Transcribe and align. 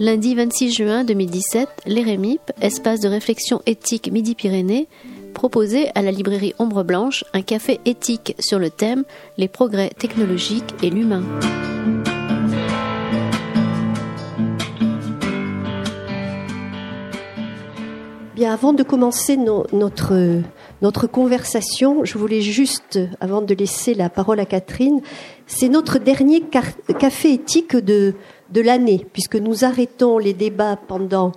Lundi 0.00 0.36
26 0.36 0.70
juin 0.70 1.02
2017, 1.02 1.68
l'EREMIP, 1.86 2.40
espace 2.60 3.00
de 3.00 3.08
réflexion 3.08 3.62
éthique 3.66 4.12
Midi-Pyrénées, 4.12 4.86
proposait 5.34 5.90
à 5.96 6.02
la 6.02 6.12
librairie 6.12 6.54
Ombre 6.60 6.84
Blanche 6.84 7.24
un 7.32 7.42
café 7.42 7.80
éthique 7.84 8.36
sur 8.38 8.60
le 8.60 8.70
thème 8.70 9.02
Les 9.38 9.48
progrès 9.48 9.90
technologiques 9.90 10.72
et 10.84 10.90
l'humain. 10.90 11.24
Bien, 18.36 18.52
avant 18.52 18.72
de 18.72 18.84
commencer 18.84 19.36
notre, 19.36 20.42
notre 20.82 21.06
conversation, 21.06 22.04
je 22.04 22.18
voulais 22.18 22.40
juste, 22.40 22.98
avant 23.20 23.42
de 23.42 23.54
laisser 23.54 23.94
la 23.94 24.08
parole 24.08 24.40
à 24.40 24.46
Catherine, 24.46 25.00
c'est 25.46 25.68
notre 25.68 25.98
dernier 25.98 26.42
café 26.98 27.32
éthique 27.32 27.76
de, 27.76 28.14
de 28.50 28.60
l'année, 28.60 29.06
puisque 29.12 29.36
nous 29.36 29.64
arrêtons 29.64 30.18
les 30.18 30.34
débats 30.34 30.76
pendant 30.76 31.32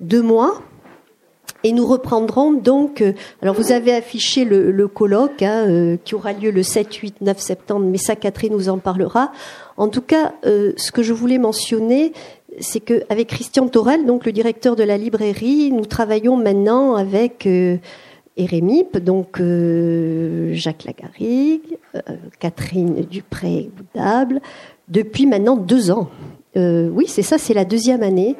deux 0.00 0.22
mois. 0.22 0.62
Et 1.64 1.72
nous 1.72 1.86
reprendrons 1.86 2.52
donc. 2.52 3.00
Euh, 3.00 3.12
alors, 3.42 3.54
vous 3.54 3.72
avez 3.72 3.92
affiché 3.92 4.44
le, 4.44 4.88
colloque 4.88 5.42
hein, 5.42 5.66
euh, 5.68 5.96
qui 6.04 6.14
aura 6.14 6.32
lieu 6.32 6.50
le 6.50 6.62
7, 6.62 6.94
8, 6.94 7.20
9 7.22 7.38
septembre, 7.38 7.86
mais 7.86 7.98
ça, 7.98 8.14
Catherine 8.14 8.52
nous 8.52 8.68
en 8.68 8.78
parlera. 8.78 9.32
En 9.76 9.88
tout 9.88 10.00
cas, 10.00 10.34
euh, 10.44 10.72
ce 10.76 10.92
que 10.92 11.02
je 11.02 11.12
voulais 11.12 11.38
mentionner, 11.38 12.12
c'est 12.60 12.80
qu'avec 12.80 13.28
Christian 13.28 13.68
Torel, 13.68 14.06
donc 14.06 14.24
le 14.24 14.32
directeur 14.32 14.76
de 14.76 14.82
la 14.82 14.96
librairie, 14.96 15.70
nous 15.72 15.84
travaillons 15.84 16.36
maintenant 16.36 16.94
avec 16.94 17.46
euh, 17.46 17.76
donc 19.00 19.40
Jacques 20.52 20.84
Lagarrigue, 20.84 21.78
Catherine 22.38 23.06
Dupré-Boudable, 23.10 24.40
depuis 24.88 25.26
maintenant 25.26 25.56
deux 25.56 25.90
ans. 25.90 26.08
Euh, 26.56 26.88
oui, 26.88 27.04
c'est 27.08 27.22
ça, 27.22 27.38
c'est 27.38 27.54
la 27.54 27.64
deuxième 27.64 28.02
année. 28.02 28.36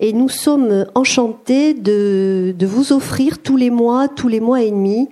Et 0.00 0.12
nous 0.12 0.28
sommes 0.28 0.86
enchantés 0.94 1.74
de, 1.74 2.54
vous 2.60 2.92
offrir 2.92 3.42
tous 3.42 3.56
les 3.56 3.70
mois, 3.70 4.08
tous 4.08 4.28
les 4.28 4.40
mois 4.40 4.62
et 4.62 4.70
demi, 4.70 5.08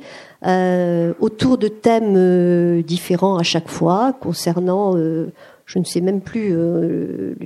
euh, 0.47 1.13
autour 1.19 1.59
de 1.59 1.67
thèmes 1.67 2.15
euh, 2.17 2.83
différents 2.83 3.37
à 3.37 3.43
chaque 3.43 3.69
fois, 3.69 4.13
concernant, 4.13 4.97
je 4.97 5.79
ne 5.79 5.85
sais 5.85 6.01
même 6.01 6.21
plus, 6.21 6.57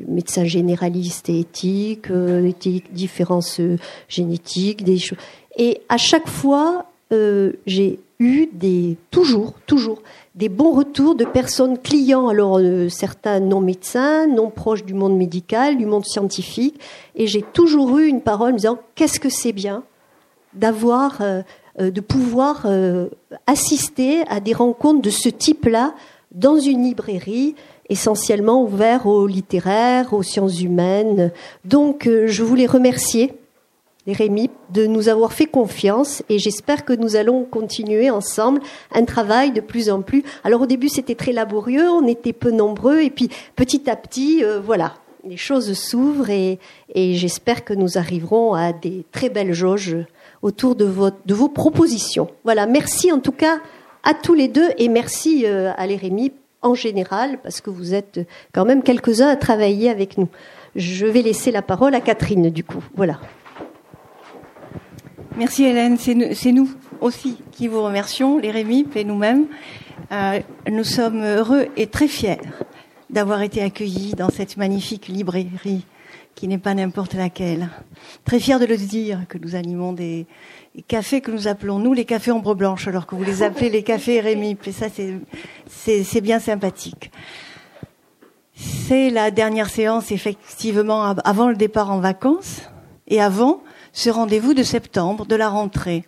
médecin 0.06 0.44
généraliste 0.44 1.30
et 1.30 1.40
éthique, 1.40 2.08
éthique, 2.44 2.92
différences 2.92 3.58
génétiques, 4.08 4.84
des 4.84 4.98
choses. 4.98 5.18
Et 5.56 5.82
à 5.88 5.96
chaque 5.96 6.28
fois, 6.28 6.86
j'ai 7.66 7.98
eu 8.20 8.48
des, 8.52 8.98
toujours, 9.10 9.54
toujours, 9.66 10.02
des 10.34 10.50
bons 10.50 10.72
retours 10.72 11.14
de 11.14 11.24
personnes 11.24 11.78
clients, 11.78 12.28
alors 12.28 12.58
euh, 12.58 12.88
certains 12.90 13.40
non 13.40 13.60
médecins, 13.60 14.26
non 14.26 14.50
proches 14.50 14.84
du 14.84 14.94
monde 14.94 15.16
médical, 15.16 15.78
du 15.78 15.86
monde 15.86 16.04
scientifique, 16.04 16.78
et 17.16 17.26
j'ai 17.26 17.42
toujours 17.42 17.98
eu 17.98 18.06
une 18.06 18.20
parole 18.20 18.52
me 18.52 18.58
disant 18.58 18.78
qu'est-ce 18.94 19.18
que 19.18 19.30
c'est 19.30 19.52
bien 19.52 19.82
d'avoir, 20.52 21.22
euh, 21.22 21.40
euh, 21.80 21.90
de 21.90 22.00
pouvoir 22.00 22.66
assister 23.46 24.22
à 24.28 24.40
des 24.40 24.52
rencontres 24.52 25.02
de 25.02 25.10
ce 25.10 25.30
type-là 25.30 25.94
dans 26.32 26.58
une 26.58 26.84
librairie 26.84 27.54
essentiellement 27.88 28.62
ouverte 28.62 29.06
aux 29.06 29.26
littéraires, 29.26 30.12
aux 30.12 30.22
sciences 30.22 30.60
humaines. 30.60 31.32
Donc 31.64 32.06
je 32.06 32.42
voulais 32.44 32.66
remercier 32.66 33.32
Rémi, 34.12 34.50
de 34.72 34.86
nous 34.86 35.08
avoir 35.08 35.32
fait 35.32 35.46
confiance 35.46 36.22
et 36.28 36.38
j'espère 36.38 36.84
que 36.84 36.92
nous 36.92 37.16
allons 37.16 37.44
continuer 37.44 38.10
ensemble 38.10 38.60
un 38.92 39.04
travail 39.04 39.52
de 39.52 39.60
plus 39.60 39.90
en 39.90 40.02
plus. 40.02 40.22
Alors 40.44 40.62
au 40.62 40.66
début 40.66 40.88
c'était 40.88 41.14
très 41.14 41.32
laborieux, 41.32 41.88
on 41.88 42.06
était 42.06 42.32
peu 42.32 42.50
nombreux 42.50 43.00
et 43.00 43.10
puis 43.10 43.28
petit 43.56 43.88
à 43.90 43.96
petit, 43.96 44.44
euh, 44.44 44.60
voilà, 44.60 44.94
les 45.24 45.36
choses 45.36 45.72
s'ouvrent 45.74 46.30
et, 46.30 46.58
j'espère 46.94 47.64
que 47.64 47.74
nous 47.74 47.98
arriverons 47.98 48.54
à 48.54 48.72
des 48.72 49.04
très 49.12 49.28
belles 49.28 49.52
jauges 49.52 49.96
autour 50.42 50.74
de, 50.74 50.84
vos 50.84 51.48
propositions. 51.48 52.28
Voilà, 52.44 52.66
merci 52.66 53.12
en 53.12 53.18
tout 53.18 53.32
cas 53.32 53.60
à 54.02 54.14
tous 54.14 54.34
les 54.34 54.48
deux 54.48 54.68
et 54.78 54.88
merci 54.88 55.44
euh, 55.44 55.72
à 55.76 55.86
l'Érémie 55.86 56.32
en 56.62 56.74
général 56.74 57.38
parce 57.42 57.60
que 57.60 57.70
vous 57.70 57.94
êtes 57.94 58.20
quand 58.52 58.64
même 58.64 58.82
quelques-uns 58.82 59.28
à 59.28 59.36
travailler 59.36 59.90
avec 59.90 60.18
nous. 60.18 60.28
Je 60.76 61.06
vais 61.06 61.22
laisser 61.22 61.50
la 61.50 61.62
parole 61.62 61.94
à 61.94 62.00
Catherine 62.00 62.50
du 62.50 62.64
coup. 62.64 62.82
Voilà. 62.94 63.20
Merci 65.36 65.64
Hélène, 65.64 65.96
c'est 65.96 66.14
nous 66.52 66.70
aussi 67.00 67.38
qui 67.52 67.68
vous 67.68 67.82
remercions, 67.82 68.38
les 68.38 68.50
Rémi 68.50 68.86
et 68.96 69.04
nous-mêmes. 69.04 69.46
Euh, 70.10 70.40
nous 70.68 70.82
sommes 70.82 71.22
heureux 71.22 71.68
et 71.76 71.86
très 71.86 72.08
fiers 72.08 72.40
d'avoir 73.10 73.40
été 73.42 73.62
accueillis 73.62 74.14
dans 74.14 74.30
cette 74.30 74.56
magnifique 74.56 75.06
librairie 75.06 75.86
qui 76.34 76.48
n'est 76.48 76.58
pas 76.58 76.74
n'importe 76.74 77.14
laquelle. 77.14 77.68
Très 78.24 78.40
fiers 78.40 78.58
de 78.58 78.66
le 78.66 78.76
dire 78.76 79.20
que 79.28 79.38
nous 79.38 79.54
animons 79.54 79.92
des, 79.92 80.26
cafés 80.88 81.20
que 81.20 81.30
nous 81.30 81.46
appelons 81.46 81.78
nous 81.78 81.92
les 81.92 82.04
cafés 82.04 82.32
ombre 82.32 82.56
blanche 82.56 82.88
alors 82.88 83.06
que 83.06 83.14
vous 83.14 83.24
les 83.24 83.44
appelez 83.44 83.70
les 83.70 83.84
cafés 83.84 84.20
Rémi 84.20 84.56
et 84.66 84.72
ça 84.72 84.86
c'est 85.68 86.20
bien 86.20 86.40
sympathique. 86.40 87.12
C'est 88.54 89.10
la 89.10 89.30
dernière 89.30 89.70
séance 89.70 90.10
effectivement 90.10 91.04
avant 91.24 91.48
le 91.48 91.56
départ 91.56 91.92
en 91.92 92.00
vacances 92.00 92.62
et 93.06 93.20
avant 93.20 93.62
ce 93.92 94.10
rendez-vous 94.10 94.54
de 94.54 94.62
septembre, 94.62 95.26
de 95.26 95.36
la 95.36 95.48
rentrée. 95.48 96.04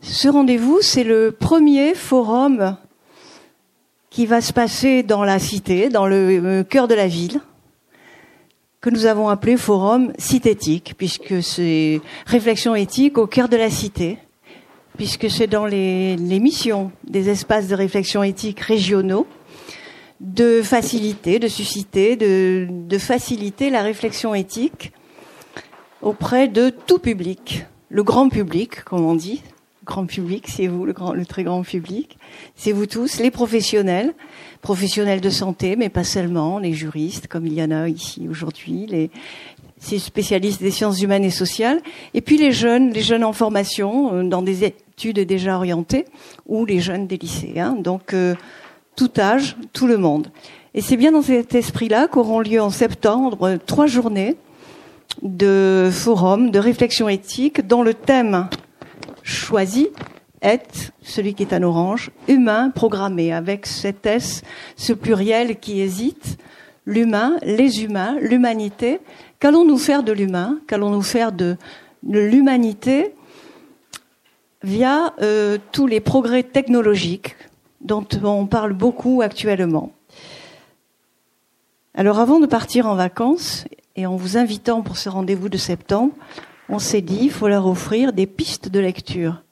Ce 0.00 0.28
rendez-vous, 0.28 0.80
c'est 0.82 1.04
le 1.04 1.32
premier 1.32 1.94
forum 1.94 2.76
qui 4.10 4.26
va 4.26 4.40
se 4.40 4.52
passer 4.52 5.02
dans 5.02 5.24
la 5.24 5.38
cité, 5.38 5.88
dans 5.88 6.06
le 6.06 6.16
euh, 6.16 6.62
cœur 6.62 6.88
de 6.88 6.94
la 6.94 7.08
ville, 7.08 7.40
que 8.80 8.90
nous 8.90 9.06
avons 9.06 9.28
appelé 9.28 9.56
forum 9.56 10.12
cithétique, 10.18 10.94
puisque 10.98 11.42
c'est 11.42 12.00
réflexion 12.26 12.74
éthique 12.74 13.16
au 13.16 13.26
cœur 13.26 13.48
de 13.48 13.56
la 13.56 13.70
cité, 13.70 14.18
puisque 14.96 15.30
c'est 15.30 15.46
dans 15.46 15.66
les, 15.66 16.16
missions 16.18 16.92
des 17.04 17.30
espaces 17.30 17.66
de 17.66 17.74
réflexion 17.74 18.22
éthique 18.22 18.60
régionaux 18.60 19.26
de 20.20 20.62
faciliter, 20.62 21.38
de 21.38 21.48
susciter, 21.48 22.14
de 22.14 22.98
faciliter 22.98 23.70
la 23.70 23.82
réflexion 23.82 24.34
éthique 24.34 24.92
auprès 26.04 26.48
de 26.48 26.70
tout 26.70 26.98
public, 26.98 27.66
le 27.88 28.02
grand 28.02 28.28
public, 28.28 28.84
comme 28.84 29.04
on 29.04 29.14
dit. 29.14 29.42
Grand 29.84 30.06
public, 30.06 30.46
c'est 30.48 30.66
vous, 30.66 30.86
le, 30.86 30.94
grand, 30.94 31.12
le 31.12 31.26
très 31.26 31.44
grand 31.44 31.62
public. 31.62 32.16
C'est 32.56 32.72
vous 32.72 32.86
tous, 32.86 33.18
les 33.18 33.30
professionnels, 33.30 34.14
professionnels 34.62 35.20
de 35.20 35.28
santé, 35.28 35.76
mais 35.76 35.90
pas 35.90 36.04
seulement, 36.04 36.58
les 36.58 36.72
juristes, 36.72 37.26
comme 37.26 37.46
il 37.46 37.52
y 37.52 37.62
en 37.62 37.70
a 37.70 37.88
ici 37.88 38.26
aujourd'hui, 38.30 38.86
les 38.86 39.10
spécialistes 39.78 40.62
des 40.62 40.70
sciences 40.70 41.02
humaines 41.02 41.24
et 41.24 41.30
sociales, 41.30 41.82
et 42.14 42.22
puis 42.22 42.38
les 42.38 42.52
jeunes, 42.52 42.92
les 42.92 43.02
jeunes 43.02 43.24
en 43.24 43.34
formation, 43.34 44.14
euh, 44.14 44.22
dans 44.22 44.40
des 44.40 44.64
études 44.64 45.20
déjà 45.20 45.56
orientées, 45.56 46.06
ou 46.46 46.64
les 46.64 46.80
jeunes 46.80 47.06
des 47.06 47.18
lycéens. 47.18 47.72
Donc, 47.72 48.14
euh, 48.14 48.34
tout 48.96 49.10
âge, 49.18 49.56
tout 49.74 49.86
le 49.86 49.98
monde. 49.98 50.28
Et 50.72 50.80
c'est 50.80 50.96
bien 50.96 51.12
dans 51.12 51.22
cet 51.22 51.54
esprit-là 51.54 52.08
qu'auront 52.08 52.40
lieu 52.40 52.60
en 52.60 52.70
septembre 52.70 53.58
trois 53.66 53.86
journées 53.86 54.36
de 55.22 55.90
forum 55.92 56.50
de 56.50 56.58
réflexion 56.58 57.08
éthique 57.08 57.66
dont 57.66 57.82
le 57.82 57.94
thème 57.94 58.48
choisi 59.22 59.88
est 60.42 60.92
celui 61.02 61.34
qui 61.34 61.42
est 61.42 61.54
en 61.54 61.62
orange, 61.62 62.10
humain 62.28 62.70
programmé, 62.70 63.32
avec 63.32 63.66
cet 63.66 64.06
S, 64.06 64.42
ce 64.76 64.92
pluriel 64.92 65.58
qui 65.58 65.80
hésite, 65.80 66.38
l'humain, 66.84 67.36
les 67.42 67.82
humains, 67.82 68.16
l'humanité. 68.20 69.00
Qu'allons-nous 69.40 69.78
faire 69.78 70.02
de 70.02 70.12
l'humain 70.12 70.58
Qu'allons-nous 70.66 71.02
faire 71.02 71.32
de, 71.32 71.56
l'humanité 72.06 73.14
via 74.62 75.14
euh, 75.22 75.58
tous 75.72 75.86
les 75.86 76.00
progrès 76.00 76.42
technologiques 76.42 77.36
dont 77.80 78.06
on 78.22 78.46
parle 78.46 78.74
beaucoup 78.74 79.22
actuellement? 79.22 79.92
Alors 81.94 82.18
avant 82.18 82.40
de 82.40 82.46
partir 82.46 82.86
en 82.86 82.96
vacances, 82.96 83.64
et 83.96 84.06
en 84.06 84.16
vous 84.16 84.36
invitant 84.36 84.82
pour 84.82 84.96
ce 84.96 85.08
rendez-vous 85.08 85.48
de 85.48 85.56
septembre, 85.56 86.12
on 86.68 86.78
s'est 86.78 87.02
dit, 87.02 87.18
il 87.22 87.30
faut 87.30 87.48
leur 87.48 87.66
offrir 87.66 88.12
des 88.12 88.26
pistes 88.26 88.68
de 88.68 88.80
lecture. 88.80 89.42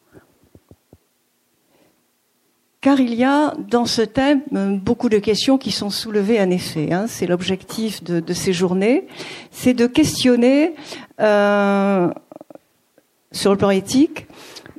Car 2.80 2.98
il 2.98 3.14
y 3.14 3.22
a 3.22 3.54
dans 3.68 3.86
ce 3.86 4.02
thème 4.02 4.42
beaucoup 4.50 5.08
de 5.08 5.18
questions 5.18 5.56
qui 5.56 5.70
sont 5.70 5.90
soulevées 5.90 6.40
en 6.40 6.50
effet. 6.50 6.92
Hein. 6.92 7.06
c'est 7.06 7.26
l'objectif 7.26 8.02
de, 8.02 8.32
ces 8.32 8.52
journées, 8.52 9.06
c'est 9.52 9.74
de 9.74 9.86
questionner 9.86 10.74
euh, 11.20 12.10
sur 13.30 13.52
le 13.52 13.56
plan 13.56 13.70
éthique 13.70 14.26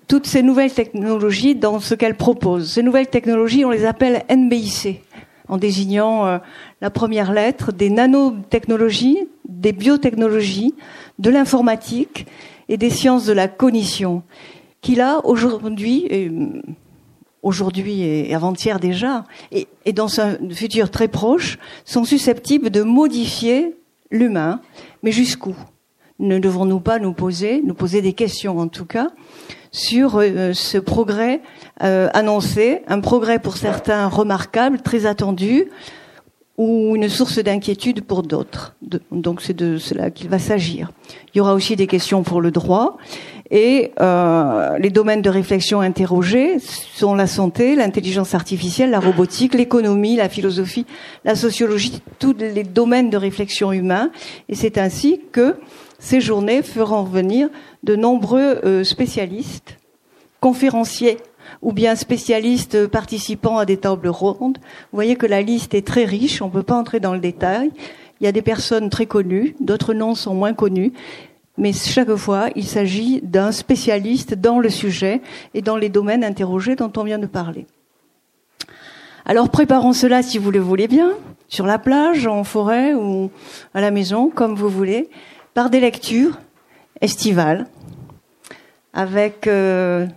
toutes 0.10 0.28
ces 0.28 0.44
nouvelles 0.44 0.74
technologies 0.74 1.56
dans 1.56 1.80
ce 1.80 1.96
qu'elles 1.96 2.18
proposent. 2.18 2.74
Ces 2.74 2.84
nouvelles 2.84 3.08
technologies, 3.08 3.64
on 3.64 3.72
les 3.72 3.86
appelle 3.86 4.24
NBIC, 4.30 5.02
en 5.48 5.58
désignant 5.58 6.28
euh, 6.28 6.38
la 6.82 6.90
première 6.90 7.32
lettre 7.32 7.72
des 7.72 7.90
nanotechnologies, 7.90 9.30
des 9.48 9.72
biotechnologies, 9.72 10.74
de 11.20 11.30
l'informatique 11.30 12.28
et 12.70 12.78
des 12.78 12.90
sciences 12.90 13.26
de 13.26 13.34
la 13.34 13.48
cognition, 13.48 14.24
qui 14.82 14.96
là, 14.96 15.22
aujourd'hui, 15.24 16.08
aujourd'hui 17.44 18.02
et 18.02 18.34
avant-hier 18.34 18.80
déjà, 18.80 19.26
et, 19.52 19.68
dans 19.94 20.20
un 20.20 20.38
futur 20.52 20.90
très 20.90 21.08
proche, 21.08 21.60
sont 21.86 22.06
susceptibles 22.06 22.70
de 22.70 22.82
modifier 22.82 23.76
l'humain. 24.10 24.62
Mais 25.04 25.12
jusqu'où? 25.12 25.56
Ne 26.20 26.40
devons-nous 26.40 26.80
pas 26.80 27.00
nous 27.00 27.14
poser, 27.14 27.62
nous 27.64 27.74
poser 27.74 28.02
des 28.02 28.14
questions 28.14 28.60
en 28.60 28.68
tout 28.68 28.86
cas, 28.86 29.10
sur 29.72 30.20
euh, 30.20 30.54
ce 30.54 30.78
progrès 30.78 31.42
euh, 31.82 32.08
annoncé, 32.14 32.82
un 32.88 33.02
progrès 33.02 33.40
pour 33.40 33.58
certains 33.58 34.08
remarquable, 34.08 34.82
très 34.82 35.06
attendu, 35.06 35.66
ou 36.58 36.96
une 36.96 37.10
source 37.10 37.40
d'inquiétude 37.40 38.02
pour 38.02 38.22
d'autres. 38.22 38.76
Donc 39.12 39.42
c'est 39.42 39.56
de 39.56 39.78
cela 39.78 40.12
qu'il 40.12 40.30
va 40.30 40.38
s'agir. 40.38 40.92
Il 41.34 41.40
y 41.40 41.42
aura 41.42 41.54
aussi 41.54 41.76
des 41.76 41.88
questions 41.88 42.24
pour 42.24 42.42
le 42.42 42.52
droit. 42.52 42.98
Et 43.50 43.92
euh, 44.00 44.78
les 44.80 44.90
domaines 44.90 45.22
de 45.22 45.30
réflexion 45.30 45.82
interrogés 45.82 46.58
sont 46.60 47.14
la 47.14 47.28
santé, 47.28 47.76
l'intelligence 47.76 48.34
artificielle, 48.34 48.90
la 48.90 49.00
robotique, 49.00 49.54
l'économie, 49.54 50.16
la 50.16 50.30
philosophie, 50.30 50.86
la 51.24 51.36
sociologie, 51.36 52.02
tous 52.20 52.36
les 52.40 52.64
domaines 52.64 53.10
de 53.10 53.18
réflexion 53.18 53.72
humains. 53.72 54.12
Et 54.50 54.56
c'est 54.56 54.78
ainsi 54.78 55.22
que 55.32 55.56
ces 56.00 56.20
journées 56.20 56.64
feront 56.64 57.04
revenir 57.04 57.50
de 57.84 57.96
nombreux 57.96 58.60
euh, 58.64 58.84
spécialistes, 58.84 59.78
conférenciers 60.40 61.18
ou 61.64 61.72
bien 61.72 61.96
spécialistes 61.96 62.88
participant 62.88 63.58
à 63.58 63.66
des 63.66 63.78
tables 63.78 64.10
rondes. 64.10 64.58
Vous 64.60 64.98
voyez 64.98 65.16
que 65.16 65.26
la 65.26 65.42
liste 65.42 65.74
est 65.74 65.88
très 65.88 66.04
riche, 66.04 66.42
on 66.42 66.48
ne 66.48 66.52
peut 66.52 66.64
pas 66.64 66.76
entrer 66.76 67.00
dans 67.00 67.14
le 67.14 67.20
détail. 67.20 67.72
Il 68.20 68.26
y 68.26 68.28
a 68.28 68.32
des 68.32 68.42
personnes 68.42 68.90
très 68.90 69.06
connues, 69.06 69.56
d'autres 69.60 69.94
noms 69.94 70.14
sont 70.14 70.36
moins 70.36 70.54
connus, 70.54 70.94
mais 71.58 71.72
chaque 71.72 72.14
fois, 72.16 72.50
il 72.56 72.66
s'agit 72.66 73.22
d'un 73.22 73.52
spécialiste 73.52 74.34
dans 74.34 74.60
le 74.60 74.70
sujet 74.70 75.22
et 75.54 75.62
dans 75.62 75.78
les 75.78 75.90
domaines 75.90 76.24
interrogés 76.24 76.76
dont 76.76 76.92
on 76.98 77.04
vient 77.04 77.20
de 77.20 77.28
parler. 77.28 77.66
Alors 79.26 79.50
préparons 79.50 79.94
cela 79.94 80.22
si 80.22 80.38
vous 80.38 80.52
le 80.52 80.60
voulez 80.60 80.88
bien, 80.88 81.12
sur 81.48 81.66
la 81.66 81.80
plage, 81.80 82.28
en 82.28 82.44
forêt 82.44 82.94
ou 82.94 83.32
à 83.74 83.80
la 83.80 83.92
maison, 83.92 84.30
comme 84.30 84.56
vous 84.56 84.70
voulez, 84.70 85.10
par 85.54 85.70
des 85.70 85.80
lectures 85.80 86.40
estivales, 87.00 87.68
avec 88.94 89.48
euh, 89.48 90.08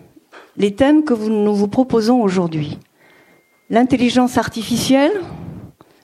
les 0.56 0.74
thèmes 0.74 1.04
que 1.04 1.14
nous 1.14 1.54
vous 1.54 1.68
proposons 1.68 2.22
aujourd'hui. 2.22 2.78
L'intelligence 3.70 4.38
artificielle, 4.38 5.12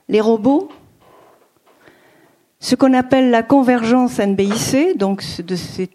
les 0.09 0.21
robots, 0.21 0.69
ce 2.59 2.75
qu'on 2.75 2.93
appelle 2.93 3.29
la 3.29 3.43
convergence 3.43 4.19
NBIC, 4.19 4.97
donc 4.97 5.23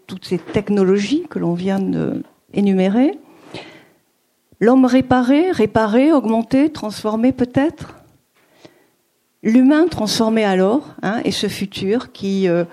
toutes 0.07 0.25
ces 0.25 0.37
technologies 0.37 1.25
que 1.29 1.39
l'on 1.39 1.53
vient 1.53 1.79
d'énumérer, 1.79 3.17
l'homme 4.59 4.85
réparé, 4.85 5.51
réparé, 5.51 6.11
augmenté, 6.11 6.69
transformé 6.71 7.31
peut-être, 7.31 7.95
l'humain 9.41 9.87
transformé 9.87 10.43
alors, 10.43 10.95
hein, 11.01 11.21
et 11.23 11.31
ce 11.31 11.47
futur 11.47 12.11
qui 12.11 12.47
euh, 12.47 12.65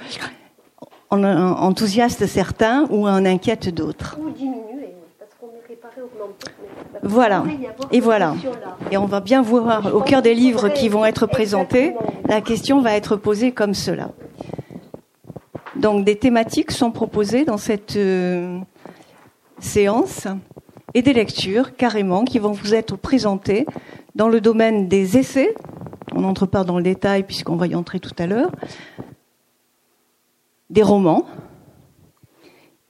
en 1.11 1.23
enthousiaste 1.23 2.27
certains 2.27 2.87
ou 2.91 3.07
en 3.07 3.25
inquiète 3.25 3.69
d'autres. 3.75 4.19
Voilà. 7.03 7.45
Et 7.93 8.01
voilà. 8.01 8.35
Et 8.91 8.97
on 8.97 9.07
va 9.07 9.21
bien 9.21 9.43
voir 9.43 9.95
au 9.95 10.01
cœur 10.01 10.23
des 10.23 10.35
livres 10.35 10.69
qui 10.69 10.89
vont 10.89 11.05
être 11.05 11.27
présentés, 11.27 11.95
la 12.29 12.41
question 12.41 12.81
va 12.81 12.95
être 12.95 13.17
posée 13.17 13.53
comme 13.53 13.75
cela. 13.75 14.11
Donc 15.77 16.05
des 16.05 16.17
thématiques 16.17 16.71
sont 16.71 16.91
proposées 16.91 17.45
dans 17.45 17.59
cette 17.59 17.97
euh, 17.97 18.59
séance 19.59 20.27
et 20.95 21.03
des 21.03 21.13
lectures 21.13 21.77
carrément 21.77 22.25
qui 22.25 22.39
vont 22.39 22.53
vous 22.53 22.75
être 22.75 22.97
présentées 22.97 23.67
dans 24.15 24.29
le 24.29 24.41
domaine 24.41 24.89
des 24.89 25.19
essais. 25.19 25.55
On 26.15 26.23
n'entre 26.23 26.47
pas 26.47 26.65
dans 26.65 26.79
le 26.79 26.83
détail 26.83 27.25
puisqu'on 27.25 27.57
va 27.57 27.67
y 27.67 27.75
entrer 27.75 28.01
tout 28.01 28.15
à 28.19 28.27
l'heure. 28.27 28.51
Des 30.71 30.83
romans, 30.83 31.27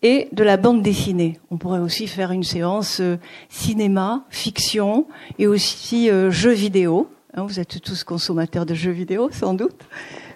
et 0.06 0.28
de 0.30 0.44
la 0.44 0.56
bande 0.56 0.82
dessinée. 0.82 1.40
On 1.50 1.56
pourrait 1.56 1.80
aussi 1.80 2.06
faire 2.06 2.30
une 2.30 2.44
séance 2.44 3.00
euh, 3.00 3.16
cinéma, 3.48 4.24
fiction 4.30 5.08
et 5.40 5.48
aussi 5.48 6.08
euh, 6.08 6.30
jeux 6.30 6.52
vidéo. 6.52 7.08
Hein, 7.34 7.42
vous 7.42 7.58
êtes 7.58 7.80
tous 7.82 8.04
consommateurs 8.04 8.66
de 8.66 8.74
jeux 8.74 8.92
vidéo, 8.92 9.30
sans 9.32 9.54
doute. 9.54 9.80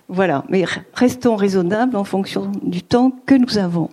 Voilà, 0.09 0.45
mais 0.49 0.65
restons 0.93 1.37
raisonnables 1.37 1.95
en 1.97 2.03
fonction 2.03 2.51
du 2.63 2.83
temps 2.83 3.13
que 3.27 3.37
nous 3.37 3.59
avons. 3.59 3.91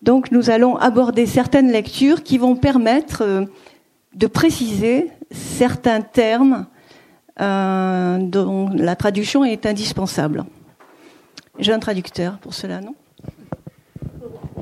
Donc 0.00 0.32
nous 0.32 0.48
allons 0.48 0.76
aborder 0.76 1.26
certaines 1.26 1.70
lectures 1.70 2.22
qui 2.22 2.38
vont 2.38 2.56
permettre 2.56 3.22
euh, 3.22 3.44
de 4.14 4.26
préciser 4.26 5.10
certains 5.30 6.00
termes 6.00 6.66
dont 7.40 8.68
la 8.74 8.96
traduction 8.96 9.44
est 9.44 9.64
indispensable. 9.64 10.44
J'ai 11.60 11.72
un 11.72 11.78
traducteur 11.78 12.38
pour 12.38 12.52
cela, 12.52 12.80
non? 12.80 12.96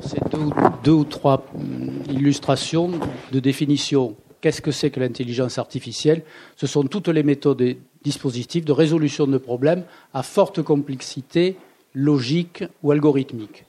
C'est 0.06 0.20
deux, 0.84 0.92
ou 0.92 1.04
trois 1.04 1.44
hum, 1.54 1.90
illustrations 2.08 2.90
de 3.32 3.40
définition. 3.40 4.16
Qu'est-ce 4.40 4.62
que 4.62 4.70
c'est 4.70 4.90
que 4.90 5.00
l'intelligence 5.00 5.58
artificielle? 5.58 6.22
Ce 6.56 6.66
sont 6.66 6.84
toutes 6.84 7.08
les 7.08 7.22
méthodes 7.22 7.60
et 7.60 7.78
dispositifs 8.04 8.64
de 8.64 8.72
résolution 8.72 9.26
de 9.26 9.38
problèmes 9.38 9.84
à 10.14 10.22
forte 10.22 10.62
complexité 10.62 11.56
logique 11.94 12.64
ou 12.82 12.92
algorithmique. 12.92 13.64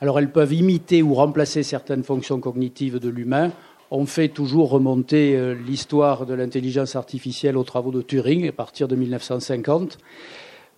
Alors 0.00 0.18
elles 0.18 0.32
peuvent 0.32 0.52
imiter 0.52 1.02
ou 1.02 1.14
remplacer 1.14 1.62
certaines 1.62 2.02
fonctions 2.02 2.40
cognitives 2.40 2.98
de 2.98 3.08
l'humain. 3.08 3.52
On 3.90 4.04
fait 4.04 4.28
toujours 4.28 4.70
remonter 4.70 5.36
euh, 5.36 5.54
l'histoire 5.54 6.26
de 6.26 6.34
l'intelligence 6.34 6.96
artificielle 6.96 7.56
aux 7.56 7.62
travaux 7.62 7.92
de 7.92 8.02
Turing 8.02 8.48
à 8.48 8.52
partir 8.52 8.88
de 8.88 8.96
1950. 8.96 9.98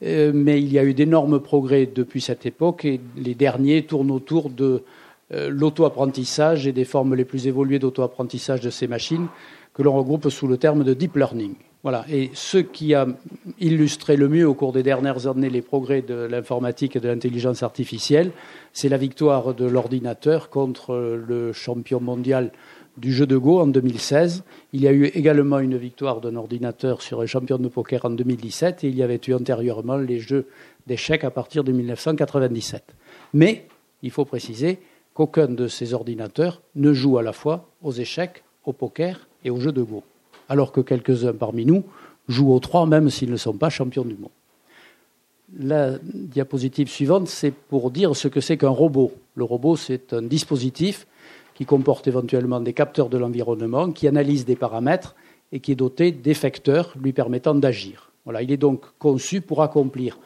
Euh, 0.04 0.32
mais 0.34 0.60
il 0.60 0.72
y 0.72 0.78
a 0.78 0.84
eu 0.84 0.94
d'énormes 0.94 1.40
progrès 1.40 1.86
depuis 1.92 2.20
cette 2.20 2.46
époque 2.46 2.84
et 2.84 3.00
les 3.16 3.34
derniers 3.34 3.82
tournent 3.82 4.12
autour 4.12 4.50
de 4.50 4.82
l'auto-apprentissage 5.30 6.66
et 6.66 6.72
des 6.72 6.84
formes 6.84 7.14
les 7.14 7.24
plus 7.24 7.46
évoluées 7.46 7.78
d'auto-apprentissage 7.78 8.60
de 8.60 8.70
ces 8.70 8.86
machines 8.86 9.28
que 9.74 9.82
l'on 9.82 9.94
regroupe 9.94 10.28
sous 10.28 10.48
le 10.48 10.56
terme 10.56 10.84
de 10.84 10.94
deep 10.94 11.16
learning. 11.16 11.54
Voilà. 11.84 12.04
Et 12.10 12.30
ce 12.34 12.58
qui 12.58 12.94
a 12.94 13.06
illustré 13.60 14.16
le 14.16 14.28
mieux 14.28 14.48
au 14.48 14.54
cours 14.54 14.72
des 14.72 14.82
dernières 14.82 15.28
années 15.28 15.50
les 15.50 15.62
progrès 15.62 16.02
de 16.02 16.14
l'informatique 16.14 16.96
et 16.96 17.00
de 17.00 17.06
l'intelligence 17.06 17.62
artificielle, 17.62 18.32
c'est 18.72 18.88
la 18.88 18.96
victoire 18.96 19.54
de 19.54 19.64
l'ordinateur 19.64 20.50
contre 20.50 20.96
le 21.26 21.52
champion 21.52 22.00
mondial 22.00 22.50
du 22.96 23.12
jeu 23.12 23.26
de 23.26 23.36
Go 23.36 23.60
en 23.60 23.68
2016. 23.68 24.42
Il 24.72 24.82
y 24.82 24.88
a 24.88 24.92
eu 24.92 25.04
également 25.04 25.60
une 25.60 25.76
victoire 25.76 26.20
d'un 26.20 26.34
ordinateur 26.34 27.00
sur 27.00 27.20
un 27.20 27.26
champion 27.26 27.58
de 27.58 27.68
poker 27.68 28.04
en 28.04 28.10
2017 28.10 28.82
et 28.82 28.88
il 28.88 28.96
y 28.96 29.04
avait 29.04 29.20
eu 29.28 29.34
antérieurement 29.34 29.96
les 29.96 30.18
jeux 30.18 30.46
d'échecs 30.88 31.22
à 31.22 31.30
partir 31.30 31.62
de 31.62 31.70
1997. 31.70 32.82
Mais 33.34 33.66
il 34.02 34.10
faut 34.10 34.24
préciser 34.24 34.80
qu'aucun 35.18 35.48
de 35.48 35.66
ces 35.66 35.94
ordinateurs 35.94 36.62
ne 36.76 36.92
joue 36.92 37.18
à 37.18 37.24
la 37.24 37.32
fois 37.32 37.68
aux 37.82 37.90
échecs, 37.90 38.44
au 38.64 38.72
poker 38.72 39.26
et 39.44 39.50
aux 39.50 39.58
jeux 39.58 39.72
de 39.72 39.82
Go, 39.82 40.04
alors 40.48 40.70
que 40.70 40.80
quelques-uns 40.80 41.32
parmi 41.32 41.66
nous 41.66 41.82
jouent 42.28 42.52
aux 42.52 42.60
trois 42.60 42.86
même 42.86 43.10
s'ils 43.10 43.32
ne 43.32 43.36
sont 43.36 43.54
pas 43.54 43.68
champions 43.68 44.04
du 44.04 44.14
monde. 44.14 44.30
La 45.58 45.98
diapositive 46.04 46.88
suivante, 46.88 47.26
c'est 47.26 47.50
pour 47.50 47.90
dire 47.90 48.14
ce 48.14 48.28
que 48.28 48.40
c'est 48.40 48.58
qu'un 48.58 48.68
robot. 48.68 49.10
Le 49.34 49.42
robot, 49.42 49.74
c'est 49.74 50.12
un 50.12 50.22
dispositif 50.22 51.08
qui 51.54 51.66
comporte 51.66 52.06
éventuellement 52.06 52.60
des 52.60 52.72
capteurs 52.72 53.08
de 53.08 53.18
l'environnement, 53.18 53.90
qui 53.90 54.06
analyse 54.06 54.44
des 54.44 54.54
paramètres 54.54 55.16
et 55.50 55.58
qui 55.58 55.72
est 55.72 55.82
doté 55.86 56.12
d'effecteurs 56.12 56.94
lui 57.02 57.12
permettant 57.12 57.56
d'agir. 57.56 58.12
Il 58.40 58.52
est 58.52 58.56
donc 58.56 58.84
conçu 59.00 59.40
pour 59.40 59.62
accomplir 59.62 60.16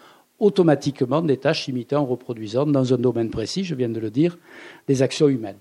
automatiquement 0.42 1.22
des 1.22 1.36
tâches 1.36 1.68
imitant, 1.68 2.04
reproduisant, 2.04 2.66
dans 2.66 2.92
un 2.92 2.98
domaine 2.98 3.30
précis, 3.30 3.62
je 3.62 3.76
viens 3.76 3.88
de 3.88 4.00
le 4.00 4.10
dire, 4.10 4.36
des 4.88 5.00
actions 5.00 5.28
humaines. 5.28 5.58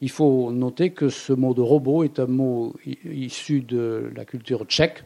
Il 0.00 0.08
faut 0.08 0.52
noter 0.52 0.90
que 0.90 1.08
ce 1.08 1.32
mot 1.32 1.52
de 1.52 1.60
robot 1.60 2.04
est 2.04 2.20
un 2.20 2.28
mot 2.28 2.74
issu 3.04 3.60
de 3.60 4.10
la 4.14 4.24
culture 4.24 4.64
tchèque 4.64 5.04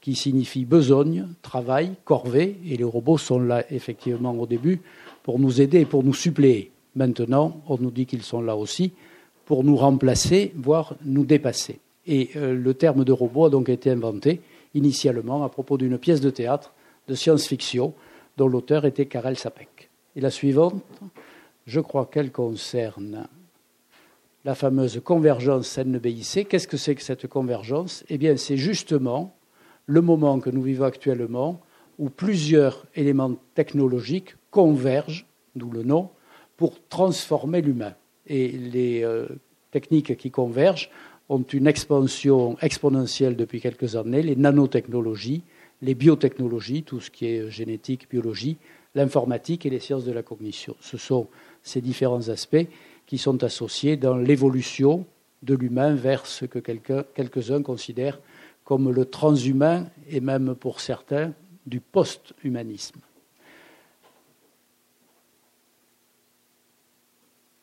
qui 0.00 0.16
signifie 0.16 0.64
besogne, 0.64 1.28
travail, 1.40 1.92
corvée, 2.04 2.56
et 2.66 2.76
les 2.76 2.84
robots 2.84 3.16
sont 3.16 3.38
là 3.38 3.64
effectivement 3.70 4.32
au 4.32 4.46
début 4.46 4.80
pour 5.22 5.38
nous 5.38 5.60
aider 5.60 5.80
et 5.80 5.84
pour 5.86 6.02
nous 6.02 6.14
suppléer. 6.14 6.72
Maintenant, 6.96 7.62
on 7.68 7.78
nous 7.78 7.92
dit 7.92 8.06
qu'ils 8.06 8.22
sont 8.22 8.42
là 8.42 8.56
aussi 8.56 8.92
pour 9.46 9.62
nous 9.62 9.76
remplacer, 9.76 10.52
voire 10.56 10.96
nous 11.04 11.24
dépasser. 11.24 11.78
Et 12.06 12.30
euh, 12.36 12.54
le 12.54 12.74
terme 12.74 13.04
de 13.04 13.12
robot 13.12 13.46
a 13.46 13.50
donc 13.50 13.68
été 13.68 13.90
inventé 13.90 14.40
initialement 14.74 15.44
à 15.44 15.48
propos 15.48 15.78
d'une 15.78 15.96
pièce 15.96 16.20
de 16.20 16.30
théâtre 16.30 16.74
de 17.06 17.14
science-fiction 17.14 17.94
dont 18.38 18.48
l'auteur 18.48 18.86
était 18.86 19.06
Karel 19.06 19.36
Sapek. 19.36 19.90
Et 20.16 20.20
la 20.20 20.30
suivante, 20.30 20.82
je 21.66 21.80
crois 21.80 22.06
qu'elle 22.06 22.32
concerne 22.32 23.28
la 24.44 24.54
fameuse 24.54 25.00
convergence 25.04 25.76
NBIC. 25.76 26.48
Qu'est-ce 26.48 26.68
que 26.68 26.76
c'est 26.76 26.94
que 26.94 27.02
cette 27.02 27.26
convergence? 27.26 28.04
Eh 28.08 28.16
bien, 28.16 28.36
c'est 28.36 28.56
justement 28.56 29.36
le 29.86 30.00
moment 30.00 30.38
que 30.38 30.50
nous 30.50 30.62
vivons 30.62 30.84
actuellement 30.84 31.60
où 31.98 32.10
plusieurs 32.10 32.86
éléments 32.94 33.34
technologiques 33.54 34.36
convergent, 34.50 35.26
d'où 35.56 35.70
le 35.70 35.82
nom, 35.82 36.10
pour 36.56 36.74
transformer 36.88 37.60
l'humain 37.60 37.94
et 38.26 38.48
les 38.48 39.02
euh, 39.02 39.26
techniques 39.72 40.16
qui 40.16 40.30
convergent 40.30 40.90
ont 41.28 41.42
une 41.42 41.66
expansion 41.66 42.56
exponentielle 42.62 43.36
depuis 43.36 43.60
quelques 43.60 43.96
années, 43.96 44.22
les 44.22 44.36
nanotechnologies, 44.36 45.42
les 45.82 45.94
biotechnologies, 45.94 46.82
tout 46.82 47.00
ce 47.00 47.10
qui 47.10 47.26
est 47.26 47.50
génétique, 47.50 48.08
biologie, 48.10 48.56
l'informatique 48.94 49.66
et 49.66 49.70
les 49.70 49.80
sciences 49.80 50.04
de 50.04 50.12
la 50.12 50.22
cognition. 50.22 50.74
Ce 50.80 50.96
sont 50.96 51.28
ces 51.62 51.80
différents 51.80 52.28
aspects 52.28 52.66
qui 53.06 53.18
sont 53.18 53.42
associés 53.44 53.96
dans 53.96 54.16
l'évolution 54.16 55.06
de 55.42 55.54
l'humain 55.54 55.94
vers 55.94 56.26
ce 56.26 56.44
que 56.44 56.58
quelques-uns 56.58 57.62
considèrent 57.62 58.18
comme 58.64 58.90
le 58.90 59.04
transhumain 59.06 59.86
et 60.10 60.20
même 60.20 60.54
pour 60.54 60.80
certains 60.80 61.32
du 61.66 61.80
post-humanisme. 61.80 63.00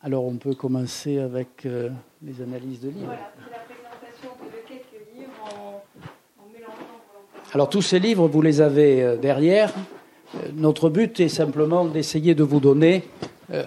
Alors 0.01 0.25
on 0.25 0.37
peut 0.37 0.53
commencer 0.53 1.17
avec 1.17 1.65
euh, 1.65 1.89
les 2.21 2.39
analyses 2.41 2.79
de 2.81 2.89
livres 2.89 3.17
c'est 3.43 3.51
la 3.51 3.57
présentation 3.57 4.29
de 4.45 4.67
quelques 4.67 5.15
livres 5.15 5.31
en, 5.57 5.83
mélangeant. 6.53 7.01
Alors 7.55 7.69
tous 7.69 7.81
ces 7.81 7.99
livres, 7.99 8.27
vous 8.27 8.41
les 8.41 8.59
avez 8.59 9.01
euh, 9.01 9.15
derrière. 9.15 9.71
Euh, 10.35 10.39
notre 10.57 10.89
but 10.89 11.21
est 11.21 11.29
simplement 11.29 11.85
d'essayer 11.85 12.35
de 12.35 12.43
vous 12.43 12.59
donner 12.59 13.03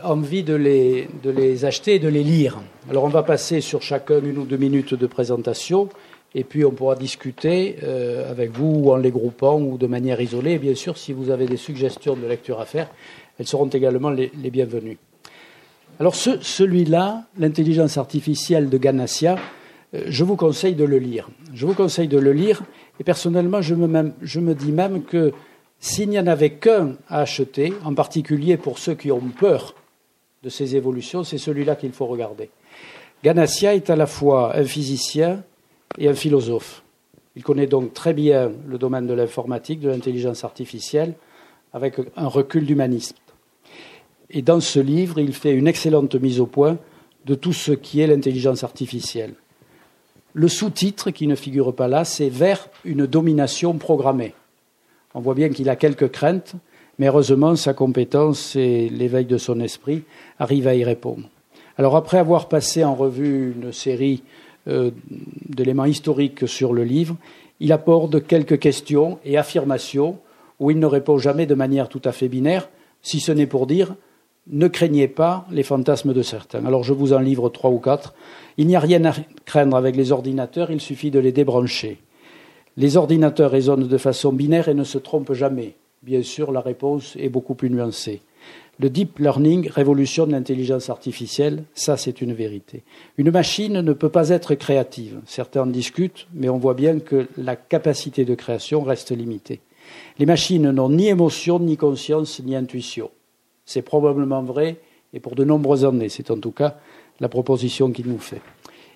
envie 0.03 0.43
de 0.43 0.55
les, 0.55 1.65
acheter 1.65 1.95
et 1.95 1.99
de 1.99 2.09
les 2.09 2.23
lire. 2.23 2.59
Alors 2.91 3.05
on 3.05 3.09
va 3.09 3.23
passer 3.23 3.63
sur 3.63 3.81
chacun 3.81 4.21
une 4.21 4.37
ou 4.37 4.45
deux 4.45 4.59
minutes 4.59 4.93
de 4.93 5.07
présentation 5.07 5.89
et 6.35 6.45
puis 6.45 6.67
on 6.67 6.73
pourra 6.73 6.97
discuter 6.97 7.77
avec 8.29 8.51
vous 8.51 8.83
ou 8.83 8.91
en 8.91 8.97
les 8.97 9.13
groupant 9.13 9.61
ou 9.61 9.79
de 9.79 9.87
manière 9.87 10.21
isolée. 10.21 10.55
Et 10.55 10.59
bien 10.59 10.75
sûr, 10.75 10.99
si 10.99 11.13
vous 11.13 11.31
avez 11.31 11.47
des 11.47 11.57
suggestions 11.57 12.17
de 12.17 12.27
lecture 12.27 12.61
à 12.61 12.65
faire, 12.65 12.91
elles 13.39 13.47
seront 13.47 13.69
également 13.69 14.11
les 14.11 14.51
bienvenues. 14.51 14.99
Alors 16.01 16.17
celui-là, 16.17 17.23
l'intelligence 17.39 17.99
artificielle 17.99 18.69
de 18.69 18.79
Ganassia, 18.79 19.37
euh, 19.95 20.03
je 20.07 20.25
vous 20.25 20.37
conseille 20.37 20.75
de 20.75 20.85
le 20.85 20.99
lire. 20.99 21.29
Je 21.55 21.67
vous 21.67 21.75
conseille 21.75 22.09
de 22.09 22.19
le 22.19 22.33
lire 22.33 22.63
et 23.01 23.05
personnellement, 23.05 23.63
je 23.63 23.75
me, 23.75 24.55
dis 24.55 24.73
même 24.73 25.05
que 25.05 25.33
s'il 25.79 26.09
n'y 26.09 26.19
en 26.19 26.27
avait 26.27 26.51
qu'un 26.51 26.97
à 27.09 27.21
acheter, 27.21 27.73
en 27.85 27.95
particulier 27.95 28.57
pour 28.57 28.79
ceux 28.79 28.95
qui 28.95 29.13
ont 29.13 29.21
peur 29.21 29.75
de 30.43 30.49
ces 30.49 30.77
évolutions, 30.77 31.25
c'est 31.25 31.39
celui-là 31.39 31.77
qu'il 31.77 31.93
faut 31.93 32.07
regarder. 32.07 32.51
Ganassia 33.23 33.75
est 33.75 33.91
à 33.91 33.97
la 33.97 34.07
fois 34.07 34.57
un 34.57 34.65
physicien 34.65 35.43
et 35.97 36.09
un 36.09 36.15
philosophe. 36.15 36.83
Il 37.37 37.43
connaît 37.45 37.67
donc 37.67 37.95
très 37.95 38.15
bien 38.15 38.51
le 38.67 38.79
domaine 38.79 39.07
de 39.07 39.15
l'informatique, 39.15 39.81
de 39.81 39.89
l'intelligence 39.89 40.43
artificielle, 40.43 41.15
avec 41.73 41.97
un 42.17 42.27
recul 42.27 42.67
d'humanisme. 42.67 43.17
Et 44.31 44.43
dans 44.43 44.61
ce 44.61 44.81
livre, 44.81 45.21
il 45.21 45.33
fait 45.33 45.53
une 45.53 45.69
excellente 45.69 46.15
mise 46.17 46.41
au 46.41 46.47
point 46.47 46.79
de 47.25 47.35
tout 47.35 47.53
ce 47.53 47.73
qui 47.73 48.01
est 48.01 48.07
l'intelligence 48.07 48.65
artificielle. 48.65 49.35
Le 50.35 50.49
sous-titre, 50.49 51.11
qui 51.11 51.27
ne 51.27 51.35
figure 51.35 51.75
pas 51.75 51.89
là, 51.89 52.05
c'est 52.05 52.29
Vers 52.29 52.69
une 52.85 53.07
domination 53.07 53.75
programmée. 53.79 54.35
On 55.15 55.21
voit 55.21 55.35
bien 55.35 55.49
qu'il 55.49 55.69
a 55.69 55.77
quelques 55.77 56.11
craintes, 56.11 56.55
mais 56.99 57.07
heureusement, 57.07 57.57
sa 57.57 57.75
compétence 57.75 58.55
et 58.57 58.89
l'éveil 58.89 59.25
de 59.25 59.39
son 59.39 59.61
esprit 59.61 60.03
arrivent 60.39 60.69
à 60.69 60.75
y 60.75 60.85
répondre. 60.85 61.29
Alors, 61.79 61.97
après 61.97 62.19
avoir 62.19 62.49
passé 62.49 62.85
en 62.85 62.95
revue 62.95 63.55
une 63.57 63.73
série 63.73 64.23
euh, 64.67 64.91
d'éléments 65.49 65.87
historiques 65.87 66.47
sur 66.47 66.73
le 66.73 66.85
livre, 66.85 67.17
il 67.61 67.73
apporte 67.73 68.27
quelques 68.27 68.59
questions 68.59 69.19
et 69.25 69.39
affirmations 69.39 70.19
où 70.61 70.71
il 70.71 70.79
ne 70.79 70.87
répond 70.87 71.19
jamais 71.19 71.47
de 71.47 71.55
manière 71.55 71.89
tout 71.89 72.03
à 72.05 72.13
fait 72.13 72.29
binaire, 72.29 72.69
si 73.01 73.21
ce 73.21 73.33
n'est 73.33 73.47
pour 73.47 73.67
dire 73.67 73.95
ne 74.51 74.69
craignez 74.69 75.09
pas 75.09 75.47
les 75.51 75.63
fantasmes 75.63 76.15
de 76.15 76.23
certains. 76.23 76.65
Alors 76.65 76.83
je 76.83 76.93
vous 76.93 77.13
en 77.13 77.19
livre 77.19 77.49
trois 77.49 77.71
ou 77.71 77.79
quatre. 77.79 78.15
Il 78.57 78.67
n'y 78.67 78.77
a 78.77 78.81
rien 78.81 79.05
à 79.05 79.13
craindre 79.45 79.77
avec 79.77 79.97
les 79.97 80.13
ordinateurs, 80.13 80.71
il 80.71 80.81
suffit 80.81 81.11
de 81.11 81.19
les 81.19 81.33
débrancher. 81.33 81.99
Les 82.77 82.97
ordinateurs 82.97 83.51
raisonnent 83.51 83.89
de 83.89 83.99
façon 83.99 84.33
binaire 84.33 84.69
et 84.69 84.75
ne 84.75 84.85
se 84.85 84.99
trompent 84.99 85.33
jamais. 85.33 85.75
Bien 86.03 86.23
sûr, 86.23 86.53
la 86.53 86.61
réponse 86.61 87.17
est 87.19 87.29
beaucoup 87.29 87.55
plus 87.55 87.71
nuancée. 87.71 88.23
Le 88.81 88.89
deep 88.89 89.19
learning 89.19 89.69
révolutionne 89.69 90.31
l'intelligence 90.31 90.89
artificielle, 90.89 91.65
ça 91.75 91.97
c'est 91.97 92.21
une 92.21 92.33
vérité. 92.33 92.85
Une 93.17 93.33
machine 93.33 93.81
ne 93.81 93.93
peut 93.93 94.09
pas 94.09 94.29
être 94.29 94.55
créative. 94.55 95.21
Certains 95.27 95.63
en 95.63 95.67
discutent, 95.67 96.29
mais 96.33 96.49
on 96.49 96.59
voit 96.59 96.75
bien 96.75 97.01
que 97.01 97.27
la 97.37 97.57
capacité 97.57 98.25
de 98.25 98.37
création 98.37 98.83
reste 98.83 99.11
limitée. 99.11 99.61
Les 100.21 100.27
machines 100.27 100.71
n'ont 100.71 100.91
ni 100.91 101.09
émotion, 101.09 101.59
ni 101.59 101.77
conscience, 101.77 102.41
ni 102.45 102.55
intuition. 102.55 103.11
C'est 103.69 103.83
probablement 103.83 104.43
vrai, 104.43 104.79
et 105.13 105.21
pour 105.21 105.35
de 105.35 105.45
nombreuses 105.45 105.85
années, 105.85 106.09
c'est 106.09 106.31
en 106.31 106.39
tout 106.39 106.53
cas 106.53 106.79
la 107.21 107.29
proposition 107.29 107.91
qu'il 107.91 108.09
nous 108.09 108.19
fait. 108.19 108.41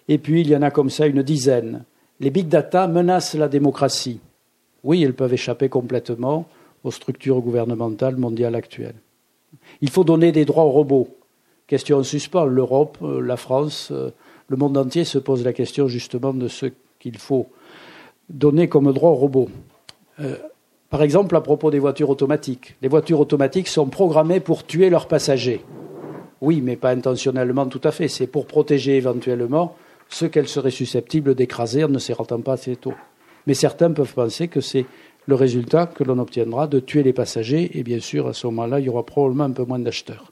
Et 0.08 0.16
puis, 0.16 0.40
il 0.40 0.48
y 0.48 0.56
en 0.56 0.62
a 0.62 0.70
comme 0.70 0.88
ça 0.88 1.06
une 1.06 1.22
dizaine. 1.22 1.84
Les 2.20 2.30
big 2.30 2.48
data 2.48 2.88
menacent 2.88 3.34
la 3.34 3.48
démocratie. 3.48 4.18
Oui, 4.82 5.02
elles 5.02 5.12
peuvent 5.12 5.34
échapper 5.34 5.68
complètement 5.68 6.46
aux 6.84 6.90
structures 6.90 7.42
gouvernementales 7.42 8.16
mondiales 8.16 8.54
actuelles. 8.54 8.94
Il 9.82 9.90
faut 9.90 10.04
donner 10.04 10.32
des 10.32 10.46
droits 10.46 10.64
aux 10.64 10.70
robots. 10.70 11.18
Question 11.66 11.98
en 11.98 12.02
suspens. 12.02 12.46
L'Europe, 12.46 12.96
euh, 13.02 13.20
la 13.20 13.36
France, 13.36 13.90
euh, 13.92 14.08
le 14.48 14.56
monde 14.56 14.78
entier 14.78 15.04
se 15.04 15.18
pose 15.18 15.44
la 15.44 15.52
question 15.52 15.86
justement 15.86 16.32
de 16.32 16.48
ce 16.48 16.64
qu'il 16.98 17.18
faut 17.18 17.46
donner 18.30 18.70
comme 18.70 18.90
droit 18.94 19.10
aux 19.10 19.16
robots. 19.16 19.50
Euh, 20.20 20.38
par 20.92 21.02
exemple, 21.02 21.34
à 21.36 21.40
propos 21.40 21.70
des 21.70 21.78
voitures 21.78 22.10
automatiques. 22.10 22.76
Les 22.82 22.88
voitures 22.88 23.18
automatiques 23.18 23.68
sont 23.68 23.86
programmées 23.86 24.40
pour 24.40 24.66
tuer 24.66 24.90
leurs 24.90 25.08
passagers. 25.08 25.64
Oui, 26.42 26.60
mais 26.60 26.76
pas 26.76 26.90
intentionnellement 26.90 27.64
tout 27.64 27.80
à 27.82 27.92
fait. 27.92 28.08
C'est 28.08 28.26
pour 28.26 28.44
protéger 28.44 28.98
éventuellement 28.98 29.74
ceux 30.10 30.28
qu'elles 30.28 30.48
seraient 30.48 30.70
susceptibles 30.70 31.34
d'écraser 31.34 31.84
en 31.84 31.88
ne 31.88 31.98
s'y 31.98 32.12
rendant 32.12 32.42
pas 32.42 32.52
assez 32.52 32.76
tôt. 32.76 32.92
Mais 33.46 33.54
certains 33.54 33.90
peuvent 33.90 34.12
penser 34.12 34.48
que 34.48 34.60
c'est 34.60 34.84
le 35.24 35.34
résultat 35.34 35.86
que 35.86 36.04
l'on 36.04 36.18
obtiendra 36.18 36.66
de 36.66 36.78
tuer 36.78 37.02
les 37.02 37.14
passagers, 37.14 37.70
et 37.78 37.82
bien 37.84 38.00
sûr, 38.00 38.26
à 38.26 38.34
ce 38.34 38.46
moment-là, 38.48 38.78
il 38.78 38.84
y 38.84 38.88
aura 38.90 39.06
probablement 39.06 39.44
un 39.44 39.52
peu 39.52 39.64
moins 39.64 39.78
d'acheteurs. 39.78 40.30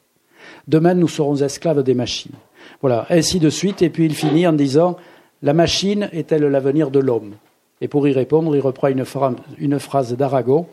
Demain, 0.67 0.93
nous 0.93 1.07
serons 1.07 1.37
esclaves 1.37 1.81
des 1.81 1.95
machines. 1.95 2.35
Voilà, 2.81 3.07
ainsi 3.09 3.39
de 3.39 3.49
suite, 3.49 3.81
et 3.81 3.89
puis 3.89 4.05
il 4.05 4.13
finit 4.13 4.45
en 4.45 4.53
disant 4.53 4.95
La 5.41 5.53
machine 5.53 6.07
est-elle 6.13 6.43
l'avenir 6.43 6.91
de 6.91 6.99
l'homme? 6.99 7.33
Et 7.81 7.87
pour 7.87 8.07
y 8.07 8.13
répondre, 8.13 8.55
il 8.55 8.59
reprend 8.61 8.87
une, 8.87 9.79
phrase 9.79 10.15
d'Aragon 10.15 10.67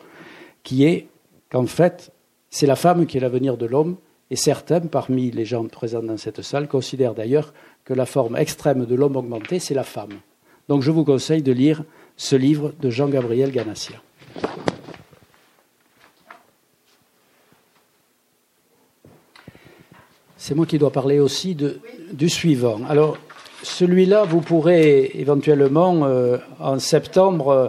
qui 0.62 0.85
est 0.85 1.09
qu'en 1.50 1.67
fait, 1.67 2.12
c'est 2.50 2.67
la 2.67 2.77
femme 2.77 3.07
qui 3.07 3.17
est 3.17 3.21
l'avenir 3.21 3.57
de 3.57 3.65
l'homme, 3.65 3.97
et 4.31 4.37
certains, 4.37 4.81
parmi 4.81 5.31
les 5.31 5.47
gens 5.47 5.65
présents 5.65 6.03
dans 6.03 6.19
cette 6.19 6.43
salle, 6.43 6.69
considèrent 6.69 7.15
d'ailleurs 7.15 7.55
que 7.85 7.95
la 7.95 8.05
forme 8.05 8.37
extrême 8.37 8.85
de 8.85 8.95
l'homme 8.95 9.17
augmenté, 9.17 9.59
c'est 9.59 9.75
la 9.75 9.85
femme. 9.85 10.12
Donc 10.69 10.83
je 10.83 10.91
vous 10.91 11.05
conseille 11.05 11.43
de 11.43 11.53
lire 11.53 11.83
ce 12.19 12.37
livre 12.37 12.75
de 12.79 12.91
Jean-Gabriel 12.91 13.50
Ganassia. 13.50 14.03
C'est 20.37 20.55
moi 20.55 20.67
qui 20.67 20.79
dois 20.79 20.93
parler 20.93 21.19
aussi 21.21 21.57
du 22.12 22.29
suivant. 22.29 22.81
Alors, 22.88 23.19
celui-là, 23.62 24.25
vous 24.25 24.41
pourrez 24.41 25.11
éventuellement, 25.15 26.05
euh, 26.05 26.38
en 26.61 26.79
septembre, 26.79 27.49
euh, 27.49 27.69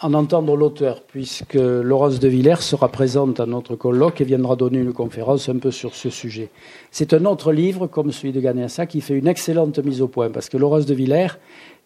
en 0.00 0.14
entendre 0.14 0.56
l'auteur, 0.56 1.02
puisque 1.02 1.54
Laurence 1.54 2.20
de 2.20 2.28
Villers 2.28 2.62
sera 2.62 2.88
présente 2.88 3.40
à 3.40 3.46
notre 3.46 3.74
colloque 3.74 4.20
et 4.20 4.24
viendra 4.24 4.54
donner 4.54 4.78
une 4.78 4.92
conférence 4.92 5.48
un 5.48 5.56
peu 5.56 5.72
sur 5.72 5.96
ce 5.96 6.08
sujet. 6.08 6.50
C'est 6.92 7.12
un 7.12 7.24
autre 7.24 7.52
livre, 7.52 7.88
comme 7.88 8.12
celui 8.12 8.32
de 8.32 8.40
Ganessa, 8.40 8.86
qui 8.86 9.00
fait 9.00 9.18
une 9.18 9.26
excellente 9.26 9.78
mise 9.80 10.00
au 10.00 10.06
point, 10.06 10.30
parce 10.30 10.48
que 10.48 10.56
Laurence 10.56 10.86
de 10.86 10.94
Villers 10.94 11.38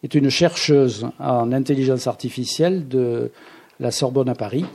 est 0.03 0.13
une 0.13 0.29
chercheuse 0.29 1.07
en 1.19 1.51
intelligence 1.51 2.05
artificielle 2.05 2.87
de 2.87 3.31
la 3.79 3.89
Sorbonne 3.89 4.29
à 4.29 4.35
Paris, 4.35 4.65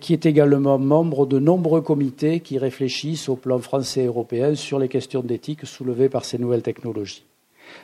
qui 0.00 0.14
est 0.14 0.24
également 0.24 0.78
membre 0.78 1.26
de 1.26 1.38
nombreux 1.38 1.82
comités 1.82 2.40
qui 2.40 2.56
réfléchissent 2.56 3.28
au 3.28 3.36
plan 3.36 3.58
français 3.58 4.04
et 4.04 4.06
européen 4.06 4.54
sur 4.54 4.78
les 4.78 4.88
questions 4.88 5.20
d'éthique 5.20 5.66
soulevées 5.66 6.08
par 6.08 6.24
ces 6.24 6.38
nouvelles 6.38 6.62
technologies. 6.62 7.24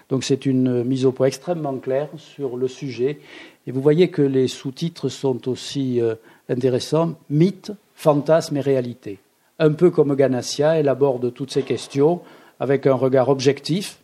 Donc 0.09 0.25
c'est 0.25 0.47
une 0.47 0.85
mise 0.85 1.07
au 1.07 1.13
point 1.13 1.27
extrêmement 1.27 1.77
claire 1.79 2.09
sur 2.17 2.57
le 2.57 2.69
sujet. 2.69 3.19
Et 3.67 3.73
vous 3.73 3.81
voyez 3.81 4.09
que 4.09 4.23
les 4.23 4.49
sous-titres 4.49 5.09
sont 5.09 5.49
aussi 5.49 6.01
euh, 6.01 6.15
intéressants. 6.49 7.15
Mythe, 7.31 7.73
fantasme 7.95 8.57
et 8.57 8.61
réalité. 8.61 9.19
Un 9.59 9.73
peu 9.73 9.91
comme 9.91 10.15
Ganassia, 10.17 10.79
elle 10.79 10.89
aborde 10.89 11.33
toutes 11.33 11.53
ces 11.53 11.63
questions 11.63 12.21
avec 12.59 12.87
un 12.87 12.95
regard 12.95 13.29
objectif, 13.29 13.99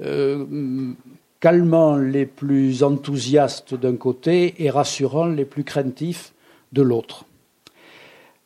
euh, 0.00 0.44
calmant 1.40 1.96
les 1.96 2.26
plus 2.26 2.82
enthousiastes 2.82 3.74
d'un 3.74 3.96
côté 3.96 4.54
et 4.58 4.70
rassurant 4.70 5.26
les 5.26 5.44
plus 5.44 5.64
craintifs 5.64 6.32
de 6.72 6.82
l'autre. 6.82 7.24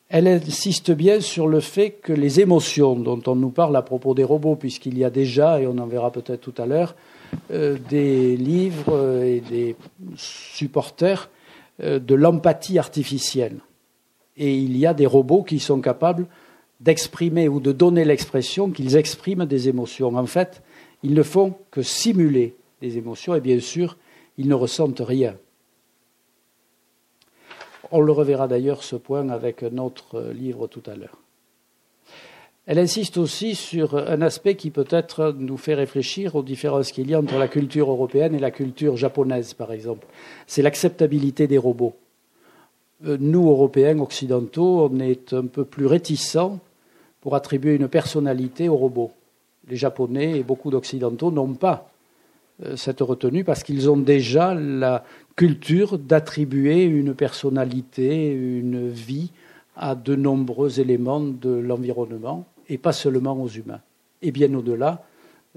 Elle 0.08 0.28
insiste 0.28 0.92
bien 0.92 1.20
sur 1.20 1.48
le 1.48 1.58
fait 1.58 1.90
que 1.90 2.12
les 2.12 2.40
émotions 2.40 2.94
dont 2.94 3.20
on 3.26 3.34
nous 3.34 3.50
parle 3.50 3.74
à 3.74 3.82
propos 3.82 4.14
des 4.14 4.22
robots, 4.22 4.54
puisqu'il 4.54 4.96
y 4.96 5.04
a 5.04 5.10
déjà, 5.10 5.60
et 5.60 5.66
on 5.66 5.78
en 5.78 5.86
verra 5.86 6.12
peut-être 6.12 6.40
tout 6.40 6.54
à 6.58 6.66
l'heure, 6.66 6.94
euh, 7.50 7.76
des 7.88 8.36
livres 8.36 9.22
et 9.24 9.40
des 9.40 9.74
supporters 10.14 11.28
euh, 11.82 11.98
de 11.98 12.14
l'empathie 12.14 12.78
artificielle. 12.78 13.56
Et 14.36 14.54
il 14.54 14.76
y 14.76 14.86
a 14.86 14.94
des 14.94 15.06
robots 15.06 15.42
qui 15.42 15.58
sont 15.58 15.80
capables 15.80 16.26
d'exprimer 16.80 17.48
ou 17.48 17.58
de 17.58 17.72
donner 17.72 18.04
l'expression 18.04 18.70
qu'ils 18.70 18.96
expriment 18.96 19.46
des 19.46 19.68
émotions. 19.68 20.14
En 20.14 20.26
fait, 20.26 20.62
ils 21.02 21.14
ne 21.14 21.22
font 21.24 21.54
que 21.72 21.82
simuler 21.82 22.54
des 22.80 22.96
émotions, 22.96 23.34
et 23.34 23.40
bien 23.40 23.58
sûr, 23.58 23.96
ils 24.38 24.46
ne 24.46 24.54
ressentent 24.54 25.02
rien. 25.04 25.34
On 27.92 28.00
le 28.00 28.12
reverra 28.12 28.48
d'ailleurs 28.48 28.82
ce 28.82 28.96
point 28.96 29.28
avec 29.28 29.62
notre 29.62 30.20
livre 30.32 30.66
tout 30.66 30.82
à 30.86 30.96
l'heure. 30.96 31.18
Elle 32.66 32.80
insiste 32.80 33.16
aussi 33.16 33.54
sur 33.54 33.96
un 33.96 34.20
aspect 34.22 34.56
qui 34.56 34.70
peut-être 34.70 35.32
nous 35.38 35.56
fait 35.56 35.74
réfléchir 35.74 36.34
aux 36.34 36.42
différences 36.42 36.90
qu'il 36.90 37.08
y 37.08 37.14
a 37.14 37.20
entre 37.20 37.38
la 37.38 37.46
culture 37.46 37.88
européenne 37.90 38.34
et 38.34 38.40
la 38.40 38.50
culture 38.50 38.96
japonaise, 38.96 39.54
par 39.54 39.70
exemple. 39.70 40.06
C'est 40.48 40.62
l'acceptabilité 40.62 41.46
des 41.46 41.58
robots. 41.58 41.94
Euh, 43.06 43.16
nous, 43.20 43.48
Européens, 43.48 44.00
occidentaux, 44.00 44.88
on 44.90 44.98
est 44.98 45.32
un 45.32 45.46
peu 45.46 45.64
plus 45.64 45.86
réticents 45.86 46.58
pour 47.20 47.36
attribuer 47.36 47.76
une 47.76 47.88
personnalité 47.88 48.68
aux 48.68 48.76
robots. 48.76 49.12
Les 49.68 49.76
Japonais 49.76 50.38
et 50.38 50.42
beaucoup 50.42 50.70
d'Occidentaux 50.70 51.30
n'ont 51.30 51.54
pas 51.54 51.88
euh, 51.88 51.95
cette 52.74 53.00
retenue 53.00 53.44
parce 53.44 53.62
qu'ils 53.62 53.90
ont 53.90 53.96
déjà 53.96 54.54
la 54.54 55.04
culture 55.36 55.98
d'attribuer 55.98 56.84
une 56.84 57.14
personnalité, 57.14 58.30
une 58.32 58.88
vie 58.88 59.30
à 59.76 59.94
de 59.94 60.16
nombreux 60.16 60.80
éléments 60.80 61.20
de 61.20 61.50
l'environnement 61.50 62.46
et 62.68 62.78
pas 62.78 62.92
seulement 62.92 63.40
aux 63.40 63.48
humains, 63.48 63.80
et 64.22 64.32
bien 64.32 64.52
au-delà 64.54 65.04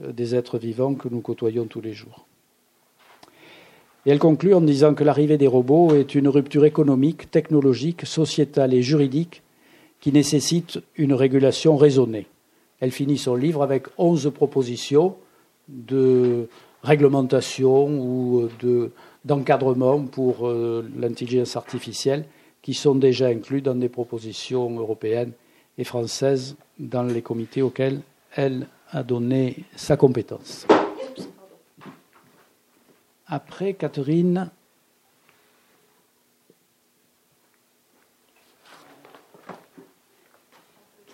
euh, 0.04 0.12
des 0.12 0.36
êtres 0.36 0.60
vivants 0.60 0.94
que 0.94 1.08
nous 1.10 1.22
côtoyons 1.22 1.66
tous 1.66 1.82
les 1.82 1.94
jours. 1.94 2.26
Et 4.06 4.12
elle 4.12 4.20
conclut 4.20 4.54
en 4.54 4.62
disant 4.62 4.94
que 4.94 5.04
l'arrivée 5.04 5.38
des 5.38 5.48
robots 5.48 5.94
est 5.96 6.16
une 6.16 6.28
rupture 6.28 6.66
économique, 6.66 7.32
technologique, 7.32 8.06
sociétale 8.06 8.74
et 8.74 8.82
juridique 8.82 9.42
qui 10.00 10.12
nécessite 10.12 10.80
une 10.96 11.14
régulation 11.14 11.76
raisonnée. 11.76 12.28
Elle 12.80 12.92
finit 12.92 13.18
son 13.18 13.36
livre 13.36 13.62
avec 13.62 13.88
onze 13.98 14.32
propositions 14.34 15.16
de 15.68 16.48
réglementation 16.84 17.88
ou 18.00 18.50
d'encadrement 19.26 20.06
pour 20.06 20.48
euh, 20.48 20.90
l'intelligence 20.98 21.56
artificielle 21.56 22.26
qui 22.62 22.74
sont 22.74 22.96
déjà 22.96 23.28
inclus 23.28 23.62
dans 23.62 23.76
des 23.76 23.90
propositions 23.90 24.80
européennes 24.80 25.34
et 25.78 25.84
françaises 25.84 26.56
dans 26.78 27.04
les 27.04 27.22
comités 27.22 27.62
auxquels 27.62 28.02
elle 28.36 28.68
a 28.92 29.04
donné 29.04 29.64
sa 29.76 29.98
compétence. 29.98 30.66
Après, 33.28 33.74
Catherine. 33.74 34.50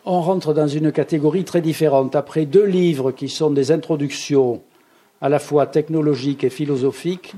On 0.05 0.22
rentre 0.22 0.53
dans 0.53 0.67
une 0.67 0.91
catégorie 0.91 1.43
très 1.43 1.62
différente. 1.62 2.15
Après 2.15 2.45
deux 2.45 2.65
livres 2.65 3.12
qui 3.12 3.27
sont 3.27 3.51
des 3.51 3.72
introductions 3.72 4.62
à 5.22 5.29
la 5.29 5.39
fois 5.39 5.67
technologiques 5.67 6.43
et 6.43 6.50
philosophiques, 6.50 7.36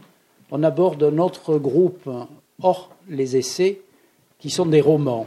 on 0.51 0.63
aborde 0.63 1.03
un 1.03 1.17
autre 1.17 1.57
groupe 1.57 2.09
hors 2.61 2.91
les 3.09 3.37
essais 3.37 3.81
qui 4.39 4.49
sont 4.49 4.65
des 4.65 4.81
romans 4.81 5.25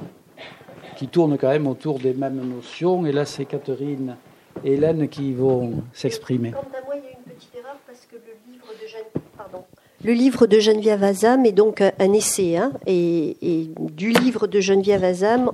qui 1.00 1.08
tournent 1.08 1.38
quand 1.38 1.48
même 1.48 1.66
autour 1.66 1.98
des 1.98 2.12
mêmes 2.12 2.46
notions. 2.46 3.06
Et 3.06 3.12
là, 3.12 3.24
c'est 3.24 3.46
Catherine 3.46 4.16
et 4.62 4.74
Hélène 4.74 5.08
qui 5.08 5.32
vont 5.32 5.82
s'exprimer. 5.94 6.50
Quant 6.50 6.60
à 6.60 6.84
moi, 6.84 6.94
il 6.96 7.04
y 7.04 7.06
a 7.06 7.12
une 7.12 7.34
petite 7.34 7.54
erreur 7.54 7.76
parce 7.86 8.00
que 8.00 8.16
le 8.16 8.52
livre 8.52 8.66
de, 8.66 9.20
Pardon. 9.34 9.64
Le 10.04 10.12
livre 10.12 10.46
de 10.46 10.58
Geneviève 10.58 11.02
Azam 11.02 11.46
est 11.46 11.52
donc 11.52 11.80
un 11.80 12.12
essai. 12.12 12.58
Hein, 12.58 12.72
et, 12.86 13.70
du 13.78 14.10
livre 14.10 14.46
de 14.46 14.60
Geneviève 14.60 15.02
Azam, 15.02 15.52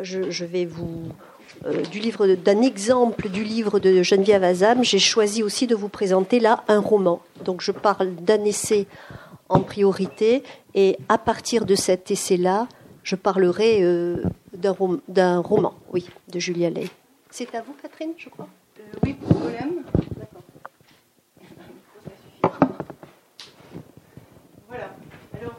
je, 0.00 0.44
vais 0.44 0.66
vous. 0.66 1.08
Euh, 1.66 1.82
du 1.82 1.98
livre 1.98 2.26
d'un 2.26 2.62
exemple 2.62 3.28
du 3.28 3.42
livre 3.42 3.80
de 3.80 4.02
Geneviève 4.02 4.44
Azam, 4.44 4.84
j'ai 4.84 4.98
choisi 4.98 5.42
aussi 5.42 5.66
de 5.66 5.74
vous 5.74 5.88
présenter 5.88 6.38
là 6.38 6.62
un 6.68 6.78
roman. 6.78 7.20
Donc 7.44 7.60
je 7.60 7.72
parle 7.72 8.14
d'un 8.14 8.44
essai 8.44 8.86
en 9.48 9.60
priorité 9.60 10.44
et 10.74 10.96
à 11.08 11.18
partir 11.18 11.64
de 11.64 11.74
cet 11.74 12.10
essai-là, 12.10 12.68
je 13.02 13.16
parlerai 13.16 13.82
euh, 13.82 14.22
d'un 14.52 15.38
roman, 15.38 15.74
oui, 15.92 16.08
de 16.28 16.38
Julia 16.38 16.70
Ley. 16.70 16.88
C'est 17.30 17.52
à 17.54 17.62
vous, 17.62 17.74
Catherine, 17.80 18.12
je 18.16 18.28
crois 18.28 18.48
euh, 18.78 18.82
Oui, 19.02 19.14
pour 19.14 19.32
Golem. 19.36 19.82
D'accord. 20.16 20.42
Voilà. 24.68 24.90
Alors, 25.40 25.58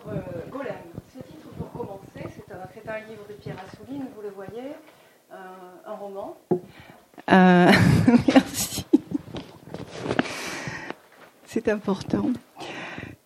Golem. 0.52 0.76
Ce 1.14 1.20
titre, 1.20 1.50
pour 1.58 1.72
commencer, 1.72 2.30
c'est 2.34 2.54
un, 2.54 2.94
un, 2.94 3.00
livre 3.10 3.26
de 3.28 3.34
Pierre 3.34 3.58
Assouline, 3.66 4.06
vous 4.16 4.22
le 4.22 4.30
voyez, 4.30 4.72
un 5.32 5.94
roman. 5.94 6.36
merci. 7.28 8.86
C'est 11.46 11.70
important. 11.70 12.28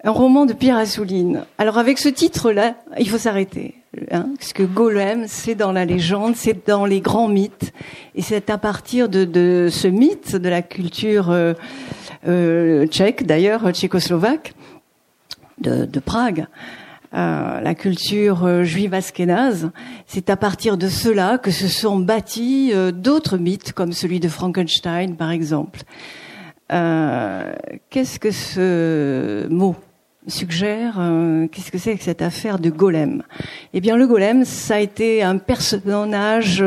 Un 0.04 0.12
roman 0.12 0.46
de 0.46 0.54
Pierre 0.54 0.78
Assouline. 0.78 1.46
Alors 1.58 1.78
avec 1.78 2.00
ce 2.00 2.10
titre-là, 2.10 2.76
il 2.98 3.10
faut 3.10 3.18
s'arrêter. 3.18 3.76
Hein, 4.10 4.30
parce 4.38 4.54
que 4.54 4.64
Golem, 4.64 5.26
c'est 5.28 5.54
dans 5.54 5.72
la 5.72 5.86
légende, 5.86 6.36
c'est 6.36 6.66
dans 6.68 6.86
les 6.86 7.02
grands 7.02 7.28
mythes. 7.28 7.74
Et 8.16 8.22
c'est 8.22 8.50
à 8.50 8.58
partir 8.58 9.10
de, 9.10 9.26
de, 9.26 9.68
ce 9.70 9.88
mythe 9.88 10.36
de 10.36 10.50
la 10.50 10.62
culture 10.62 11.30
euh, 11.30 11.54
euh, 12.28 12.88
tchèque, 12.88 13.26
d'ailleurs 13.26 13.70
tchécoslovaque, 13.72 14.54
de 15.60 16.00
Prague, 16.00 16.48
euh, 17.14 17.60
la 17.60 17.76
culture 17.76 18.46
euh, 18.46 18.64
juive 18.64 18.94
askénaze, 18.94 19.72
c'est 20.08 20.30
à 20.30 20.38
partir 20.38 20.78
de 20.78 20.88
cela 20.88 21.38
que 21.38 21.52
se 21.52 21.68
sont 21.68 22.00
bâtis 22.00 22.72
euh, 22.74 22.92
d'autres 22.92 23.38
mythes, 23.38 23.74
comme 23.74 23.92
celui 23.92 24.22
de 24.22 24.30
Frankenstein, 24.30 25.16
par 25.16 25.32
exemple. 25.32 25.82
Qu'est-ce 26.70 28.18
que 28.18 28.32
ce 28.32 29.46
mot 29.50 29.76
suggère 30.26 31.02
qu'est-ce 31.52 31.70
que 31.70 31.78
c'est 31.78 31.98
que 31.98 32.04
cette 32.04 32.22
affaire 32.22 32.60
de 32.60 32.70
golem? 32.70 33.24
Eh 33.74 33.82
bien, 33.82 33.98
le 33.98 34.08
golem, 34.08 34.46
ça 34.46 34.76
a 34.76 34.80
été 34.80 35.22
un 35.22 35.38
personnage 35.38 36.64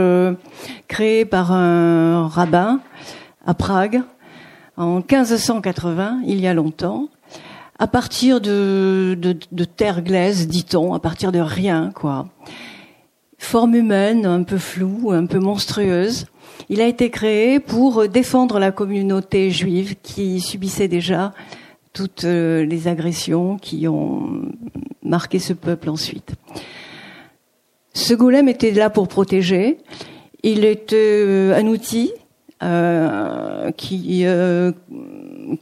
créé 0.89 1.25
par 1.25 1.53
un 1.53 2.29
rabbin 2.29 2.83
à 3.47 3.55
Prague 3.55 4.03
en 4.77 4.97
1580, 4.97 6.23
il 6.27 6.41
y 6.41 6.47
a 6.47 6.55
longtemps, 6.55 7.09
à 7.79 7.87
partir 7.87 8.41
de, 8.41 9.17
de, 9.21 9.37
de 9.51 9.65
terre 9.65 10.03
glaise, 10.03 10.47
dit-on, 10.49 10.95
à 10.95 11.01
partir 11.01 11.33
de 11.33 11.41
rien, 11.41 11.91
quoi. 11.95 12.29
Forme 13.39 13.75
humaine, 13.75 14.27
un 14.27 14.43
peu 14.43 14.59
floue, 14.59 15.11
un 15.11 15.27
peu 15.27 15.39
monstrueuse. 15.39 16.27
Il 16.69 16.81
a 16.81 16.87
été 16.87 17.11
créé 17.11 17.59
pour 17.59 18.09
défendre 18.09 18.59
la 18.59 18.71
communauté 18.71 19.51
juive 19.51 19.97
qui 20.03 20.41
subissait 20.41 20.89
déjà 20.89 21.33
toutes 21.93 22.25
euh, 22.25 22.65
les 22.65 22.89
agressions 22.89 23.57
qui 23.59 23.87
ont 23.89 24.43
marqué 25.03 25.39
ce 25.39 25.53
peuple 25.53 25.91
ensuite. 25.91 26.35
Ce 27.93 28.15
golem 28.15 28.49
était 28.49 28.73
là 28.73 28.91
pour 28.91 29.09
protéger. 29.09 29.79
Il 30.43 30.65
était 30.65 30.97
euh, 30.97 31.57
un 31.57 31.67
outil 31.67 32.13
euh, 32.65 33.71
qui, 33.73 34.23
euh, 34.25 34.73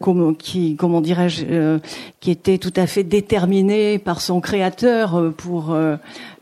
comment, 0.01 0.35
qui, 0.35 0.77
comment 0.77 1.01
dirais-je, 1.01 1.45
euh, 1.51 1.79
qui 2.21 2.31
était 2.31 2.59
tout 2.59 2.73
à 2.77 2.87
fait 2.87 3.03
déterminé 3.03 3.99
par 3.99 4.21
son 4.21 4.41
créateur 4.41 5.33
pour 5.37 5.77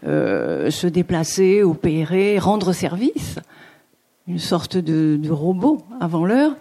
se 0.05 0.87
déplacer, 0.87 1.63
opérer, 1.63 2.39
rendre 2.39 2.73
service, 2.73 3.39
une 4.29 4.39
sorte 4.39 4.77
de 4.77 5.31
robot 5.31 5.83
avant 5.99 6.27
l'heure. 6.27 6.53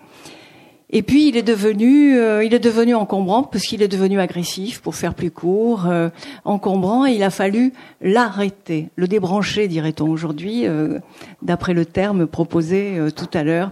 Et 0.91 1.03
puis 1.03 1.27
il 1.27 1.37
est 1.37 1.43
devenu, 1.43 2.17
euh, 2.17 2.43
il 2.43 2.53
est 2.53 2.59
devenu 2.59 2.95
encombrant 2.95 3.43
parce 3.43 3.63
qu'il 3.65 3.83
est 3.83 3.87
devenu 3.87 4.19
agressif, 4.19 4.81
pour 4.81 4.95
faire 4.95 5.13
plus 5.13 5.29
court, 5.29 5.85
euh, 5.85 6.09
encombrant. 6.45 7.05
Et 7.05 7.13
il 7.13 7.23
a 7.23 7.29
fallu 7.29 7.73
l'arrêter, 8.01 8.89
le 8.95 9.07
débrancher, 9.07 9.67
dirait-on 9.67 10.09
aujourd'hui, 10.09 10.65
euh, 10.65 10.99
d'après 11.43 11.73
le 11.73 11.85
terme 11.85 12.25
proposé 12.25 12.99
tout 13.15 13.29
à 13.33 13.43
l'heure 13.43 13.71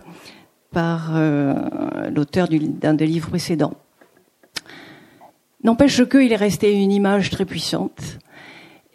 par 0.71 1.13
l'auteur 2.11 2.49
d'un 2.49 2.93
des 2.93 3.07
livres 3.07 3.29
précédents. 3.29 3.73
N'empêche 5.63 6.03
qu'il 6.03 6.31
est 6.31 6.35
resté 6.35 6.71
une 6.71 6.91
image 6.91 7.31
très 7.31 7.45
puissante. 7.45 8.19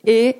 Et 0.04 0.36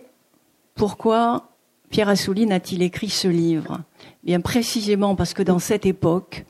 pourquoi 0.77 1.49
Pierre 1.91 2.11
Assouline 2.11 2.53
a-t-il 2.53 2.83
écrit 2.83 3.09
ce 3.09 3.29
livre? 3.29 3.81
Bien 4.23 4.41
précisément 4.41 5.17
parce 5.17 5.35
que 5.35 5.43
dans 5.43 5.59
cette 5.59 5.85
époque, 5.85 6.45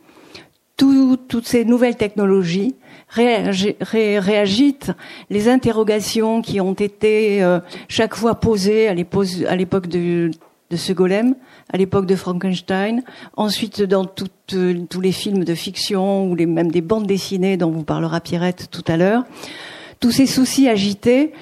toutes 1.29 1.47
ces 1.47 1.65
nouvelles 1.65 1.97
technologies 1.97 2.75
réagitent 3.09 4.93
les 5.31 5.49
interrogations 5.49 6.43
qui 6.43 6.61
ont 6.61 6.73
été 6.73 7.43
euh, 7.43 7.61
chaque 7.89 8.15
fois 8.15 8.37
posées 8.37 8.89
à 8.89 8.95
l'époque 8.95 9.87
de, 9.87 10.31
ce 10.75 10.93
golem, 10.93 11.35
à 11.73 11.77
l'époque 11.77 12.07
de 12.07 12.17
Frankenstein, 12.17 13.03
ensuite 13.37 13.83
dans 13.83 14.07
euh, 14.55 14.75
tous 14.89 15.01
les 15.01 15.13
films 15.13 15.45
de 15.45 15.55
fiction 15.55 16.31
ou 16.31 16.35
même 16.47 16.71
des 16.71 16.81
bandes 16.81 17.07
dessinées 17.07 17.57
dont 17.57 17.71
vous 17.71 17.85
parlera 17.85 18.21
Pierrette 18.21 18.69
tout 18.71 18.85
à 18.89 18.97
l'heure. 18.97 19.25
Tous 20.01 20.11
ces 20.11 20.27
soucis 20.27 20.69
agités 20.69 21.33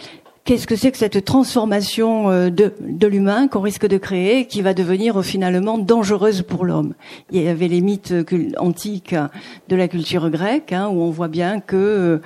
qu'est-ce 0.45 0.67
que 0.67 0.77
c'est 0.77 0.91
que 0.91 0.99
cette 0.99 1.25
transformation 1.25 2.31
euh, 2.31 2.51
de, 2.51 2.73
de 2.81 3.07
l'humain 3.07 3.49
qu'on 3.49 3.61
risque 3.61 3.87
de 3.87 3.99
créer, 3.99 4.47
qui 4.47 4.63
va 4.63 4.75
devenir 4.75 5.19
euh, 5.19 5.23
finalement 5.23 5.79
dangereuse 5.79 6.43
pour 6.43 6.65
l'homme? 6.65 6.95
Il 7.31 7.43
y 7.43 7.49
avait 7.49 7.69
les 7.69 7.81
mythes 7.81 8.15
antiques 8.59 9.15
de 9.69 9.77
la 9.77 9.89
culture 9.89 10.31
grecque, 10.31 10.73
hein, 10.73 10.89
où 10.89 11.03
on 11.03 11.11
voit 11.11 11.29
bien 11.29 11.61
que 11.61 12.21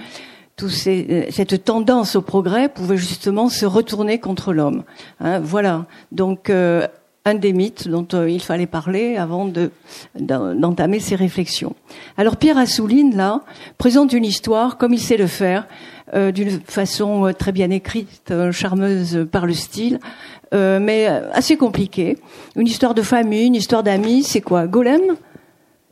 tout 0.56 0.68
ces, 0.68 1.28
cette 1.30 1.64
tendance 1.64 2.16
au 2.16 2.22
progrès 2.22 2.68
pouvait 2.68 2.96
justement 2.96 3.48
se 3.48 3.66
retourner 3.66 4.18
contre 4.20 4.52
l'homme. 4.52 4.84
Hein, 5.20 5.40
voilà. 5.40 5.86
Donc 6.12 6.50
un 7.24 7.34
des 7.34 7.52
mythes 7.52 7.88
dont 7.88 8.06
il 8.26 8.40
fallait 8.40 8.66
parler 8.66 9.16
avant 9.16 9.46
de, 9.46 9.70
d'entamer 10.14 11.00
ces 11.00 11.14
réflexions. 11.14 11.74
Alors 12.18 12.36
Pierre 12.36 12.58
Assouline, 12.58 13.16
là, 13.16 13.40
présente 13.78 14.12
une 14.12 14.24
histoire 14.24 14.76
comme 14.76 14.92
il 14.92 15.00
sait 15.00 15.16
le 15.16 15.26
faire, 15.26 15.66
euh, 16.12 16.32
d'une 16.32 16.60
façon 16.60 17.26
euh, 17.26 17.32
très 17.32 17.50
bien 17.50 17.70
écrite, 17.70 18.30
euh, 18.30 18.52
charmeuse 18.52 19.26
par 19.32 19.46
le 19.46 19.54
style, 19.54 19.98
mais 20.52 21.08
assez 21.32 21.56
compliquée. 21.56 22.16
Une 22.54 22.68
histoire 22.68 22.94
de 22.94 23.02
famille, 23.02 23.46
une 23.46 23.56
histoire 23.56 23.82
d'amis, 23.82 24.22
c'est 24.22 24.40
quoi? 24.40 24.68
Golem? 24.68 25.16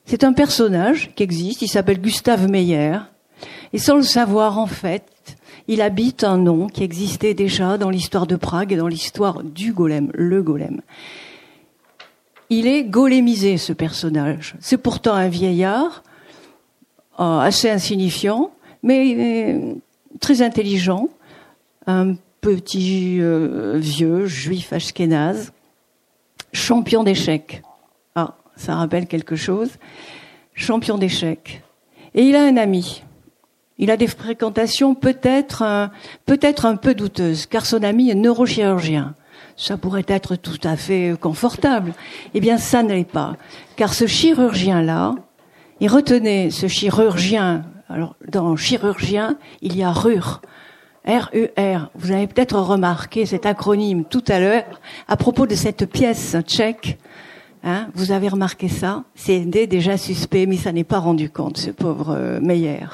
C'est 0.04 0.22
un 0.22 0.32
personnage 0.32 1.10
qui 1.16 1.24
existe, 1.24 1.62
il 1.62 1.68
s'appelle 1.68 2.00
Gustave 2.00 2.48
Meyer, 2.48 2.98
et 3.72 3.78
sans 3.78 3.96
le 3.96 4.02
savoir 4.02 4.60
en 4.60 4.68
fait, 4.68 5.02
il 5.68 5.80
habite 5.80 6.24
un 6.24 6.38
nom 6.38 6.66
qui 6.66 6.82
existait 6.82 7.34
déjà 7.34 7.78
dans 7.78 7.90
l'histoire 7.90 8.26
de 8.26 8.36
Prague 8.36 8.72
et 8.72 8.76
dans 8.76 8.88
l'histoire 8.88 9.42
du 9.42 9.72
golem, 9.72 10.10
le 10.14 10.42
golem. 10.42 10.80
Il 12.50 12.66
est 12.66 12.84
golémisé, 12.84 13.56
ce 13.56 13.72
personnage. 13.72 14.54
C'est 14.60 14.76
pourtant 14.76 15.14
un 15.14 15.28
vieillard, 15.28 16.02
assez 17.16 17.70
insignifiant, 17.70 18.50
mais 18.82 19.58
très 20.20 20.42
intelligent, 20.42 21.08
un 21.86 22.14
petit 22.40 23.18
euh, 23.20 23.78
vieux 23.78 24.26
juif 24.26 24.72
ashkénaze, 24.72 25.52
champion 26.52 27.04
d'échecs. 27.04 27.62
Ah, 28.14 28.36
ça 28.56 28.74
rappelle 28.74 29.06
quelque 29.06 29.36
chose. 29.36 29.70
Champion 30.54 30.98
d'échecs. 30.98 31.62
Et 32.14 32.24
il 32.24 32.36
a 32.36 32.42
un 32.42 32.56
ami. 32.56 33.02
Il 33.82 33.90
a 33.90 33.96
des 33.96 34.06
fréquentations 34.06 34.94
peut-être 34.94 35.90
peut-être 36.24 36.66
un 36.66 36.76
peu 36.76 36.94
douteuses, 36.94 37.46
car 37.46 37.66
son 37.66 37.82
ami 37.82 38.10
est 38.10 38.14
neurochirurgien. 38.14 39.16
Ça 39.56 39.76
pourrait 39.76 40.06
être 40.06 40.36
tout 40.36 40.60
à 40.62 40.76
fait 40.76 41.16
confortable. 41.20 41.92
Eh 42.32 42.40
bien, 42.40 42.58
ça 42.58 42.84
ne 42.84 42.94
l'est 42.94 43.02
pas, 43.02 43.34
car 43.74 43.92
ce 43.92 44.06
chirurgien-là, 44.06 45.16
et 45.80 45.88
retenez, 45.88 46.52
ce 46.52 46.68
chirurgien 46.68 47.64
alors, 47.88 48.14
dans 48.30 48.54
chirurgien, 48.54 49.36
il 49.62 49.76
y 49.76 49.82
a 49.82 49.90
RUR. 49.90 50.40
R-U-R. 51.04 51.90
Vous 51.96 52.12
avez 52.12 52.28
peut-être 52.28 52.58
remarqué 52.60 53.26
cet 53.26 53.46
acronyme 53.46 54.04
tout 54.04 54.22
à 54.28 54.38
l'heure 54.38 54.80
à 55.08 55.16
propos 55.16 55.48
de 55.48 55.56
cette 55.56 55.86
pièce 55.86 56.36
tchèque. 56.46 56.98
Hein, 57.64 57.88
vous 57.94 58.12
avez 58.12 58.28
remarqué 58.28 58.68
ça? 58.68 59.02
C'est 59.16 59.40
déjà 59.40 59.96
suspect, 59.96 60.46
mais 60.46 60.56
ça 60.56 60.70
n'est 60.70 60.84
pas 60.84 61.00
rendu 61.00 61.28
compte, 61.30 61.58
ce 61.58 61.70
pauvre 61.70 62.14
euh, 62.16 62.40
Meyer, 62.40 62.86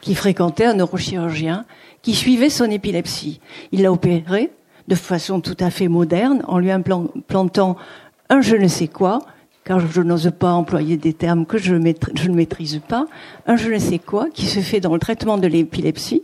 qui 0.00 0.14
fréquentait 0.14 0.64
un 0.64 0.74
neurochirurgien, 0.74 1.64
qui 2.02 2.14
suivait 2.14 2.50
son 2.50 2.70
épilepsie. 2.70 3.40
Il 3.72 3.82
l'a 3.82 3.92
opéré 3.92 4.50
de 4.86 4.94
façon 4.94 5.40
tout 5.40 5.56
à 5.60 5.70
fait 5.70 5.88
moderne, 5.88 6.42
en 6.48 6.58
lui 6.58 6.70
implantant 6.70 7.76
un 8.30 8.40
je 8.40 8.56
ne 8.56 8.68
sais 8.68 8.88
quoi, 8.88 9.20
car 9.64 9.80
je 9.80 10.00
n'ose 10.00 10.32
pas 10.38 10.52
employer 10.52 10.96
des 10.96 11.12
termes 11.12 11.44
que 11.44 11.58
je, 11.58 11.74
ne 11.74 12.34
maîtrise 12.34 12.80
pas, 12.88 13.06
un 13.46 13.56
je 13.56 13.70
ne 13.70 13.78
sais 13.78 13.98
quoi 13.98 14.28
qui 14.32 14.46
se 14.46 14.60
fait 14.60 14.80
dans 14.80 14.94
le 14.94 14.98
traitement 14.98 15.36
de 15.36 15.46
l'épilepsie. 15.46 16.22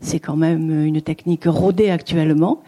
C'est 0.00 0.18
quand 0.18 0.36
même 0.36 0.84
une 0.84 1.00
technique 1.00 1.44
rodée 1.46 1.90
actuellement. 1.90 2.62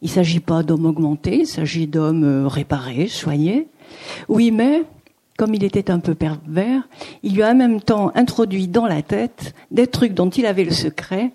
Il 0.00 0.06
ne 0.06 0.12
s'agit 0.12 0.38
pas 0.38 0.62
d'hommes 0.62 0.86
augmentés, 0.86 1.40
il 1.40 1.46
s'agit 1.46 1.88
d'hommes 1.88 2.24
euh, 2.24 2.46
réparés, 2.46 3.08
soignés. 3.08 3.66
Oui, 4.28 4.52
mais 4.52 4.82
comme 5.36 5.54
il 5.54 5.64
était 5.64 5.90
un 5.90 5.98
peu 5.98 6.14
pervers, 6.14 6.88
il 7.22 7.34
lui 7.34 7.42
a 7.42 7.50
en 7.50 7.54
même 7.54 7.80
temps 7.80 8.12
introduit 8.14 8.68
dans 8.68 8.86
la 8.86 9.02
tête 9.02 9.54
des 9.70 9.86
trucs 9.86 10.14
dont 10.14 10.30
il 10.30 10.46
avait 10.46 10.64
le 10.64 10.70
secret, 10.70 11.32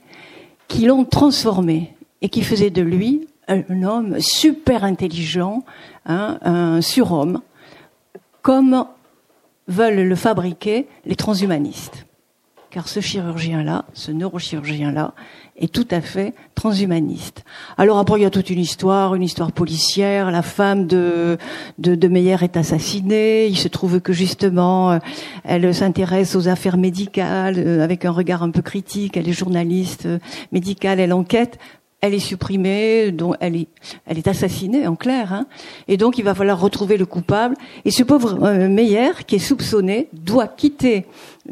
qui 0.67 0.85
l'ont 0.85 1.05
transformé 1.05 1.95
et 2.21 2.29
qui 2.29 2.43
faisaient 2.43 2.69
de 2.69 2.81
lui 2.81 3.27
un 3.47 3.83
homme 3.83 4.17
super 4.19 4.83
intelligent, 4.83 5.63
hein, 6.05 6.37
un 6.43 6.81
surhomme, 6.81 7.41
comme 8.41 8.85
veulent 9.67 10.07
le 10.07 10.15
fabriquer 10.15 10.87
les 11.05 11.15
transhumanistes. 11.15 12.05
Car 12.71 12.87
ce 12.87 12.99
chirurgien-là, 12.99 13.85
ce 13.93 14.11
neurochirurgien-là, 14.11 15.13
est 15.57 15.73
tout 15.73 15.87
à 15.91 16.01
fait 16.01 16.33
transhumaniste. 16.55 17.43
Alors 17.77 17.97
après, 17.97 18.19
il 18.19 18.23
y 18.23 18.25
a 18.25 18.29
toute 18.29 18.49
une 18.49 18.59
histoire, 18.59 19.15
une 19.15 19.23
histoire 19.23 19.51
policière. 19.51 20.31
La 20.31 20.41
femme 20.41 20.87
de, 20.87 21.37
de, 21.79 21.95
de 21.95 22.07
Meyer 22.07 22.37
est 22.41 22.57
assassinée. 22.57 23.47
Il 23.47 23.57
se 23.57 23.67
trouve 23.67 23.99
que 23.99 24.13
justement, 24.13 24.91
euh, 24.91 24.99
elle 25.43 25.73
s'intéresse 25.73 26.35
aux 26.35 26.47
affaires 26.47 26.77
médicales 26.77 27.55
euh, 27.57 27.83
avec 27.83 28.05
un 28.05 28.11
regard 28.11 28.43
un 28.43 28.51
peu 28.51 28.61
critique. 28.61 29.17
Elle 29.17 29.27
est 29.27 29.33
journaliste 29.33 30.05
euh, 30.05 30.19
médicale, 30.51 30.99
elle 30.99 31.13
enquête 31.13 31.57
elle 32.01 32.13
est 32.13 32.19
supprimée, 32.19 33.11
donc 33.11 33.35
elle 33.41 33.55
est, 33.55 34.27
assassinée 34.27 34.87
en 34.87 34.95
clair, 34.95 35.33
hein. 35.33 35.47
et 35.87 35.97
donc 35.97 36.17
il 36.17 36.23
va 36.23 36.33
falloir 36.33 36.59
retrouver 36.59 36.97
le 36.97 37.05
coupable. 37.05 37.55
Et 37.83 37.91
ce 37.91 38.03
pauvre 38.03 38.41
euh, 38.43 38.69
Meyer, 38.69 39.11
qui 39.27 39.35
est 39.35 39.39
soupçonné, 39.39 40.07
doit 40.13 40.47
quitter, 40.47 41.05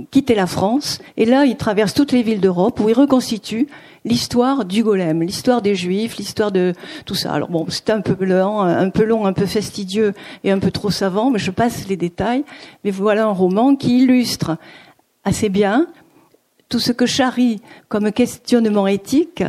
quitter 0.10 0.36
la 0.36 0.47
France. 0.47 0.99
Et 1.17 1.25
là, 1.25 1.45
il 1.45 1.57
traverse 1.57 1.93
toutes 1.93 2.13
les 2.13 2.23
villes 2.23 2.39
d'Europe 2.39 2.79
où 2.79 2.88
il 2.88 2.93
reconstitue 2.93 3.67
l'histoire 4.05 4.63
du 4.63 4.83
golem, 4.83 5.21
l'histoire 5.21 5.62
des 5.62 5.75
Juifs, 5.75 6.15
l'histoire 6.17 6.53
de 6.53 6.73
tout 7.05 7.15
ça. 7.15 7.33
Alors 7.33 7.49
bon, 7.49 7.65
c'est 7.67 7.89
un 7.89 7.99
peu 7.99 8.23
long, 8.23 8.62
un 8.62 8.89
peu 8.89 9.03
long, 9.03 9.25
un 9.25 9.33
peu 9.33 9.45
fastidieux 9.45 10.13
et 10.45 10.51
un 10.51 10.60
peu 10.60 10.71
trop 10.71 10.91
savant, 10.91 11.29
mais 11.29 11.39
je 11.39 11.51
passe 11.51 11.88
les 11.89 11.97
détails. 11.97 12.45
Mais 12.86 12.91
voilà 12.91 13.25
un 13.25 13.31
roman 13.31 13.75
qui 13.75 13.99
illustre 13.99 14.57
assez 15.25 15.49
bien 15.49 15.88
tout 16.69 16.79
ce 16.79 16.93
que 16.93 17.05
charrie 17.05 17.62
comme 17.89 18.12
questionnement 18.12 18.88
éthique 18.88 19.43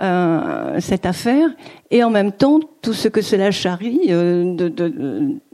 euh, 0.00 0.80
cette 0.80 1.06
affaire 1.06 1.48
et 1.90 2.02
en 2.02 2.10
même 2.10 2.32
temps 2.32 2.58
tout 2.82 2.92
ce 2.92 3.06
que 3.06 3.22
cela 3.22 3.52
charrie 3.52 4.06
euh, 4.08 4.56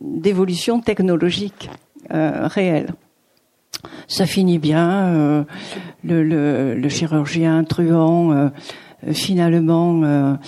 d'évolution 0.01 0.79
de, 0.79 0.85
technologique 0.85 1.69
euh, 2.11 2.47
réelle. 2.47 2.95
Ça 4.09 4.25
finit 4.25 4.59
bien, 4.59 5.09
euh, 5.09 5.45
le, 6.05 6.75
le, 6.75 6.89
chirurgien 6.89 7.65
truand 7.65 8.51
finalement 9.13 10.39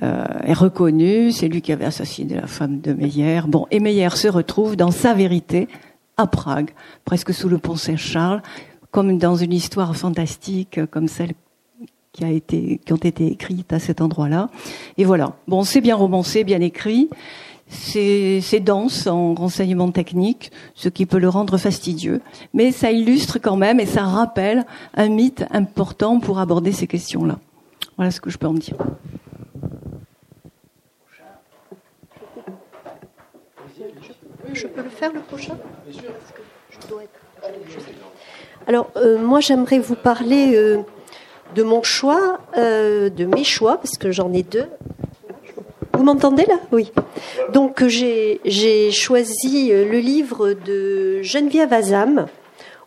est 0.00 0.52
reconnu, 0.52 1.30
c'est 1.30 1.48
lui 1.48 1.60
qui 1.60 1.72
avait 1.72 1.84
assassiné 1.84 2.36
la 2.36 2.46
femme 2.46 2.80
de 2.80 2.94
Meyer. 2.94 3.42
Bon, 3.46 3.66
et 3.70 3.80
Meyer 3.80 4.10
se 4.10 4.28
retrouve 4.28 4.76
dans 4.76 4.90
sa 4.90 5.12
vérité 5.12 5.68
à 6.16 6.26
Prague, 6.26 6.70
presque 7.04 7.34
sous 7.34 7.48
le 7.48 7.58
pont 7.58 7.76
Saint-Charles, 7.76 8.42
comme 8.90 9.18
dans 9.18 9.36
une 9.36 9.52
histoire 9.52 9.94
fantastique 9.96 10.80
comme 10.90 11.08
celle 11.08 11.32
qui, 12.14 12.24
a 12.24 12.30
été, 12.30 12.80
qui 12.86 12.92
ont 12.92 12.96
été 12.96 13.26
écrites 13.26 13.72
à 13.72 13.78
cet 13.78 14.00
endroit-là. 14.00 14.48
Et 14.96 15.04
voilà. 15.04 15.34
Bon, 15.48 15.64
c'est 15.64 15.80
bien 15.80 15.96
romancé, 15.96 16.44
bien 16.44 16.60
écrit. 16.60 17.10
C'est 17.66 18.60
dense 18.60 19.08
en 19.08 19.34
renseignements 19.34 19.90
techniques, 19.90 20.52
ce 20.74 20.88
qui 20.88 21.06
peut 21.06 21.18
le 21.18 21.28
rendre 21.28 21.58
fastidieux. 21.58 22.20
Mais 22.52 22.70
ça 22.70 22.92
illustre 22.92 23.38
quand 23.40 23.56
même 23.56 23.80
et 23.80 23.86
ça 23.86 24.04
rappelle 24.04 24.64
un 24.94 25.08
mythe 25.08 25.44
important 25.50 26.20
pour 26.20 26.38
aborder 26.38 26.70
ces 26.70 26.86
questions-là. 26.86 27.38
Voilà 27.96 28.12
ce 28.12 28.20
que 28.20 28.30
je 28.30 28.38
peux 28.38 28.46
en 28.46 28.54
dire. 28.54 28.76
Je 34.52 34.66
peux 34.68 34.82
le 34.82 34.88
faire 34.88 35.12
le 35.12 35.20
prochain? 35.20 35.56
Alors, 38.68 38.90
euh, 38.96 39.18
moi, 39.18 39.40
j'aimerais 39.40 39.80
vous 39.80 39.96
parler 39.96 40.54
euh, 40.54 40.82
de 41.54 41.62
mon 41.62 41.82
choix, 41.82 42.38
euh, 42.56 43.08
de 43.10 43.24
mes 43.24 43.44
choix, 43.44 43.76
parce 43.78 43.96
que 43.96 44.10
j'en 44.10 44.32
ai 44.32 44.42
deux. 44.42 44.66
Vous 45.92 46.02
m'entendez 46.02 46.44
là? 46.46 46.58
Oui. 46.72 46.92
Donc 47.52 47.86
j'ai 47.86 48.90
choisi 48.90 49.70
euh, 49.72 49.88
le 49.90 49.98
livre 49.98 50.52
de 50.52 51.22
Geneviève 51.22 51.72
Azam, 51.72 52.26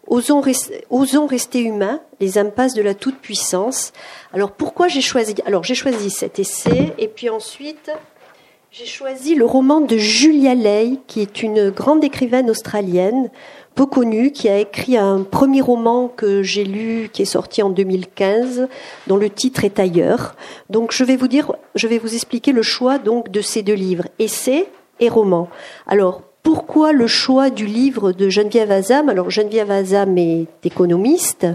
Osons, 0.08 0.42
Osons 0.90 1.26
rester 1.26 1.62
humains, 1.62 2.02
les 2.20 2.38
impasses 2.38 2.74
de 2.74 2.82
la 2.82 2.94
toute-puissance. 2.94 3.94
Alors 4.34 4.52
pourquoi 4.52 4.88
j'ai 4.88 5.02
choisi 5.02 5.36
Alors 5.46 5.64
j'ai 5.64 5.76
choisi 5.76 6.10
cet 6.10 6.40
essai 6.40 6.94
et 6.98 7.08
puis 7.08 7.30
ensuite 7.30 7.92
j'ai 8.78 8.86
choisi 8.86 9.34
le 9.34 9.44
roman 9.44 9.82
de 9.82 9.98
Julia 9.98 10.54
Leigh, 10.54 11.00
qui 11.08 11.22
est 11.22 11.42
une 11.42 11.72
grande 11.72 12.04
écrivaine 12.04 12.48
australienne 12.48 13.32
peu 13.74 13.88
connu, 13.88 14.32
qui 14.32 14.50
a 14.50 14.60
écrit 14.60 14.98
un 14.98 15.24
premier 15.24 15.62
roman 15.62 16.08
que 16.08 16.44
j'ai 16.44 16.64
lu, 16.64 17.10
qui 17.12 17.24
est 17.24 17.26
sorti 17.26 17.64
en 17.64 17.72
2015, 17.72 18.68
dont 19.08 19.18
le 19.18 19.32
titre 19.32 19.64
est 19.64 19.80
ailleurs. 19.80 20.36
Donc 20.70 20.92
je 20.92 21.04
vais 21.04 21.16
vous 21.16 21.28
dire, 21.28 21.54
je 21.74 21.88
vais 21.88 21.98
vous 21.98 22.14
expliquer 22.14 22.52
le 22.52 22.62
choix 22.62 23.00
donc 23.00 23.32
de 23.32 23.42
ces 23.42 23.64
deux 23.64 23.74
livres, 23.74 24.08
essai 24.20 24.68
et 25.00 25.10
roman. 25.10 25.50
Alors 25.88 26.22
pourquoi 26.48 26.94
le 26.94 27.08
choix 27.08 27.50
du 27.50 27.66
livre 27.66 28.14
de 28.14 28.30
Geneviève 28.30 28.72
Azam? 28.72 29.10
Alors 29.10 29.30
Geneviève 29.30 29.70
Azam 29.70 30.18
est 30.18 30.48
économiste, 30.64 31.46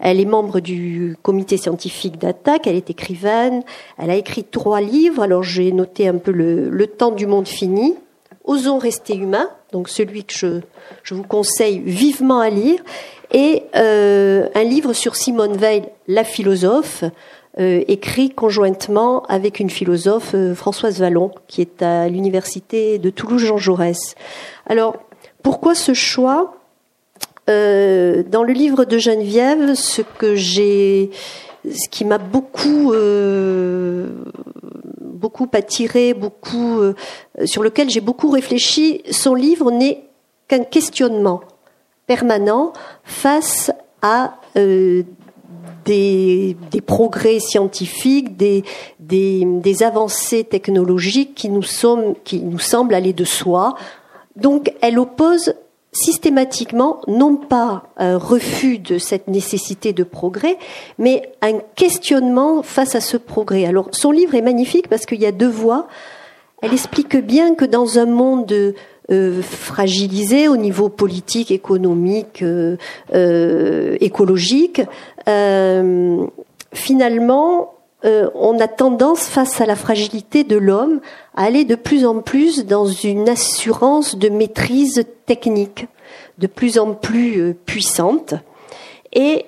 elle 0.00 0.20
est 0.20 0.26
membre 0.26 0.60
du 0.60 1.16
comité 1.22 1.56
scientifique 1.56 2.18
d'attaque, 2.18 2.66
elle 2.66 2.76
est 2.76 2.90
écrivaine, 2.90 3.62
elle 3.96 4.10
a 4.10 4.16
écrit 4.16 4.44
trois 4.44 4.82
livres, 4.82 5.22
alors 5.22 5.42
j'ai 5.42 5.72
noté 5.72 6.08
un 6.08 6.18
peu 6.18 6.30
le, 6.30 6.86
temps 6.86 7.12
du 7.12 7.26
monde 7.26 7.48
fini, 7.48 7.94
Osons 8.44 8.76
rester 8.76 9.16
humains, 9.16 9.48
donc 9.72 9.88
celui 9.88 10.24
que 10.24 10.34
je, 10.34 10.60
je 11.04 11.14
vous 11.14 11.22
conseille 11.22 11.78
vivement 11.78 12.40
à 12.40 12.50
lire, 12.50 12.80
et 13.32 13.62
euh, 13.76 14.46
un 14.54 14.64
livre 14.64 14.92
sur 14.92 15.16
Simone 15.16 15.56
Veil, 15.56 15.84
la 16.06 16.22
philosophe, 16.22 17.02
écrit 17.58 18.30
conjointement 18.30 19.22
avec 19.24 19.60
une 19.60 19.70
philosophe, 19.70 20.32
euh, 20.34 20.54
Françoise 20.54 20.98
Vallon, 20.98 21.30
qui 21.46 21.60
est 21.60 21.82
à 21.82 22.08
l'université 22.08 22.98
de 22.98 23.10
Toulouse-Jean 23.10 23.58
Jaurès. 23.58 24.16
Alors, 24.66 24.96
pourquoi 25.42 25.74
ce 25.74 25.94
choix? 25.94 26.56
Euh, 27.48 28.22
Dans 28.28 28.42
le 28.42 28.52
livre 28.52 28.84
de 28.84 28.98
Geneviève, 28.98 29.74
ce 29.74 30.02
que 30.02 30.34
j'ai, 30.34 31.10
ce 31.64 31.88
qui 31.88 32.04
m'a 32.04 32.18
beaucoup 32.18 32.92
beaucoup 35.00 35.48
attiré, 35.52 36.12
beaucoup 36.12 36.80
sur 37.44 37.62
lequel 37.62 37.88
j'ai 37.88 38.00
beaucoup 38.00 38.30
réfléchi, 38.30 39.02
son 39.10 39.34
livre 39.34 39.70
n'est 39.70 40.04
qu'un 40.48 40.64
questionnement 40.64 41.40
permanent 42.06 42.72
face 43.04 43.70
à 44.02 44.34
des, 45.84 46.56
progrès 46.86 47.38
scientifiques, 47.38 48.36
des, 48.36 48.64
des, 49.00 49.82
avancées 49.82 50.44
technologiques 50.44 51.34
qui 51.34 51.48
nous, 51.48 51.62
qui 52.24 52.40
nous 52.40 52.58
semblent 52.58 52.94
aller 52.94 53.12
de 53.12 53.24
soi. 53.24 53.74
Donc 54.36 54.72
elle 54.80 54.98
oppose 54.98 55.54
systématiquement 55.92 57.00
non 57.06 57.36
pas 57.36 57.84
un 57.96 58.18
refus 58.18 58.78
de 58.78 58.98
cette 58.98 59.28
nécessité 59.28 59.92
de 59.92 60.02
progrès, 60.02 60.58
mais 60.98 61.30
un 61.40 61.58
questionnement 61.76 62.62
face 62.62 62.94
à 62.96 63.00
ce 63.00 63.16
progrès. 63.16 63.64
Alors 63.64 63.88
son 63.92 64.10
livre 64.10 64.34
est 64.34 64.42
magnifique 64.42 64.88
parce 64.88 65.06
qu'il 65.06 65.20
y 65.20 65.26
a 65.26 65.32
deux 65.32 65.48
voix. 65.48 65.86
Elle 66.62 66.72
explique 66.72 67.16
bien 67.16 67.54
que 67.54 67.64
dans 67.64 67.98
un 67.98 68.06
monde 68.06 68.74
euh, 69.10 69.42
fragilisé 69.42 70.48
au 70.48 70.56
niveau 70.56 70.88
politique, 70.88 71.50
économique, 71.50 72.40
euh, 72.42 72.78
euh, 73.12 73.98
écologique, 74.00 74.80
finalement, 76.72 77.74
on 78.02 78.60
a 78.60 78.68
tendance, 78.68 79.26
face 79.28 79.60
à 79.60 79.66
la 79.66 79.76
fragilité 79.76 80.44
de 80.44 80.56
l'homme, 80.56 81.00
à 81.34 81.44
aller 81.44 81.64
de 81.64 81.74
plus 81.74 82.04
en 82.04 82.20
plus 82.20 82.66
dans 82.66 82.86
une 82.86 83.28
assurance 83.28 84.16
de 84.16 84.28
maîtrise 84.28 85.04
technique, 85.24 85.86
de 86.38 86.46
plus 86.46 86.78
en 86.78 86.92
plus 86.92 87.54
puissante. 87.66 88.34
Et 89.12 89.46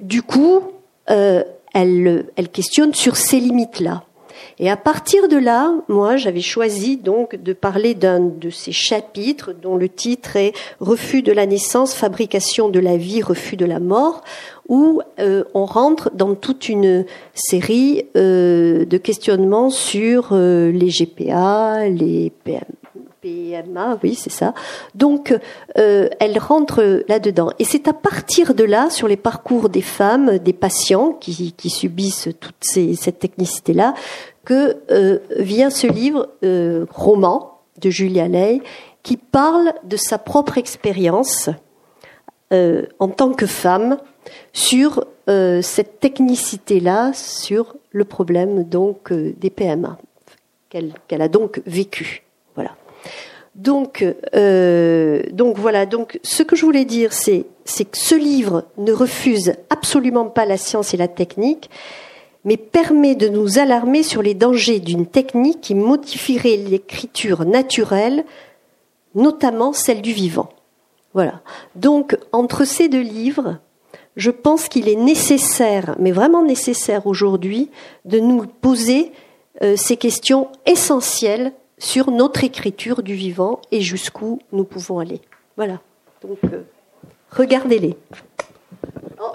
du 0.00 0.22
coup, 0.22 0.62
elle, 1.06 2.26
elle 2.36 2.48
questionne 2.48 2.94
sur 2.94 3.16
ces 3.16 3.40
limites-là. 3.40 4.04
Et 4.58 4.70
à 4.70 4.76
partir 4.76 5.28
de 5.28 5.36
là, 5.36 5.72
moi, 5.88 6.16
j'avais 6.16 6.40
choisi 6.40 6.96
donc 6.96 7.36
de 7.36 7.52
parler 7.52 7.94
d'un 7.94 8.20
de 8.20 8.50
ces 8.50 8.72
chapitres 8.72 9.52
dont 9.52 9.76
le 9.76 9.88
titre 9.88 10.36
est 10.36 10.52
Refus 10.80 11.22
de 11.22 11.32
la 11.32 11.46
naissance, 11.46 11.94
fabrication 11.94 12.68
de 12.68 12.80
la 12.80 12.96
vie, 12.96 13.22
refus 13.22 13.56
de 13.56 13.64
la 13.64 13.80
mort, 13.80 14.22
où 14.68 15.00
euh, 15.18 15.44
on 15.54 15.64
rentre 15.64 16.10
dans 16.14 16.34
toute 16.34 16.68
une 16.68 17.04
série 17.34 18.04
euh, 18.16 18.84
de 18.84 18.96
questionnements 18.98 19.70
sur 19.70 20.30
euh, 20.32 20.70
les 20.70 20.88
GPA, 20.88 21.88
les 21.88 22.32
PM, 22.44 22.60
PMA, 23.20 23.98
oui, 24.02 24.14
c'est 24.14 24.30
ça. 24.30 24.54
Donc, 24.94 25.34
elle 25.74 26.38
rentre 26.38 27.04
là-dedans. 27.08 27.50
Et 27.58 27.64
c'est 27.64 27.88
à 27.88 27.92
partir 27.92 28.54
de 28.54 28.64
là, 28.64 28.90
sur 28.90 29.08
les 29.08 29.16
parcours 29.16 29.68
des 29.68 29.82
femmes, 29.82 30.38
des 30.38 30.52
patients 30.52 31.12
qui, 31.12 31.54
subissent 31.68 32.28
toute 32.40 32.56
ces, 32.60 32.94
cette 32.94 33.18
technicité-là, 33.18 33.94
que 34.48 34.78
euh, 34.90 35.18
vient 35.36 35.68
ce 35.68 35.86
livre 35.86 36.30
euh, 36.42 36.86
roman 36.90 37.60
de 37.82 37.90
Julia 37.90 38.28
Ley 38.28 38.62
qui 39.02 39.18
parle 39.18 39.74
de 39.84 39.98
sa 39.98 40.16
propre 40.16 40.56
expérience 40.56 41.50
euh, 42.54 42.86
en 42.98 43.08
tant 43.08 43.34
que 43.34 43.44
femme 43.44 43.98
sur 44.54 45.04
cette 45.60 46.00
technicité-là, 46.00 47.12
sur 47.12 47.76
le 47.90 48.06
problème 48.06 48.64
donc 48.64 49.12
des 49.12 49.50
PMA 49.50 49.98
qu'elle 50.70 51.22
a 51.22 51.28
donc 51.28 51.60
vécu. 51.66 52.22
Donc, 53.58 54.04
donc 54.32 55.58
voilà. 55.58 55.84
Donc, 55.84 56.20
ce 56.22 56.42
que 56.42 56.56
je 56.56 56.64
voulais 56.64 56.84
dire, 56.84 57.12
c'est 57.12 57.44
que 57.66 57.98
ce 57.98 58.14
livre 58.14 58.64
ne 58.78 58.92
refuse 58.92 59.52
absolument 59.68 60.26
pas 60.26 60.46
la 60.46 60.56
science 60.56 60.94
et 60.94 60.96
la 60.96 61.08
technique, 61.08 61.68
mais 62.44 62.56
permet 62.56 63.14
de 63.14 63.28
nous 63.28 63.58
alarmer 63.58 64.02
sur 64.02 64.22
les 64.22 64.34
dangers 64.34 64.78
d'une 64.78 65.06
technique 65.06 65.60
qui 65.60 65.74
modifierait 65.74 66.56
l'écriture 66.56 67.44
naturelle, 67.44 68.24
notamment 69.14 69.72
celle 69.72 70.02
du 70.02 70.12
vivant. 70.12 70.48
Voilà. 71.14 71.40
Donc, 71.74 72.16
entre 72.32 72.64
ces 72.64 72.88
deux 72.88 73.02
livres, 73.02 73.58
je 74.16 74.30
pense 74.30 74.68
qu'il 74.68 74.88
est 74.88 74.96
nécessaire, 74.96 75.96
mais 75.98 76.12
vraiment 76.12 76.44
nécessaire 76.44 77.06
aujourd'hui, 77.06 77.70
de 78.04 78.20
nous 78.20 78.46
poser 78.46 79.12
euh, 79.62 79.76
ces 79.76 79.96
questions 79.96 80.48
essentielles 80.64 81.52
sur 81.78 82.10
notre 82.10 82.44
écriture 82.44 83.02
du 83.02 83.14
vivant 83.14 83.60
et 83.70 83.80
jusqu'où 83.80 84.40
nous 84.52 84.64
pouvons 84.64 84.98
aller. 84.98 85.20
Voilà. 85.56 85.80
Donc, 86.22 86.38
euh, 86.52 86.62
regardez-les. 87.30 87.96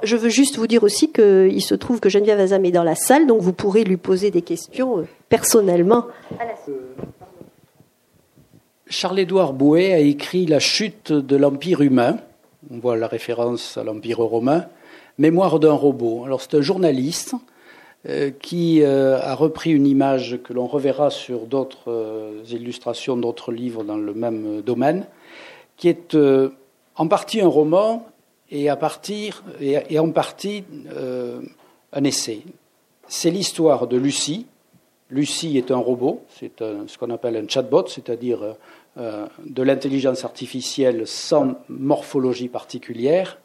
Je 0.04 0.16
veux 0.16 0.30
juste 0.30 0.58
vous 0.58 0.68
dire 0.68 0.84
aussi 0.84 1.12
qu'il 1.12 1.62
se 1.62 1.76
trouve 1.76 2.00
que 2.00 2.10
Geneviève 2.10 2.40
Azam 2.40 2.64
est 2.66 2.72
dans 2.72 2.84
la 2.84 2.96
salle, 2.96 3.28
donc 3.28 3.42
vous 3.42 3.54
pourrez 3.54 3.84
lui 3.84 3.98
poser 3.98 4.32
des 4.32 4.42
questions 4.42 5.00
euh, 5.00 5.08
personnellement. 5.30 6.08
Charles-Édouard 8.88 9.54
Bouet 9.54 9.94
a 9.94 10.00
écrit 10.00 10.46
La 10.46 10.60
chute 10.60 11.12
de 11.12 11.36
l'Empire 11.36 11.82
humain. 11.82 12.18
On 12.72 12.80
voit 12.80 12.96
la 12.96 13.08
référence 13.08 13.78
à 13.78 13.84
l'Empire 13.84 14.20
romain. 14.20 14.68
Mémoire 15.18 15.60
d'un 15.60 15.74
robot. 15.74 16.24
Alors 16.26 16.42
c'est 16.42 16.56
un 16.56 16.62
journaliste 16.62 17.34
euh, 17.34 17.38
qui 18.40 18.82
euh, 18.82 19.18
a 19.22 19.34
repris 19.34 19.72
une 19.72 19.88
image 19.88 20.40
que 20.44 20.52
l'on 20.52 20.68
reverra 20.68 21.10
sur 21.10 21.46
d'autres 21.46 22.44
illustrations 22.50 23.16
d'autres 23.16 23.52
livres 23.52 23.84
dans 23.84 23.98
le 23.98 24.14
même 24.14 24.62
domaine, 24.62 25.06
qui 25.78 25.88
est 25.88 26.18
en 26.96 27.08
partie 27.08 27.42
un 27.42 27.48
roman 27.48 28.06
et, 28.52 28.70
à 28.70 28.76
partir, 28.76 29.44
et, 29.60 30.00
en 30.00 30.12
partie 30.12 30.64
euh, 30.96 31.42
un 31.92 32.04
essai. 32.04 32.42
C'est 33.08 33.32
l'histoire 33.32 33.88
de 33.88 33.98
Lucie. 33.98 34.46
Lucie 35.10 35.58
est 35.58 35.72
un 35.72 35.78
robot, 35.78 36.24
c'est 36.40 36.60
ce 36.60 36.98
qu'on 36.98 37.10
appelle 37.10 37.36
un 37.36 37.48
chatbot, 37.48 37.88
c'est-à-dire 37.88 38.56
euh, 38.98 39.26
de 39.46 39.64
l'intelligence 39.64 40.24
artificielle 40.24 41.06
sans 41.06 41.56
morphologie 41.70 42.48
particulière, 42.48 43.40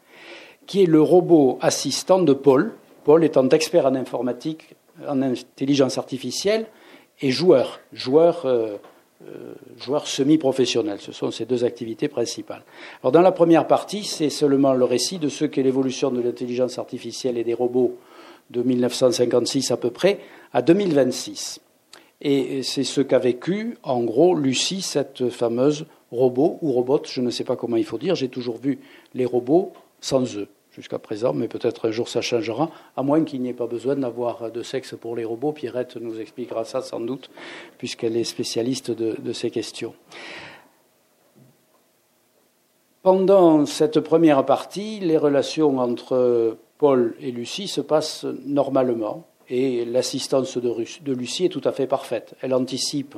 qui 0.65 0.83
est 0.83 0.87
le 0.87 1.01
robot 1.01 1.57
assistant 1.61 2.19
de 2.19 2.33
Paul. 2.33 2.73
Paul 3.03 3.23
étant 3.23 3.47
expert 3.49 3.85
en 3.85 3.95
informatique, 3.95 4.75
en 5.07 5.21
intelligence 5.21 5.97
artificielle 5.97 6.65
et 7.21 7.31
joueur, 7.31 7.79
joueur 7.93 8.45
euh, 8.45 8.77
euh, 9.27 9.53
joueurs 9.77 10.07
semi-professionnels. 10.07 10.99
Ce 11.01 11.11
sont 11.11 11.29
ces 11.29 11.45
deux 11.45 11.65
activités 11.65 12.07
principales. 12.07 12.63
Alors, 13.01 13.11
dans 13.11 13.21
la 13.21 13.33
première 13.33 13.67
partie, 13.67 14.05
c'est 14.05 14.29
seulement 14.29 14.73
le 14.73 14.85
récit 14.85 15.19
de 15.19 15.27
ce 15.27 15.43
qu'est 15.43 15.61
l'évolution 15.61 16.09
de 16.09 16.21
l'intelligence 16.21 16.79
artificielle 16.79 17.37
et 17.37 17.43
des 17.43 17.53
robots 17.53 17.97
de 18.49 18.63
1956 18.63 19.71
à 19.71 19.77
peu 19.77 19.89
près 19.89 20.19
à 20.53 20.61
2026. 20.61 21.59
Et 22.21 22.63
c'est 22.63 22.85
ce 22.85 23.01
qu'a 23.01 23.19
vécu, 23.19 23.77
en 23.83 24.03
gros, 24.03 24.35
Lucie, 24.35 24.81
cette 24.81 25.29
fameuse 25.29 25.85
robot 26.11 26.57
ou 26.61 26.71
robot, 26.71 27.01
je 27.05 27.19
ne 27.19 27.29
sais 27.29 27.43
pas 27.43 27.57
comment 27.57 27.75
il 27.75 27.85
faut 27.85 27.97
dire, 27.97 28.15
j'ai 28.15 28.29
toujours 28.29 28.57
vu 28.57 28.79
les 29.13 29.25
robots 29.25 29.73
sans 29.99 30.37
eux 30.37 30.47
jusqu'à 30.79 30.97
présent, 30.97 31.33
mais 31.33 31.49
peut-être 31.49 31.89
un 31.89 31.91
jour 31.91 32.07
ça 32.07 32.21
changera, 32.21 32.71
à 32.95 33.03
moins 33.03 33.25
qu'il 33.25 33.41
n'y 33.41 33.49
ait 33.49 33.53
pas 33.53 33.67
besoin 33.67 33.97
d'avoir 33.97 34.49
de 34.49 34.63
sexe 34.63 34.95
pour 34.95 35.13
les 35.17 35.25
robots. 35.25 35.51
Pierrette 35.51 35.97
nous 35.97 36.21
expliquera 36.21 36.63
ça 36.63 36.81
sans 36.81 37.01
doute, 37.01 37.29
puisqu'elle 37.77 38.15
est 38.15 38.23
spécialiste 38.23 38.89
de, 38.89 39.33
ces 39.33 39.51
questions. 39.51 39.93
Pendant 43.01 43.65
cette 43.65 43.99
première 43.99 44.45
partie, 44.45 45.01
les 45.01 45.17
relations 45.17 45.79
entre 45.79 46.55
Paul 46.77 47.13
et 47.19 47.31
Lucie 47.31 47.67
se 47.67 47.81
passent 47.81 48.25
normalement, 48.45 49.27
et 49.49 49.83
l'assistance 49.83 50.57
de, 50.57 51.11
Lucie 51.11 51.43
est 51.43 51.49
tout 51.49 51.61
à 51.65 51.73
fait 51.73 51.87
parfaite. 51.87 52.35
Elle 52.41 52.53
anticipe 52.53 53.17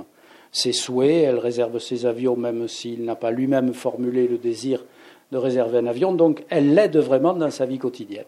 ses 0.51 0.73
souhaits, 0.73 1.25
elle 1.25 1.37
réserve 1.37 1.77
ses 1.77 2.07
avions 2.07 2.35
même 2.35 2.67
s'il 2.67 3.05
n'a 3.05 3.15
pas 3.15 3.29
lui-même 3.29 3.71
formulé 3.75 4.27
le 4.27 4.39
désir 4.39 4.83
de 5.31 5.37
réserver 5.37 5.77
un 5.79 5.87
avion, 5.87 6.13
donc 6.13 6.43
elle 6.49 6.73
l'aide 6.73 6.97
vraiment 6.97 7.33
dans 7.33 7.51
sa 7.51 7.65
vie 7.65 7.79
quotidienne. 7.79 8.25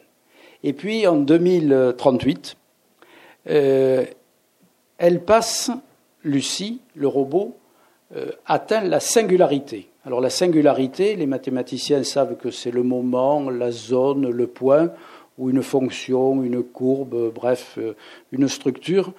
Et 0.64 0.74
puis 0.74 1.06
en 1.08 1.18
2038, 1.18 2.56
euh, 3.50 4.06
elle 4.98 5.22
passe, 5.22 5.72
Lucie, 6.24 6.80
le 6.96 7.08
robot, 7.08 7.58
euh, 8.16 8.32
atteint 8.46 8.82
la 8.82 9.02
singularité. 9.02 9.90
Alors 10.06 10.22
la 10.22 10.30
singularité, 10.30 11.16
les 11.16 11.26
mathématiciens 11.26 12.04
savent 12.04 12.38
que 12.38 12.52
c'est 12.52 12.72
le 12.72 12.84
moment, 12.84 13.50
la 13.50 13.72
zone, 13.72 14.30
le 14.30 14.48
point 14.48 14.92
où 15.38 15.50
une 15.50 15.64
fonction, 15.64 16.44
une 16.44 16.64
courbe, 16.64 17.34
bref, 17.34 17.76
euh, 17.78 17.96
une 18.32 18.48
structure 18.48 19.14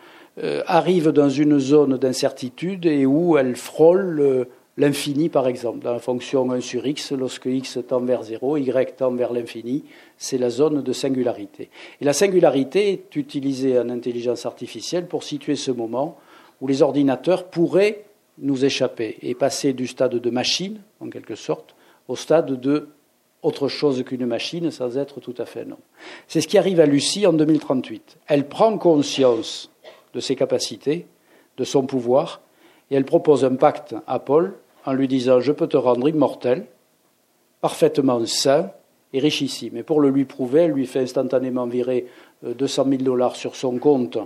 arrive 0.66 1.10
dans 1.10 1.28
une 1.28 1.60
zone 1.60 1.96
d'incertitude 1.96 2.86
et 2.86 3.06
où 3.06 3.38
elle 3.38 3.54
frôle 3.54 4.48
l'infini, 4.76 5.28
par 5.28 5.46
exemple. 5.46 5.80
Dans 5.80 5.92
la 5.92 5.98
fonction 5.98 6.50
1 6.50 6.60
sur 6.60 6.86
x, 6.86 7.12
lorsque 7.12 7.46
x 7.46 7.78
tend 7.86 8.00
vers 8.00 8.22
0, 8.22 8.56
y 8.58 8.94
tend 8.96 9.12
vers 9.12 9.32
l'infini, 9.32 9.84
c'est 10.18 10.38
la 10.38 10.50
zone 10.50 10.82
de 10.82 10.92
singularité. 10.92 11.70
Et 12.00 12.04
la 12.04 12.12
singularité 12.12 12.92
est 12.92 13.16
utilisée 13.16 13.78
en 13.78 13.88
intelligence 13.90 14.46
artificielle 14.46 15.06
pour 15.06 15.22
situer 15.22 15.56
ce 15.56 15.70
moment 15.70 16.18
où 16.60 16.66
les 16.66 16.82
ordinateurs 16.82 17.46
pourraient 17.46 18.04
nous 18.38 18.64
échapper 18.64 19.18
et 19.22 19.34
passer 19.34 19.72
du 19.72 19.86
stade 19.86 20.14
de 20.14 20.30
machine, 20.30 20.80
en 21.00 21.08
quelque 21.08 21.36
sorte, 21.36 21.74
au 22.08 22.16
stade 22.16 22.60
de 22.60 22.88
autre 23.42 23.68
chose 23.68 24.02
qu'une 24.04 24.24
machine 24.24 24.70
sans 24.70 24.96
être 24.96 25.20
tout 25.20 25.34
à 25.36 25.44
fait 25.44 25.66
non. 25.66 25.76
C'est 26.26 26.40
ce 26.40 26.48
qui 26.48 26.56
arrive 26.56 26.80
à 26.80 26.86
Lucie 26.86 27.26
en 27.26 27.34
2038. 27.34 28.16
Elle 28.26 28.48
prend 28.48 28.76
conscience 28.78 29.70
de 30.14 30.20
ses 30.20 30.34
capacités, 30.34 31.06
de 31.58 31.64
son 31.64 31.84
pouvoir, 31.84 32.40
et 32.90 32.96
elle 32.96 33.04
propose 33.04 33.44
un 33.44 33.54
pacte 33.56 33.94
à 34.06 34.18
Paul 34.18 34.54
en 34.84 34.92
lui 34.92 35.08
disant 35.08 35.40
Je 35.40 35.52
peux 35.52 35.66
te 35.66 35.76
rendre 35.76 36.08
immortel, 36.08 36.66
parfaitement 37.60 38.24
sain 38.26 38.70
et 39.12 39.18
richissime. 39.20 39.76
Et 39.76 39.82
pour 39.82 40.00
le 40.00 40.10
lui 40.10 40.24
prouver, 40.24 40.62
elle 40.62 40.72
lui 40.72 40.86
fait 40.86 41.00
instantanément 41.00 41.66
virer 41.66 42.06
200 42.42 42.82
euh, 42.82 42.90
000 42.90 43.02
dollars 43.02 43.36
sur 43.36 43.56
son 43.56 43.78
compte 43.78 44.18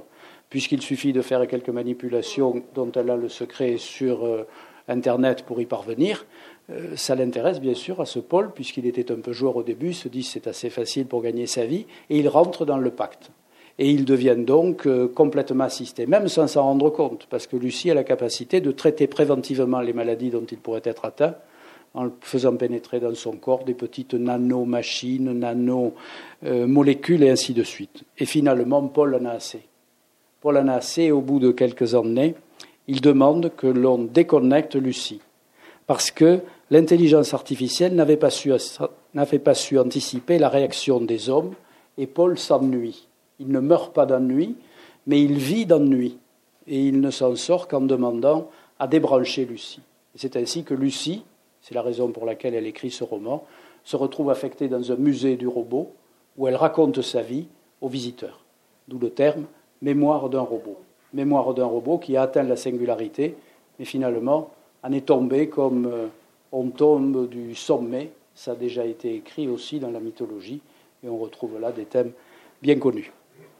puisqu'il 0.50 0.82
suffit 0.82 1.12
de 1.12 1.22
faire 1.22 1.46
quelques 1.46 1.68
manipulations 1.68 2.62
dont 2.74 2.90
elle 2.92 3.10
a 3.10 3.16
le 3.16 3.28
secret 3.28 3.76
sur 3.76 4.24
euh, 4.24 4.46
Internet 4.88 5.42
pour 5.42 5.60
y 5.60 5.66
parvenir. 5.66 6.26
Euh, 6.70 6.96
ça 6.96 7.14
l'intéresse 7.14 7.60
bien 7.60 7.74
sûr 7.74 8.00
à 8.00 8.06
ce 8.06 8.18
Paul, 8.18 8.52
puisqu'il 8.52 8.86
était 8.86 9.12
un 9.12 9.20
peu 9.20 9.32
joueur 9.32 9.56
au 9.56 9.62
début, 9.62 9.92
se 9.92 10.08
dit 10.08 10.22
c'est 10.22 10.46
assez 10.46 10.70
facile 10.70 11.06
pour 11.06 11.22
gagner 11.22 11.46
sa 11.46 11.66
vie, 11.66 11.86
et 12.08 12.18
il 12.18 12.28
rentre 12.28 12.64
dans 12.64 12.78
le 12.78 12.90
pacte. 12.90 13.30
Et 13.78 13.90
il 13.90 14.04
devient 14.04 14.36
donc 14.36 14.86
euh, 14.86 15.06
complètement 15.06 15.64
assisté, 15.64 16.06
même 16.06 16.28
sans 16.28 16.48
s'en 16.48 16.64
rendre 16.64 16.90
compte, 16.90 17.26
parce 17.30 17.46
que 17.46 17.56
Lucie 17.56 17.90
a 17.90 17.94
la 17.94 18.04
capacité 18.04 18.60
de 18.60 18.72
traiter 18.72 19.06
préventivement 19.06 19.80
les 19.80 19.92
maladies 19.92 20.30
dont 20.30 20.44
il 20.44 20.58
pourrait 20.58 20.82
être 20.84 21.04
atteint, 21.04 21.36
en 21.94 22.10
faisant 22.20 22.56
pénétrer 22.56 23.00
dans 23.00 23.14
son 23.14 23.32
corps 23.32 23.64
des 23.64 23.74
petites 23.74 24.14
nanomachines, 24.14 25.32
nanomolécules, 25.32 27.22
et 27.22 27.30
ainsi 27.30 27.54
de 27.54 27.62
suite. 27.62 28.02
Et 28.18 28.26
finalement, 28.26 28.86
Paul 28.88 29.14
en 29.14 29.24
a 29.24 29.30
assez. 29.30 29.62
Paul 30.40 30.56
en 30.58 30.68
a 30.68 30.74
assez, 30.74 31.10
au 31.10 31.20
bout 31.20 31.40
de 31.40 31.50
quelques 31.50 31.94
années, 31.94 32.34
il 32.88 33.00
demande 33.00 33.52
que 33.56 33.66
l'on 33.66 33.98
déconnecte 33.98 34.76
Lucie, 34.76 35.20
parce 35.86 36.10
que 36.10 36.40
l'intelligence 36.70 37.34
artificielle 37.34 37.94
n'avait 37.94 38.16
pas 38.16 39.54
su 39.54 39.78
anticiper 39.78 40.38
la 40.38 40.48
réaction 40.48 41.00
des 41.00 41.30
hommes, 41.30 41.54
et 41.96 42.06
Paul 42.06 42.38
s'ennuie. 42.38 43.07
Il 43.38 43.48
ne 43.48 43.60
meurt 43.60 43.94
pas 43.94 44.06
d'ennui, 44.06 44.56
mais 45.06 45.22
il 45.22 45.38
vit 45.38 45.66
d'ennui, 45.66 46.18
et 46.66 46.86
il 46.86 47.00
ne 47.00 47.10
s'en 47.10 47.34
sort 47.36 47.68
qu'en 47.68 47.80
demandant 47.80 48.50
à 48.78 48.86
débrancher 48.86 49.44
Lucie. 49.44 49.80
C'est 50.14 50.36
ainsi 50.36 50.64
que 50.64 50.74
Lucie, 50.74 51.24
c'est 51.62 51.74
la 51.74 51.82
raison 51.82 52.08
pour 52.10 52.26
laquelle 52.26 52.54
elle 52.54 52.66
écrit 52.66 52.90
ce 52.90 53.04
roman, 53.04 53.44
se 53.84 53.96
retrouve 53.96 54.30
affectée 54.30 54.68
dans 54.68 54.92
un 54.92 54.96
musée 54.96 55.36
du 55.36 55.46
robot, 55.46 55.92
où 56.36 56.46
elle 56.46 56.56
raconte 56.56 57.02
sa 57.02 57.22
vie 57.22 57.46
aux 57.80 57.88
visiteurs. 57.88 58.40
D'où 58.86 58.98
le 58.98 59.10
terme 59.10 59.46
mémoire 59.82 60.28
d'un 60.28 60.40
robot. 60.40 60.78
Mémoire 61.12 61.54
d'un 61.54 61.64
robot 61.64 61.98
qui 61.98 62.16
a 62.16 62.22
atteint 62.22 62.42
la 62.42 62.56
singularité, 62.56 63.36
mais 63.78 63.84
finalement 63.84 64.50
en 64.82 64.92
est 64.92 65.06
tombé 65.06 65.48
comme 65.48 65.86
euh, 65.86 66.06
on 66.52 66.68
tombe 66.68 67.28
du 67.28 67.54
sommet. 67.54 68.10
Ça 68.34 68.52
a 68.52 68.54
déjà 68.54 68.84
été 68.84 69.14
écrit 69.14 69.48
aussi 69.48 69.80
dans 69.80 69.90
la 69.90 70.00
mythologie, 70.00 70.60
et 71.04 71.08
on 71.08 71.18
retrouve 71.18 71.58
là 71.60 71.72
des 71.72 71.84
thèmes 71.84 72.12
bien 72.62 72.78
connus. 72.78 73.12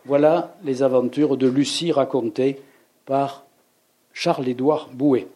Voilà 0.09 0.55
les 0.65 0.83
aventures 0.83 1.37
de 1.37 1.47
Lucie 1.47 1.93
racontées 1.93 2.63
par 3.05 3.45
Charles-Édouard 4.15 4.89
Bouet. 4.91 5.27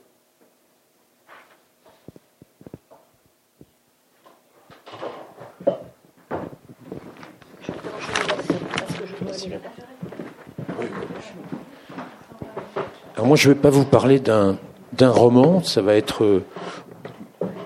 Alors 13.15 13.27
moi, 13.27 13.37
je 13.37 13.51
ne 13.51 13.53
vais 13.53 13.61
pas 13.61 13.69
vous 13.69 13.85
parler 13.85 14.21
d'un 14.21 14.57
roman, 15.01 15.63
ça 15.63 15.83
va 15.83 15.97
être 15.97 16.25
euh, 16.25 16.43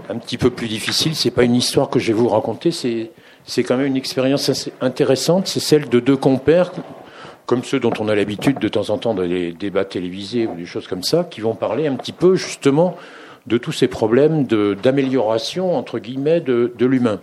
un 0.08 0.18
petit 0.18 0.38
peu 0.38 0.50
plus 0.50 0.66
difficile. 0.66 1.14
C'est 1.14 1.30
pas 1.30 1.44
une 1.44 1.54
histoire 1.54 1.88
que 1.88 2.00
je 2.00 2.08
vais 2.08 2.18
vous 2.18 2.28
raconter, 2.28 2.72
c'est 2.72 3.12
c'est 3.46 3.62
quand 3.62 3.76
même 3.76 3.86
une 3.86 3.96
expérience 3.96 4.48
assez 4.48 4.72
intéressante. 4.80 5.46
C'est 5.46 5.60
celle 5.60 5.88
de 5.88 6.00
deux 6.00 6.16
compères, 6.16 6.72
comme 7.46 7.64
ceux 7.64 7.80
dont 7.80 7.92
on 7.98 8.08
a 8.08 8.14
l'habitude 8.14 8.58
de 8.58 8.68
temps 8.68 8.90
en 8.90 8.98
temps 8.98 9.14
dans 9.14 9.22
les 9.22 9.52
débats 9.52 9.84
télévisés 9.84 10.46
ou 10.46 10.54
des 10.56 10.66
choses 10.66 10.86
comme 10.86 11.02
ça, 11.02 11.24
qui 11.24 11.40
vont 11.40 11.54
parler 11.54 11.86
un 11.86 11.94
petit 11.94 12.12
peu 12.12 12.34
justement 12.34 12.96
de 13.46 13.58
tous 13.58 13.72
ces 13.72 13.88
problèmes 13.88 14.44
d'amélioration 14.44 15.76
entre 15.76 15.98
guillemets 15.98 16.40
de, 16.40 16.72
de 16.76 16.86
l'humain. 16.86 17.20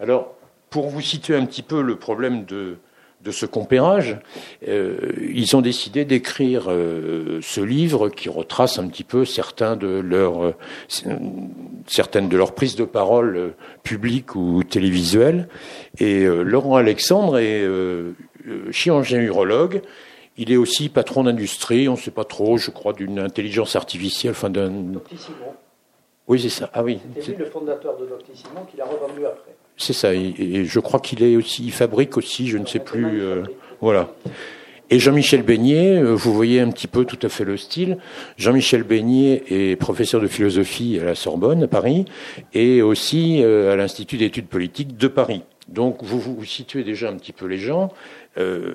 Alors, 0.00 0.34
pour 0.70 0.88
vous 0.88 1.00
situer 1.00 1.36
un 1.36 1.46
petit 1.46 1.62
peu 1.62 1.82
le 1.82 1.96
problème 1.96 2.44
de 2.44 2.76
de 3.22 3.30
ce 3.30 3.46
compérage, 3.46 4.18
euh, 4.66 4.96
ils 5.32 5.54
ont 5.54 5.60
décidé 5.60 6.04
d'écrire 6.04 6.64
euh, 6.68 7.38
ce 7.40 7.60
livre 7.60 8.08
qui 8.08 8.28
retrace 8.28 8.78
un 8.78 8.88
petit 8.88 9.04
peu 9.04 9.24
certains 9.24 9.76
de 9.76 10.02
euh, 10.12 10.52
certaines 11.86 12.28
de 12.28 12.36
leurs 12.36 12.54
prises 12.54 12.74
de 12.74 12.84
parole 12.84 13.54
publiques 13.82 14.34
ou 14.34 14.64
télévisuelles. 14.64 15.48
Et 15.98 16.24
Laurent 16.24 16.76
Alexandre 16.76 17.38
est 17.38 17.64
chirurgien 18.70 19.20
urologue. 19.20 19.82
Il 20.36 20.50
est 20.50 20.56
aussi 20.56 20.88
patron 20.88 21.24
d'industrie, 21.24 21.88
on 21.88 21.92
ne 21.92 21.98
sait 21.98 22.10
pas 22.10 22.24
trop, 22.24 22.56
je 22.56 22.70
crois, 22.70 22.94
d'une 22.94 23.18
intelligence 23.18 23.76
artificielle, 23.76 24.32
enfin 24.32 24.48
d'un. 24.48 24.72
Oui, 26.28 26.40
c'est 26.40 26.48
ça. 26.48 26.70
Ah 26.72 26.82
oui. 26.82 27.00
C'est 27.20 27.38
le 27.38 27.44
fondateur 27.44 27.98
de 27.98 28.06
Doctissimo 28.06 28.66
qui 28.70 28.76
l'a 28.76 28.86
revendu 28.86 29.26
après. 29.26 29.54
C'est 29.76 29.92
ça. 29.92 30.14
Et, 30.14 30.64
je 30.64 30.80
crois 30.80 31.00
qu'il 31.00 31.22
est 31.22 31.36
aussi, 31.36 31.64
il 31.64 31.72
fabrique 31.72 32.16
aussi, 32.16 32.46
je 32.48 32.58
ne 32.58 32.66
sais 32.66 32.78
plus. 32.78 33.20
Euh, 33.20 33.42
voilà. 33.80 34.08
Et 34.88 34.98
Jean-Michel 34.98 35.42
Beignet, 35.42 35.98
euh, 35.98 36.14
vous 36.14 36.32
voyez 36.32 36.60
un 36.60 36.70
petit 36.70 36.86
peu 36.86 37.04
tout 37.04 37.18
à 37.22 37.28
fait 37.28 37.44
le 37.44 37.56
style. 37.56 37.98
Jean-Michel 38.36 38.82
Beignet 38.82 39.42
est 39.48 39.76
professeur 39.76 40.20
de 40.20 40.26
philosophie 40.26 40.98
à 41.00 41.04
la 41.04 41.14
Sorbonne, 41.14 41.64
à 41.64 41.66
Paris, 41.66 42.04
et 42.52 42.82
aussi 42.82 43.42
euh, 43.42 43.72
à 43.72 43.76
l'Institut 43.76 44.18
d'études 44.18 44.48
politiques 44.48 44.96
de 44.96 45.08
Paris. 45.08 45.42
Donc 45.68 46.02
vous 46.02 46.20
vous 46.20 46.44
situez 46.44 46.84
déjà 46.84 47.08
un 47.08 47.16
petit 47.16 47.32
peu 47.32 47.46
les 47.46 47.56
gens. 47.56 47.90
Euh, 48.38 48.74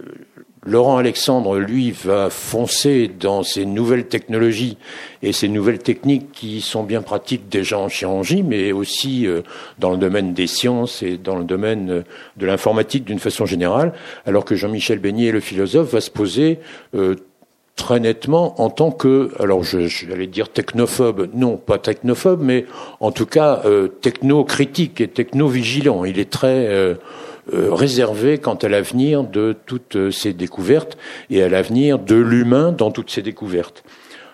Laurent 0.65 0.98
Alexandre, 0.98 1.58
lui, 1.58 1.91
va 1.91 2.30
foncer 2.30 3.08
dans 3.08 3.41
ces 3.41 3.65
nouvelles 3.65 4.08
technologies 4.08 4.78
et 5.24 5.32
ces 5.32 5.48
nouvelles 5.48 5.80
techniques 5.80 6.32
qui 6.34 6.60
sont 6.60 6.84
bien 6.84 7.02
pratiques 7.02 7.48
déjà 7.48 7.80
en 7.80 7.88
chirurgie, 7.88 8.43
mais 8.43 8.74
aussi 8.74 9.28
euh, 9.28 9.43
dans 9.80 9.91
le 9.91 9.98
domaine 9.98 10.34
des 10.34 10.48
sciences 10.48 11.04
et 11.04 11.17
dans 11.17 11.38
le 11.38 11.46
domaine 11.46 11.89
euh, 11.89 12.02
de 12.36 12.46
l'informatique 12.46 13.06
d'une 13.06 13.20
façon 13.20 13.46
générale, 13.46 13.93
alors 14.26 14.43
que 14.43 14.56
Jean-Michel 14.56 15.00
Beignet, 15.00 15.32
le 15.32 15.39
philosophe, 15.39 15.93
va 15.93 16.02
se 16.02 16.12
poser 16.12 16.60
très 17.78 18.00
nettement 18.00 18.60
en 18.60 18.70
tant 18.70 18.91
que, 18.91 19.32
alors 19.39 19.63
je, 19.63 19.88
j'allais 19.88 20.28
dire 20.28 20.50
technophobe, 20.50 21.30
non 21.34 21.56
pas 21.56 21.78
technophobe, 21.78 22.41
mais 22.41 22.65
en 23.00 23.12
tout 23.12 23.28
cas 23.28 23.62
techno-critique 24.02 25.00
et 25.00 25.08
techno-vigilant. 25.08 26.04
Il 26.04 26.20
est 26.20 26.30
très 26.30 26.67
euh, 26.67 26.96
réservé 27.54 28.38
quant 28.38 28.56
à 28.56 28.68
l'avenir 28.68 29.24
de 29.24 29.56
toutes 29.66 30.12
ces 30.12 30.34
découvertes 30.34 30.98
et 31.30 31.42
à 31.44 31.50
l'avenir 31.50 32.00
de 32.00 32.16
l'humain 32.16 32.72
dans 32.72 32.92
toutes 32.92 33.12
ces 33.12 33.22
découvertes. 33.22 33.84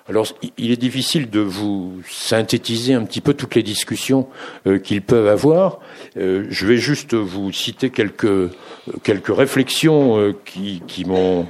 Alors, 0.10 0.28
il 0.58 0.71
est 0.71 0.82
difficile 0.82 1.30
de 1.30 1.39
vous 1.39 2.02
synthétiser 2.10 2.93
un 2.93 3.06
petit 3.06 3.21
peu 3.21 3.34
toutes 3.34 3.56
les 3.56 3.63
discussions 3.63 4.28
euh, 4.67 4.78
qu'ils 4.78 5.02
peuvent 5.02 5.28
avoir. 5.28 5.80
Euh, 6.18 6.45
je 6.49 6.66
vais 6.66 6.76
juste 6.76 7.14
vous 7.14 7.53
citer 7.53 7.89
quelques 7.89 8.51
quelques 9.03 9.34
réflexions 9.34 10.34
qui, 10.43 10.82
qui 10.88 11.05
m'ont 11.05 11.47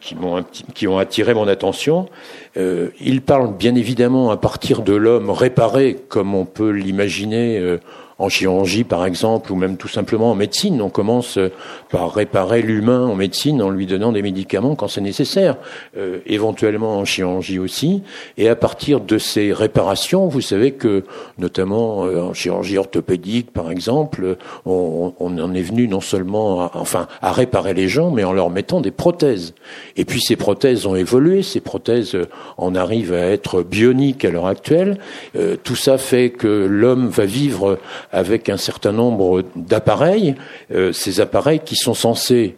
qui, 0.00 0.14
m'ont, 0.14 0.42
qui 0.74 0.88
ont 0.88 0.98
attiré 0.98 1.34
mon 1.34 1.46
attention. 1.46 2.08
Euh, 2.56 2.88
il 3.00 3.20
parle 3.20 3.54
bien 3.54 3.74
évidemment 3.74 4.30
à 4.30 4.36
partir 4.36 4.82
de 4.82 4.94
l'homme 4.94 5.30
réparé, 5.30 5.98
comme 6.08 6.34
on 6.34 6.46
peut 6.46 6.70
l'imaginer 6.70 7.78
en 8.18 8.28
chirurgie 8.28 8.84
par 8.84 9.06
exemple, 9.06 9.52
ou 9.52 9.56
même 9.56 9.76
tout 9.76 9.88
simplement 9.88 10.30
en 10.30 10.34
médecine. 10.34 10.80
On 10.82 10.90
commence 10.90 11.38
par 11.90 12.12
réparer 12.12 12.62
l'humain 12.62 13.06
en 13.06 13.14
médecine 13.14 13.62
en 13.62 13.70
lui 13.70 13.86
donnant 13.86 14.12
des 14.12 14.22
médicaments 14.22 14.74
quand 14.74 14.88
c'est 14.88 15.00
nécessaire, 15.00 15.56
euh, 15.96 16.18
éventuellement 16.26 16.98
en 16.98 17.04
chirurgie 17.04 17.58
aussi. 17.58 18.02
Et 18.36 18.48
à 18.48 18.56
partir 18.56 19.00
de 19.00 19.18
ces 19.18 19.52
réparations, 19.52 20.28
vous 20.28 20.40
savez 20.40 20.72
que 20.72 21.04
notamment 21.38 22.04
euh, 22.04 22.20
en 22.22 22.34
chirurgie 22.34 22.78
orthopédique 22.78 23.52
par 23.52 23.70
exemple, 23.70 24.36
on, 24.66 25.12
on, 25.18 25.38
en 25.38 25.54
est 25.54 25.62
venu 25.62 25.88
non 25.88 26.00
seulement 26.00 26.62
à, 26.62 26.70
enfin 26.74 27.08
à 27.22 27.32
réparer 27.32 27.74
les 27.74 27.88
gens, 27.88 28.10
mais 28.10 28.24
en 28.24 28.32
leur 28.32 28.50
mettant 28.50 28.80
des 28.80 28.90
prothèses. 28.90 29.54
Et 29.96 30.04
puis 30.04 30.20
ces 30.20 30.36
prothèses 30.36 30.86
ont 30.86 30.96
évolué, 30.96 31.42
ces 31.42 31.60
prothèses 31.60 32.16
en 32.56 32.74
arrivent 32.74 33.14
à 33.14 33.26
être 33.26 33.62
bioniques 33.62 34.24
à 34.24 34.30
l'heure 34.30 34.46
actuelle. 34.46 34.98
Euh, 35.36 35.56
tout 35.62 35.76
ça 35.76 35.98
fait 35.98 36.30
que 36.30 36.66
l'homme 36.66 37.08
va 37.08 37.24
vivre 37.24 37.78
avec 38.12 38.48
un 38.48 38.56
certain 38.56 38.92
nombre 38.92 39.44
d'appareils, 39.56 40.34
euh, 40.72 40.92
ces 40.92 41.20
appareils 41.20 41.60
qui 41.60 41.76
sont 41.76 41.94
censés 41.94 42.56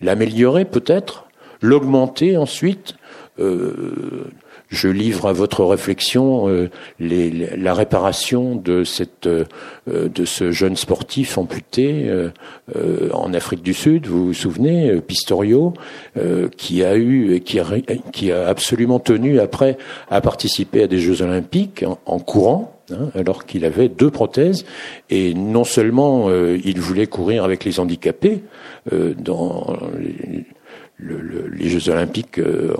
l'améliorer 0.00 0.64
peut-être, 0.64 1.26
l'augmenter 1.60 2.36
ensuite. 2.36 2.94
Euh, 3.38 4.30
je 4.68 4.86
livre 4.86 5.26
à 5.28 5.32
votre 5.32 5.64
réflexion 5.64 6.48
euh, 6.48 6.70
les, 7.00 7.30
la 7.56 7.74
réparation 7.74 8.54
de 8.54 8.84
cette 8.84 9.26
euh, 9.26 9.44
de 9.86 10.24
ce 10.24 10.52
jeune 10.52 10.76
sportif 10.76 11.38
amputé 11.38 12.08
en 13.12 13.34
Afrique 13.34 13.62
du 13.62 13.74
Sud. 13.74 14.06
Vous 14.06 14.26
vous 14.26 14.34
souvenez, 14.34 15.00
Pistorio, 15.00 15.74
qui 16.56 16.84
a 16.84 16.94
eu 16.94 17.34
et 17.34 17.40
qui 17.40 17.58
a, 17.58 17.64
qui 18.12 18.30
a 18.30 18.46
absolument 18.46 19.00
tenu 19.00 19.40
après 19.40 19.76
à 20.08 20.20
participer 20.20 20.84
à 20.84 20.86
des 20.86 20.98
Jeux 20.98 21.22
Olympiques 21.22 21.84
en 22.06 22.18
courant 22.20 22.79
Hein, 22.92 23.10
alors 23.14 23.46
qu'il 23.46 23.64
avait 23.64 23.88
deux 23.88 24.10
prothèses. 24.10 24.64
Et 25.10 25.34
non 25.34 25.64
seulement 25.64 26.28
euh, 26.28 26.58
il 26.64 26.80
voulait 26.80 27.06
courir 27.06 27.44
avec 27.44 27.64
les 27.64 27.80
handicapés 27.80 28.42
euh, 28.92 29.14
dans 29.14 29.76
les, 29.98 30.46
Jeux 31.68 31.88
olympiques 31.88 32.38
euh, 32.38 32.74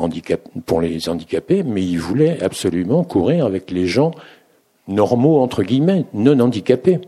pour 0.67 0.83
les 0.83 1.09
handicapés, 1.09 1.63
mais 1.63 1.83
il 1.83 1.99
voulait 1.99 2.43
absolument 2.43 3.03
courir 3.03 3.47
avec 3.47 3.71
les 3.71 3.87
gens 3.87 4.11
normaux, 4.89 5.41
entre 5.41 5.63
guillemets, 5.63 6.05
non 6.13 6.39
handicapés. 6.41 7.01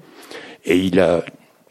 Et 0.65 0.79
il 0.79 1.05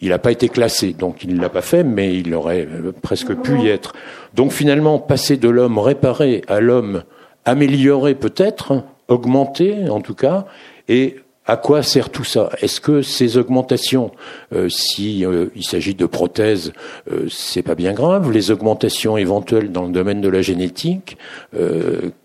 il 0.03 0.09
n'a 0.09 0.19
pas 0.19 0.31
été 0.31 0.49
classé, 0.49 0.93
donc 0.93 1.23
il 1.23 1.35
ne 1.35 1.41
l'a 1.41 1.49
pas 1.49 1.61
fait, 1.61 1.83
mais 1.83 2.15
il 2.15 2.33
aurait 2.33 2.67
presque 3.03 3.35
pu 3.35 3.61
y 3.61 3.69
être. 3.69 3.93
Donc 4.33 4.51
finalement, 4.51 4.97
passer 4.97 5.37
de 5.37 5.47
l'homme 5.47 5.77
réparé 5.77 6.41
à 6.47 6.59
l'homme 6.59 7.03
amélioré 7.45 8.15
peut-être, 8.15 8.83
augmenté 9.07 9.89
en 9.89 10.01
tout 10.01 10.15
cas, 10.15 10.45
et 10.87 11.17
à 11.47 11.57
quoi 11.57 11.81
sert 11.81 12.09
tout 12.09 12.23
ça? 12.23 12.49
Est-ce 12.61 12.79
que 12.79 13.01
ces 13.01 13.37
augmentations, 13.37 14.11
euh, 14.53 14.69
si 14.69 15.25
euh, 15.25 15.47
il 15.55 15.63
s'agit 15.63 15.95
de 15.95 16.05
prothèses, 16.05 16.71
euh, 17.11 17.25
c'est 17.29 17.63
pas 17.63 17.73
bien 17.73 17.93
grave? 17.93 18.31
Les 18.31 18.51
augmentations 18.51 19.17
éventuelles 19.17 19.71
dans 19.71 19.85
le 19.85 19.91
domaine 19.91 20.21
de 20.21 20.29
la 20.29 20.41
génétique, 20.41 21.17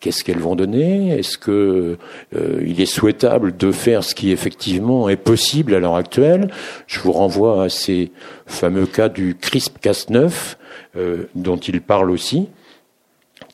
qu'est-ce 0.01 0.23
qu'elles 0.23 0.39
vont 0.39 0.55
donner? 0.55 1.19
Est-ce 1.19 1.39
que 1.39 1.97
il 2.35 2.81
est 2.81 2.87
souhaitable 2.87 3.57
de 3.57 3.73
faire 3.73 4.05
ce 4.05 4.15
qui 4.15 4.31
effectivement 4.31 5.09
est 5.09 5.17
possible 5.17 5.75
à 5.75 5.81
l'heure 5.81 5.97
actuelle? 5.97 6.51
Je 6.87 7.01
vous 7.01 7.13
renvoie 7.13 7.65
à 7.65 7.69
ces 7.69 8.13
fameux 8.47 8.87
cas 8.87 9.09
du 9.09 9.35
CRISP-Cas9 9.35 10.57
dont 11.35 11.57
il 11.57 11.81
parle 11.81 12.11
aussi 12.11 12.49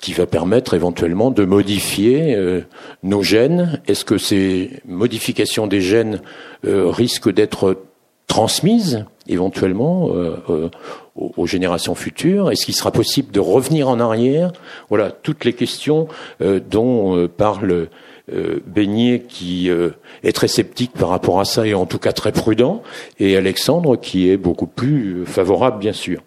qui 0.02 0.12
va 0.12 0.26
permettre 0.26 0.74
éventuellement 0.74 1.30
de 1.30 1.44
modifier 1.44 2.34
euh, 2.34 2.62
nos 3.04 3.22
gènes. 3.22 3.80
Est-ce 3.86 4.04
que 4.04 4.18
ces 4.18 4.82
modifications 4.84 5.68
des 5.68 5.80
gènes 5.80 6.20
euh, 6.66 6.90
risquent 6.90 7.32
d'être 7.32 7.84
transmises 8.26 9.04
éventuellement 9.28 10.10
euh, 10.12 10.68
aux, 11.14 11.46
générations 11.46 11.94
futures? 11.94 12.50
Est-ce 12.50 12.64
qu'il 12.64 12.74
sera 12.74 12.90
possible 12.90 13.30
de 13.30 13.38
revenir 13.38 13.88
en 13.88 14.00
arrière? 14.00 14.52
Voilà 14.88 15.12
toutes 15.12 15.44
les 15.44 15.52
questions 15.52 16.08
dont 16.40 17.28
parle 17.28 17.88
Beignet 18.28 19.24
qui 19.28 19.68
est 19.68 20.32
très 20.32 20.48
sceptique 20.48 20.92
par 20.92 21.08
rapport 21.08 21.40
à 21.40 21.44
ça 21.44 21.66
et 21.66 21.74
en 21.74 21.86
tout 21.86 21.98
cas 21.98 22.12
très 22.12 22.32
prudent, 22.32 22.82
et 23.18 23.36
Alexandre 23.36 23.96
qui 23.96 24.30
est 24.30 24.36
beaucoup 24.36 24.66
plus 24.66 25.24
favorable 25.26 25.78
bien 25.78 25.92
sûr. 25.92 26.22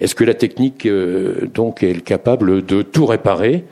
Est-ce 0.00 0.14
que 0.14 0.24
la 0.24 0.34
technique 0.34 0.86
euh, 0.86 1.48
donc 1.52 1.82
est 1.82 2.00
capable 2.00 2.64
de 2.64 2.82
tout 2.82 3.06
réparer? 3.06 3.64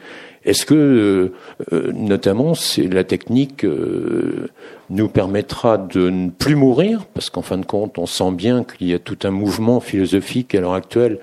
Est-ce 0.45 0.64
que 0.64 0.74
euh, 0.74 1.35
euh, 1.72 1.93
notamment 1.93 2.53
la 2.91 3.05
technique 3.05 3.66
nous 4.89 5.09
permettra 5.09 5.76
de 5.79 6.11
ne 6.11 6.31
plus 6.31 6.55
mourir? 6.55 7.05
Parce 7.12 7.29
qu'en 7.29 7.43
fin 7.43 7.59
de 7.59 7.66
compte 7.66 7.99
on 7.99 8.07
sent 8.07 8.33
bien 8.33 8.64
qu'il 8.64 8.89
y 8.89 8.95
a 8.95 8.99
tout 8.99 9.18
un 9.24 9.31
mouvement 9.31 9.81
philosophique 9.81 10.55
à 10.55 10.61
l'heure 10.61 10.74
actuelle 10.74 11.18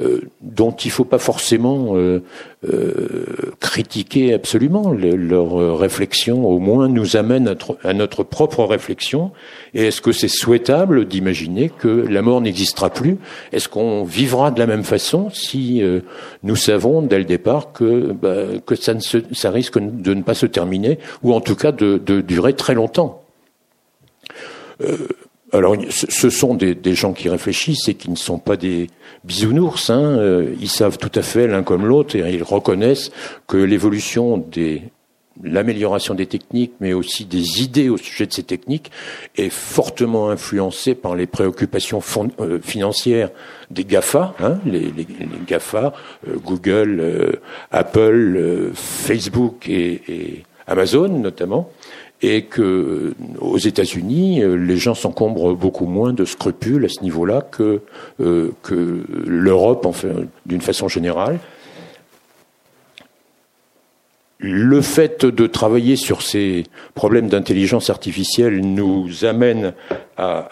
euh, 0.00 0.20
dont 0.40 0.70
il 0.70 0.88
ne 0.88 0.92
faut 0.92 1.04
pas 1.04 1.18
forcément 1.18 1.96
euh, 1.96 2.22
euh, 2.66 3.52
critiquer 3.60 4.32
absolument. 4.32 4.92
leur 4.92 5.78
réflexion, 5.78 6.46
au 6.46 6.58
moins, 6.58 6.88
nous 6.88 7.16
amène 7.16 7.54
à, 7.84 7.92
notre 7.92 8.22
propre 8.22 8.64
réflexion. 8.64 9.30
Et 9.74 9.86
est-ce 9.86 10.00
que 10.00 10.12
c'est 10.12 10.28
souhaitable 10.28 11.06
d'imaginer 11.06 11.68
que 11.68 11.88
la 11.88 12.22
mort 12.22 12.40
n'existera 12.40 12.90
plus? 12.90 13.18
Est-ce 13.52 13.68
qu'on 13.68 14.04
vivra 14.04 14.50
de 14.50 14.58
la 14.58 14.66
même 14.66 14.84
façon 14.84 15.28
si 15.30 15.82
nous 16.42 16.56
savons 16.56 17.02
dès 17.02 17.18
le 17.18 17.24
départ 17.24 17.72
que, 17.72 18.12
bah, 18.12 18.58
que 18.64 18.74
ça, 18.74 18.94
ne 18.94 19.00
se, 19.00 19.18
ça 19.32 19.50
risque 19.50 19.78
de 19.78 20.14
ne 20.14 20.22
pas 20.22 20.34
se 20.34 20.46
terminer, 20.46 20.98
ou 21.22 21.34
en 21.34 21.40
tout 21.40 21.56
cas 21.56 21.72
de, 21.72 21.98
de 21.98 22.20
durer 22.20 22.54
très 22.54 22.74
longtemps? 22.74 23.22
Alors, 25.52 25.76
ce 25.90 26.30
sont 26.30 26.54
des, 26.54 26.94
gens 26.94 27.12
qui 27.12 27.28
réfléchissent 27.28 27.88
et 27.88 27.94
qui 27.94 28.10
ne 28.10 28.16
sont 28.16 28.38
pas 28.38 28.56
des 28.56 28.88
bisounours. 29.24 29.90
Hein. 29.90 30.18
Euh, 30.18 30.54
ils 30.60 30.68
savent 30.68 30.98
tout 30.98 31.10
à 31.14 31.22
fait 31.22 31.46
l'un 31.48 31.62
comme 31.62 31.86
l'autre 31.86 32.16
et 32.16 32.32
ils 32.32 32.42
reconnaissent 32.42 33.10
que 33.46 33.56
l'évolution 33.56 34.38
des 34.38 34.82
l'amélioration 35.42 36.14
des 36.14 36.26
techniques, 36.26 36.74
mais 36.80 36.92
aussi 36.92 37.24
des 37.24 37.62
idées 37.62 37.88
au 37.88 37.96
sujet 37.96 38.26
de 38.26 38.32
ces 38.32 38.42
techniques, 38.42 38.90
est 39.38 39.48
fortement 39.48 40.28
influencée 40.28 40.94
par 40.94 41.14
les 41.14 41.26
préoccupations 41.26 42.02
euh, 42.40 42.58
financières 42.60 43.30
des 43.70 43.84
GAFA, 43.84 44.34
hein, 44.38 44.58
les, 44.66 44.92
GAFA, 45.46 45.94
euh, 46.28 46.36
Google, 46.44 47.40
Apple, 47.70 48.70
Facebook 48.74 49.66
et 49.70 50.44
Amazon 50.66 51.08
notamment 51.08 51.70
et 52.22 52.42
que 52.42 53.14
aux 53.40 53.58
États-Unis, 53.58 54.42
euh, 54.42 54.54
les 54.54 54.76
gens 54.76 54.94
s'encombrent 54.94 55.54
beaucoup 55.54 55.86
moins 55.86 56.12
de 56.12 56.24
scrupules 56.24 56.84
à 56.84 56.88
ce 56.88 57.02
niveau-là 57.02 57.42
que, 57.42 57.80
euh, 58.20 58.50
que 58.62 59.04
l'Europe, 59.26 59.86
enfin, 59.86 60.10
d'une 60.46 60.60
façon 60.60 60.88
générale. 60.88 61.38
Le 64.38 64.80
fait 64.80 65.26
de 65.26 65.46
travailler 65.46 65.96
sur 65.96 66.22
ces 66.22 66.64
problèmes 66.94 67.28
d'intelligence 67.28 67.90
artificielle 67.90 68.60
nous 68.60 69.24
amène 69.24 69.74
à, 70.16 70.48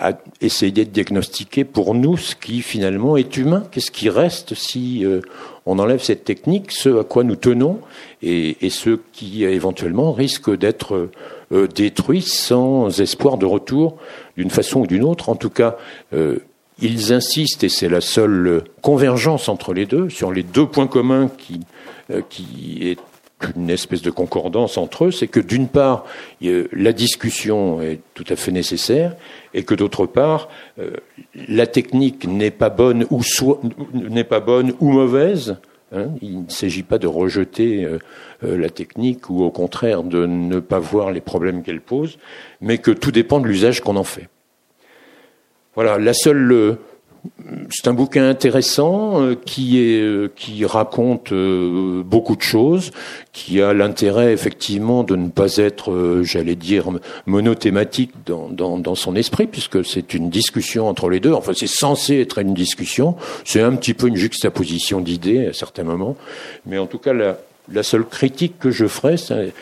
à 0.00 0.14
essayer 0.40 0.72
de 0.72 0.90
diagnostiquer 0.90 1.64
pour 1.64 1.94
nous 1.94 2.16
ce 2.16 2.34
qui 2.34 2.62
finalement 2.62 3.18
est 3.18 3.36
humain, 3.36 3.64
qu'est-ce 3.70 3.90
qui 3.90 4.08
reste 4.08 4.54
si 4.54 5.04
euh, 5.04 5.20
on 5.66 5.78
enlève 5.78 6.02
cette 6.02 6.24
technique, 6.24 6.72
ce 6.72 7.00
à 7.00 7.04
quoi 7.04 7.22
nous 7.22 7.36
tenons 7.36 7.80
et, 8.22 8.56
et 8.64 8.70
ce 8.70 8.98
qui 9.12 9.44
éventuellement 9.44 10.12
risque 10.12 10.56
d'être 10.56 11.10
euh, 11.52 11.68
détruit 11.68 12.22
sans 12.22 13.00
espoir 13.00 13.36
de 13.36 13.44
retour 13.44 13.98
d'une 14.38 14.50
façon 14.50 14.80
ou 14.80 14.86
d'une 14.86 15.04
autre. 15.04 15.28
En 15.28 15.36
tout 15.36 15.50
cas, 15.50 15.76
euh, 16.14 16.38
ils 16.80 17.12
insistent, 17.12 17.64
et 17.64 17.68
c'est 17.68 17.90
la 17.90 18.00
seule 18.00 18.64
convergence 18.80 19.50
entre 19.50 19.74
les 19.74 19.84
deux, 19.84 20.08
sur 20.08 20.32
les 20.32 20.42
deux 20.42 20.66
points 20.66 20.86
communs 20.86 21.30
qui, 21.36 21.60
qui 22.30 22.78
est 22.80 22.98
une 23.56 23.70
espèce 23.70 24.02
de 24.02 24.10
concordance 24.10 24.76
entre 24.76 25.06
eux, 25.06 25.10
c'est 25.10 25.28
que 25.28 25.40
d'une 25.40 25.68
part, 25.68 26.04
la 26.40 26.92
discussion 26.92 27.80
est 27.82 28.00
tout 28.14 28.24
à 28.28 28.36
fait 28.36 28.52
nécessaire, 28.52 29.16
et 29.54 29.64
que 29.64 29.74
d'autre 29.74 30.06
part, 30.06 30.48
euh, 30.78 30.92
la 31.48 31.66
technique 31.66 32.26
n'est 32.26 32.50
pas 32.50 32.70
bonne 32.70 33.06
ou 33.10 33.22
n'est 33.94 34.24
pas 34.24 34.40
bonne 34.40 34.74
ou 34.80 34.92
mauvaise. 34.92 35.56
Hein. 35.92 36.10
il 36.22 36.44
ne 36.44 36.48
s'agit 36.48 36.84
pas 36.84 36.98
de 36.98 37.08
rejeter 37.08 37.84
euh, 37.84 37.98
euh, 38.44 38.56
la 38.56 38.70
technique 38.70 39.28
ou 39.28 39.42
au 39.42 39.50
contraire 39.50 40.04
de 40.04 40.24
ne 40.24 40.60
pas 40.60 40.78
voir 40.78 41.10
les 41.10 41.20
problèmes 41.20 41.64
qu'elle 41.64 41.80
pose, 41.80 42.18
mais 42.60 42.78
que 42.78 42.92
tout 42.92 43.10
dépend 43.10 43.40
de 43.40 43.48
l'usage 43.48 43.80
qu'on 43.80 43.96
en 43.96 44.04
fait. 44.04 44.28
Voilà, 45.74 45.98
la 45.98 46.14
seule 46.14 46.78
c'est 47.70 47.88
un 47.88 47.94
bouquin 47.94 48.28
intéressant 48.28 49.22
euh, 49.22 49.34
qui 49.34 49.80
est 49.80 50.00
euh, 50.00 50.30
qui 50.34 50.64
raconte 50.64 51.32
euh, 51.32 52.02
beaucoup 52.04 52.36
de 52.36 52.42
choses, 52.42 52.90
qui 53.32 53.60
a 53.60 53.72
l'intérêt 53.72 54.32
effectivement 54.32 55.04
de 55.04 55.16
ne 55.16 55.28
pas 55.28 55.56
être, 55.56 56.20
j'allais 56.22 56.54
dire, 56.54 56.86
monothématique 57.26 58.12
dans, 58.26 58.48
dans, 58.48 58.78
dans 58.78 58.94
son 58.94 59.16
esprit, 59.16 59.46
puisque 59.46 59.84
c'est 59.84 60.14
une 60.14 60.30
discussion 60.30 60.88
entre 60.88 61.08
les 61.08 61.20
deux. 61.20 61.32
Enfin, 61.32 61.52
c'est 61.54 61.68
censé 61.68 62.20
être 62.20 62.38
une 62.38 62.54
discussion. 62.54 63.16
C'est 63.44 63.60
un 63.60 63.74
petit 63.76 63.94
peu 63.94 64.08
une 64.08 64.16
juxtaposition 64.16 65.00
d'idées 65.00 65.46
à 65.46 65.52
certains 65.52 65.84
moments, 65.84 66.16
mais 66.66 66.78
en 66.78 66.86
tout 66.86 66.98
cas, 66.98 67.12
la, 67.12 67.38
la 67.72 67.82
seule 67.82 68.04
critique 68.04 68.58
que 68.58 68.70
je 68.70 68.86
ferai, 68.86 69.16
c'est 69.16 69.52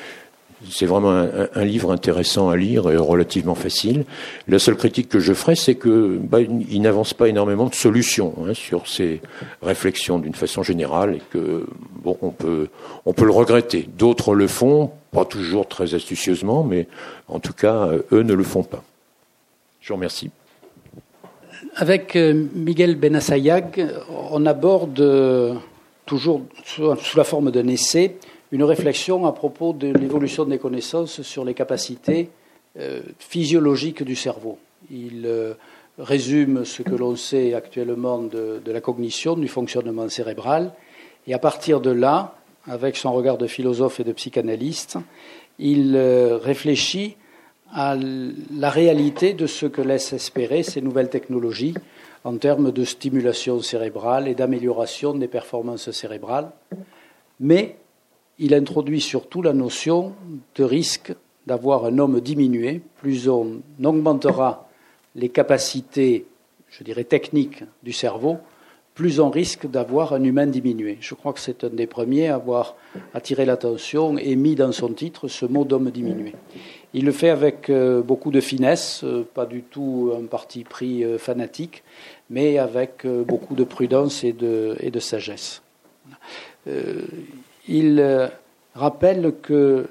c'est 0.70 0.86
vraiment 0.86 1.10
un, 1.10 1.64
livre 1.64 1.92
intéressant 1.92 2.48
à 2.48 2.56
lire 2.56 2.90
et 2.90 2.96
relativement 2.96 3.54
facile. 3.54 4.04
La 4.48 4.58
seule 4.58 4.76
critique 4.76 5.08
que 5.08 5.20
je 5.20 5.32
ferai, 5.32 5.54
c'est 5.54 5.76
que 5.76 6.18
bah, 6.20 6.38
n'avance 6.42 7.14
pas 7.14 7.28
énormément 7.28 7.66
de 7.66 7.74
solutions 7.74 8.34
hein, 8.44 8.54
sur 8.54 8.88
ces 8.88 9.20
réflexions 9.62 10.18
d'une 10.18 10.34
façon 10.34 10.62
générale 10.62 11.16
et 11.16 11.22
que 11.30 11.66
bon, 12.02 12.16
on 12.22 12.30
peut 12.30 12.68
on 13.06 13.12
peut 13.12 13.24
le 13.24 13.32
regretter. 13.32 13.88
D'autres 13.96 14.34
le 14.34 14.48
font, 14.48 14.90
pas 15.12 15.24
toujours 15.24 15.68
très 15.68 15.94
astucieusement, 15.94 16.64
mais 16.64 16.88
en 17.28 17.38
tout 17.38 17.52
cas, 17.52 17.90
eux 18.12 18.22
ne 18.22 18.34
le 18.34 18.44
font 18.44 18.64
pas. 18.64 18.82
Je 19.80 19.88
vous 19.88 19.96
remercie. 19.96 20.30
Avec 21.76 22.16
euh, 22.16 22.46
Miguel 22.54 22.96
Benassayag, 22.96 23.88
on 24.30 24.46
aborde 24.46 25.00
euh, 25.00 25.54
toujours 26.06 26.42
sous 26.64 27.16
la 27.16 27.24
forme 27.24 27.50
d'un 27.50 27.68
essai 27.68 28.16
une 28.50 28.64
réflexion 28.64 29.26
à 29.26 29.32
propos 29.32 29.72
de 29.72 29.92
l'évolution 29.92 30.44
des 30.44 30.58
connaissances 30.58 31.22
sur 31.22 31.44
les 31.44 31.54
capacités 31.54 32.30
euh, 32.78 33.00
physiologiques 33.18 34.02
du 34.02 34.16
cerveau. 34.16 34.58
Il 34.90 35.24
euh, 35.26 35.54
résume 35.98 36.64
ce 36.64 36.82
que 36.82 36.94
l'on 36.94 37.16
sait 37.16 37.54
actuellement 37.54 38.18
de, 38.18 38.60
la 38.64 38.80
cognition, 38.80 39.36
du 39.36 39.48
fonctionnement 39.48 40.08
cérébral, 40.08 40.72
et 41.26 41.34
à 41.34 41.38
partir 41.38 41.80
de 41.80 41.90
là, 41.90 42.36
avec 42.66 42.96
son 42.96 43.12
regard 43.12 43.38
de 43.38 43.46
philosophe 43.46 44.00
et 44.00 44.04
de 44.04 44.12
psychanalyste, 44.12 44.98
il 45.58 45.94
euh, 45.96 46.38
réfléchit 46.38 47.16
à 47.72 47.96
la 47.96 48.70
réalité 48.70 49.34
de 49.34 49.46
ce 49.46 49.66
que 49.66 49.82
laissent 49.82 50.14
espérer 50.14 50.62
ces 50.62 50.80
nouvelles 50.80 51.10
technologies 51.10 51.74
en 52.24 52.36
termes 52.38 52.72
de 52.72 52.84
stimulation 52.84 53.60
cérébrale 53.60 54.26
et 54.26 54.34
d'amélioration 54.34 55.14
des 55.14 55.28
performances 55.28 55.90
cérébrales, 55.90 56.50
mais 57.40 57.76
il 58.38 58.54
introduit 58.54 59.00
surtout 59.00 59.42
la 59.42 59.52
notion 59.52 60.14
de 60.54 60.64
risque 60.64 61.12
d'avoir 61.46 61.84
un 61.84 61.98
homme 61.98 62.20
diminué. 62.20 62.80
Plus 63.00 63.28
on 63.28 63.62
augmentera 63.82 64.68
les 65.14 65.28
capacités, 65.28 66.26
je 66.68 66.84
dirais, 66.84 67.04
techniques 67.04 67.64
du 67.82 67.92
cerveau, 67.92 68.38
plus 68.94 69.20
on 69.20 69.30
risque 69.30 69.68
d'avoir 69.68 70.12
un 70.12 70.24
humain 70.24 70.46
diminué. 70.46 70.98
Je 71.00 71.14
crois 71.14 71.32
que 71.32 71.38
c'est 71.38 71.62
un 71.62 71.68
des 71.68 71.86
premiers 71.86 72.28
à 72.28 72.34
avoir 72.34 72.74
attiré 73.14 73.44
l'attention 73.44 74.18
et 74.18 74.34
mis 74.34 74.56
dans 74.56 74.72
son 74.72 74.92
titre 74.92 75.28
ce 75.28 75.46
mot 75.46 75.64
d'homme 75.64 75.90
diminué. 75.90 76.34
Il 76.94 77.04
le 77.04 77.12
fait 77.12 77.30
avec 77.30 77.70
euh, 77.70 78.02
beaucoup 78.02 78.32
de 78.32 78.40
finesse, 78.40 79.02
euh, 79.04 79.22
pas 79.22 79.46
du 79.46 79.62
tout 79.62 80.12
un 80.18 80.26
parti 80.26 80.64
pris 80.64 81.04
euh, 81.04 81.16
fanatique, 81.16 81.84
mais 82.28 82.58
avec 82.58 83.06
beaucoup 83.06 83.54
de 83.54 83.64
prudence 83.64 84.24
et 84.24 84.32
de, 84.32 84.76
et 84.80 84.90
de 84.90 85.00
sagesse 85.00 85.62
il 87.68 88.00
euh, 88.00 88.28
rappelle 88.74 89.34
que 89.42 89.88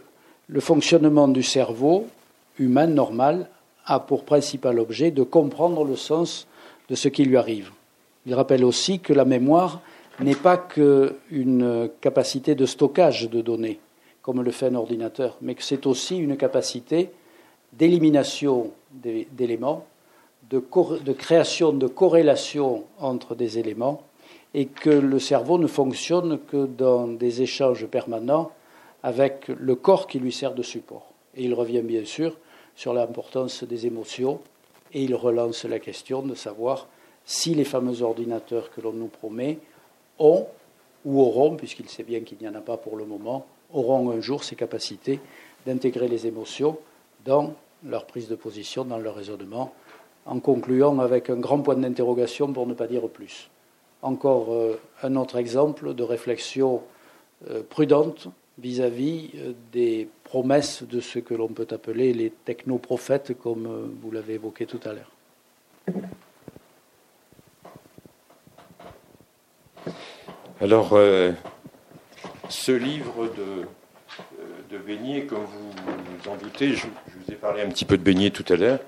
le 0.47 0.59
fonctionnement 0.59 1.27
du 1.27 1.43
cerveau 1.43 2.07
humain 2.59 2.87
normal 2.87 3.49
a 3.85 3.99
pour 3.99 4.25
principal 4.25 4.79
objet 4.79 5.11
de 5.11 5.23
comprendre 5.23 5.85
le 5.85 5.95
sens 5.95 6.47
de 6.89 6.95
ce 6.95 7.07
qui 7.07 7.23
lui 7.23 7.37
arrive. 7.37 7.71
Il 8.25 8.33
rappelle 8.33 8.65
aussi 8.65 8.99
que 8.99 9.13
la 9.13 9.25
mémoire 9.25 9.81
n'est 10.19 10.35
pas 10.35 10.57
qu'une 10.57 11.89
capacité 12.01 12.55
de 12.55 12.65
stockage 12.65 13.29
de 13.29 13.41
données, 13.41 13.79
comme 14.21 14.41
le 14.41 14.51
fait 14.51 14.67
un 14.67 14.75
ordinateur, 14.75 15.37
mais 15.41 15.55
que 15.55 15.63
c'est 15.63 15.85
aussi 15.85 16.17
une 16.17 16.35
capacité 16.35 17.11
d'élimination 17.73 18.71
d'éléments, 18.91 19.85
de, 20.49 20.63
de, 21.03 21.13
création 21.13 21.73
de 21.73 21.87
corrélation 21.87 22.85
entre 22.99 23.35
des 23.35 23.59
éléments 23.59 24.01
et 24.53 24.65
que 24.65 24.89
le 24.89 25.19
cerveau 25.19 25.57
ne 25.57 25.67
fonctionne 25.67 26.39
que 26.39 26.65
dans 26.65 27.07
des 27.07 27.41
échanges 27.41 27.85
permanents 27.85 28.51
avec 29.03 29.47
le 29.47 29.75
corps 29.75 30.07
qui 30.07 30.19
lui 30.19 30.31
sert 30.31 30.53
de 30.53 30.63
support. 30.63 31.05
Il 31.35 31.53
revient 31.53 31.81
bien 31.81 32.05
sûr 32.05 32.35
sur 32.75 32.93
l'importance 32.93 33.63
des 33.63 33.85
émotions 33.85 34.39
et 34.93 35.03
il 35.03 35.15
relance 35.15 35.65
la 35.65 35.79
question 35.79 36.21
de 36.21 36.35
savoir 36.35 36.87
si 37.25 37.53
les 37.53 37.65
fameux 37.65 38.01
ordinateurs 38.01 38.71
que 38.71 38.81
l'on 38.81 38.93
nous 38.93 39.07
promet 39.07 39.59
ont 40.17 40.47
ou 41.05 41.21
auront, 41.21 41.55
puisqu'il 41.55 41.89
sait 41.89 42.03
bien 42.03 42.21
qu'il 42.21 42.37
n'y 42.41 42.47
en 42.47 42.55
a 42.55 42.61
pas 42.61 42.77
pour 42.77 42.97
le 42.97 43.05
moment, 43.05 43.45
auront 43.73 44.11
un 44.11 44.21
jour 44.21 44.43
ces 44.43 44.55
capacités 44.55 45.19
d'intégrer 45.65 46.07
les 46.07 46.25
émotions 46.25 46.77
dans 47.25 47.53
leur 47.83 48.05
prise 48.05 48.27
de 48.27 48.35
position, 48.35 48.85
dans 48.85 48.97
leur 48.97 49.15
raisonnement, 49.15 49.73
en 50.25 50.39
concluant 50.39 50.99
avec 50.99 51.29
un 51.29 51.35
grand 51.35 51.59
point 51.59 51.75
d'interrogation 51.75 52.51
pour 52.51 52.65
ne 52.65 52.73
pas 52.73 52.87
dire 52.87 53.07
plus 53.09 53.49
encore 54.01 54.53
euh, 54.53 54.79
un 55.03 55.15
autre 55.15 55.37
exemple 55.37 55.93
de 55.93 56.03
réflexion 56.03 56.83
euh, 57.49 57.61
prudente 57.67 58.27
vis-à-vis 58.57 59.31
euh, 59.35 59.53
des 59.71 60.07
promesses 60.23 60.83
de 60.83 60.99
ce 60.99 61.19
que 61.19 61.33
l'on 61.33 61.47
peut 61.47 61.67
appeler 61.71 62.13
les 62.13 62.29
technoprophètes, 62.29 63.37
comme 63.37 63.95
vous 64.01 64.11
l'avez 64.11 64.35
évoqué 64.35 64.65
tout 64.65 64.79
à 64.85 64.93
l'heure. 64.93 65.11
Alors, 70.59 70.99
ce 72.49 72.71
livre 72.71 73.27
de, 73.27 74.75
de 74.75 74.77
Beignet, 74.79 75.25
comme 75.25 75.45
vous 75.45 75.71
vous 75.71 76.29
en 76.29 76.35
doutez, 76.35 76.73
je, 76.73 76.87
vous 76.87 77.31
ai 77.31 77.35
parlé 77.35 77.61
un 77.61 77.69
petit 77.69 77.85
peu 77.85 77.95
de 77.95 78.03
Beignet 78.03 78.31
tout 78.31 78.43
à 78.51 78.57
l'heure, 78.57 78.79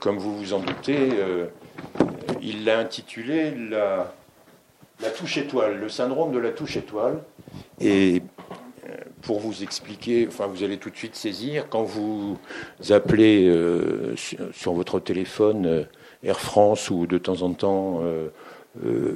comme 0.00 0.18
vous 0.18 0.36
vous 0.36 0.52
en 0.52 0.58
doutez, 0.58 1.08
il 2.42 2.64
l'a 2.64 2.78
intitulé 2.80 3.52
la, 3.52 4.12
la 5.00 5.10
touche 5.10 5.38
étoile, 5.38 5.78
le 5.80 5.88
syndrome 5.88 6.32
de 6.32 6.38
la 6.38 6.50
touche 6.50 6.76
étoile. 6.76 7.22
Et 7.80 8.22
euh, 8.88 8.94
pour 9.22 9.40
vous 9.40 9.62
expliquer, 9.62 10.26
enfin 10.28 10.46
vous 10.46 10.64
allez 10.64 10.78
tout 10.78 10.90
de 10.90 10.96
suite 10.96 11.14
saisir, 11.14 11.68
quand 11.68 11.82
vous 11.82 12.38
appelez 12.90 13.46
euh, 13.48 14.14
sur, 14.16 14.72
votre 14.72 15.00
téléphone 15.00 15.66
euh, 15.66 15.82
Air 16.22 16.40
France 16.40 16.90
ou 16.90 17.06
de 17.06 17.18
temps 17.18 17.42
en 17.42 17.52
temps 17.52 18.02
le, 18.82 19.12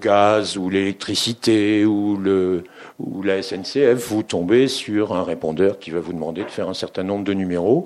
gaz 0.00 0.56
ou 0.56 0.68
l'électricité 0.68 1.84
ou, 1.84 2.16
le, 2.16 2.64
ou 2.98 3.22
la 3.22 3.40
SNCF, 3.42 4.08
vous 4.08 4.24
tombez 4.24 4.66
sur 4.66 5.14
un 5.14 5.22
répondeur 5.22 5.78
qui 5.78 5.92
va 5.92 6.00
vous 6.00 6.12
demander 6.12 6.42
de 6.42 6.50
faire 6.50 6.68
un 6.68 6.74
certain 6.74 7.04
nombre 7.04 7.24
de 7.24 7.34
numéros 7.34 7.84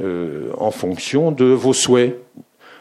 en 0.00 0.70
fonction 0.70 1.30
de 1.30 1.44
vos 1.44 1.74
souhaits 1.74 2.18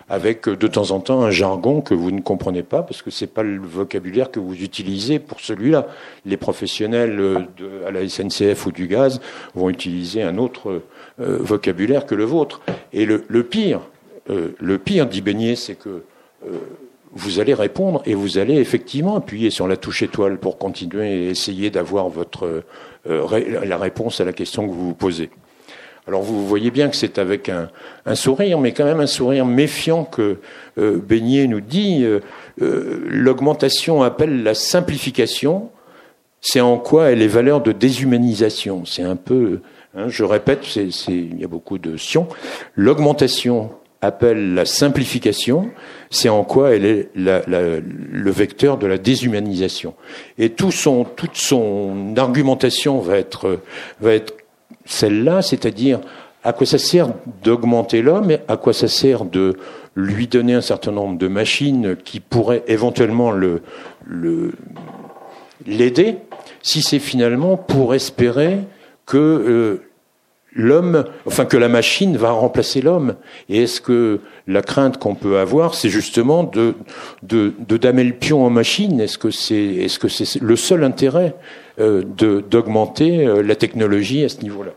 avec 0.09 0.47
euh, 0.47 0.55
de 0.55 0.67
temps 0.67 0.91
en 0.91 0.99
temps 0.99 1.21
un 1.21 1.31
jargon 1.31 1.81
que 1.81 1.93
vous 1.93 2.11
ne 2.11 2.21
comprenez 2.21 2.63
pas 2.63 2.83
parce 2.83 3.01
que 3.01 3.11
c'est 3.11 3.27
pas 3.27 3.43
le 3.43 3.61
vocabulaire 3.61 4.31
que 4.31 4.39
vous 4.39 4.61
utilisez 4.61 5.19
pour 5.19 5.39
celui-là. 5.39 5.87
Les 6.25 6.37
professionnels 6.37 7.19
euh, 7.19 7.39
de, 7.57 7.85
à 7.85 7.91
la 7.91 8.07
SNCF 8.07 8.65
ou 8.65 8.71
du 8.71 8.87
gaz 8.87 9.21
vont 9.55 9.69
utiliser 9.69 10.21
un 10.21 10.37
autre 10.37 10.81
euh, 11.19 11.37
vocabulaire 11.39 12.05
que 12.05 12.15
le 12.15 12.25
vôtre. 12.25 12.61
Et 12.91 13.05
le, 13.05 13.19
pire, 13.43 13.81
le 14.27 14.77
pire, 14.77 15.07
dit 15.07 15.21
Beignet, 15.21 15.55
c'est 15.55 15.75
que 15.75 16.03
vous 17.11 17.39
allez 17.39 17.53
répondre 17.53 18.01
et 18.05 18.13
vous 18.13 18.37
allez 18.37 18.55
effectivement 18.55 19.15
appuyer 19.15 19.49
sur 19.49 19.67
la 19.67 19.77
touche 19.77 20.03
étoile 20.03 20.37
pour 20.37 20.57
continuer 20.57 21.25
et 21.25 21.29
essayer 21.29 21.69
d'avoir 21.69 22.09
votre 22.09 22.63
la 23.05 23.77
réponse 23.77 24.21
à 24.21 24.25
la 24.25 24.33
question 24.33 24.67
que 24.67 24.73
vous 24.73 24.87
vous 24.87 24.93
posez. 24.93 25.29
Alors 26.07 26.21
vous 26.21 26.45
voyez 26.45 26.69
bien 26.69 26.89
que 26.89 26.97
c'est 26.97 27.17
avec 27.17 27.49
un, 27.49 27.69
sourire, 28.15 28.59
mais 28.59 28.73
quand 28.73 28.83
même 28.83 28.99
un 28.99 29.07
sourire 29.07 29.45
méfiant 29.45 30.03
que 30.03 30.39
euh, 30.77 30.97
Beignet 30.97 31.47
nous 31.47 31.61
dit 31.61 32.03
euh, 32.03 32.19
euh, 32.61 33.03
l'augmentation 33.07 34.03
appelle 34.03 34.43
la 34.43 34.53
simplification. 34.53 35.69
C'est 36.41 36.59
en 36.59 36.77
quoi 36.77 37.11
elle 37.11 37.21
est 37.21 37.27
valeur 37.27 37.61
de 37.61 37.71
déshumanisation. 37.71 38.83
C'est 38.85 39.03
un 39.03 39.15
peu, 39.15 39.61
hein, 39.95 40.09
je 40.09 40.25
répète, 40.25 40.75
il 40.75 41.39
y 41.39 41.45
a 41.45 41.47
beaucoup 41.47 41.77
de 41.77 41.95
sion. 41.95 42.27
L'augmentation 42.75 43.71
appelle 44.01 44.53
la 44.53 44.65
simplification, 44.65 45.69
c'est 46.09 46.27
en 46.27 46.43
quoi 46.43 46.75
elle 46.75 46.85
est 46.85 47.09
le 47.15 48.31
vecteur 48.31 48.77
de 48.77 48.87
la 48.87 48.97
déshumanisation. 48.97 49.93
Et 50.37 50.49
tout 50.49 50.71
son, 50.71 51.05
toute 51.05 51.37
son 51.37 52.13
argumentation 52.17 52.99
va 52.99 53.17
être, 53.17 53.61
va 54.01 54.13
être 54.13 54.33
celle-là, 54.85 55.41
c'est-à-dire 55.41 55.99
à 56.43 56.53
quoi 56.53 56.65
ça 56.65 56.77
sert 56.77 57.09
d'augmenter 57.43 58.01
l'homme 58.01 58.37
à 58.47 58.57
quoi 58.57 58.73
ça 58.73 58.87
sert 58.87 59.25
de 59.25 59.55
lui 59.95 60.27
donner 60.27 60.53
un 60.53 60.61
certain 60.61 60.91
nombre 60.91 61.17
de 61.17 61.27
machines 61.27 61.95
qui 62.03 62.19
pourraient 62.19 62.63
éventuellement 62.67 63.31
le, 63.31 63.61
l'aider, 65.65 66.17
si 66.61 66.81
c'est 66.81 66.99
finalement 66.99 67.57
pour 67.57 67.93
espérer 67.93 68.59
que 69.05 69.17
euh, 69.17 69.83
l'homme, 70.55 71.05
enfin 71.25 71.45
que 71.45 71.57
la 71.57 71.67
machine 71.67 72.17
va 72.17 72.31
remplacer 72.31 72.81
l'homme. 72.81 73.15
Et 73.49 73.63
est-ce 73.63 73.81
que 73.81 74.19
la 74.47 74.61
crainte 74.61 74.97
qu'on 74.97 75.15
peut 75.15 75.37
avoir, 75.37 75.75
c'est 75.75 75.89
justement 75.89 76.43
de, 76.43 76.75
de, 77.21 77.77
damer 77.77 78.03
le 78.03 78.13
pion 78.13 78.45
en 78.45 78.49
machine? 78.49 78.99
Est-ce 78.99 79.17
que 79.17 79.29
c'est 79.29 79.55
est 79.55 79.87
-ce 79.87 80.25
c'est 80.25 80.41
le 80.41 80.55
seul 80.55 80.83
intérêt 80.83 81.35
d'augmenter 81.77 83.25
euh, 83.25 83.41
la 83.41 83.55
technologie 83.55 84.23
à 84.23 84.29
ce 84.29 84.41
niveau-là. 84.41 84.71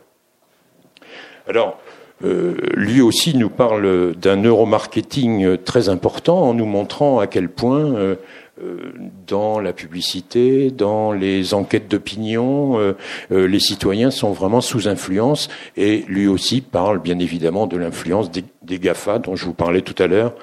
Alors, 1.48 1.78
euh, 2.24 2.56
lui 2.74 3.02
aussi 3.02 3.36
nous 3.36 3.50
parle 3.50 4.14
d'un 4.14 4.36
neuromarketing 4.36 5.58
très 5.58 5.88
important 5.88 6.42
en 6.42 6.54
nous 6.54 6.64
montrant 6.64 7.18
à 7.18 7.26
quel 7.26 7.48
point 7.48 8.16
euh, 8.62 8.92
dans 9.26 9.60
la 9.60 9.74
publicité, 9.74 10.70
dans 10.70 11.12
les 11.12 11.52
enquêtes 11.52 11.88
d'opinion, 11.88 12.78
euh, 12.78 12.96
euh, 13.30 13.46
les 13.46 13.60
citoyens 13.60 14.10
sont 14.10 14.32
vraiment 14.32 14.62
sous 14.62 14.88
influence 14.88 15.50
et 15.76 16.06
lui 16.08 16.26
aussi 16.26 16.62
parle 16.62 17.00
bien 17.00 17.18
évidemment 17.18 17.66
de 17.66 17.76
l'influence 17.76 18.30
des, 18.66 18.78
GAFA 18.78 19.18
dont 19.18 19.36
je 19.36 19.44
vous 19.44 19.54
parlais 19.54 19.82
tout 19.82 20.00
à 20.02 20.06
l'heure 20.06 20.34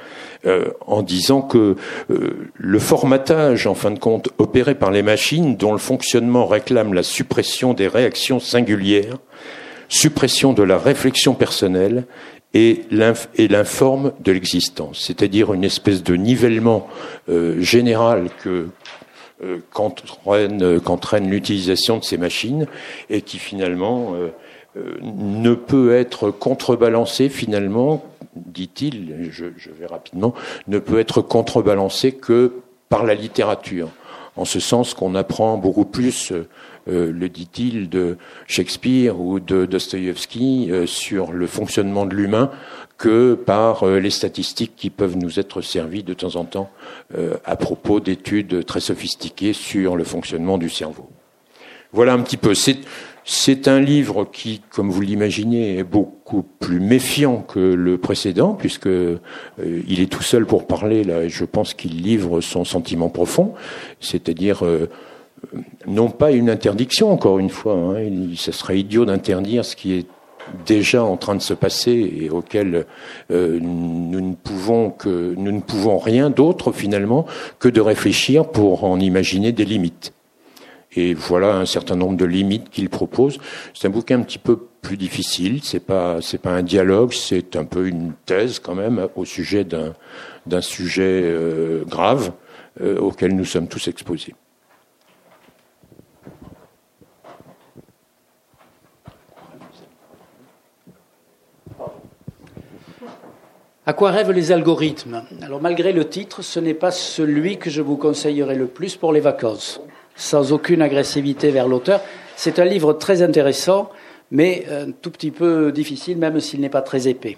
en 0.88 1.03
disant 1.03 1.41
que 1.41 1.78
le 2.09 2.80
formatage 2.80 3.65
en 3.65 3.76
fin 3.76 3.91
de 3.91 3.99
compte 3.99 4.30
opéré 4.38 4.76
par 4.76 4.91
les 4.91 5.01
machines 5.01 5.55
dont 5.55 5.71
le 5.71 5.78
fonctionnement 5.78 6.45
réclame 6.45 6.93
la 6.93 7.03
suppression 7.03 7.74
des 7.74 7.88
réactions 7.88 8.41
singulières, 8.41 9.17
suppression 9.88 10.53
de 10.53 10.63
la 10.63 10.78
réflexion 10.78 11.34
personnelle 11.34 12.05
et 12.53 12.84
l'informe 12.89 14.13
de 14.19 14.32
l'existence, 14.32 14.99
c'est-à-dire 15.05 15.53
une 15.53 15.63
espèce 15.63 16.03
de 16.03 16.15
nivellement 16.15 16.88
euh, 17.30 17.59
général 17.61 18.30
que 18.43 18.67
euh, 19.43 19.57
qu'entraîne 19.71 21.30
l'utilisation 21.30 21.97
de 21.97 22.03
ces 22.03 22.17
machines 22.17 22.67
et 23.09 23.21
qui 23.21 23.39
finalement 23.39 24.13
euh, 24.13 24.30
ne 25.01 25.53
peut 25.55 25.95
être 25.95 26.30
contrebalancé 26.30 27.30
finalement, 27.30 28.05
dit-il, 28.36 29.29
je, 29.31 29.45
vais 29.45 29.86
rapidement, 29.86 30.34
ne 30.67 30.79
peut 30.79 30.99
être 30.99 31.21
contrebalancé 31.21 32.11
que 32.11 32.53
par 32.89 33.05
la 33.05 33.15
littérature, 33.15 33.89
en 34.36 34.45
ce 34.45 34.59
sens 34.59 34.93
qu'on 34.93 35.15
apprend 35.15 35.57
beaucoup 35.57 35.86
plus 35.86 36.31
euh, 36.89 37.11
le 37.11 37.29
dit-il, 37.29 37.89
de 37.89 38.17
Shakespeare 38.45 39.19
ou 39.19 39.39
de 39.39 39.65
Dostoïevski 39.65 40.69
euh, 40.69 40.86
sur 40.86 41.31
le 41.31 41.47
fonctionnement 41.47 42.05
de 42.05 42.13
l'humain 42.13 42.51
que 42.97 43.36
par 43.36 43.84
euh, 43.84 43.99
les 43.99 44.09
statistiques 44.09 44.75
qui 44.75 44.89
peuvent 44.89 45.15
nous 45.15 45.39
être 45.39 45.61
servies 45.61 46.03
de 46.03 46.13
temps 46.13 46.36
en 46.36 46.45
temps 46.45 46.69
à 47.45 47.55
propos 47.55 47.99
d'études 47.99 48.65
très 48.65 48.79
sophistiquées 48.79 49.53
sur 49.53 49.95
le 49.95 50.03
fonctionnement 50.03 50.57
du 50.57 50.69
cerveau. 50.69 51.09
Voilà 51.91 52.13
un 52.13 52.21
petit 52.21 52.38
peu. 52.38 52.53
Un 53.65 53.80
livre 53.80 54.26
qui, 54.26 54.61
comme 54.69 54.89
vous 54.89 55.01
l'imaginez, 55.01 55.78
est 55.78 55.84
beaucoup 55.84 56.43
plus 56.43 56.80
méfiant 56.80 57.38
que 57.38 57.59
le 57.59 57.97
précédent, 57.97 58.53
puisque 58.53 58.88
il 58.88 59.99
est 59.99 60.11
tout 60.11 60.24
seul 60.24 60.45
pour 60.45 60.67
parler. 60.67 61.03
Là, 61.03 61.24
et 61.24 61.30
je 61.30 61.45
pense 61.45 61.74
qu'il 61.74 62.01
livre 62.01 62.41
son 62.41 62.65
sentiment 62.65 63.09
profond, 63.09 63.53
c'est-à-dire 63.99 64.63
non 65.88 66.09
pas 66.09 66.32
une 66.32 66.49
interdiction, 66.49 67.11
encore 67.11 67.39
une 67.39 67.49
fois. 67.49 67.76
Hein. 67.76 68.09
Ce 68.36 68.51
serait 68.51 68.80
idiot 68.80 69.05
d'interdire 69.05 69.65
ce 69.65 69.76
qui 69.76 69.93
est 69.93 70.07
déjà 70.65 71.03
en 71.03 71.17
train 71.17 71.36
de 71.36 71.41
se 71.41 71.53
passer 71.53 72.13
et 72.21 72.30
auquel 72.30 72.86
euh, 73.32 73.59
nous 73.61 74.21
ne 74.21 74.36
pouvons 74.36 74.89
que 74.89 75.34
nous 75.38 75.51
ne 75.51 75.61
pouvons 75.61 75.97
rien 75.97 76.30
d'autre 76.30 76.71
finalement 76.71 77.26
que 77.59 77.69
de 77.69 77.82
réfléchir 77.82 78.47
pour 78.49 78.84
en 78.84 78.99
imaginer 78.99 79.51
des 79.51 79.65
limites. 79.65 80.13
Et 80.95 81.13
voilà 81.13 81.55
un 81.55 81.65
certain 81.65 81.95
nombre 81.95 82.17
de 82.17 82.25
limites 82.25 82.69
qu'il 82.69 82.89
propose. 82.89 83.39
C'est 83.73 83.87
un 83.87 83.91
bouquin 83.91 84.19
un 84.19 84.23
petit 84.23 84.37
peu 84.37 84.57
plus 84.81 84.97
difficile. 84.97 85.61
C'est 85.63 85.79
pas 85.79 86.21
c'est 86.21 86.37
pas 86.37 86.51
un 86.51 86.63
dialogue, 86.63 87.13
c'est 87.13 87.55
un 87.55 87.65
peu 87.65 87.87
une 87.87 88.13
thèse 88.25 88.59
quand 88.59 88.75
même 88.75 89.07
au 89.15 89.25
sujet 89.25 89.63
d'un 89.63 89.93
d'un 90.45 90.61
sujet 90.61 91.21
euh, 91.23 91.83
grave 91.85 92.33
euh, 92.81 92.99
auquel 92.99 93.35
nous 93.35 93.45
sommes 93.45 93.67
tous 93.67 93.87
exposés. 93.87 94.35
À 103.85 103.91
quoi 103.91 104.11
rêvent 104.11 104.31
les 104.31 104.53
algorithmes? 104.53 105.23
Alors 105.41 105.61
malgré 105.61 105.91
le 105.91 106.07
titre, 106.07 106.41
ce 106.41 106.57
n'est 106.61 106.73
pas 106.73 106.91
celui 106.91 107.57
que 107.57 107.69
je 107.69 107.81
vous 107.81 107.97
conseillerais 107.97 108.55
le 108.55 108.67
plus 108.67 108.95
pour 108.95 109.11
les 109.11 109.19
vacances, 109.19 109.81
sans 110.16 110.51
aucune 110.51 110.82
agressivité 110.82 111.51
vers 111.51 111.68
l'auteur. 111.68 112.01
C'est 112.36 112.59
un 112.59 112.66
livre 112.66 112.93
très 112.93 113.22
intéressant, 113.22 113.89
mais 114.32 114.66
un 114.70 114.91
tout 114.91 115.11
petit 115.11 115.32
peu 115.32 115.72
difficile, 115.72 116.18
même 116.18 116.39
s'il 116.39 116.61
n'est 116.61 116.70
pas 116.70 116.82
très 116.82 117.07
épais. 117.07 117.38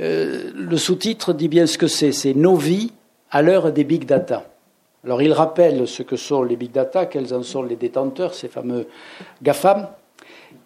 Euh, 0.00 0.50
le 0.54 0.76
sous-titre 0.76 1.32
dit 1.32 1.48
bien 1.48 1.66
ce 1.66 1.78
que 1.78 1.86
c'est, 1.86 2.12
c'est 2.12 2.34
Nos 2.34 2.56
vies 2.56 2.92
à 3.30 3.42
l'heure 3.42 3.72
des 3.72 3.84
big 3.84 4.04
data. 4.04 4.44
Alors 5.04 5.22
il 5.22 5.32
rappelle 5.32 5.86
ce 5.86 6.02
que 6.02 6.16
sont 6.16 6.42
les 6.42 6.56
big 6.56 6.72
data, 6.72 7.06
quels 7.06 7.32
en 7.32 7.42
sont 7.42 7.62
les 7.62 7.76
détenteurs, 7.76 8.34
ces 8.34 8.48
fameux 8.48 8.88
GAFAM, 9.42 9.88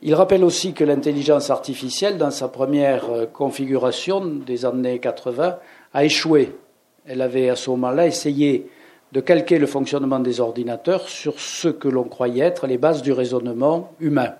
il 0.02 0.14
rappelle 0.14 0.44
aussi 0.44 0.72
que 0.72 0.82
l'intelligence 0.82 1.50
artificielle, 1.50 2.16
dans 2.16 2.30
sa 2.30 2.48
première 2.48 3.10
euh, 3.10 3.26
configuration 3.26 4.24
des 4.24 4.64
années 4.64 4.98
80, 4.98 5.58
a 5.92 6.04
échoué. 6.04 6.54
Elle 7.06 7.20
avait 7.20 7.50
à 7.50 7.56
ce 7.56 7.70
moment-là 7.70 8.06
essayé 8.06 8.66
de 9.12 9.20
calquer 9.20 9.58
le 9.58 9.66
fonctionnement 9.66 10.20
des 10.20 10.40
ordinateurs 10.40 11.08
sur 11.08 11.40
ce 11.40 11.68
que 11.68 11.88
l'on 11.88 12.04
croyait 12.04 12.44
être 12.44 12.66
les 12.66 12.78
bases 12.78 13.02
du 13.02 13.12
raisonnement 13.12 13.92
humain. 14.00 14.34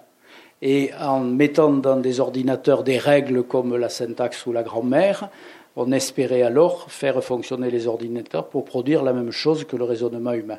Et 0.63 0.91
en 1.01 1.21
mettant 1.21 1.73
dans 1.73 1.97
des 1.97 2.21
ordinateurs 2.21 2.85
des 2.85 2.99
règles 2.99 3.43
comme 3.43 3.77
la 3.77 3.89
syntaxe 3.89 4.47
ou 4.47 4.53
la 4.53 4.63
grammaire, 4.63 5.29
on 5.77 5.91
espérait 5.93 6.43
alors 6.43 6.91
faire 6.91 7.23
fonctionner 7.23 7.71
les 7.71 7.87
ordinateurs 7.87 8.49
pour 8.49 8.65
produire 8.65 9.03
la 9.03 9.13
même 9.13 9.31
chose 9.31 9.65
que 9.65 9.77
le 9.77 9.85
raisonnement 9.85 10.33
humain. 10.33 10.59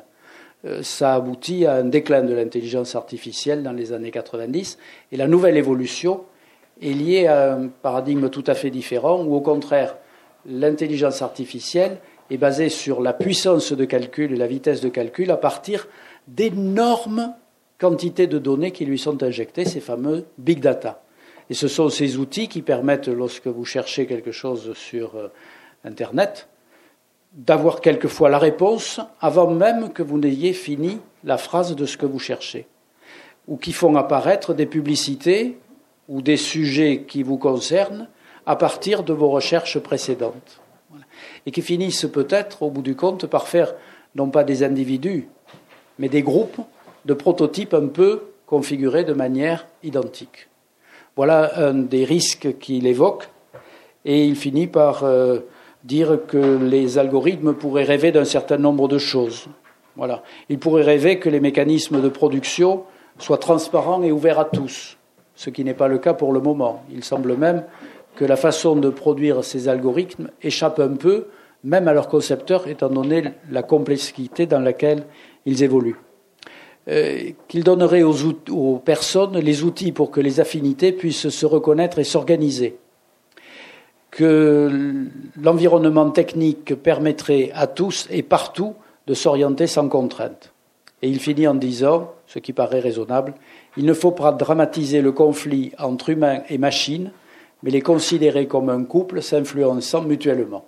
Euh, 0.64 0.82
ça 0.82 1.14
aboutit 1.14 1.66
à 1.66 1.74
un 1.74 1.84
déclin 1.84 2.22
de 2.22 2.34
l'intelligence 2.34 2.94
artificielle 2.94 3.62
dans 3.62 3.72
les 3.72 3.92
années 3.92 4.10
90. 4.10 4.78
Et 5.10 5.16
la 5.16 5.26
nouvelle 5.26 5.56
évolution 5.56 6.22
est 6.80 6.92
liée 6.92 7.26
à 7.26 7.54
un 7.54 7.68
paradigme 7.68 8.28
tout 8.28 8.44
à 8.46 8.54
fait 8.54 8.70
différent, 8.70 9.22
où 9.22 9.34
au 9.34 9.40
contraire, 9.40 9.96
l'intelligence 10.46 11.22
artificielle 11.22 11.98
est 12.30 12.36
basée 12.36 12.68
sur 12.68 13.00
la 13.00 13.12
puissance 13.12 13.72
de 13.72 13.84
calcul 13.84 14.32
et 14.32 14.36
la 14.36 14.46
vitesse 14.46 14.80
de 14.80 14.88
calcul 14.88 15.30
à 15.30 15.36
partir 15.36 15.88
d'énormes 16.28 17.34
quantités 17.78 18.26
de 18.26 18.38
données 18.38 18.70
qui 18.70 18.84
lui 18.84 18.98
sont 18.98 19.22
injectées, 19.22 19.64
ces 19.64 19.80
fameux 19.80 20.24
big 20.38 20.60
data. 20.60 21.02
Et 21.50 21.54
ce 21.54 21.68
sont 21.68 21.88
ces 21.88 22.16
outils 22.16 22.48
qui 22.48 22.62
permettent, 22.62 23.08
lorsque 23.08 23.48
vous 23.48 23.64
cherchez 23.64 24.06
quelque 24.06 24.32
chose 24.32 24.72
sur 24.74 25.16
euh, 25.16 25.28
Internet, 25.84 26.48
d'avoir 27.34 27.80
quelquefois 27.80 28.30
la 28.30 28.38
réponse 28.38 29.00
avant 29.20 29.50
même 29.50 29.92
que 29.92 30.02
vous 30.02 30.18
n'ayez 30.18 30.52
fini 30.52 31.00
la 31.24 31.38
phrase 31.38 31.74
de 31.74 31.84
ce 31.84 31.96
que 31.96 32.06
vous 32.06 32.18
cherchez, 32.18 32.66
ou 33.48 33.56
qui 33.56 33.72
font 33.72 33.96
apparaître 33.96 34.54
des 34.54 34.66
publicités 34.66 35.58
ou 36.08 36.22
des 36.22 36.36
sujets 36.36 37.04
qui 37.06 37.22
vous 37.22 37.36
concernent 37.36 38.08
à 38.46 38.56
partir 38.56 39.02
de 39.02 39.12
vos 39.12 39.28
recherches 39.28 39.78
précédentes, 39.78 40.61
et 41.46 41.50
qui 41.50 41.62
finissent 41.62 42.06
peut-être, 42.12 42.62
au 42.62 42.70
bout 42.70 42.82
du 42.82 42.96
compte, 42.96 43.26
par 43.26 43.48
faire 43.48 43.74
non 44.14 44.28
pas 44.30 44.44
des 44.44 44.62
individus, 44.62 45.28
mais 45.98 46.08
des 46.08 46.22
groupes 46.22 46.60
de 47.04 47.14
prototypes 47.14 47.74
un 47.74 47.86
peu 47.86 48.22
configurés 48.46 49.04
de 49.04 49.12
manière 49.12 49.66
identique. 49.82 50.48
Voilà 51.16 51.52
un 51.56 51.74
des 51.74 52.04
risques 52.04 52.58
qu'il 52.58 52.86
évoque, 52.86 53.28
et 54.04 54.24
il 54.24 54.36
finit 54.36 54.66
par 54.66 55.04
euh, 55.04 55.40
dire 55.84 56.18
que 56.26 56.58
les 56.62 56.98
algorithmes 56.98 57.54
pourraient 57.54 57.84
rêver 57.84 58.12
d'un 58.12 58.24
certain 58.24 58.58
nombre 58.58 58.88
de 58.88 58.98
choses. 58.98 59.46
Voilà. 59.96 60.22
Ils 60.48 60.58
pourraient 60.58 60.82
rêver 60.82 61.18
que 61.18 61.28
les 61.28 61.40
mécanismes 61.40 62.00
de 62.00 62.08
production 62.08 62.84
soient 63.18 63.38
transparents 63.38 64.02
et 64.02 64.12
ouverts 64.12 64.38
à 64.38 64.44
tous, 64.46 64.96
ce 65.34 65.50
qui 65.50 65.64
n'est 65.64 65.74
pas 65.74 65.88
le 65.88 65.98
cas 65.98 66.14
pour 66.14 66.32
le 66.32 66.40
moment. 66.40 66.82
Il 66.90 67.04
semble 67.04 67.36
même 67.36 67.64
que 68.22 68.28
la 68.28 68.36
façon 68.36 68.76
de 68.76 68.88
produire 68.88 69.42
ces 69.42 69.66
algorithmes 69.66 70.28
échappe 70.42 70.78
un 70.78 70.94
peu, 70.94 71.26
même 71.64 71.88
à 71.88 71.92
leurs 71.92 72.06
concepteurs, 72.06 72.68
étant 72.68 72.88
donné 72.88 73.24
la 73.50 73.64
complexité 73.64 74.46
dans 74.46 74.60
laquelle 74.60 75.06
ils 75.44 75.64
évoluent. 75.64 75.98
Euh, 76.86 77.30
qu'ils 77.48 77.64
donneraient 77.64 78.04
aux 78.04 78.78
personnes 78.78 79.36
les 79.38 79.64
outils 79.64 79.90
pour 79.90 80.12
que 80.12 80.20
les 80.20 80.38
affinités 80.38 80.92
puissent 80.92 81.30
se 81.30 81.46
reconnaître 81.46 81.98
et 81.98 82.04
s'organiser 82.04 82.78
que 84.12 84.70
l'environnement 85.42 86.10
technique 86.10 86.76
permettrait 86.76 87.50
à 87.54 87.66
tous 87.66 88.06
et 88.08 88.22
partout 88.22 88.74
de 89.08 89.14
s'orienter 89.14 89.66
sans 89.66 89.88
contrainte. 89.88 90.52
Et 91.02 91.08
il 91.08 91.18
finit 91.18 91.48
en 91.48 91.56
disant, 91.56 92.12
ce 92.28 92.38
qui 92.38 92.52
paraît 92.52 92.78
raisonnable, 92.78 93.34
il 93.76 93.84
ne 93.84 93.94
faut 93.94 94.12
pas 94.12 94.30
dramatiser 94.30 95.00
le 95.00 95.10
conflit 95.10 95.72
entre 95.80 96.10
humains 96.10 96.42
et 96.48 96.58
machines, 96.58 97.10
mais 97.62 97.70
les 97.70 97.80
considérer 97.80 98.46
comme 98.46 98.68
un 98.68 98.84
couple 98.84 99.22
s'influençant 99.22 100.02
mutuellement. 100.02 100.66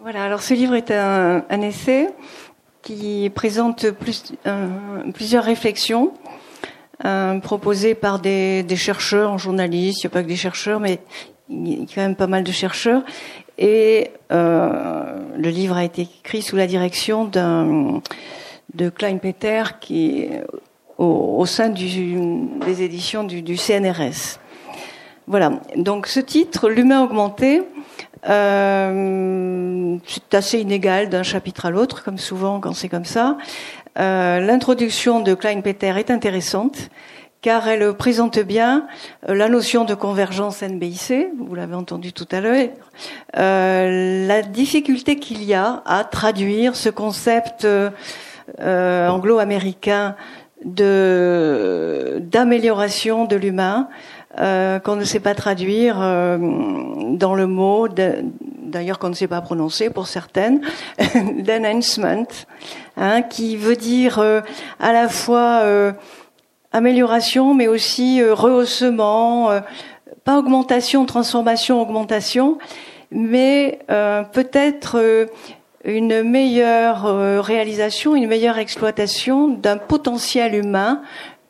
Voilà, 0.00 0.24
alors 0.24 0.42
ce 0.42 0.54
livre 0.54 0.74
est 0.74 0.90
un, 0.90 1.60
essai 1.60 2.08
qui 2.82 3.30
présente 3.32 3.84
euh, 4.46 5.12
plusieurs 5.12 5.44
réflexions 5.44 6.14
euh, 7.04 7.38
proposées 7.38 7.94
par 7.94 8.18
des, 8.18 8.64
des, 8.64 8.76
chercheurs, 8.76 9.38
journalistes, 9.38 10.02
il 10.02 10.06
n'y 10.06 10.10
a 10.10 10.14
pas 10.14 10.22
que 10.22 10.28
des 10.28 10.36
chercheurs, 10.36 10.80
mais 10.80 10.98
il 11.48 11.80
y 11.80 11.82
a 11.82 11.86
quand 11.94 12.00
même 12.00 12.16
pas 12.16 12.26
mal 12.26 12.42
de 12.42 12.50
chercheurs. 12.50 13.02
Et 13.60 14.10
euh, 14.32 15.02
le 15.36 15.48
livre 15.50 15.76
a 15.76 15.84
été 15.84 16.02
écrit 16.02 16.42
sous 16.42 16.56
la 16.56 16.66
direction 16.66 17.24
d'un 17.26 18.00
de 18.74 18.88
Klein 18.88 19.18
Peter, 19.18 19.62
qui 19.80 20.28
au, 21.00 21.46
sein 21.46 21.70
des 21.70 22.82
éditions 22.82 23.24
du, 23.24 23.56
CNRS. 23.56 24.38
Voilà. 25.26 25.52
Donc 25.76 26.06
ce 26.06 26.20
titre, 26.20 26.68
l'humain 26.68 27.02
augmenté, 27.02 27.62
euh, 28.28 29.96
c'est 30.06 30.34
assez 30.34 30.58
inégal 30.58 31.08
d'un 31.08 31.22
chapitre 31.22 31.66
à 31.66 31.70
l'autre, 31.70 32.04
comme 32.04 32.18
souvent 32.18 32.60
quand 32.60 32.74
c'est 32.74 32.88
comme 32.88 33.04
ça. 33.04 33.38
Euh, 33.98 34.40
l'introduction 34.40 35.20
de 35.20 35.34
Klein 35.34 35.60
Peter 35.62 35.94
est 35.96 36.10
intéressante 36.10 36.90
car 37.42 37.68
elle 37.68 37.92
présente 37.94 38.38
bien 38.38 38.86
euh, 39.28 39.34
la 39.34 39.48
notion 39.48 39.84
de 39.84 39.94
convergence 39.94 40.62
NBIC, 40.62 41.28
vous 41.38 41.54
l'avez 41.54 41.74
entendu 41.74 42.12
tout 42.12 42.28
à 42.30 42.40
l'heure, 42.40 42.68
euh, 43.38 44.26
la 44.26 44.42
difficulté 44.42 45.16
qu'il 45.16 45.42
y 45.44 45.54
a 45.54 45.82
à 45.86 46.04
traduire 46.04 46.76
ce 46.76 46.90
concept 46.90 47.64
euh, 47.64 47.88
anglo-américain 49.08 50.16
d'amélioration 50.62 53.24
de 53.24 53.36
l'humain 53.36 53.88
qu'on 54.36 54.96
ne 54.96 55.04
sait 55.04 55.20
pas 55.20 55.34
traduire 55.34 55.96
dans 55.96 57.34
le 57.34 57.46
mot 57.46 57.88
d'ailleurs 57.88 58.98
qu'on 58.98 59.08
ne 59.08 59.14
sait 59.14 59.26
pas 59.26 59.40
prononcer 59.40 59.88
pour 59.88 60.06
certaines 60.06 60.60
d'enhancement 61.38 62.26
hein, 62.98 63.22
qui 63.22 63.56
veut 63.56 63.76
dire 63.76 64.22
à 64.78 64.92
la 64.92 65.08
fois 65.08 65.94
amélioration, 66.72 67.54
mais 67.54 67.68
aussi 67.68 68.22
euh, 68.22 68.34
rehaussement, 68.34 69.50
euh, 69.50 69.60
pas 70.24 70.38
augmentation, 70.38 71.04
transformation, 71.06 71.80
augmentation, 71.80 72.58
mais 73.10 73.80
euh, 73.90 74.22
peut-être 74.22 75.28
une 75.84 76.22
meilleure 76.22 77.42
réalisation, 77.42 78.14
une 78.14 78.28
meilleure 78.28 78.58
exploitation 78.58 79.48
d'un 79.48 79.78
potentiel 79.78 80.54
humain 80.54 81.02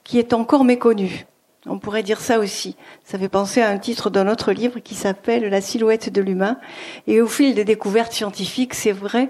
qui 0.04 0.18
est 0.18 0.32
encore 0.32 0.64
méconnu. 0.64 1.26
On 1.66 1.78
pourrait 1.78 2.02
dire 2.02 2.20
ça 2.20 2.38
aussi. 2.38 2.76
Ça 3.04 3.18
fait 3.18 3.28
penser 3.28 3.60
à 3.60 3.68
un 3.68 3.76
titre 3.76 4.08
d'un 4.08 4.28
autre 4.28 4.52
livre 4.52 4.78
qui 4.78 4.94
s'appelle 4.94 5.50
La 5.50 5.60
silhouette 5.60 6.10
de 6.10 6.22
l'humain. 6.22 6.58
Et 7.06 7.20
au 7.20 7.26
fil 7.26 7.54
des 7.54 7.64
découvertes 7.64 8.12
scientifiques, 8.12 8.72
c'est 8.72 8.92
vrai 8.92 9.28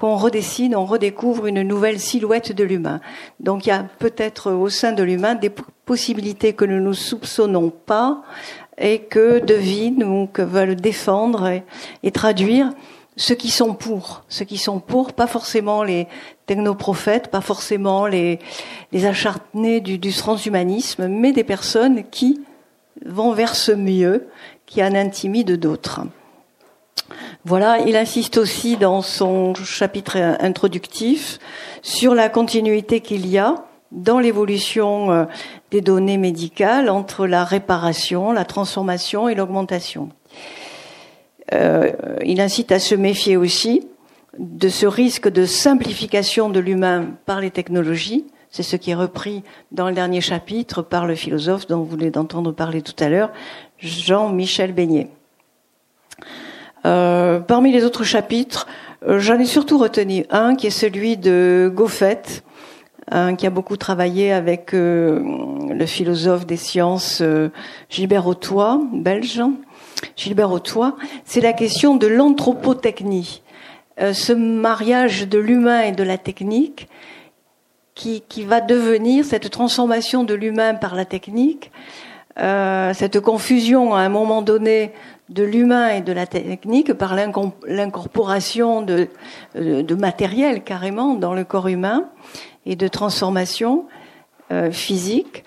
qu'on 0.00 0.16
redessine, 0.16 0.74
on 0.74 0.86
redécouvre 0.86 1.46
une 1.46 1.60
nouvelle 1.60 2.00
silhouette 2.00 2.52
de 2.52 2.64
l'humain. 2.64 3.00
Donc 3.38 3.66
il 3.66 3.68
y 3.68 3.72
a 3.72 3.84
peut-être 3.98 4.50
au 4.50 4.70
sein 4.70 4.92
de 4.92 5.02
l'humain 5.02 5.34
des 5.34 5.52
possibilités 5.84 6.54
que 6.54 6.64
nous 6.64 6.80
ne 6.80 6.94
soupçonnons 6.94 7.68
pas 7.68 8.22
et 8.78 9.00
que 9.00 9.40
devinent 9.40 10.02
ou 10.02 10.26
que 10.26 10.40
veulent 10.40 10.76
défendre 10.76 11.60
et, 12.02 12.10
traduire 12.12 12.70
ceux 13.16 13.34
qui 13.34 13.50
sont 13.50 13.74
pour, 13.74 14.24
ceux 14.30 14.46
qui 14.46 14.56
sont 14.56 14.80
pour, 14.80 15.12
pas 15.12 15.26
forcément 15.26 15.82
les 15.82 16.08
technoprophètes, 16.46 17.28
pas 17.28 17.42
forcément 17.42 18.06
les, 18.06 18.38
acharnés 19.04 19.82
du, 19.82 19.98
du 19.98 20.14
transhumanisme, 20.14 21.08
mais 21.08 21.32
des 21.32 21.44
personnes 21.44 22.04
qui 22.10 22.40
vont 23.04 23.32
vers 23.32 23.54
ce 23.54 23.72
mieux, 23.72 24.28
qui 24.64 24.82
en 24.82 24.94
intimident 24.94 25.58
d'autres. 25.58 26.00
Voilà, 27.46 27.78
il 27.86 27.96
insiste 27.96 28.36
aussi 28.36 28.76
dans 28.76 29.00
son 29.00 29.54
chapitre 29.54 30.18
introductif 30.40 31.38
sur 31.80 32.14
la 32.14 32.28
continuité 32.28 33.00
qu'il 33.00 33.26
y 33.26 33.38
a 33.38 33.54
dans 33.92 34.18
l'évolution 34.18 35.10
euh, 35.10 35.24
des 35.70 35.80
données 35.80 36.18
médicales 36.18 36.90
entre 36.90 37.26
la 37.26 37.44
réparation, 37.44 38.32
la 38.32 38.44
transformation 38.44 39.26
et 39.28 39.34
l'augmentation. 39.34 40.10
Euh, 41.54 41.92
il 42.24 42.42
incite 42.42 42.72
à 42.72 42.78
se 42.78 42.94
méfier 42.94 43.38
aussi 43.38 43.88
de 44.38 44.68
ce 44.68 44.86
risque 44.86 45.28
de 45.28 45.46
simplification 45.46 46.50
de 46.50 46.60
l'humain 46.60 47.06
par 47.24 47.40
les 47.40 47.50
technologies. 47.50 48.26
C'est 48.50 48.62
ce 48.62 48.76
qui 48.76 48.90
est 48.90 48.94
repris 48.94 49.42
dans 49.72 49.88
le 49.88 49.94
dernier 49.94 50.20
chapitre 50.20 50.82
par 50.82 51.06
le 51.06 51.14
philosophe 51.14 51.66
dont 51.66 51.78
vous 51.78 51.96
venez 51.96 52.10
d'entendre 52.10 52.52
parler 52.52 52.82
tout 52.82 53.02
à 53.02 53.08
l'heure, 53.08 53.32
Jean-Michel 53.78 54.72
Beignet. 54.72 55.08
Euh, 56.86 57.40
parmi 57.40 57.72
les 57.72 57.84
autres 57.84 58.04
chapitres, 58.04 58.66
euh, 59.06 59.18
j'en 59.18 59.38
ai 59.38 59.44
surtout 59.44 59.78
retenu 59.78 60.24
un 60.30 60.54
qui 60.54 60.66
est 60.66 60.70
celui 60.70 61.16
de 61.16 61.70
Goffet, 61.72 62.22
qui 63.38 63.44
a 63.44 63.50
beaucoup 63.50 63.76
travaillé 63.76 64.30
avec 64.30 64.72
euh, 64.72 65.20
le 65.68 65.84
philosophe 65.84 66.46
des 66.46 66.56
sciences 66.56 67.24
Gilbert 67.88 68.28
Autois, 68.28 68.80
belge. 68.92 69.42
Gilbert 70.16 70.52
Autois, 70.52 70.94
c'est 71.24 71.40
la 71.40 71.52
question 71.52 71.96
de 71.96 72.06
l'anthropotechnie, 72.06 73.42
ce 73.98 74.32
mariage 74.32 75.26
de 75.26 75.40
l'humain 75.40 75.82
et 75.82 75.90
de 75.92 76.04
la 76.04 76.18
technique 76.18 76.88
qui, 77.96 78.22
qui, 78.28 78.44
va 78.44 78.60
devenir 78.60 79.24
cette 79.24 79.50
transformation 79.50 80.22
de 80.22 80.34
l'humain 80.34 80.74
par 80.74 80.94
la 80.94 81.04
technique, 81.04 81.72
cette 82.36 83.18
confusion 83.18 83.92
à 83.92 84.02
un 84.02 84.08
moment 84.08 84.40
donné 84.40 84.92
de 85.30 85.44
l'humain 85.44 85.88
et 85.90 86.00
de 86.00 86.12
la 86.12 86.26
technique 86.26 86.92
par 86.92 87.14
l'incorporation 87.14 88.82
de, 88.82 89.08
de, 89.54 89.94
matériel 89.94 90.62
carrément 90.62 91.14
dans 91.14 91.34
le 91.34 91.44
corps 91.44 91.68
humain 91.68 92.10
et 92.66 92.76
de 92.76 92.88
transformation 92.88 93.86
euh, 94.52 94.70
physique, 94.72 95.44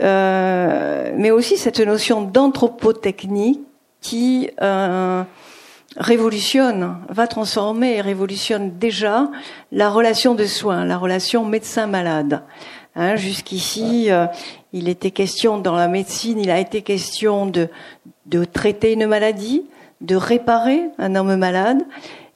euh, 0.00 1.12
mais 1.16 1.30
aussi 1.30 1.58
cette 1.58 1.80
notion 1.80 2.22
d'anthropotechnie 2.22 3.60
qui 4.00 4.48
euh, 4.62 5.22
révolutionne, 5.96 6.96
va 7.08 7.26
transformer 7.26 7.96
et 7.96 8.00
révolutionne 8.00 8.78
déjà 8.78 9.30
la 9.72 9.90
relation 9.90 10.34
de 10.34 10.46
soins, 10.46 10.84
la 10.84 10.96
relation 10.96 11.44
médecin-malade. 11.44 12.42
Hein, 12.96 13.16
Jusqu'ici, 13.16 14.10
euh, 14.10 14.26
il 14.72 14.88
était 14.88 15.10
question 15.10 15.58
dans 15.58 15.76
la 15.76 15.88
médecine, 15.88 16.38
il 16.38 16.50
a 16.50 16.58
été 16.58 16.82
question 16.82 17.46
de, 17.46 17.68
de 18.30 18.44
traiter 18.44 18.92
une 18.92 19.06
maladie, 19.06 19.64
de 20.00 20.16
réparer 20.16 20.82
un 20.98 21.14
homme 21.16 21.36
malade. 21.36 21.82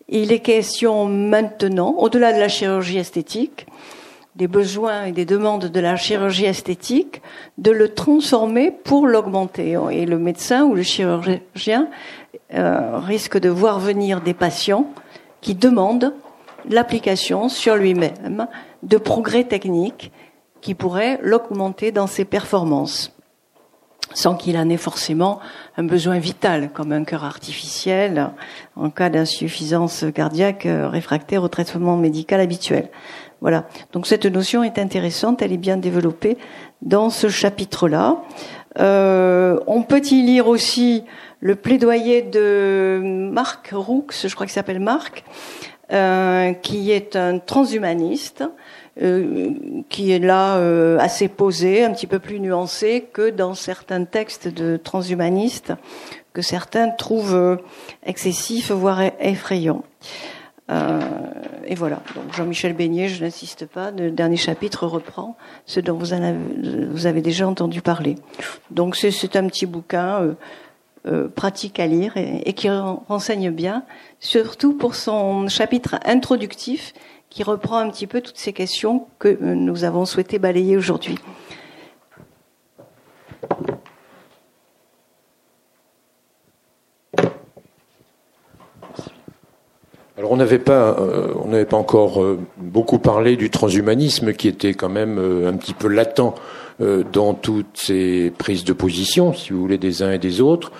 Il 0.09 0.33
est 0.33 0.41
question 0.41 1.07
maintenant, 1.07 1.95
au-delà 1.99 2.33
de 2.33 2.41
la 2.41 2.49
chirurgie 2.49 2.99
esthétique, 2.99 3.67
des 4.35 4.49
besoins 4.49 5.05
et 5.05 5.13
des 5.13 5.25
demandes 5.25 5.67
de 5.67 5.81
la 5.81 5.95
chirurgie 5.97 6.47
esthétique, 6.47 7.23
de 7.57 7.71
le 7.71 7.95
transformer 7.95 8.73
pour 8.73 9.07
l'augmenter. 9.07 9.79
Et 9.93 10.05
le 10.05 10.19
médecin 10.19 10.65
ou 10.65 10.75
le 10.75 10.83
chirurgien 10.83 11.89
euh, 12.53 12.99
risque 12.99 13.39
de 13.39 13.49
voir 13.49 13.79
venir 13.79 14.21
des 14.21 14.35
patients 14.35 14.91
qui 15.41 15.55
demandent 15.55 16.13
l'application 16.69 17.49
sur 17.49 17.77
lui-même 17.77 18.49
de 18.83 18.97
progrès 18.97 19.45
techniques 19.45 20.11
qui 20.61 20.75
pourraient 20.75 21.21
l'augmenter 21.23 21.93
dans 21.93 22.07
ses 22.09 22.25
performances 22.25 23.15
sans 24.13 24.35
qu'il 24.35 24.57
en 24.59 24.69
ait 24.69 24.77
forcément 24.77 25.41
un 25.77 25.85
besoin 25.85 26.19
vital, 26.19 26.71
comme 26.73 26.93
un 26.93 27.05
cœur 27.05 27.25
artificiel 27.25 28.31
en 28.77 28.91
cas 28.91 29.09
d'insuffisance 29.09 30.05
cardiaque 30.15 30.67
euh, 30.67 30.89
réfractaire 30.89 31.43
au 31.43 31.49
traitement 31.49 31.97
médical 31.97 32.41
habituel. 32.41 32.91
Voilà. 33.41 33.67
Donc 33.93 34.07
cette 34.07 34.27
notion 34.27 34.63
est 34.63 34.79
intéressante, 34.79 35.43
elle 35.43 35.53
est 35.53 35.59
bien 35.59 35.77
développée 35.77 36.39
dans 36.83 37.11
ce 37.11 37.29
chapitre-là. 37.29 38.23
Euh, 38.79 39.59
on 39.67 39.83
peut 39.83 40.03
y 40.11 40.23
lire 40.23 40.49
aussi 40.49 41.05
le 41.41 41.55
plaidoyer 41.57 42.23
de 42.23 43.01
Marc 43.03 43.71
Roux, 43.73 44.07
je 44.11 44.35
crois 44.35 44.47
qu'il 44.47 44.55
s'appelle 44.55 44.81
Marc, 44.81 45.25
euh, 45.93 46.53
qui 46.55 46.91
est 46.91 47.17
un 47.17 47.39
transhumaniste 47.39 48.45
euh, 49.03 49.51
qui 49.89 50.13
est 50.13 50.19
là 50.19 50.57
euh, 50.57 50.99
assez 50.99 51.29
posé, 51.29 51.85
un 51.85 51.93
petit 51.93 52.07
peu 52.07 52.19
plus 52.19 52.41
nuancé 52.41 53.07
que 53.13 53.31
dans 53.31 53.55
certains 53.55 54.05
textes 54.05 54.49
de 54.49 54.77
transhumanistes 54.77 55.73
que 56.35 56.43
certains 56.43 56.91
trouvent 56.91 57.35
euh, 57.35 57.57
excessifs, 58.05 58.71
voire 58.73 59.01
effrayants. 59.21 59.85
Euh, 60.71 61.01
et 61.65 61.75
voilà. 61.75 62.03
Donc 62.15 62.35
Jean-Michel 62.35 62.75
Beignet, 62.75 63.09
je 63.09 63.25
n'insiste 63.25 63.67
pas. 63.67 63.91
Le 63.93 64.11
dernier 64.11 64.37
chapitre 64.37 64.87
reprend 64.87 65.37
ce 65.65 65.81
dont 65.81 65.97
vous, 65.97 66.13
avez, 66.13 67.21
déjà 67.23 67.47
entendu 67.47 67.81
parler. 67.81 68.17
Donc 68.71 68.97
c'est 68.97 69.37
un 69.37 69.47
petit 69.47 69.67
bouquin 69.67 70.35
euh, 71.07 71.29
pratique 71.29 71.79
à 71.79 71.87
lire 71.87 72.17
et, 72.17 72.53
qui 72.55 72.69
renseigne 72.71 73.51
bien, 73.51 73.85
surtout 74.21 74.73
pour 74.73 74.95
son 74.95 75.49
chapitre 75.49 75.97
introductif 76.05 76.95
qui 77.35 77.43
reprend 77.43 77.79
un 77.79 77.91
petit 77.91 78.07
peu 78.07 78.21
toutes 78.21 78.39
ces 78.39 78.53
questions 78.53 79.09
que 79.19 79.37
nous 79.41 79.83
avons 79.83 80.05
souhaité 80.05 80.39
balayer 80.39 80.77
aujourd'hui. 80.77 81.19
Alors 90.17 90.31
on 90.31 90.37
n'avait 90.37 90.61
pas, 90.61 90.97
euh, 91.01 91.65
pas 91.65 91.77
encore 91.77 92.23
euh, 92.23 92.39
beaucoup 92.57 93.01
parlé 93.01 93.35
du 93.35 93.51
transhumanisme 93.51 94.33
qui 94.33 94.47
était 94.47 94.75
quand 94.75 94.89
même 94.89 95.19
euh, 95.19 95.49
un 95.49 95.55
petit 95.55 95.75
peu 95.75 95.89
latent 95.89 96.35
dans 97.13 97.35
toutes 97.35 97.77
ces 97.77 98.33
prises 98.37 98.65
de 98.65 98.73
position, 98.73 99.33
si 99.33 99.53
vous 99.53 99.61
voulez, 99.61 99.79
des 99.79 100.03
uns 100.03 100.11
et 100.11 100.19
des 100.19 100.41
autres. 100.41 100.73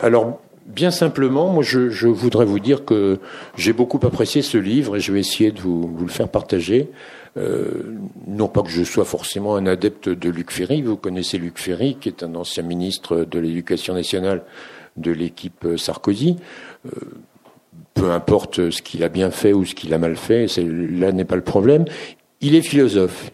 alors 0.00 0.40
Bien 0.76 0.90
simplement, 0.90 1.48
moi, 1.48 1.62
je, 1.62 2.06
voudrais 2.06 2.44
vous 2.44 2.60
dire 2.60 2.84
que 2.84 3.18
j'ai 3.56 3.72
beaucoup 3.72 3.98
apprécié 4.02 4.42
ce 4.42 4.58
livre 4.58 4.96
et 4.96 5.00
je 5.00 5.10
vais 5.10 5.20
essayer 5.20 5.50
de 5.50 5.58
vous, 5.58 5.96
le 5.98 6.08
faire 6.08 6.28
partager. 6.28 6.90
Euh, 7.38 7.96
non 8.26 8.46
pas 8.46 8.60
que 8.60 8.68
je 8.68 8.84
sois 8.84 9.06
forcément 9.06 9.56
un 9.56 9.66
adepte 9.66 10.10
de 10.10 10.28
Luc 10.28 10.50
Ferry, 10.50 10.82
vous 10.82 10.98
connaissez 10.98 11.38
Luc 11.38 11.58
Ferry, 11.58 11.96
qui 11.98 12.10
est 12.10 12.22
un 12.22 12.34
ancien 12.34 12.62
ministre 12.62 13.24
de 13.24 13.38
l'Éducation 13.38 13.94
nationale 13.94 14.42
de 14.98 15.12
l'équipe 15.12 15.66
Sarkozy. 15.78 16.36
Euh, 16.84 16.90
peu 17.94 18.10
importe 18.10 18.68
ce 18.68 18.82
qu'il 18.82 19.02
a 19.02 19.08
bien 19.08 19.30
fait 19.30 19.54
ou 19.54 19.64
ce 19.64 19.74
qu'il 19.74 19.94
a 19.94 19.98
mal 19.98 20.14
fait, 20.14 20.46
là 20.58 21.10
n'est 21.10 21.24
pas 21.24 21.36
le 21.36 21.42
problème. 21.42 21.86
Il 22.42 22.54
est 22.54 22.60
philosophe. 22.60 23.30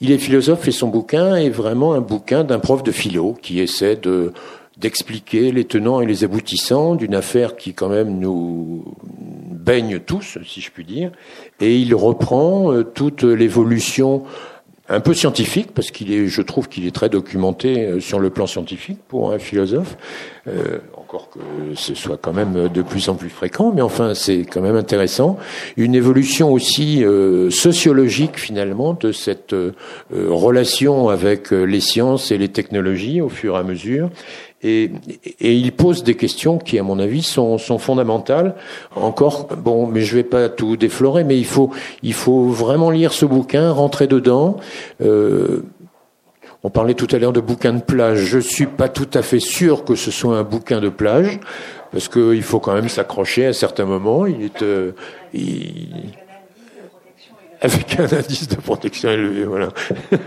Il 0.00 0.10
est 0.10 0.18
philosophe 0.18 0.68
et 0.68 0.72
son 0.72 0.88
bouquin 0.88 1.36
est 1.36 1.48
vraiment 1.48 1.94
un 1.94 2.02
bouquin 2.02 2.44
d'un 2.44 2.58
prof 2.58 2.82
de 2.82 2.92
philo 2.92 3.32
qui 3.40 3.60
essaie 3.60 3.96
de 3.96 4.34
d'expliquer 4.76 5.52
les 5.52 5.64
tenants 5.64 6.00
et 6.00 6.06
les 6.06 6.24
aboutissants 6.24 6.94
d'une 6.94 7.14
affaire 7.14 7.56
qui 7.56 7.74
quand 7.74 7.88
même 7.88 8.18
nous 8.18 8.84
baigne 9.50 10.00
tous, 10.00 10.38
si 10.46 10.60
je 10.60 10.70
puis 10.70 10.84
dire, 10.84 11.10
et 11.60 11.78
il 11.78 11.94
reprend 11.94 12.72
euh, 12.72 12.82
toute 12.82 13.22
l'évolution 13.22 14.24
un 14.88 15.00
peu 15.00 15.14
scientifique, 15.14 15.72
parce 15.72 15.90
qu'il 15.90 16.12
est, 16.12 16.26
je 16.26 16.42
trouve 16.42 16.68
qu'il 16.68 16.86
est 16.86 16.94
très 16.94 17.08
documenté 17.08 17.86
euh, 17.86 18.00
sur 18.00 18.18
le 18.18 18.28
plan 18.28 18.46
scientifique 18.46 18.98
pour 19.08 19.32
un 19.32 19.38
philosophe, 19.38 19.96
euh, 20.46 20.78
encore 20.98 21.30
que 21.30 21.38
ce 21.74 21.94
soit 21.94 22.18
quand 22.18 22.34
même 22.34 22.68
de 22.68 22.82
plus 22.82 23.08
en 23.08 23.14
plus 23.14 23.30
fréquent, 23.30 23.72
mais 23.74 23.80
enfin 23.80 24.14
c'est 24.14 24.44
quand 24.44 24.60
même 24.60 24.76
intéressant. 24.76 25.38
Une 25.78 25.94
évolution 25.94 26.52
aussi 26.52 27.02
euh, 27.02 27.50
sociologique 27.50 28.38
finalement 28.38 28.92
de 28.92 29.10
cette 29.10 29.54
euh, 29.54 29.72
relation 30.12 31.08
avec 31.08 31.50
les 31.50 31.80
sciences 31.80 32.30
et 32.30 32.36
les 32.36 32.48
technologies 32.48 33.22
au 33.22 33.30
fur 33.30 33.56
et 33.56 33.58
à 33.58 33.62
mesure, 33.62 34.10
et, 34.64 34.90
et, 35.40 35.54
il 35.54 35.72
pose 35.72 36.02
des 36.02 36.14
questions 36.14 36.58
qui, 36.58 36.78
à 36.78 36.82
mon 36.82 36.98
avis, 36.98 37.22
sont, 37.22 37.58
sont, 37.58 37.78
fondamentales. 37.78 38.54
Encore, 38.96 39.46
bon, 39.56 39.86
mais 39.86 40.00
je 40.00 40.16
vais 40.16 40.24
pas 40.24 40.48
tout 40.48 40.76
déflorer, 40.76 41.22
mais 41.22 41.36
il 41.38 41.44
faut, 41.44 41.70
il 42.02 42.14
faut 42.14 42.44
vraiment 42.44 42.90
lire 42.90 43.12
ce 43.12 43.26
bouquin, 43.26 43.70
rentrer 43.70 44.06
dedans. 44.06 44.56
Euh, 45.02 45.62
on 46.62 46.70
parlait 46.70 46.94
tout 46.94 47.08
à 47.14 47.18
l'heure 47.18 47.34
de 47.34 47.40
bouquin 47.40 47.74
de 47.74 47.82
plage. 47.82 48.20
Je 48.20 48.38
suis 48.38 48.66
pas 48.66 48.88
tout 48.88 49.10
à 49.12 49.20
fait 49.20 49.40
sûr 49.40 49.84
que 49.84 49.94
ce 49.94 50.10
soit 50.10 50.38
un 50.38 50.44
bouquin 50.44 50.80
de 50.80 50.88
plage, 50.88 51.38
parce 51.92 52.08
qu'il 52.08 52.42
faut 52.42 52.58
quand 52.58 52.72
même 52.72 52.88
s'accrocher 52.88 53.46
à 53.46 53.52
certains 53.52 53.84
moments. 53.84 54.24
Il 54.24 54.42
est, 54.42 54.62
euh, 54.62 54.92
il, 55.34 56.14
avec 57.64 57.98
un 57.98 58.04
indice 58.04 58.46
de 58.46 58.56
protection 58.56 59.10
élevé. 59.10 59.44
Voilà. 59.44 59.70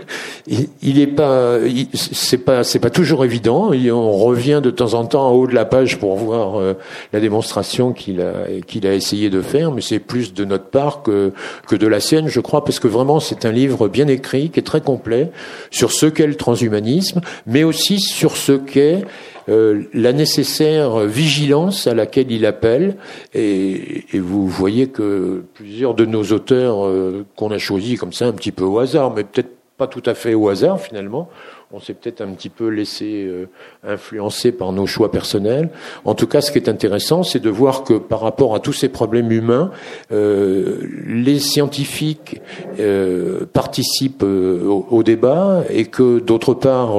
Il, 0.82 0.98
est 0.98 1.06
pas, 1.06 1.58
c'est 1.94 2.38
pas, 2.38 2.64
c'est 2.64 2.80
pas 2.80 2.90
toujours 2.90 3.24
évident. 3.24 3.70
on 3.72 4.12
revient 4.18 4.60
de 4.62 4.70
temps 4.70 4.94
en 4.94 5.06
temps 5.06 5.28
en 5.28 5.32
haut 5.32 5.46
de 5.46 5.54
la 5.54 5.64
page 5.64 5.98
pour 5.98 6.16
voir 6.16 6.58
euh, 6.58 6.74
la 7.12 7.20
démonstration 7.20 7.92
qu'il 7.92 8.20
a, 8.20 8.60
qu'il 8.66 8.86
a 8.88 8.94
essayé 8.94 9.30
de 9.30 9.40
faire, 9.40 9.70
mais 9.70 9.82
c'est 9.82 10.00
plus 10.00 10.34
de 10.34 10.44
notre 10.44 10.66
part 10.66 11.02
que 11.02 11.32
que 11.68 11.76
de 11.76 11.86
la 11.86 12.00
sienne, 12.00 12.26
je 12.26 12.40
crois, 12.40 12.64
parce 12.64 12.80
que 12.80 12.88
vraiment 12.88 13.20
c'est 13.20 13.44
un 13.44 13.52
livre 13.52 13.86
bien 13.86 14.08
écrit, 14.08 14.50
qui 14.50 14.58
est 14.58 14.64
très 14.64 14.80
complet 14.80 15.30
sur 15.70 15.92
ce 15.92 16.06
qu'est 16.06 16.26
le 16.26 16.34
transhumanisme, 16.34 17.20
mais 17.46 17.62
aussi 17.62 18.00
sur 18.00 18.36
ce 18.36 18.52
qu'est 18.52 19.04
euh, 19.48 19.82
la 19.94 20.12
nécessaire 20.12 20.98
vigilance 21.00 21.86
à 21.86 21.94
laquelle 21.94 22.30
il 22.30 22.46
appelle, 22.46 22.96
et, 23.34 24.04
et, 24.12 24.18
vous 24.18 24.46
voyez 24.46 24.88
que 24.88 25.42
plusieurs 25.54 25.94
de 25.94 26.04
nos 26.04 26.24
auteurs 26.24 26.86
euh, 26.86 27.24
qu'on 27.36 27.50
a 27.50 27.58
choisis 27.58 27.98
comme 27.98 28.12
ça 28.12 28.26
un 28.26 28.32
petit 28.32 28.52
peu 28.52 28.64
au 28.64 28.78
hasard, 28.78 29.12
mais 29.14 29.24
peut-être 29.24 29.50
pas 29.76 29.86
tout 29.86 30.02
à 30.06 30.14
fait 30.14 30.34
au 30.34 30.48
hasard 30.48 30.80
finalement, 30.80 31.28
on 31.70 31.80
s'est 31.80 31.92
peut-être 31.92 32.22
un 32.22 32.28
petit 32.28 32.48
peu 32.48 32.68
laissé 32.68 33.26
euh, 33.26 33.46
influencer 33.86 34.52
par 34.52 34.72
nos 34.72 34.86
choix 34.86 35.10
personnels. 35.10 35.68
En 36.06 36.14
tout 36.14 36.26
cas, 36.26 36.40
ce 36.40 36.50
qui 36.50 36.56
est 36.56 36.66
intéressant, 36.66 37.22
c'est 37.22 37.40
de 37.40 37.50
voir 37.50 37.84
que 37.84 37.92
par 37.92 38.20
rapport 38.20 38.54
à 38.54 38.60
tous 38.60 38.72
ces 38.72 38.88
problèmes 38.88 39.30
humains, 39.30 39.70
euh, 40.10 40.78
les 41.06 41.38
scientifiques 41.38 42.40
euh, 42.80 43.44
participent 43.52 44.22
au, 44.22 45.02
débat 45.02 45.62
et 45.68 45.84
que 45.84 46.18
d'autre 46.20 46.54
part, 46.54 46.96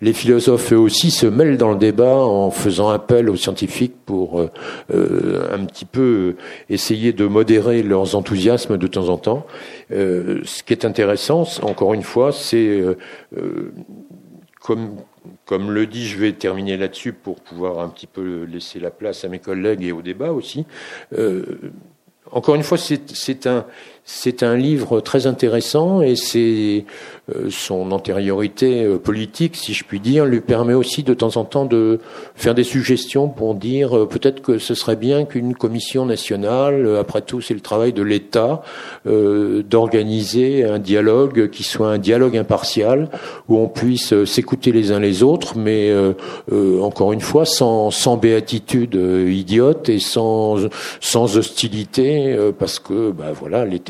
les 0.00 0.12
philosophes 0.12 0.72
eux 0.72 0.78
aussi 0.78 1.10
se 1.10 1.26
mêlent 1.26 1.58
dans 1.58 1.70
le 1.70 1.76
débat 1.76 2.16
en 2.16 2.50
faisant 2.50 2.88
appel 2.88 3.28
aux 3.28 3.36
scientifiques 3.36 3.94
pour 4.06 4.40
un 4.90 5.64
petit 5.66 5.84
peu 5.84 6.36
essayer 6.70 7.12
de 7.12 7.26
modérer 7.26 7.82
leurs 7.82 8.16
enthousiasmes 8.16 8.78
de 8.78 8.86
temps 8.86 9.10
en 9.10 9.18
temps. 9.18 9.46
Ce 9.92 10.62
qui 10.62 10.72
est 10.72 10.84
intéressant, 10.84 11.44
encore 11.62 11.94
une 11.94 12.02
fois, 12.02 12.32
c'est 12.32 12.82
comme, 14.62 14.96
comme 15.44 15.70
le 15.70 15.86
dit, 15.86 16.06
je 16.06 16.18
vais 16.18 16.32
terminer 16.32 16.76
là-dessus 16.76 17.12
pour 17.12 17.40
pouvoir 17.40 17.80
un 17.80 17.88
petit 17.88 18.06
peu 18.06 18.44
laisser 18.44 18.80
la 18.80 18.90
place 18.90 19.24
à 19.24 19.28
mes 19.28 19.38
collègues 19.38 19.82
et 19.82 19.92
au 19.92 20.02
débat 20.02 20.32
aussi. 20.32 20.66
Euh, 21.18 21.72
encore 22.30 22.54
une 22.54 22.62
fois, 22.62 22.78
c'est 22.78 23.46
un, 23.46 23.66
c'est 24.04 24.42
un 24.42 24.56
livre 24.56 25.00
très 25.00 25.28
intéressant 25.28 26.02
et 26.02 26.16
c'est 26.16 26.84
euh, 27.30 27.50
son 27.50 27.92
antériorité 27.92 28.82
euh, 28.82 28.98
politique, 28.98 29.54
si 29.54 29.74
je 29.74 29.84
puis 29.84 30.00
dire, 30.00 30.26
lui 30.26 30.40
permet 30.40 30.74
aussi 30.74 31.04
de 31.04 31.14
temps 31.14 31.36
en 31.36 31.44
temps 31.44 31.66
de 31.66 32.00
faire 32.34 32.56
des 32.56 32.64
suggestions 32.64 33.28
pour 33.28 33.54
dire 33.54 33.96
euh, 33.96 34.08
peut-être 34.08 34.42
que 34.42 34.58
ce 34.58 34.74
serait 34.74 34.96
bien 34.96 35.24
qu'une 35.24 35.54
commission 35.54 36.04
nationale, 36.04 36.96
après 36.98 37.22
tout 37.22 37.40
c'est 37.40 37.54
le 37.54 37.60
travail 37.60 37.92
de 37.92 38.02
l'État, 38.02 38.62
d'organiser 39.04 40.64
un 40.64 40.78
dialogue 40.78 41.48
qui 41.50 41.62
soit 41.62 41.90
un 41.90 41.98
dialogue 41.98 42.36
impartial, 42.36 43.08
où 43.48 43.58
on 43.58 43.68
puisse 43.68 44.24
s'écouter 44.24 44.72
les 44.72 44.90
uns 44.90 44.98
les 44.98 45.22
autres, 45.22 45.56
mais 45.56 45.92
encore 46.80 47.12
une 47.12 47.20
fois 47.20 47.44
sans, 47.44 47.90
sans 47.90 48.16
béatitude 48.16 48.94
idiote 48.94 49.88
et 49.88 49.98
sans, 49.98 50.68
sans 51.00 51.36
hostilité, 51.36 52.36
parce 52.58 52.78
que 52.78 53.10
bah, 53.10 53.32
voilà 53.32 53.64
les, 53.64 53.80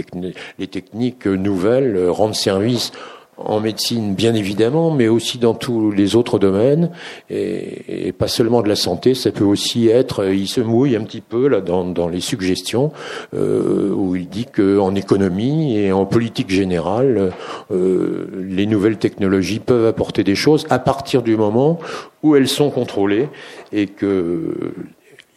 les 0.59 0.66
techniques 0.66 1.26
nouvelles 1.26 2.09
rendent 2.09 2.34
service 2.34 2.92
en 3.38 3.61
médecine, 3.61 4.14
bien 4.14 4.34
évidemment, 4.34 4.90
mais 4.90 5.09
aussi 5.09 5.38
dans 5.38 5.55
tous 5.55 5.90
les 5.90 6.16
autres 6.16 6.38
domaines, 6.38 6.90
et, 7.30 8.12
pas 8.12 8.28
seulement 8.28 8.62
de 8.62 8.68
la 8.68 8.76
santé. 8.76 9.14
Ça 9.14 9.30
peut 9.30 9.44
aussi 9.44 9.88
être, 9.88 10.26
il 10.32 10.48
se 10.48 10.61
mouille 10.61 10.96
un 10.96 11.03
petit 11.03 11.20
peu 11.20 11.48
là 11.48 11.61
dans, 11.61 12.09
les 12.09 12.20
suggestions 12.20 12.92
euh, 13.34 13.90
où 13.94 14.16
il 14.16 14.28
dit 14.28 14.46
qu'en 14.46 14.94
économie 14.94 15.78
et 15.78 15.92
en 15.92 16.05
politique 16.05 16.50
générale, 16.50 17.32
euh, 17.70 18.26
les 18.38 18.66
nouvelles 18.66 18.98
technologies 18.98 19.61
peuvent 19.61 19.86
apporter 19.86 20.24
des 20.24 20.34
choses 20.34 20.66
à 20.68 20.78
partir 20.78 21.22
du 21.22 21.36
moment 21.36 21.78
où 22.22 22.36
elles 22.36 22.48
sont 22.48 22.70
contrôlées 22.70 23.28
et 23.72 23.86
que 23.86 24.55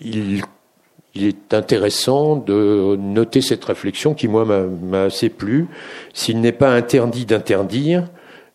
il 0.01 0.41
il 1.15 1.25
est 1.25 1.53
intéressant 1.53 2.35
de 2.35 2.97
noter 2.99 3.41
cette 3.41 3.63
réflexion 3.63 4.13
qui, 4.13 4.27
moi, 4.27 4.45
m'a 4.45 5.03
assez 5.03 5.29
plu. 5.29 5.67
S'il 6.13 6.41
n'est 6.41 6.51
pas 6.51 6.73
interdit 6.73 7.25
d'interdire, 7.25 8.05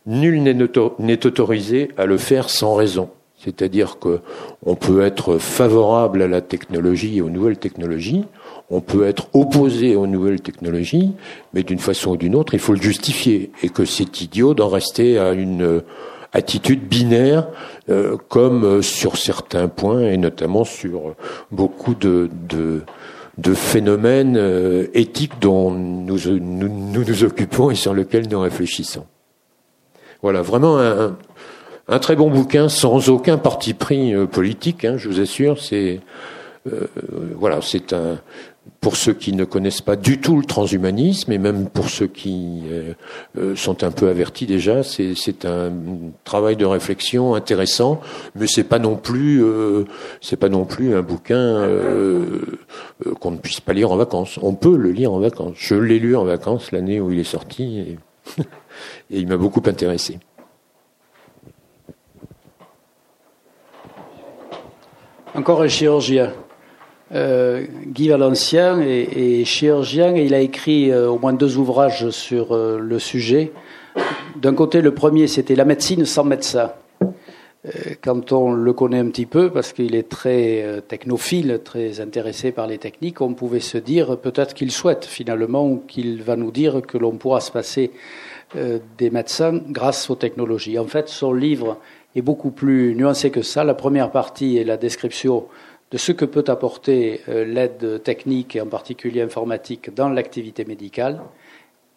nul 0.07 0.43
n'est 0.43 1.27
autorisé 1.27 1.89
à 1.97 2.05
le 2.05 2.19
faire 2.19 2.51
sans 2.51 2.75
raison. 2.75 3.09
C'est-à-dire 3.43 3.97
qu'on 3.99 4.75
peut 4.75 5.01
être 5.01 5.39
favorable 5.39 6.21
à 6.21 6.29
la 6.29 6.43
technologie 6.43 7.17
et 7.17 7.23
aux 7.23 7.31
nouvelles 7.31 7.57
technologies, 7.57 8.25
on 8.69 8.83
peut 8.83 9.07
être 9.07 9.29
opposé 9.33 9.97
aux 9.97 10.07
nouvelles 10.07 10.43
technologies, 10.43 11.13
mais 11.55 11.63
d'une 11.63 11.79
façon 11.79 12.11
ou 12.11 12.17
d'une 12.19 12.37
autre, 12.37 12.53
il 12.53 12.61
faut 12.61 12.75
le 12.75 12.83
justifier. 12.83 13.51
Et 13.63 13.71
que 13.71 13.87
c'est 13.87 14.21
idiot 14.21 14.53
d'en 14.53 14.69
rester 14.69 15.19
à 15.19 15.33
une 15.33 15.83
attitude 16.33 16.87
binaire, 16.87 17.49
euh, 17.89 18.17
comme 18.29 18.65
euh, 18.65 18.83
sur 18.83 19.17
certains 19.17 19.69
points, 19.69 20.03
et 20.03 20.17
notamment 20.17 20.65
sur 20.65 21.15
beaucoup 21.51 21.95
de, 21.95 22.31
de, 22.49 22.83
de 23.39 23.55
phénomènes 23.55 24.37
euh, 24.37 24.87
éthiques 24.95 25.41
dont 25.41 25.71
nous, 25.71 26.19
nous, 26.27 27.05
nous 27.05 27.25
occupons 27.25 27.71
et 27.71 27.75
sur 27.75 27.95
lesquels 27.95 28.29
nous 28.29 28.41
réfléchissons. 28.41 29.07
Voilà, 30.23 30.43
vraiment 30.43 30.79
un, 30.79 31.17
un 31.89 31.99
très 31.99 32.15
bon 32.15 32.31
bouquin 32.31 32.69
sans 32.69 33.09
aucun 33.09 33.39
parti 33.39 33.75
pris 33.75 34.15
politique, 34.27 34.85
hein, 34.85 34.97
je 34.99 35.09
vous 35.09 35.21
assure. 35.21 35.61
C'est 35.61 36.01
voilà, 37.37 37.61
c'est 37.63 37.95
un, 37.95 38.19
pour 38.81 38.97
ceux 38.97 39.13
qui 39.13 39.35
ne 39.35 39.45
connaissent 39.45 39.83
pas 39.83 39.97
du 39.97 40.21
tout 40.21 40.39
le 40.39 40.45
transhumanisme 40.45 41.31
et 41.33 41.39
même 41.39 41.69
pour 41.69 41.91
ceux 41.91 42.07
qui 42.07 42.63
euh, 42.71 42.95
euh, 43.37 43.55
sont 43.55 43.85
un 43.85 43.91
peu 43.91 44.09
avertis 44.09 44.47
déjà, 44.47 44.83
c'est 44.83 45.45
un 45.45 45.73
travail 46.25 46.57
de 46.57 46.65
réflexion 46.65 47.35
intéressant, 47.35 48.01
mais 48.35 48.47
c'est 48.47 48.65
pas 48.65 48.79
non 48.79 48.97
plus 48.97 49.45
euh, 49.45 49.85
c'est 50.23 50.39
pas 50.39 50.49
non 50.49 50.65
plus 50.65 50.95
un 50.95 51.03
bouquin 51.03 51.69
qu'on 53.21 53.31
ne 53.33 53.37
puisse 53.37 53.61
pas 53.61 53.75
lire 53.75 53.93
en 53.93 53.97
vacances. 53.97 54.39
On 54.43 54.55
peut 54.55 54.77
le 54.77 54.91
lire 54.91 55.13
en 55.13 55.21
vacances. 55.21 55.57
Je 55.57 55.75
l'ai 55.75 55.99
lu 55.99 56.17
en 56.17 56.25
vacances 56.25 56.73
l'année 56.73 57.01
où 57.01 57.13
il 57.13 57.19
est 57.19 57.25
sorti 57.25 57.79
et, 57.79 57.99
et 59.11 59.19
il 59.21 59.27
m'a 59.27 59.37
beaucoup 59.37 59.63
intéressé. 59.67 60.19
Encore 65.35 65.63
un 65.63 65.69
chirurgien. 65.69 66.33
Euh, 67.13 67.67
Guy 67.87 68.09
Valencien 68.09 68.81
est, 68.81 69.45
chirurgien 69.45 70.15
et 70.15 70.25
il 70.25 70.35
a 70.35 70.41
écrit 70.41 70.93
euh, 70.93 71.09
au 71.11 71.19
moins 71.19 71.33
deux 71.33 71.57
ouvrages 71.57 72.11
sur 72.11 72.53
euh, 72.53 72.79
le 72.79 72.99
sujet. 73.01 73.53
D'un 74.37 74.55
côté, 74.55 74.81
le 74.81 74.95
premier, 74.95 75.27
c'était 75.27 75.57
La 75.57 75.65
médecine 75.65 76.05
sans 76.05 76.25
médecin. 76.25 76.73
quand 78.03 78.33
on 78.33 78.53
le 78.53 78.73
connaît 78.73 79.01
un 79.01 79.09
petit 79.09 79.27
peu, 79.27 79.51
parce 79.51 79.73
qu'il 79.73 79.95
est 79.95 80.09
très 80.09 80.83
technophile, 80.87 81.61
très 81.63 82.01
intéressé 82.01 82.53
par 82.53 82.67
les 82.67 82.79
techniques, 82.79 83.21
on 83.21 83.35
pouvait 83.35 83.61
se 83.61 83.77
dire 83.77 84.17
peut-être 84.17 84.55
qu'il 84.55 84.71
souhaite 84.71 85.05
finalement 85.05 85.77
qu'il 85.89 86.23
va 86.23 86.37
nous 86.37 86.53
dire 86.53 86.81
que 86.81 86.97
l'on 86.97 87.13
pourra 87.13 87.41
se 87.41 87.51
passer 87.51 87.91
des 88.55 89.11
médecins 89.11 89.61
grâce 89.69 90.09
aux 90.09 90.15
technologies. 90.15 90.79
En 90.79 90.87
fait, 90.87 91.09
son 91.09 91.35
livre 91.35 91.77
est 92.15 92.23
beaucoup 92.23 92.51
plus 92.51 92.95
nuancé 92.95 93.31
que 93.31 93.43
ça. 93.43 93.63
La 93.65 93.75
première 93.75 94.11
partie 94.11 94.57
est 94.57 94.65
la 94.65 94.77
description 94.77 95.45
de 95.91 95.99
ce 95.99 96.13
que 96.13 96.25
peut 96.25 96.45
apporter 96.49 97.21
euh, 97.29 97.45
l'aide 97.45 98.03
technique 98.03 98.57
et 98.57 98.61
en 98.61 98.67
particulier 98.67 99.23
informatique 99.23 99.95
dans 99.95 100.09
l'activité 100.09 100.65
médicale. 100.65 101.21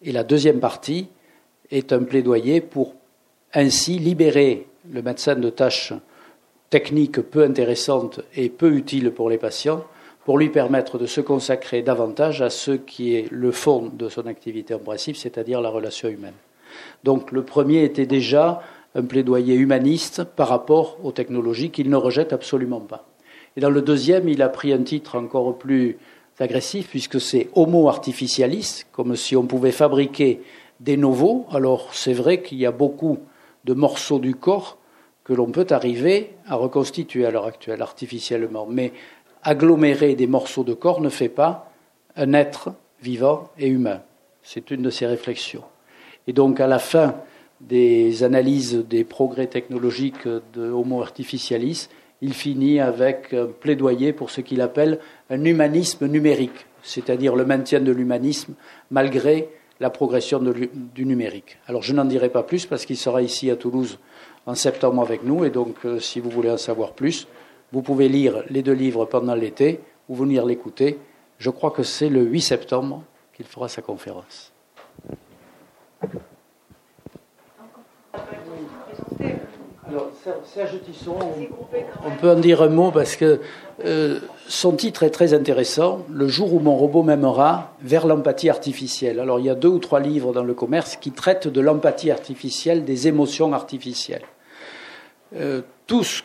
Et 0.02 0.12
la 0.12 0.24
deuxième 0.24 0.60
partie 0.60 1.08
est 1.70 1.92
un 1.92 2.02
plaidoyer 2.02 2.60
pour 2.60 2.94
ainsi 3.52 3.98
libérer 3.98 4.66
le 4.90 5.02
médecin 5.02 5.36
de 5.36 5.50
tâches 5.50 5.92
techniques 6.70 7.20
peu 7.20 7.44
intéressantes 7.44 8.20
et 8.34 8.48
peu 8.48 8.72
utiles 8.74 9.12
pour 9.12 9.30
les 9.30 9.38
patients 9.38 9.84
pour 10.24 10.38
lui 10.38 10.48
permettre 10.48 10.98
de 10.98 11.06
se 11.06 11.20
consacrer 11.20 11.82
davantage 11.82 12.40
à 12.42 12.50
ce 12.50 12.72
qui 12.72 13.14
est 13.14 13.30
le 13.30 13.52
fond 13.52 13.90
de 13.92 14.08
son 14.08 14.26
activité 14.26 14.74
en 14.74 14.78
principe, 14.78 15.16
c'est-à-dire 15.16 15.60
la 15.60 15.68
relation 15.68 16.08
humaine. 16.08 16.34
Donc 17.04 17.30
le 17.30 17.44
premier 17.44 17.84
était 17.84 18.06
déjà 18.06 18.62
un 18.94 19.02
plaidoyer 19.02 19.54
humaniste 19.54 20.24
par 20.24 20.48
rapport 20.48 20.98
aux 21.02 21.12
technologies 21.12 21.70
qu'il 21.70 21.90
ne 21.90 21.96
rejette 21.96 22.32
absolument 22.32 22.80
pas. 22.80 23.06
Et 23.56 23.60
dans 23.60 23.70
le 23.70 23.82
deuxième, 23.82 24.28
il 24.28 24.42
a 24.42 24.48
pris 24.48 24.72
un 24.72 24.82
titre 24.82 25.16
encore 25.16 25.56
plus 25.56 25.98
agressif, 26.38 26.88
puisque 26.88 27.20
c'est 27.20 27.48
Homo 27.54 27.88
artificialis, 27.88 28.84
comme 28.92 29.14
si 29.14 29.36
on 29.36 29.46
pouvait 29.46 29.72
fabriquer 29.72 30.40
des 30.80 30.96
nouveaux. 30.96 31.46
Alors 31.52 31.94
c'est 31.94 32.12
vrai 32.12 32.42
qu'il 32.42 32.58
y 32.58 32.66
a 32.66 32.72
beaucoup 32.72 33.18
de 33.64 33.74
morceaux 33.74 34.18
du 34.18 34.34
corps 34.34 34.78
que 35.22 35.32
l'on 35.32 35.46
peut 35.46 35.66
arriver 35.70 36.34
à 36.46 36.56
reconstituer 36.56 37.24
à 37.24 37.30
l'heure 37.30 37.46
actuelle 37.46 37.80
artificiellement. 37.80 38.66
Mais 38.68 38.92
agglomérer 39.42 40.14
des 40.14 40.26
morceaux 40.26 40.64
de 40.64 40.74
corps 40.74 41.00
ne 41.00 41.08
fait 41.08 41.28
pas 41.28 41.70
un 42.16 42.32
être 42.32 42.72
vivant 43.00 43.50
et 43.58 43.68
humain. 43.68 44.02
C'est 44.42 44.70
une 44.70 44.82
de 44.82 44.90
ses 44.90 45.06
réflexions. 45.06 45.64
Et 46.26 46.32
donc 46.32 46.60
à 46.60 46.66
la 46.66 46.78
fin 46.78 47.14
des 47.60 48.24
analyses 48.24 48.84
des 48.88 49.04
progrès 49.04 49.46
technologiques 49.46 50.26
de 50.26 50.70
Homo 50.70 51.00
artificialis, 51.00 51.88
il 52.24 52.32
finit 52.32 52.80
avec 52.80 53.34
un 53.34 53.48
plaidoyer 53.48 54.14
pour 54.14 54.30
ce 54.30 54.40
qu'il 54.40 54.62
appelle 54.62 54.98
un 55.28 55.44
humanisme 55.44 56.06
numérique, 56.06 56.66
c'est-à-dire 56.82 57.36
le 57.36 57.44
maintien 57.44 57.80
de 57.80 57.92
l'humanisme 57.92 58.54
malgré 58.90 59.50
la 59.78 59.90
progression 59.90 60.40
du 60.40 61.04
numérique. 61.04 61.58
Alors 61.66 61.82
je 61.82 61.92
n'en 61.92 62.06
dirai 62.06 62.30
pas 62.30 62.42
plus 62.42 62.64
parce 62.64 62.86
qu'il 62.86 62.96
sera 62.96 63.20
ici 63.20 63.50
à 63.50 63.56
Toulouse 63.56 63.98
en 64.46 64.54
septembre 64.54 65.02
avec 65.02 65.22
nous 65.22 65.44
et 65.44 65.50
donc 65.50 65.84
euh, 65.84 66.00
si 66.00 66.18
vous 66.18 66.30
voulez 66.30 66.50
en 66.50 66.56
savoir 66.56 66.92
plus, 66.92 67.28
vous 67.72 67.82
pouvez 67.82 68.08
lire 68.08 68.42
les 68.48 68.62
deux 68.62 68.72
livres 68.72 69.04
pendant 69.04 69.34
l'été 69.34 69.80
ou 70.08 70.14
venir 70.14 70.46
l'écouter. 70.46 70.98
Je 71.36 71.50
crois 71.50 71.72
que 71.72 71.82
c'est 71.82 72.08
le 72.08 72.22
8 72.22 72.40
septembre 72.40 73.02
qu'il 73.34 73.44
fera 73.44 73.68
sa 73.68 73.82
conférence. 73.82 74.50
Serge 80.44 80.80
Tisson, 80.82 81.16
on, 82.06 82.10
peut 82.16 82.30
en 82.30 82.40
dire 82.40 82.62
un 82.62 82.68
mot 82.68 82.90
parce 82.90 83.16
que 83.16 83.40
euh, 83.84 84.20
son 84.48 84.72
titre 84.72 85.02
est 85.02 85.10
très 85.10 85.34
intéressant. 85.34 86.06
Le 86.10 86.26
jour 86.26 86.54
où 86.54 86.58
mon 86.58 86.74
robot 86.74 87.02
m'aimera, 87.02 87.74
vers 87.82 88.06
l'empathie 88.06 88.48
artificielle. 88.48 89.20
Alors 89.20 89.40
il 89.40 89.46
y 89.46 89.50
a 89.50 89.54
deux 89.54 89.68
ou 89.68 89.78
trois 89.78 90.00
livres 90.00 90.32
dans 90.32 90.42
le 90.42 90.54
commerce 90.54 90.96
qui 90.96 91.10
traitent 91.10 91.48
de 91.48 91.60
l'empathie 91.60 92.10
artificielle, 92.10 92.84
des 92.84 93.08
émotions 93.08 93.52
artificielles. 93.52 94.24
Euh, 95.36 95.60
tous 95.86 96.24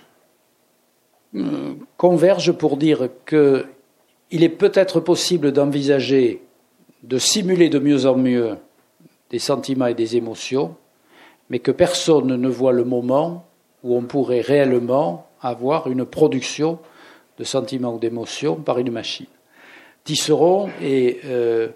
euh, 1.36 1.74
convergent 1.98 2.54
pour 2.54 2.78
dire 2.78 3.10
qu'il 3.28 4.44
est 4.44 4.50
peut-être 4.50 5.02
possible 5.02 5.52
d'envisager 5.52 6.42
de 7.04 7.18
simuler 7.18 7.70
de 7.70 7.80
mieux 7.80 8.06
en 8.06 8.16
mieux 8.16 8.58
des 9.30 9.40
sentiments 9.40 9.88
et 9.88 9.94
des 9.94 10.16
émotions, 10.16 10.76
mais 11.50 11.60
que 11.60 11.72
personne 11.72 12.36
ne 12.36 12.50
voit 12.50 12.74
le 12.74 12.84
moment 12.84 13.46
où 13.84 13.96
on 13.96 14.02
pourrait 14.02 14.42
réellement 14.42 15.28
avoir 15.42 15.88
une 15.88 16.06
production 16.06 16.80
de 17.38 17.44
sentiments 17.44 17.96
ou 17.96 18.00
d'émotions 18.00 18.56
par 18.56 18.80
une 18.80 18.92
machine. 18.92 19.28
Tisseron 20.04 20.70
est 20.82 21.24
euh, 21.26 21.70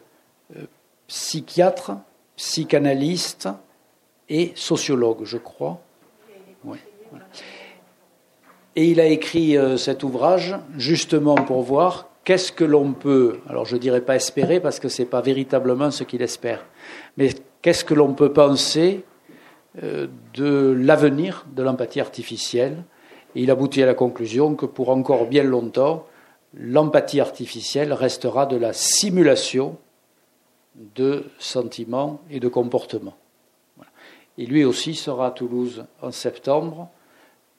euh, 0.55 0.63
psychiatre, 1.07 1.91
psychanalyste 2.35 3.49
et 4.29 4.51
sociologue, 4.55 5.23
je 5.23 5.37
crois. 5.37 5.79
Et 8.75 8.87
il 8.87 8.99
a 8.99 9.05
écrit 9.05 9.55
euh, 9.55 9.77
cet 9.77 10.03
ouvrage 10.03 10.55
justement 10.77 11.35
pour 11.35 11.61
voir 11.61 12.09
qu'est-ce 12.23 12.51
que 12.51 12.63
l'on 12.63 12.93
peut, 12.93 13.39
alors 13.47 13.65
je 13.65 13.75
ne 13.75 13.79
dirais 13.79 14.01
pas 14.01 14.15
espérer 14.15 14.59
parce 14.59 14.79
que 14.79 14.89
ce 14.89 15.03
n'est 15.03 15.07
pas 15.07 15.21
véritablement 15.21 15.91
ce 15.91 16.03
qu'il 16.03 16.23
espère, 16.23 16.65
mais 17.17 17.29
qu'est-ce 17.61 17.85
que 17.85 17.93
l'on 17.93 18.13
peut 18.13 18.33
penser 18.33 19.03
de 19.81 20.71
l'avenir 20.71 21.45
de 21.55 21.63
l'empathie 21.63 22.01
artificielle. 22.01 22.83
Et 23.35 23.41
il 23.43 23.51
aboutit 23.51 23.81
à 23.81 23.87
la 23.87 23.95
conclusion 23.95 24.55
que 24.55 24.65
pour 24.65 24.89
encore 24.89 25.25
bien 25.25 25.43
longtemps, 25.43 26.05
l'empathie 26.53 27.19
artificielle 27.19 27.93
restera 27.93 28.45
de 28.45 28.57
la 28.57 28.73
simulation 28.73 29.77
de 30.95 31.25
sentiments 31.39 32.21
et 32.29 32.39
de 32.39 32.47
comportements. 32.47 33.17
Et 34.37 34.45
lui 34.45 34.63
aussi 34.63 34.95
sera 34.95 35.27
à 35.27 35.31
Toulouse 35.31 35.85
en 36.01 36.11
septembre, 36.11 36.89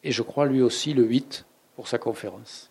et 0.03 0.11
je 0.11 0.23
crois 0.23 0.47
lui 0.47 0.63
aussi 0.63 0.93
le 0.93 1.05
8 1.05 1.47
pour 1.77 1.89
sa 1.89 1.99
conférence. 1.99 2.71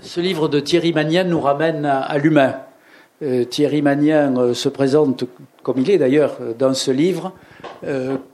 Ce 0.00 0.20
livre 0.20 0.48
de 0.48 0.60
Thierry 0.60 0.92
Magnan 0.92 1.24
nous 1.24 1.40
ramène 1.40 1.86
à 1.86 2.18
l'humain. 2.18 2.60
Euh, 3.24 3.44
Thierry 3.44 3.80
Magnin 3.80 4.36
euh, 4.36 4.54
se 4.54 4.68
présente, 4.68 5.24
comme 5.62 5.78
il 5.78 5.90
est 5.90 5.96
d'ailleurs 5.96 6.36
euh, 6.42 6.52
dans 6.52 6.74
ce 6.74 6.90
livre, 6.90 7.32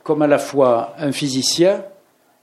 comme 0.02 0.22
à 0.22 0.26
la 0.26 0.38
fois 0.38 0.94
un 0.98 1.12
physicien 1.12 1.84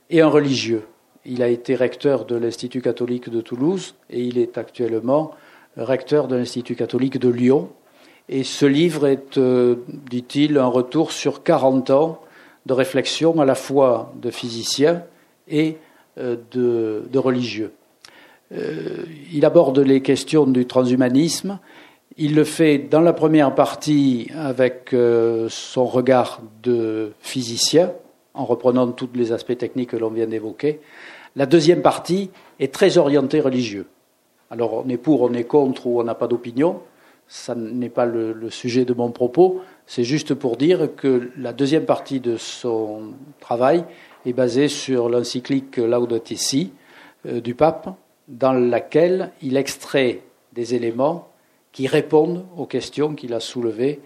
et 0.08 0.20
un 0.22 0.28
religieux. 0.28 0.86
Il 1.26 1.42
a 1.42 1.48
été 1.48 1.74
recteur 1.74 2.24
de 2.24 2.36
l'Institut 2.36 2.80
catholique 2.80 3.28
de 3.28 3.42
Toulouse 3.42 3.94
et 4.10 4.22
il 4.22 4.38
est 4.38 4.56
actuellement 4.56 5.32
recteur 5.76 6.28
de 6.28 6.36
l'Institut 6.36 6.76
catholique 6.76 7.18
de 7.18 7.28
Lyon. 7.28 7.70
Et 8.28 8.44
ce 8.44 8.66
livre 8.66 9.06
est, 9.06 9.38
dit-il, 9.38 10.58
un 10.58 10.66
retour 10.66 11.12
sur 11.12 11.42
40 11.42 11.90
ans 11.90 12.20
de 12.66 12.72
réflexion 12.74 13.38
à 13.40 13.44
la 13.44 13.54
fois 13.54 14.12
de 14.20 14.30
physicien 14.30 15.02
et 15.48 15.76
de 16.16 17.18
religieux. 17.18 17.72
Il 18.50 19.44
aborde 19.44 19.78
les 19.78 20.02
questions 20.02 20.46
du 20.46 20.66
transhumanisme, 20.66 21.58
il 22.18 22.34
le 22.34 22.42
fait 22.42 22.78
dans 22.78 23.00
la 23.00 23.12
première 23.12 23.54
partie 23.54 24.28
avec 24.34 24.92
euh, 24.92 25.46
son 25.48 25.86
regard 25.86 26.42
de 26.64 27.12
physicien, 27.20 27.92
en 28.34 28.44
reprenant 28.44 28.90
tous 28.90 29.08
les 29.14 29.30
aspects 29.30 29.56
techniques 29.56 29.90
que 29.90 29.96
l'on 29.96 30.10
vient 30.10 30.26
d'évoquer. 30.26 30.80
La 31.36 31.46
deuxième 31.46 31.80
partie 31.80 32.30
est 32.58 32.74
très 32.74 32.98
orientée 32.98 33.40
religieux. 33.40 33.86
Alors 34.50 34.84
on 34.84 34.88
est 34.88 34.96
pour, 34.96 35.22
on 35.22 35.32
est 35.32 35.44
contre 35.44 35.86
ou 35.86 36.00
on 36.00 36.04
n'a 36.04 36.16
pas 36.16 36.26
d'opinion. 36.26 36.80
Ça 37.28 37.54
n'est 37.54 37.90
pas 37.90 38.06
le, 38.06 38.50
sujet 38.50 38.84
de 38.84 38.94
mon 38.94 39.10
propos. 39.10 39.60
C'est 39.86 40.04
juste 40.04 40.34
pour 40.34 40.56
dire 40.56 40.88
que 40.96 41.30
la 41.38 41.52
deuxième 41.52 41.84
partie 41.84 42.18
de 42.18 42.36
son 42.36 43.12
travail 43.38 43.84
est 44.26 44.32
basée 44.32 44.68
sur 44.68 45.08
l'encyclique 45.08 45.76
Laudato 45.76 46.34
Si 46.34 46.72
euh, 47.26 47.40
du 47.40 47.54
pape, 47.54 47.94
dans 48.26 48.54
laquelle 48.54 49.30
il 49.40 49.56
extrait 49.56 50.22
des 50.52 50.74
éléments 50.74 51.28
qui 51.78 51.86
répondent 51.86 52.44
aux 52.56 52.66
questions 52.66 53.14
qu'il 53.14 53.32
a 53.34 53.38
soulevées 53.38 54.00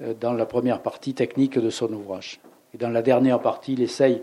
euh, 0.00 0.14
dans 0.18 0.32
la 0.32 0.46
première 0.46 0.80
partie 0.80 1.12
technique 1.12 1.58
de 1.58 1.68
son 1.68 1.92
ouvrage. 1.92 2.40
Et 2.72 2.78
dans 2.78 2.88
la 2.88 3.02
dernière 3.02 3.42
partie, 3.42 3.74
il 3.74 3.82
essaye 3.82 4.22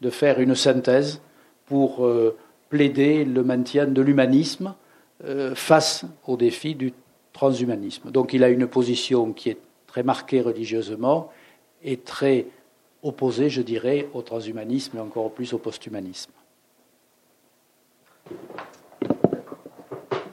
de 0.00 0.08
faire 0.08 0.38
une 0.38 0.54
synthèse 0.54 1.20
pour 1.66 2.06
euh, 2.06 2.36
plaider 2.68 3.24
le 3.24 3.42
maintien 3.42 3.86
de 3.86 4.00
l'humanisme 4.00 4.76
euh, 5.24 5.56
face 5.56 6.04
au 6.28 6.36
défi 6.36 6.76
du 6.76 6.92
transhumanisme. 7.32 8.12
Donc 8.12 8.32
il 8.32 8.44
a 8.44 8.48
une 8.50 8.68
position 8.68 9.32
qui 9.32 9.50
est 9.50 9.58
très 9.88 10.04
marquée 10.04 10.40
religieusement 10.40 11.32
et 11.82 11.96
très 11.96 12.46
opposée, 13.02 13.50
je 13.50 13.62
dirais, 13.62 14.08
au 14.14 14.22
transhumanisme 14.22 14.96
et 14.96 15.00
encore 15.00 15.32
plus 15.32 15.54
au 15.54 15.58
posthumanisme. 15.58 16.30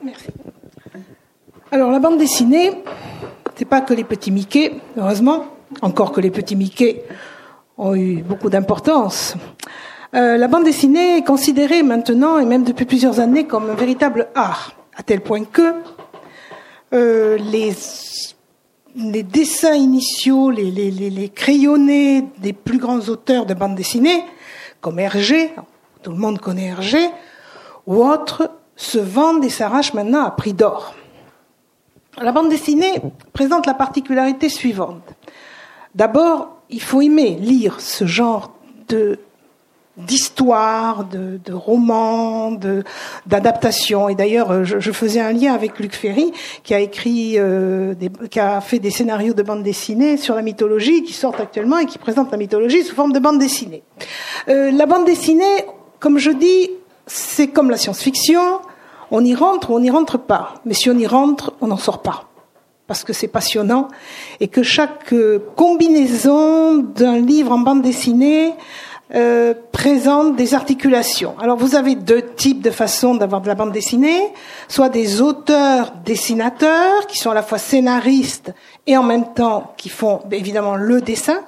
Merci. 0.04 0.28
Alors 1.74 1.90
la 1.90 2.00
bande 2.00 2.18
dessinée, 2.18 2.70
c'est 3.56 3.64
pas 3.64 3.80
que 3.80 3.94
les 3.94 4.04
petits 4.04 4.30
Mickey, 4.30 4.74
heureusement, 4.98 5.46
encore 5.80 6.12
que 6.12 6.20
les 6.20 6.30
petits 6.30 6.54
Mickey 6.54 7.02
ont 7.78 7.94
eu 7.94 8.16
beaucoup 8.16 8.50
d'importance. 8.50 9.36
Euh, 10.14 10.36
la 10.36 10.48
bande 10.48 10.64
dessinée 10.64 11.16
est 11.16 11.24
considérée 11.24 11.82
maintenant, 11.82 12.38
et 12.38 12.44
même 12.44 12.64
depuis 12.64 12.84
plusieurs 12.84 13.20
années, 13.20 13.46
comme 13.46 13.70
un 13.70 13.74
véritable 13.74 14.28
art, 14.34 14.74
à 14.94 15.02
tel 15.02 15.22
point 15.22 15.44
que 15.44 15.76
euh, 16.92 17.38
les 17.38 17.72
dessins 19.22 19.72
initiaux, 19.72 20.50
les, 20.50 20.70
les, 20.70 20.90
les, 20.90 21.28
crayonnés 21.30 22.26
des 22.36 22.52
plus 22.52 22.76
grands 22.76 23.00
auteurs 23.00 23.46
de 23.46 23.54
bande 23.54 23.76
dessinée, 23.76 24.22
comme 24.82 24.98
Hergé, 24.98 25.54
tout 26.02 26.10
le 26.10 26.18
monde 26.18 26.38
connaît 26.38 26.66
Hergé, 26.66 27.08
ou 27.86 28.04
autres, 28.04 28.50
se 28.76 28.98
vendent 28.98 29.42
et 29.42 29.48
s'arrachent 29.48 29.94
maintenant 29.94 30.26
à 30.26 30.32
prix 30.32 30.52
d'or. 30.52 30.94
La 32.20 32.32
bande 32.32 32.50
dessinée 32.50 33.00
présente 33.32 33.66
la 33.66 33.74
particularité 33.74 34.48
suivante. 34.48 35.02
D'abord, 35.94 36.58
il 36.68 36.82
faut 36.82 37.00
aimer 37.00 37.36
lire 37.40 37.80
ce 37.80 38.06
genre 38.06 38.52
de 38.88 39.18
d'histoire, 39.96 41.04
de, 41.04 41.38
de 41.44 41.52
romans, 41.52 42.52
d'adaptation. 43.26 44.08
Et 44.08 44.14
d'ailleurs, 44.14 44.64
je, 44.64 44.90
faisais 44.90 45.20
un 45.20 45.32
lien 45.32 45.52
avec 45.52 45.78
Luc 45.78 45.94
Ferry, 45.94 46.32
qui 46.62 46.72
a 46.72 46.80
écrit, 46.80 47.34
euh, 47.36 47.94
qui 48.30 48.40
a 48.40 48.62
fait 48.62 48.78
des 48.78 48.90
scénarios 48.90 49.34
de 49.34 49.42
bande 49.42 49.62
dessinée 49.62 50.16
sur 50.16 50.34
la 50.34 50.40
mythologie, 50.40 51.02
qui 51.02 51.12
sortent 51.12 51.40
actuellement 51.40 51.78
et 51.78 51.86
qui 51.86 51.98
présentent 51.98 52.32
la 52.32 52.38
mythologie 52.38 52.84
sous 52.84 52.94
forme 52.94 53.12
de 53.12 53.18
bande 53.18 53.38
dessinée. 53.38 53.82
Euh, 54.48 54.70
la 54.70 54.86
bande 54.86 55.04
dessinée, 55.04 55.66
comme 56.00 56.18
je 56.18 56.30
dis, 56.30 56.70
c'est 57.06 57.48
comme 57.48 57.70
la 57.70 57.76
science-fiction. 57.76 58.60
On 59.14 59.22
y 59.24 59.34
rentre 59.34 59.70
ou 59.70 59.76
on 59.76 59.80
n'y 59.80 59.90
rentre 59.90 60.18
pas. 60.18 60.54
Mais 60.64 60.72
si 60.72 60.88
on 60.90 60.98
y 60.98 61.06
rentre, 61.06 61.52
on 61.60 61.68
n'en 61.68 61.76
sort 61.76 62.00
pas 62.00 62.24
parce 62.88 63.04
que 63.04 63.12
c'est 63.12 63.28
passionnant 63.28 63.88
et 64.40 64.48
que 64.48 64.62
chaque 64.62 65.12
euh, 65.12 65.38
combinaison 65.56 66.78
d'un 66.78 67.18
livre 67.18 67.52
en 67.52 67.58
bande 67.58 67.80
dessinée 67.80 68.52
euh, 69.14 69.54
présente 69.70 70.36
des 70.36 70.54
articulations. 70.54 71.34
Alors 71.40 71.56
vous 71.56 71.74
avez 71.74 71.94
deux 71.94 72.22
types 72.22 72.60
de 72.60 72.70
façons 72.70 73.14
d'avoir 73.14 73.40
de 73.40 73.48
la 73.48 73.54
bande 73.54 73.72
dessinée, 73.72 74.32
soit 74.68 74.88
des 74.88 75.20
auteurs 75.20 75.92
dessinateurs 76.04 77.06
qui 77.06 77.18
sont 77.18 77.30
à 77.30 77.34
la 77.34 77.42
fois 77.42 77.58
scénaristes 77.58 78.52
et 78.86 78.96
en 78.96 79.02
même 79.02 79.32
temps 79.34 79.74
qui 79.76 79.88
font 79.88 80.20
évidemment 80.30 80.76
le 80.76 81.00
dessin, 81.00 81.40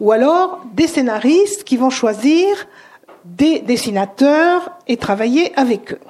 ou 0.00 0.12
alors 0.12 0.60
des 0.74 0.86
scénaristes 0.86 1.64
qui 1.64 1.76
vont 1.76 1.90
choisir 1.90 2.66
des 3.24 3.60
dessinateurs 3.60 4.70
et 4.86 4.96
travailler 4.96 5.52
avec 5.58 5.92
eux. 5.92 6.00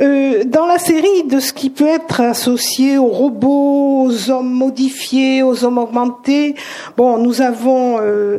Euh, 0.00 0.44
dans 0.44 0.66
la 0.66 0.78
série 0.78 1.24
de 1.24 1.40
ce 1.40 1.52
qui 1.52 1.70
peut 1.70 1.88
être 1.88 2.20
associé 2.20 2.98
aux 2.98 3.08
robots, 3.08 4.04
aux 4.04 4.30
hommes 4.30 4.52
modifiés, 4.52 5.42
aux 5.42 5.64
hommes 5.64 5.78
augmentés, 5.78 6.54
bon, 6.96 7.18
nous 7.18 7.42
avons 7.42 7.98
euh, 8.00 8.38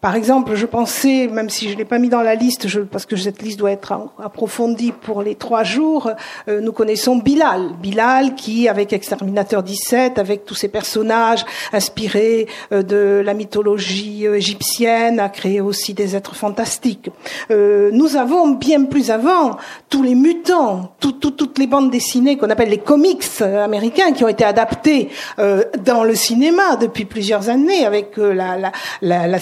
par 0.00 0.14
exemple, 0.14 0.54
je 0.54 0.66
pensais, 0.66 1.26
même 1.26 1.48
si 1.48 1.68
je 1.68 1.72
ne 1.72 1.78
l'ai 1.78 1.84
pas 1.84 1.98
mis 1.98 2.10
dans 2.10 2.20
la 2.20 2.34
liste, 2.34 2.68
je, 2.68 2.80
parce 2.80 3.06
que 3.06 3.16
cette 3.16 3.40
liste 3.42 3.58
doit 3.58 3.72
être 3.72 3.94
approfondie 4.22 4.92
pour 4.92 5.22
les 5.22 5.34
trois 5.34 5.64
jours, 5.64 6.10
euh, 6.48 6.60
nous 6.60 6.72
connaissons 6.72 7.16
Bilal. 7.16 7.70
Bilal 7.80 8.34
qui, 8.34 8.68
avec 8.68 8.92
Exterminateur 8.92 9.62
17, 9.62 10.18
avec 10.18 10.44
tous 10.44 10.54
ces 10.54 10.68
personnages 10.68 11.44
inspirés 11.72 12.46
euh, 12.72 12.82
de 12.82 13.22
la 13.24 13.32
mythologie 13.32 14.26
euh, 14.26 14.36
égyptienne, 14.36 15.18
a 15.18 15.30
créé 15.30 15.62
aussi 15.62 15.94
des 15.94 16.14
êtres 16.14 16.36
fantastiques. 16.36 17.10
nous 17.50 18.16
avons 18.16 18.48
bien 18.48 18.84
plus 18.84 19.10
avant 19.10 19.56
tous 19.88 20.02
les 20.02 20.14
mutants, 20.14 20.94
toutes 21.00 21.58
les 21.58 21.66
bandes 21.66 21.90
dessinées 21.90 22.36
qu'on 22.36 22.50
appelle 22.50 22.68
les 22.68 22.78
comics 22.78 23.24
américains 23.40 24.12
qui 24.12 24.24
ont 24.24 24.28
été 24.28 24.44
adaptés 24.44 25.08
dans 25.38 26.04
le 26.04 26.14
cinéma 26.14 26.76
depuis 26.76 27.04
plusieurs 27.04 27.48
années 27.48 27.84
avec 27.84 28.16
la, 28.16 28.56
la, 28.56 28.72
la, 29.00 29.26
la 29.26 29.38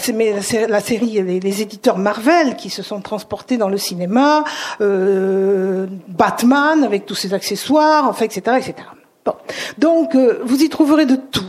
la 0.68 0.80
série, 0.80 1.22
les, 1.22 1.62
éditeurs 1.62 1.98
Marvel 1.98 2.56
qui 2.56 2.70
se 2.70 2.82
sont 2.82 3.00
transportés 3.00 3.56
dans 3.56 3.68
le 3.68 3.76
cinéma, 3.76 4.44
euh, 4.80 5.86
Batman 6.08 6.84
avec 6.84 7.06
tous 7.06 7.14
ses 7.14 7.34
accessoires, 7.34 8.08
enfin, 8.08 8.24
etc., 8.24 8.56
etc. 8.58 8.74
Bon. 9.24 9.34
Donc, 9.78 10.14
euh, 10.14 10.40
vous 10.44 10.62
y 10.62 10.68
trouverez 10.68 11.06
de 11.06 11.16
tout. 11.16 11.44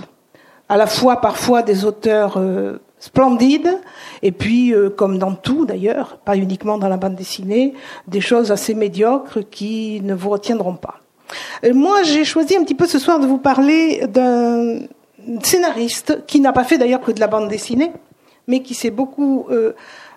À 0.70 0.78
la 0.78 0.88
fois, 0.88 1.22
parfois, 1.22 1.62
des 1.62 1.86
auteurs 1.86 2.38
euh, 2.38 2.82
splendides, 3.00 3.80
et 4.24 4.32
puis, 4.32 4.74
comme 4.96 5.20
dans 5.20 5.34
tout 5.34 5.66
d'ailleurs, 5.66 6.18
pas 6.18 6.36
uniquement 6.36 6.78
dans 6.78 6.88
la 6.88 6.98
bande 6.98 7.16
dessinée, 7.16 7.74
des 8.08 8.22
choses 8.22 8.52
assez 8.52 8.74
médiocres 8.74 9.40
qui 9.52 10.02
ne 10.02 10.16
vous 10.16 10.30
retiendront 10.30 10.76
pas. 10.76 11.02
moi, 11.72 12.02
j'ai 12.04 12.24
choisi 12.24 12.56
un 12.56 12.64
petit 12.64 12.74
peu 12.74 12.88
ce 12.88 12.98
soir 12.98 13.20
de 13.20 13.28
vous 13.28 13.38
parler 13.38 14.08
d'un 14.08 14.80
scénariste 15.44 16.26
qui 16.26 16.40
n'a 16.40 16.52
pas 16.52 16.64
fait 16.64 16.78
d'ailleurs 16.78 17.02
que 17.02 17.12
de 17.12 17.20
la 17.20 17.28
bande 17.28 17.48
dessinée, 17.48 17.92
mais 18.48 18.62
qui 18.62 18.74
s'est 18.74 18.92
beaucoup 18.92 19.48
euh, 19.50 19.74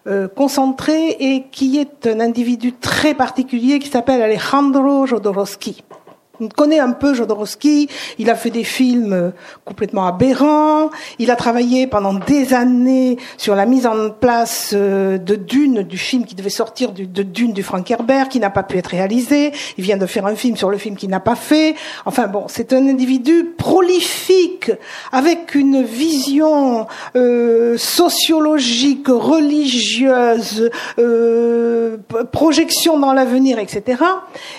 euh, 0.06 0.28
concentré 0.28 1.16
et 1.20 1.44
qui 1.50 1.78
est 1.78 2.06
un 2.06 2.20
individu 2.20 2.72
très 2.72 3.14
particulier 3.14 3.78
qui 3.78 3.88
s'appelle 3.88 4.22
Alejandro 4.22 5.06
Jodorowsky. 5.06 5.82
On 6.40 6.48
connaît 6.48 6.78
un 6.78 6.92
peu 6.92 7.14
Jodorowsky. 7.14 7.88
Il 8.18 8.30
a 8.30 8.34
fait 8.34 8.50
des 8.50 8.64
films 8.64 9.12
euh, 9.12 9.30
complètement 9.64 10.06
aberrants. 10.06 10.90
Il 11.18 11.30
a 11.30 11.36
travaillé 11.36 11.86
pendant 11.86 12.14
des 12.14 12.54
années 12.54 13.18
sur 13.36 13.54
la 13.54 13.66
mise 13.66 13.86
en 13.86 14.10
place 14.10 14.72
euh, 14.74 15.18
de 15.18 15.34
Dune, 15.34 15.82
du 15.82 15.98
film 15.98 16.24
qui 16.24 16.34
devait 16.34 16.50
sortir 16.50 16.92
de 16.92 17.22
Dune 17.22 17.52
du 17.52 17.62
Frank 17.62 17.90
Herbert, 17.90 18.28
qui 18.28 18.40
n'a 18.40 18.50
pas 18.50 18.62
pu 18.62 18.78
être 18.78 18.88
réalisé. 18.88 19.52
Il 19.76 19.84
vient 19.84 19.96
de 19.96 20.06
faire 20.06 20.26
un 20.26 20.34
film 20.34 20.56
sur 20.56 20.70
le 20.70 20.78
film 20.78 20.96
qu'il 20.96 21.10
n'a 21.10 21.20
pas 21.20 21.34
fait. 21.34 21.74
Enfin 22.06 22.26
bon, 22.26 22.44
c'est 22.48 22.72
un 22.72 22.86
individu 22.88 23.52
prolifique, 23.56 24.70
avec 25.12 25.54
une 25.54 25.82
vision 25.82 26.86
euh, 27.16 27.76
sociologique, 27.76 29.08
religieuse, 29.08 30.70
euh, 30.98 31.96
projection 32.32 32.98
dans 32.98 33.12
l'avenir, 33.12 33.58
etc. 33.58 34.02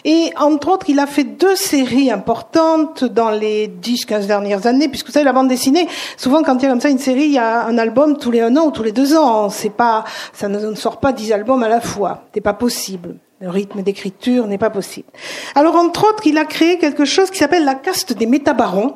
Et 0.05 0.31
entre 0.37 0.69
autres, 0.69 0.89
il 0.89 0.99
a 0.99 1.07
fait 1.07 1.23
deux 1.23 1.55
série 1.69 2.09
importante 2.09 3.03
dans 3.03 3.29
les 3.29 3.67
10-15 3.67 4.25
dernières 4.25 4.65
années, 4.65 4.87
puisque 4.87 5.07
vous 5.07 5.11
savez, 5.11 5.25
la 5.25 5.33
bande 5.33 5.47
dessinée, 5.47 5.87
souvent 6.17 6.41
quand 6.41 6.55
il 6.55 6.63
y 6.63 6.65
a 6.65 6.69
comme 6.69 6.81
ça 6.81 6.89
une 6.89 6.97
série, 6.97 7.25
il 7.25 7.33
y 7.33 7.37
a 7.37 7.65
un 7.65 7.77
album 7.77 8.17
tous 8.17 8.31
les 8.31 8.41
un 8.41 8.57
an 8.57 8.65
ou 8.65 8.71
tous 8.71 8.81
les 8.81 8.91
deux 8.91 9.15
ans. 9.15 9.49
C'est 9.49 9.69
pas, 9.69 10.03
ça 10.33 10.47
ne 10.47 10.73
sort 10.73 10.99
pas 10.99 11.11
10 11.11 11.31
albums 11.31 11.61
à 11.61 11.69
la 11.69 11.79
fois. 11.79 12.23
C'est 12.33 12.41
pas 12.41 12.53
possible. 12.53 13.17
Le 13.39 13.49
rythme 13.49 13.83
d'écriture 13.83 14.47
n'est 14.47 14.57
pas 14.57 14.71
possible. 14.71 15.07
Alors, 15.53 15.75
entre 15.75 16.09
autres, 16.09 16.25
il 16.25 16.37
a 16.37 16.45
créé 16.45 16.77
quelque 16.79 17.05
chose 17.05 17.29
qui 17.29 17.37
s'appelle 17.37 17.65
la 17.65 17.75
caste 17.75 18.13
des 18.13 18.25
métabarons. 18.25 18.95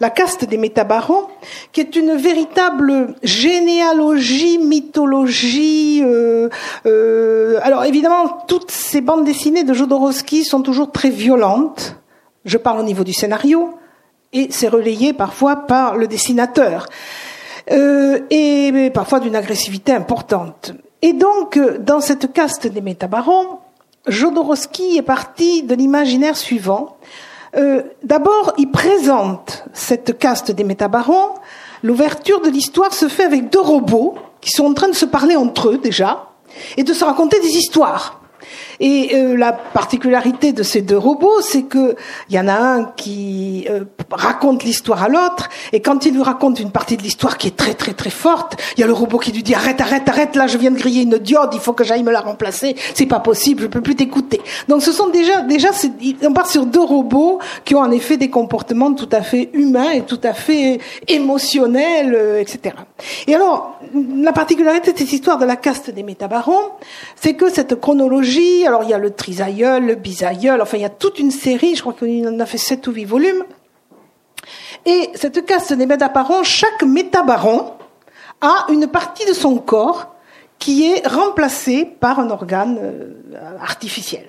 La 0.00 0.10
caste 0.10 0.44
des 0.44 0.56
métabarons, 0.56 1.26
qui 1.72 1.80
est 1.80 1.96
une 1.96 2.14
véritable 2.14 3.14
généalogie, 3.22 4.58
mythologie. 4.58 6.02
Euh, 6.04 6.48
euh, 6.86 7.58
alors 7.62 7.84
évidemment, 7.84 8.44
toutes 8.48 8.70
ces 8.70 9.00
bandes 9.00 9.24
dessinées 9.24 9.64
de 9.64 9.74
Jodorowsky 9.74 10.44
sont 10.44 10.62
toujours 10.62 10.90
très 10.90 11.10
violentes. 11.10 11.96
Je 12.44 12.58
parle 12.58 12.80
au 12.80 12.84
niveau 12.84 13.04
du 13.04 13.12
scénario, 13.12 13.78
et 14.32 14.48
c'est 14.50 14.68
relayé 14.68 15.12
parfois 15.12 15.56
par 15.66 15.96
le 15.96 16.08
dessinateur, 16.08 16.86
euh, 17.70 18.20
et 18.30 18.90
parfois 18.92 19.20
d'une 19.20 19.36
agressivité 19.36 19.92
importante. 19.92 20.72
Et 21.02 21.12
donc, 21.12 21.58
dans 21.80 22.00
cette 22.00 22.32
caste 22.32 22.66
des 22.66 22.80
métabarons, 22.80 23.58
Jodorowsky 24.06 24.96
est 24.98 25.02
parti 25.02 25.62
de 25.62 25.74
l'imaginaire 25.74 26.36
suivant. 26.36 26.96
Euh, 27.56 27.82
D'abord, 28.02 28.54
il 28.58 28.70
présente 28.70 29.64
cette 29.72 30.18
caste 30.18 30.50
des 30.50 30.64
métabarons. 30.64 31.34
L'ouverture 31.82 32.40
de 32.40 32.48
l'histoire 32.48 32.92
se 32.92 33.08
fait 33.08 33.24
avec 33.24 33.50
deux 33.50 33.60
robots 33.60 34.14
qui 34.40 34.50
sont 34.50 34.64
en 34.64 34.74
train 34.74 34.88
de 34.88 34.94
se 34.94 35.04
parler 35.04 35.36
entre 35.36 35.70
eux 35.70 35.78
déjà 35.78 36.30
et 36.76 36.84
de 36.84 36.92
se 36.92 37.04
raconter 37.04 37.40
des 37.40 37.56
histoires. 37.56 38.21
Et 38.82 39.14
euh, 39.14 39.36
la 39.36 39.52
particularité 39.52 40.52
de 40.52 40.64
ces 40.64 40.82
deux 40.82 40.98
robots, 40.98 41.40
c'est 41.40 41.62
que 41.62 41.94
il 42.28 42.34
y 42.34 42.40
en 42.40 42.48
a 42.48 42.54
un 42.54 42.84
qui 42.84 43.64
euh, 43.70 43.84
raconte 44.10 44.64
l'histoire 44.64 45.04
à 45.04 45.08
l'autre, 45.08 45.48
et 45.72 45.80
quand 45.80 46.04
il 46.04 46.14
lui 46.14 46.22
raconte 46.22 46.58
une 46.58 46.72
partie 46.72 46.96
de 46.96 47.02
l'histoire 47.02 47.38
qui 47.38 47.46
est 47.46 47.56
très 47.56 47.74
très 47.74 47.94
très 47.94 48.10
forte, 48.10 48.56
il 48.76 48.80
y 48.80 48.82
a 48.82 48.88
le 48.88 48.92
robot 48.92 49.18
qui 49.18 49.30
lui 49.30 49.44
dit 49.44 49.54
arrête 49.54 49.80
arrête 49.80 50.08
arrête 50.08 50.34
là, 50.34 50.48
je 50.48 50.58
viens 50.58 50.72
de 50.72 50.78
griller 50.78 51.02
une 51.02 51.18
diode, 51.18 51.50
il 51.52 51.60
faut 51.60 51.74
que 51.74 51.84
j'aille 51.84 52.02
me 52.02 52.10
la 52.10 52.22
remplacer, 52.22 52.74
c'est 52.94 53.06
pas 53.06 53.20
possible, 53.20 53.62
je 53.62 53.66
peux 53.68 53.80
plus 53.80 53.94
t'écouter. 53.94 54.40
Donc 54.66 54.82
ce 54.82 54.90
sont 54.90 55.10
déjà 55.10 55.42
déjà 55.42 55.68
on 56.24 56.32
part 56.32 56.48
sur 56.48 56.66
deux 56.66 56.82
robots 56.82 57.38
qui 57.64 57.76
ont 57.76 57.80
en 57.80 57.90
effet 57.92 58.16
des 58.16 58.30
comportements 58.30 58.92
tout 58.94 59.08
à 59.12 59.22
fait 59.22 59.50
humains 59.52 59.92
et 59.92 60.02
tout 60.02 60.20
à 60.24 60.32
fait 60.32 60.80
émotionnels, 61.06 62.16
euh, 62.16 62.40
etc. 62.40 62.74
Et 63.28 63.34
alors 63.36 63.78
la 63.94 64.32
particularité 64.32 64.92
de 64.92 64.98
cette 64.98 65.12
histoire 65.12 65.38
de 65.38 65.44
la 65.44 65.54
caste 65.54 65.90
des 65.90 66.02
métabarons, 66.02 66.72
c'est 67.14 67.34
que 67.34 67.48
cette 67.48 67.80
chronologie 67.80 68.66
alors 68.72 68.84
il 68.84 68.90
y 68.90 68.94
a 68.94 68.98
le 68.98 69.10
trisaïeul, 69.10 69.84
le 69.84 69.94
bisaïeul, 69.96 70.62
enfin 70.62 70.78
il 70.78 70.80
y 70.80 70.86
a 70.86 70.90
toute 70.90 71.18
une 71.18 71.30
série, 71.30 71.76
je 71.76 71.82
crois 71.82 71.92
qu'il 71.92 72.26
en 72.26 72.40
a 72.40 72.46
fait 72.46 72.56
sept 72.56 72.86
ou 72.86 72.92
huit 72.92 73.04
volumes. 73.04 73.44
Et 74.86 75.10
cette 75.14 75.44
caste 75.44 75.74
des 75.74 75.84
métabarons, 75.84 76.42
chaque 76.42 76.82
métabaron 76.82 77.72
a 78.40 78.66
une 78.70 78.86
partie 78.86 79.26
de 79.26 79.34
son 79.34 79.58
corps 79.58 80.14
qui 80.58 80.90
est 80.90 81.06
remplacée 81.06 81.84
par 81.84 82.18
un 82.18 82.30
organe 82.30 82.78
euh, 82.80 83.58
artificiel. 83.60 84.24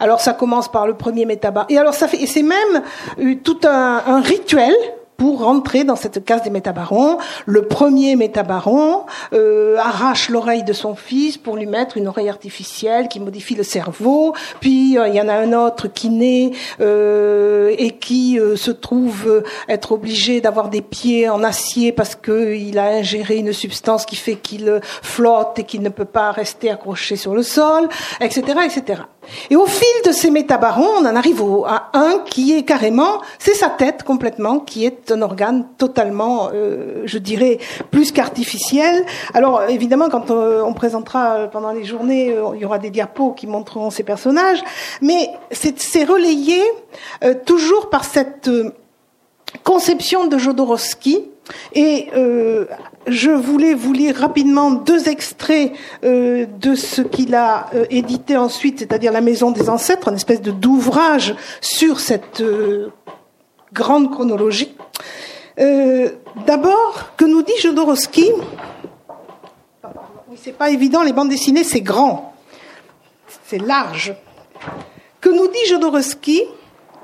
Alors 0.00 0.20
ça 0.20 0.32
commence 0.32 0.68
par 0.68 0.88
le 0.88 0.94
premier 0.94 1.24
métabaron. 1.24 1.68
Et 1.68 1.78
alors 1.78 1.94
ça 1.94 2.08
fait, 2.08 2.20
et 2.20 2.26
c'est 2.26 2.42
même 2.42 2.82
euh, 3.20 3.36
tout 3.44 3.60
un, 3.62 4.20
rituel 4.22 4.74
pour 5.16 5.40
rentrer 5.40 5.84
dans 5.84 5.96
cette 5.96 6.24
case 6.24 6.42
des 6.42 6.50
métabarons. 6.50 7.18
Le 7.46 7.62
premier 7.62 8.16
métabaron 8.16 9.04
euh, 9.32 9.76
arrache 9.78 10.28
l'oreille 10.28 10.64
de 10.64 10.72
son 10.72 10.94
fils 10.94 11.38
pour 11.38 11.56
lui 11.56 11.66
mettre 11.66 11.96
une 11.96 12.08
oreille 12.08 12.28
artificielle 12.28 13.08
qui 13.08 13.20
modifie 13.20 13.54
le 13.54 13.62
cerveau. 13.62 14.34
Puis 14.60 14.98
euh, 14.98 15.08
il 15.08 15.14
y 15.14 15.20
en 15.20 15.28
a 15.28 15.34
un 15.34 15.52
autre 15.52 15.88
qui 15.88 16.08
naît 16.10 16.52
euh, 16.80 17.74
et 17.78 17.92
qui 17.92 18.38
euh, 18.38 18.56
se 18.56 18.70
trouve 18.70 19.42
être 19.68 19.92
obligé 19.92 20.40
d'avoir 20.40 20.68
des 20.68 20.82
pieds 20.82 21.28
en 21.28 21.42
acier 21.42 21.92
parce 21.92 22.14
qu'il 22.14 22.78
a 22.78 22.86
ingéré 22.86 23.36
une 23.36 23.52
substance 23.52 24.06
qui 24.06 24.16
fait 24.16 24.36
qu'il 24.36 24.80
flotte 25.02 25.58
et 25.58 25.64
qu'il 25.64 25.82
ne 25.82 25.88
peut 25.88 26.04
pas 26.04 26.32
rester 26.32 26.70
accroché 26.70 27.16
sur 27.16 27.34
le 27.34 27.42
sol, 27.42 27.88
etc., 28.20 28.42
etc. 28.64 29.02
Et 29.50 29.56
au 29.56 29.66
fil 29.66 29.86
de 30.04 30.12
ces 30.12 30.30
métabarons, 30.30 30.88
on 31.00 31.06
en 31.06 31.16
arrive 31.16 31.42
à 31.66 31.90
un 31.94 32.18
qui 32.26 32.56
est 32.56 32.62
carrément, 32.62 33.22
c'est 33.38 33.54
sa 33.54 33.68
tête 33.70 34.02
complètement, 34.02 34.60
qui 34.60 34.84
est 34.84 35.03
un 35.10 35.22
organe 35.22 35.66
totalement, 35.78 36.50
euh, 36.52 37.02
je 37.04 37.18
dirais, 37.18 37.58
plus 37.90 38.12
qu'artificiel. 38.12 39.04
Alors 39.32 39.62
évidemment, 39.68 40.08
quand 40.08 40.30
euh, 40.30 40.62
on 40.62 40.72
présentera 40.72 41.48
pendant 41.50 41.72
les 41.72 41.84
journées, 41.84 42.32
euh, 42.32 42.50
il 42.54 42.60
y 42.60 42.64
aura 42.64 42.78
des 42.78 42.90
diapos 42.90 43.32
qui 43.32 43.46
montreront 43.46 43.90
ces 43.90 44.02
personnages, 44.02 44.62
mais 45.00 45.30
c'est 45.50 46.04
relayé 46.04 46.60
toujours 47.46 47.90
par 47.90 48.04
cette 48.04 48.50
conception 49.62 50.26
de 50.26 50.38
Jodorowsky 50.38 51.24
et 51.74 52.08
euh, 52.16 52.66
je 53.06 53.30
voulais 53.30 53.74
vous 53.74 53.92
lire 53.92 54.16
rapidement 54.16 54.70
deux 54.70 55.08
extraits 55.08 55.72
euh, 56.04 56.46
de 56.60 56.74
ce 56.74 57.02
qu'il 57.02 57.34
a 57.34 57.66
euh, 57.74 57.84
édité 57.90 58.36
ensuite, 58.36 58.78
c'est-à-dire 58.78 59.12
La 59.12 59.20
Maison 59.20 59.50
des 59.50 59.68
Ancêtres, 59.68 60.08
une 60.08 60.14
espèce 60.14 60.40
de 60.40 60.50
d'ouvrage 60.50 61.34
sur 61.60 62.00
cette 62.00 62.42
grande 63.74 64.10
chronologie. 64.10 64.74
D'abord, 66.46 67.10
que 67.16 67.24
nous 67.26 67.42
dit 67.42 67.58
Jodorowsky? 67.60 68.30
Oui, 70.28 70.38
c'est 70.42 70.56
pas 70.56 70.70
évident, 70.70 71.02
les 71.02 71.12
bandes 71.12 71.28
dessinées, 71.28 71.64
c'est 71.64 71.80
grand, 71.80 72.34
c'est 73.46 73.58
large. 73.58 74.14
Que 75.20 75.28
nous 75.28 75.48
dit 75.48 75.66
Jodorowsky 75.68 76.44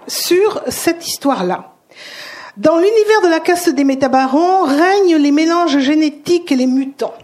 sur 0.06 0.62
cette 0.68 1.06
histoire-là? 1.06 1.74
Dans 2.56 2.76
l'univers 2.76 3.22
de 3.22 3.28
la 3.28 3.40
caste 3.40 3.70
des 3.70 3.84
métabarons 3.84 4.64
règnent 4.64 5.16
les 5.16 5.30
mélanges 5.30 5.78
génétiques 5.78 6.50
et 6.52 6.56
les 6.56 6.66
mutants. 6.66 7.14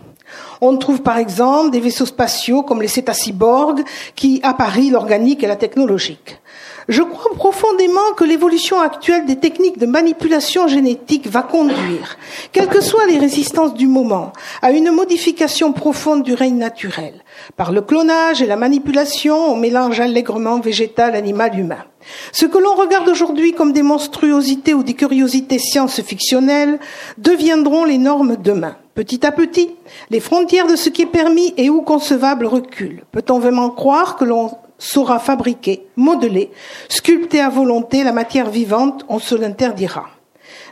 On 0.60 0.77
trouve 0.77 1.02
par 1.02 1.18
exemple 1.18 1.70
des 1.70 1.81
vaisseaux 1.81 2.06
spatiaux 2.06 2.62
comme 2.62 2.81
les 2.81 2.89
cétaciborgues 2.89 3.85
qui 4.14 4.40
apparient 4.43 4.90
l'organique 4.90 5.43
et 5.43 5.47
la 5.47 5.56
technologique. 5.56 6.40
Je 6.88 7.02
crois 7.02 7.34
profondément 7.34 8.12
que 8.16 8.22
l'évolution 8.22 8.80
actuelle 8.80 9.26
des 9.26 9.36
techniques 9.36 9.78
de 9.78 9.86
manipulation 9.86 10.68
génétique 10.68 11.26
va 11.26 11.42
conduire, 11.42 12.16
quelles 12.52 12.68
que 12.68 12.80
soient 12.80 13.06
les 13.06 13.18
résistances 13.18 13.74
du 13.74 13.88
moment, 13.88 14.32
à 14.62 14.70
une 14.70 14.92
modification 14.92 15.72
profonde 15.72 16.22
du 16.22 16.34
règne 16.34 16.58
naturel, 16.58 17.14
par 17.56 17.72
le 17.72 17.80
clonage 17.80 18.40
et 18.40 18.46
la 18.46 18.56
manipulation 18.56 19.52
au 19.52 19.56
mélange 19.56 19.98
allègrement 19.98 20.60
végétal, 20.60 21.16
animal, 21.16 21.58
humain. 21.58 21.84
Ce 22.30 22.46
que 22.46 22.58
l'on 22.58 22.76
regarde 22.76 23.08
aujourd'hui 23.08 23.52
comme 23.52 23.72
des 23.72 23.82
monstruosités 23.82 24.72
ou 24.72 24.84
des 24.84 24.94
curiosités 24.94 25.58
science-fictionnelles 25.58 26.78
deviendront 27.18 27.84
les 27.84 27.98
normes 27.98 28.36
demain. 28.36 28.76
Petit 28.94 29.26
à 29.26 29.32
petit, 29.32 29.70
les 30.10 30.20
frontières 30.20 30.68
de 30.68 30.76
ce 30.76 30.88
qui 30.88 31.02
est 31.02 31.06
permis 31.06 31.52
et 31.56 31.68
ou 31.68 31.82
concevable 31.82 32.46
reculent. 32.46 33.02
Peut-on 33.10 33.40
vraiment 33.40 33.70
croire 33.70 34.16
que 34.16 34.24
l'on 34.24 34.52
saura 34.78 35.19
fabriquer, 35.19 35.86
modeler, 35.97 36.51
sculpter 36.89 37.40
à 37.40 37.48
volonté 37.48 38.05
la 38.05 38.12
matière 38.12 38.51
vivante, 38.51 39.05
on 39.09 39.19
se 39.19 39.35
l'interdira. 39.35 40.07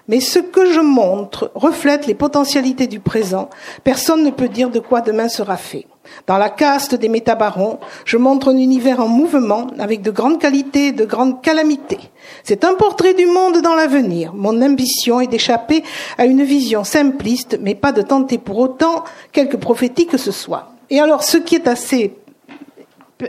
Mais 0.07 0.21
ce 0.21 0.39
que 0.39 0.71
je 0.71 0.81
montre 0.81 1.51
reflète 1.55 2.07
les 2.07 2.15
potentialités 2.15 2.87
du 2.87 3.01
présent. 3.01 3.49
Personne 3.85 4.23
ne 4.23 4.31
peut 4.31 4.49
dire 4.49 4.69
de 4.69 4.79
quoi 4.79 5.01
demain 5.01 5.29
sera 5.29 5.57
fait. 5.57 5.87
Dans 6.27 6.37
la 6.37 6.51
caste 6.51 6.95
des 6.95 7.09
métabarons, 7.09 7.79
je 8.05 8.19
montre 8.19 8.49
un 8.53 8.57
univers 8.59 9.01
en 9.01 9.09
mouvement 9.09 9.69
avec 9.79 10.03
de 10.03 10.11
grandes 10.11 10.39
qualités 10.39 10.89
et 10.89 10.93
de 10.93 11.07
grandes 11.07 11.41
calamités. 11.41 12.01
C'est 12.43 12.65
un 12.65 12.75
portrait 12.75 13.15
du 13.15 13.25
monde 13.25 13.63
dans 13.63 13.75
l'avenir. 13.75 14.35
Mon 14.35 14.61
ambition 14.61 15.21
est 15.21 15.27
d'échapper 15.27 15.83
à 16.19 16.27
une 16.27 16.45
vision 16.45 16.85
simpliste, 16.85 17.59
mais 17.63 17.75
pas 17.75 17.93
de 17.93 18.03
tenter 18.03 18.37
pour 18.37 18.59
autant 18.59 19.05
quelque 19.33 19.57
prophétie 19.57 20.07
que 20.07 20.19
ce 20.19 20.33
soit. 20.33 20.73
Et 20.91 21.01
alors, 21.01 21.25
ce 21.25 21.39
qui 21.39 21.55
est 21.55 21.67
assez 21.67 22.15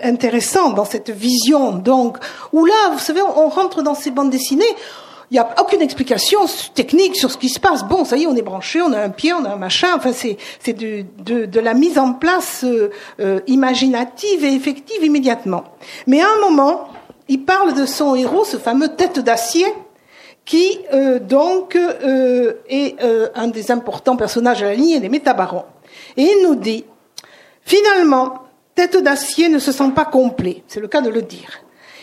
intéressant 0.04 0.72
dans 0.72 0.86
cette 0.86 1.10
vision, 1.10 1.72
donc, 1.72 2.18
où 2.52 2.66
là, 2.66 2.90
vous 2.92 3.00
savez, 3.00 3.22
on 3.22 3.50
rentre 3.50 3.82
dans 3.82 3.96
ces 3.96 4.12
bandes 4.12 4.30
dessinées, 4.30 4.66
il 5.32 5.36
n'y 5.36 5.40
a 5.40 5.56
aucune 5.60 5.82
explication 5.82 6.42
technique 6.76 7.16
sur 7.16 7.32
ce 7.32 7.38
qui 7.38 7.50
se 7.50 7.60
passe. 7.60 7.84
Bon, 7.84 8.06
ça 8.06 8.16
y 8.16 8.24
est, 8.24 8.28
on 8.28 8.36
est 8.36 8.44
branché, 8.44 8.82
on 8.82 8.94
a 8.94 9.00
un 9.00 9.10
pied, 9.10 9.34
on 9.34 9.44
a 9.44 9.50
un 9.50 9.56
machin. 9.56 9.90
Enfin, 9.96 10.14
c'est, 10.14 10.38
c'est 10.60 10.74
de, 10.74 11.04
de, 11.18 11.46
de, 11.46 11.60
la 11.60 11.74
mise 11.74 11.98
en 11.98 12.14
place 12.14 12.64
euh, 12.64 12.92
euh, 13.20 13.40
imaginative 13.48 14.46
et 14.46 14.54
effective 14.54 15.04
immédiatement. 15.04 15.64
Mais 16.06 16.22
à 16.22 16.28
un 16.28 16.48
moment, 16.48 16.90
il 17.28 17.44
parle 17.44 17.74
de 17.74 17.88
son 17.88 18.14
héros, 18.14 18.46
ce 18.46 18.58
fameux 18.58 18.90
tête 18.90 19.20
d'acier, 19.20 19.66
qui 20.46 20.80
euh, 20.94 21.20
donc 21.20 21.76
euh, 21.76 22.54
est 22.70 23.02
euh, 23.04 23.30
un 23.36 23.48
des 23.48 23.72
importants 23.72 24.16
personnages 24.16 24.60
de 24.60 24.66
la 24.66 24.76
lignée 24.76 25.00
des 25.00 25.10
métabarons. 25.10 25.66
Et 26.18 26.24
il 26.24 26.48
nous 26.48 26.56
dit, 26.56 26.86
finalement, 27.64 28.45
tête 28.76 28.98
d'acier 28.98 29.50
ne 29.50 29.60
se 29.60 29.72
sent 29.72 29.92
pas 29.96 30.06
complet, 30.06 30.64
c'est 30.68 30.80
le 30.80 30.88
cas 30.88 31.02
de 31.02 31.10
le 31.10 31.22
dire. 31.22 31.62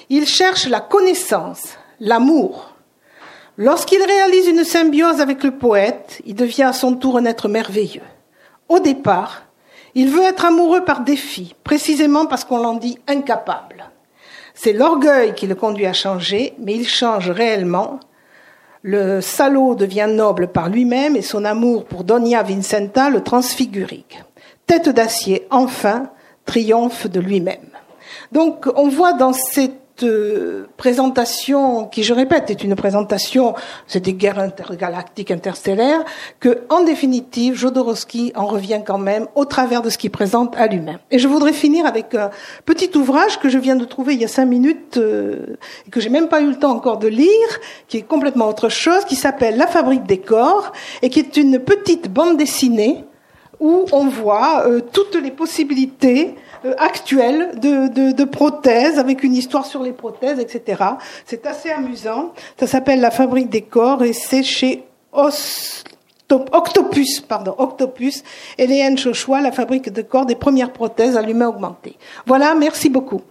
Il 0.08 0.26
cherche 0.26 0.66
la 0.66 0.80
connaissance, 0.80 1.76
l'amour, 2.00 2.72
Lorsqu'il 3.58 4.02
réalise 4.02 4.46
une 4.46 4.64
symbiose 4.64 5.20
avec 5.20 5.44
le 5.44 5.50
poète, 5.50 6.22
il 6.24 6.34
devient 6.34 6.62
à 6.62 6.72
son 6.72 6.94
tour 6.94 7.18
un 7.18 7.26
être 7.26 7.48
merveilleux. 7.48 8.02
Au 8.70 8.80
départ, 8.80 9.42
il 9.94 10.08
veut 10.08 10.22
être 10.22 10.46
amoureux 10.46 10.84
par 10.84 11.02
défi, 11.02 11.54
précisément 11.62 12.24
parce 12.24 12.44
qu'on 12.44 12.56
l'en 12.56 12.74
dit 12.74 12.98
incapable. 13.08 13.90
C'est 14.54 14.72
l'orgueil 14.72 15.34
qui 15.34 15.46
le 15.46 15.54
conduit 15.54 15.84
à 15.84 15.92
changer, 15.92 16.54
mais 16.58 16.74
il 16.74 16.88
change 16.88 17.30
réellement. 17.30 18.00
Le 18.80 19.20
salaud 19.20 19.74
devient 19.74 20.08
noble 20.08 20.48
par 20.48 20.70
lui-même 20.70 21.14
et 21.14 21.22
son 21.22 21.44
amour 21.44 21.84
pour 21.84 22.04
Donia 22.04 22.42
Vincenta 22.42 23.10
le 23.10 23.22
transfigurique. 23.22 24.22
Tête 24.66 24.88
d'acier, 24.88 25.46
enfin, 25.50 26.10
triomphe 26.44 27.06
de 27.06 27.20
lui-même. 27.20 27.70
Donc 28.32 28.66
on 28.76 28.88
voit 28.88 29.12
dans 29.12 29.32
cette 29.32 29.82
présentation, 30.76 31.86
qui 31.86 32.02
je 32.02 32.12
répète 32.12 32.50
est 32.50 32.64
une 32.64 32.74
présentation, 32.74 33.54
c'est 33.86 34.00
des 34.00 34.14
guerres 34.14 34.38
intergalactiques, 34.38 35.30
interstellaires, 35.30 36.04
que 36.40 36.62
en 36.70 36.82
définitive, 36.82 37.54
Jodorowsky 37.54 38.32
en 38.34 38.46
revient 38.46 38.80
quand 38.84 38.98
même 38.98 39.26
au 39.34 39.44
travers 39.44 39.82
de 39.82 39.90
ce 39.90 39.98
qu'il 39.98 40.10
présente 40.10 40.56
à 40.56 40.66
lui-même. 40.66 40.98
Et 41.10 41.18
je 41.18 41.28
voudrais 41.28 41.52
finir 41.52 41.86
avec 41.86 42.14
un 42.14 42.30
petit 42.64 42.90
ouvrage 42.96 43.38
que 43.38 43.48
je 43.48 43.58
viens 43.58 43.76
de 43.76 43.84
trouver 43.84 44.14
il 44.14 44.20
y 44.20 44.24
a 44.24 44.28
cinq 44.28 44.46
minutes, 44.46 44.96
euh, 44.96 45.56
que 45.90 46.00
j'ai 46.00 46.10
même 46.10 46.28
pas 46.28 46.40
eu 46.40 46.48
le 46.48 46.58
temps 46.58 46.72
encore 46.72 46.98
de 46.98 47.08
lire, 47.08 47.28
qui 47.88 47.98
est 47.98 48.02
complètement 48.02 48.48
autre 48.48 48.68
chose, 48.68 49.04
qui 49.04 49.16
s'appelle 49.16 49.56
La 49.56 49.66
fabrique 49.66 50.04
des 50.04 50.18
corps, 50.18 50.72
et 51.02 51.10
qui 51.10 51.20
est 51.20 51.36
une 51.36 51.58
petite 51.58 52.12
bande 52.12 52.36
dessinée 52.36 53.04
où 53.62 53.86
on 53.92 54.08
voit 54.08 54.66
euh, 54.66 54.80
toutes 54.80 55.14
les 55.14 55.30
possibilités 55.30 56.34
euh, 56.64 56.74
actuelle 56.78 57.60
de, 57.60 58.12
de, 58.12 58.24
prothèses, 58.24 58.98
avec 58.98 59.22
une 59.22 59.34
histoire 59.34 59.66
sur 59.66 59.84
les 59.84 59.92
prothèses, 59.92 60.40
etc. 60.40 60.82
C'est 61.24 61.46
assez 61.46 61.70
amusant. 61.70 62.32
Ça 62.58 62.66
s'appelle 62.66 63.00
La 63.00 63.12
fabrique 63.12 63.50
des 63.50 63.62
corps 63.62 64.02
et 64.02 64.12
c'est 64.12 64.42
chez 64.42 64.82
Octopus, 65.12 67.20
pardon, 67.20 67.54
Octopus, 67.56 68.24
Hélène 68.58 68.98
Chochois, 68.98 69.40
La 69.40 69.52
fabrique 69.52 69.92
de 69.92 70.02
corps 70.02 70.26
des 70.26 70.34
premières 70.34 70.72
prothèses 70.72 71.16
à 71.16 71.22
l'humain 71.22 71.46
augmenté. 71.46 71.96
Voilà, 72.26 72.56
merci 72.56 72.90
beaucoup. 72.90 73.22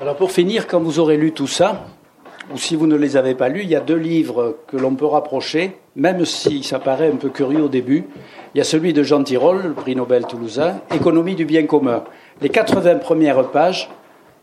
Alors 0.00 0.16
pour 0.16 0.30
finir, 0.30 0.66
quand 0.66 0.80
vous 0.80 1.00
aurez 1.00 1.18
lu 1.18 1.32
tout 1.32 1.48
ça, 1.48 1.84
ou 2.52 2.58
si 2.58 2.76
vous 2.76 2.86
ne 2.86 2.96
les 2.96 3.16
avez 3.16 3.34
pas 3.34 3.48
lus, 3.48 3.62
il 3.62 3.68
y 3.68 3.76
a 3.76 3.80
deux 3.80 3.96
livres 3.96 4.56
que 4.68 4.76
l'on 4.76 4.94
peut 4.94 5.06
rapprocher, 5.06 5.76
même 5.96 6.24
si 6.24 6.62
ça 6.62 6.78
paraît 6.78 7.10
un 7.10 7.16
peu 7.16 7.28
curieux 7.28 7.62
au 7.62 7.68
début. 7.68 8.04
Il 8.54 8.58
y 8.58 8.60
a 8.60 8.64
celui 8.64 8.92
de 8.92 9.02
Jean 9.02 9.22
Tirole, 9.22 9.62
le 9.62 9.72
prix 9.72 9.96
Nobel 9.96 10.26
toulousain, 10.26 10.80
Économie 10.94 11.34
du 11.34 11.44
bien 11.44 11.66
commun. 11.66 12.04
Les 12.40 12.48
80 12.48 12.96
premières 12.96 13.50
pages 13.50 13.90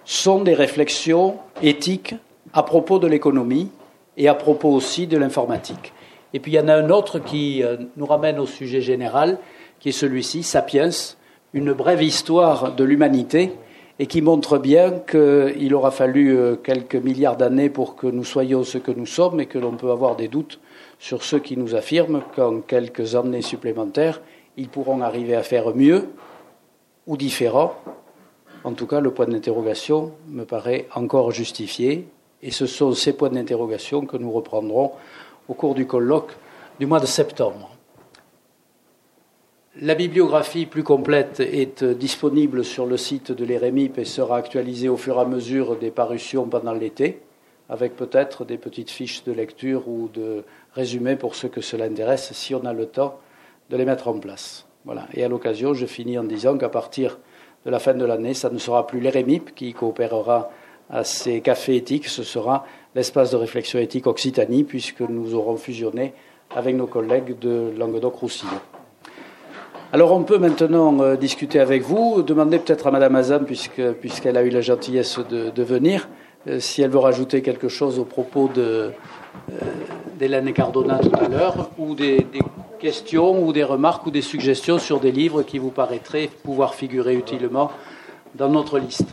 sont 0.06 0.42
des 0.42 0.54
réflexions 0.54 1.38
éthiques 1.62 2.16
à 2.54 2.64
propos 2.64 3.00
de 3.00 3.08
l'économie 3.08 3.70
et 4.18 4.28
à 4.28 4.36
propos 4.36 4.70
aussi 4.70 5.08
de 5.08 5.18
l'informatique. 5.18 5.94
Et 6.34 6.40
puis 6.40 6.52
il 6.52 6.56
y 6.56 6.60
en 6.60 6.68
a 6.68 6.76
un 6.76 6.90
autre 6.90 7.20
qui 7.20 7.64
euh, 7.64 7.78
nous 7.96 8.06
ramène 8.06 8.40
au 8.40 8.46
sujet 8.46 8.82
général, 8.82 9.38
qui 9.80 9.90
est 9.90 9.94
celui-ci, 9.94 10.44
Sapiens, 10.44 10.90
une 11.54 11.74
brève 11.74 12.02
histoire 12.02 12.74
de 12.74 12.84
l'humanité, 12.84 13.54
et 13.99 14.07
qui 14.07 14.22
montre 14.22 14.57
bien 14.57 14.91
qu'il 14.91 15.74
aura 15.76 15.91
fallu 15.91 16.36
euh, 16.36 16.56
quelques 16.56 16.95
milliards 16.95 17.38
d'années 17.38 17.70
pour 17.70 17.95
que 17.95 18.07
nous 18.07 18.24
soyons 18.24 18.64
ce 18.64 18.78
que 18.78 18.91
nous 18.91 19.06
sommes 19.06 19.40
et 19.40 19.45
que 19.45 19.60
l'on 19.60 19.74
peut 19.74 19.91
avoir 19.91 20.15
des 20.15 20.28
doutes 20.28 20.60
sur 20.99 21.24
ceux 21.24 21.40
qui 21.40 21.57
nous 21.57 21.76
affirment 21.76 22.22
qu'en 22.36 22.61
quelques 22.61 23.15
années 23.15 23.41
supplémentaires, 23.41 24.22
ils 24.57 24.70
pourront 24.70 25.02
arriver 25.02 25.36
à 25.36 25.44
faire 25.44 25.76
mieux 25.76 26.10
ou 27.06 27.18
différent 27.18 27.76
En 28.64 28.72
tout 28.74 28.88
cas, 28.88 29.02
le 29.02 29.11
point 29.11 29.28
d'interrogation 29.28 30.14
me 30.30 30.45
paraît 30.45 30.88
encore 30.95 31.32
justifié, 31.32 32.07
et 32.41 32.52
ce 32.52 32.65
sont 32.65 32.94
ces 32.94 33.14
points 33.14 33.30
d'interrogation 33.30 34.06
que 34.06 34.18
nous 34.18 34.32
reprendrons 34.32 34.91
au 35.48 35.53
cours 35.53 35.76
du 35.76 35.86
colloque 35.86 36.32
du 36.80 36.86
mois 36.86 36.99
de 36.99 37.06
septembre. 37.06 37.73
La 39.82 39.95
bibliographie 39.95 40.68
plus 40.68 40.84
complète 40.84 41.40
est 41.40 41.84
disponible 41.84 42.64
sur 42.64 42.86
le 42.86 42.95
site 42.95 43.32
de 43.32 43.44
l'EREMIP 43.44 43.98
et 43.98 44.06
sera 44.06 44.38
actualisée 44.38 44.88
au 44.88 44.98
fur 44.98 45.18
et 45.18 45.22
à 45.22 45.26
mesure 45.26 45.78
des 45.78 45.90
parutions 45.90 46.45
pendant 46.45 46.74
l'été, 46.74 47.22
avec 47.70 47.95
peut-être 47.95 48.45
des 48.45 48.60
petites 48.60 48.91
fiches 48.91 49.24
de 49.24 49.32
lecture 49.32 49.88
ou 49.88 50.10
de 50.14 50.44
résumés 50.76 51.16
pour 51.16 51.34
ceux 51.34 51.48
que 51.48 51.62
cela 51.62 51.86
intéresse, 51.86 52.34
si 52.34 52.54
on 52.54 52.64
a 52.66 52.74
le 52.74 52.86
temps 52.86 53.18
de 53.72 53.76
les 53.76 53.84
mettre 53.84 54.08
en 54.10 54.20
place. 54.20 54.68
Voilà. 54.86 55.08
Et 55.16 55.24
à 55.24 55.28
l'occasion, 55.28 55.74
je 55.74 55.88
finis 55.88 56.20
en 56.20 56.24
disant 56.24 56.56
qu'à 56.56 56.70
partir 56.70 57.18
de 57.66 57.72
la 57.72 57.80
fin 57.80 57.95
de 57.95 58.06
l'année, 58.06 58.36
ça 58.36 58.52
ne 58.52 58.60
sera 58.60 58.86
plus 58.86 59.00
l'EREMIP 59.00 59.56
qui 59.56 59.74
coopérera 59.74 60.52
à 60.91 61.04
ces 61.04 61.41
cafés 61.41 61.78
éthiques, 61.78 62.10
ce 62.10 62.22
sera 62.22 62.68
l'espace 62.94 63.32
de 63.32 63.38
réflexion 63.38 63.80
éthique 63.80 64.06
Occitanie, 64.06 64.66
puisque 64.66 65.02
nous 65.02 65.34
aurons 65.34 65.58
fusionné 65.58 66.14
avec 66.56 66.76
nos 66.76 66.86
collègues 66.86 67.40
de 67.40 67.74
Languedoc-Roussillon. 67.76 68.60
Alors 69.94 70.11
on 70.11 70.24
peut 70.24 70.40
maintenant 70.40 71.02
euh, 71.02 71.15
discuter 71.15 71.60
avec 71.60 71.84
vous, 71.84 72.24
demander 72.24 72.57
peut-être 72.57 72.88
à 72.88 72.91
Madame 72.91 73.15
Azam, 73.15 73.45
puisqu'elle 73.45 74.38
a 74.38 74.41
eu 74.41 74.49
la 74.49 74.61
gentillesse 74.61 75.20
de, 75.20 75.64
venir, 75.64 76.10
euh, 76.48 76.60
si 76.60 76.82
elle 76.82 76.90
veut 76.90 76.98
rajouter 76.98 77.44
quelque 77.44 77.68
chose 77.68 77.99
au 77.99 78.03
propos 78.03 78.49
euh, 78.57 78.90
d'Hélène 80.18 80.52
Cardona 80.52 80.98
tout 80.98 81.11
à 81.14 81.28
l'heure, 81.28 81.70
ou 81.78 81.94
des, 81.94 82.26
questions, 82.80 83.45
ou 83.45 83.53
des 83.53 83.64
remarques, 83.64 84.07
ou 84.07 84.10
des 84.10 84.24
suggestions 84.24 84.80
sur 84.80 84.99
des 84.99 85.11
livres 85.11 85.44
qui 85.44 85.60
vous 85.60 85.70
paraîtraient 85.70 86.28
pouvoir 86.44 86.74
figurer 86.74 87.14
utilement 87.14 87.70
dans 88.34 88.49
notre 88.49 88.80
liste. 88.80 89.06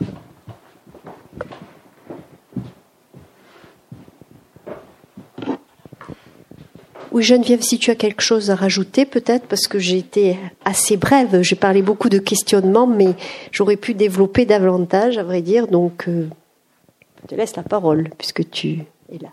Oui, 7.13 7.25
Geneviève, 7.25 7.63
si 7.63 7.79
tu 7.79 7.91
as 7.91 7.97
quelque 7.97 8.23
chose 8.23 8.51
à 8.51 8.55
rajouter, 8.55 9.05
peut-être, 9.05 9.47
parce 9.49 9.67
que 9.67 9.81
j'ai 9.81 9.99
été 9.99 10.39
assez 10.65 10.97
brève, 10.97 11.43
j'ai 11.43 11.57
parlé 11.57 11.83
beaucoup 11.83 12.09
de 12.09 12.19
questionnements, 12.19 12.87
mais 12.87 13.17
j'aurais 13.51 13.77
pu 13.77 13.95
développer 13.95 14.45
davantage, 14.45 15.19
à 15.19 15.25
vrai 15.25 15.43
dire, 15.43 15.67
donc 15.67 16.05
euh, 16.07 16.29
je 17.23 17.27
te 17.27 17.35
laisse 17.35 17.57
la 17.57 17.65
parole, 17.65 18.11
puisque 18.17 18.49
tu 18.51 18.85
es 19.13 19.19
là. 19.21 19.31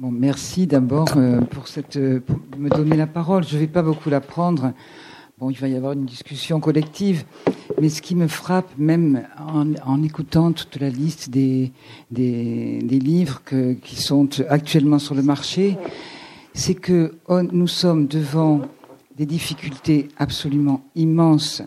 Bon, 0.00 0.10
merci 0.10 0.66
d'abord 0.66 1.10
euh, 1.16 1.40
euh, 1.96 2.20
pour 2.20 2.36
me 2.58 2.68
donner 2.68 2.96
la 2.96 3.06
parole. 3.06 3.44
Je 3.44 3.54
ne 3.54 3.60
vais 3.60 3.66
pas 3.68 3.82
beaucoup 3.82 4.10
la 4.10 4.20
prendre. 4.20 4.72
Bon, 5.38 5.50
il 5.50 5.58
va 5.58 5.68
y 5.68 5.76
avoir 5.76 5.92
une 5.92 6.06
discussion 6.06 6.58
collective, 6.58 7.22
mais 7.80 7.88
ce 7.88 8.02
qui 8.02 8.16
me 8.16 8.26
frappe, 8.26 8.70
même 8.76 9.22
en, 9.86 10.02
écoutant 10.02 10.50
toute 10.50 10.80
la 10.80 10.88
liste 10.88 11.30
des, 11.30 11.70
des, 12.10 12.80
livres 12.80 13.42
qui 13.84 14.02
sont 14.02 14.28
actuellement 14.48 14.98
sur 14.98 15.14
le 15.14 15.22
marché, 15.22 15.78
c'est 16.58 16.74
que 16.74 17.14
oh, 17.28 17.40
nous 17.42 17.68
sommes 17.68 18.08
devant 18.08 18.62
des 19.16 19.26
difficultés 19.26 20.08
absolument 20.16 20.82
immenses 20.96 21.62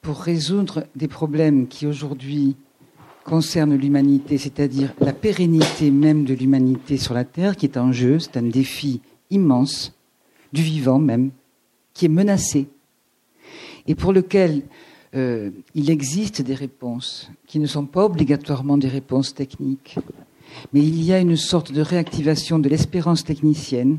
pour 0.00 0.20
résoudre 0.20 0.86
des 0.94 1.08
problèmes 1.08 1.66
qui 1.66 1.84
aujourd'hui 1.84 2.54
concernent 3.24 3.74
l'humanité, 3.74 4.38
c'est-à-dire 4.38 4.94
la 5.00 5.12
pérennité 5.12 5.90
même 5.90 6.24
de 6.24 6.34
l'humanité 6.34 6.98
sur 6.98 7.14
la 7.14 7.24
Terre 7.24 7.56
qui 7.56 7.66
est 7.66 7.76
en 7.76 7.90
jeu, 7.90 8.20
c'est 8.20 8.36
un 8.36 8.42
défi 8.42 9.00
immense, 9.28 9.92
du 10.52 10.62
vivant 10.62 11.00
même, 11.00 11.30
qui 11.94 12.04
est 12.04 12.08
menacé, 12.08 12.68
et 13.88 13.96
pour 13.96 14.12
lequel 14.12 14.62
euh, 15.16 15.50
il 15.74 15.90
existe 15.90 16.42
des 16.42 16.54
réponses 16.54 17.28
qui 17.48 17.58
ne 17.58 17.66
sont 17.66 17.86
pas 17.86 18.04
obligatoirement 18.04 18.78
des 18.78 18.88
réponses 18.88 19.34
techniques, 19.34 19.98
mais 20.72 20.80
il 20.80 21.02
y 21.02 21.12
a 21.12 21.18
une 21.18 21.36
sorte 21.36 21.72
de 21.72 21.80
réactivation 21.80 22.58
de 22.58 22.68
l'espérance 22.68 23.24
technicienne. 23.24 23.98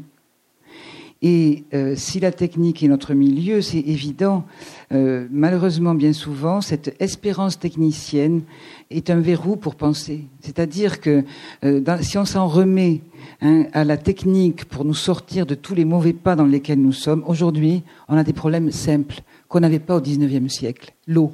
Et 1.22 1.66
euh, 1.74 1.96
si 1.98 2.22
la 2.22 2.32
technique 2.32 2.82
est 2.82 2.88
notre 2.88 3.14
milieu, 3.14 3.62
c'est 3.62 3.80
évident, 3.80 4.46
euh, 4.94 5.28
malheureusement 5.30 5.94
bien 5.94 6.14
souvent, 6.14 6.62
cette 6.62 6.96
espérance 7.02 7.60
technicienne 7.60 8.44
est 8.90 9.10
un 9.10 9.20
verrou 9.20 9.58
pour 9.58 9.76
penser. 9.76 10.26
C'est-à-dire 10.40 11.02
que 11.02 11.26
euh, 11.66 11.82
si 12.02 12.18
on 12.18 12.24
s'en 12.24 12.48
remet 12.48 13.02
hein, 13.42 13.66
à 13.74 13.84
la 13.84 13.98
technique 13.98 14.64
pour 14.66 14.86
nous 14.86 14.94
sortir 14.94 15.46
de 15.46 15.56
tous 15.56 15.76
les 15.76 15.84
mauvais 15.84 16.14
pas 16.14 16.38
dans 16.38 16.46
lesquels 16.46 16.82
nous 16.82 16.94
sommes, 16.94 17.24
aujourd'hui, 17.28 17.84
on 18.08 18.16
a 18.16 18.24
des 18.24 18.34
problèmes 18.34 18.72
simples 18.72 19.22
qu'on 19.50 19.60
n'avait 19.60 19.80
pas 19.80 19.98
au 19.98 20.02
XIXe 20.02 20.52
siècle. 20.52 20.94
L'eau. 21.06 21.34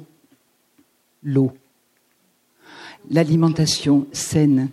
L'eau. 1.22 1.52
L'alimentation 3.08 4.06
saine 4.10 4.70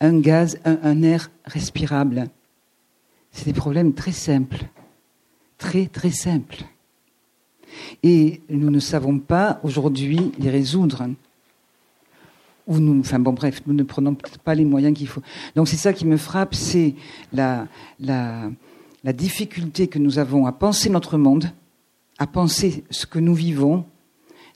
un 0.00 0.18
gaz, 0.18 0.58
un, 0.64 1.02
air 1.02 1.30
respirable. 1.44 2.28
C'est 3.32 3.44
des 3.44 3.52
problèmes 3.52 3.92
très 3.92 4.12
simples, 4.12 4.64
très 5.58 5.86
très 5.86 6.10
simples. 6.10 6.64
Et 8.02 8.40
nous 8.48 8.70
ne 8.70 8.80
savons 8.80 9.18
pas 9.18 9.60
aujourd'hui 9.62 10.32
les 10.38 10.50
résoudre. 10.50 11.08
Ou 12.66 12.78
nous, 12.78 13.00
enfin 13.00 13.18
bon, 13.18 13.32
bref, 13.32 13.62
nous 13.66 13.74
ne 13.74 13.82
prenons 13.82 14.16
pas 14.44 14.54
les 14.54 14.64
moyens 14.64 14.96
qu'il 14.96 15.08
faut. 15.08 15.22
Donc 15.54 15.68
c'est 15.68 15.76
ça 15.76 15.92
qui 15.92 16.06
me 16.06 16.16
frappe, 16.16 16.54
c'est 16.54 16.94
la 17.32 17.68
difficulté 19.04 19.86
que 19.86 19.98
nous 19.98 20.18
avons 20.18 20.46
à 20.46 20.52
penser 20.52 20.88
notre 20.88 21.18
monde, 21.18 21.50
à 22.18 22.26
penser 22.26 22.84
ce 22.90 23.06
que 23.06 23.18
nous 23.18 23.34
vivons, 23.34 23.84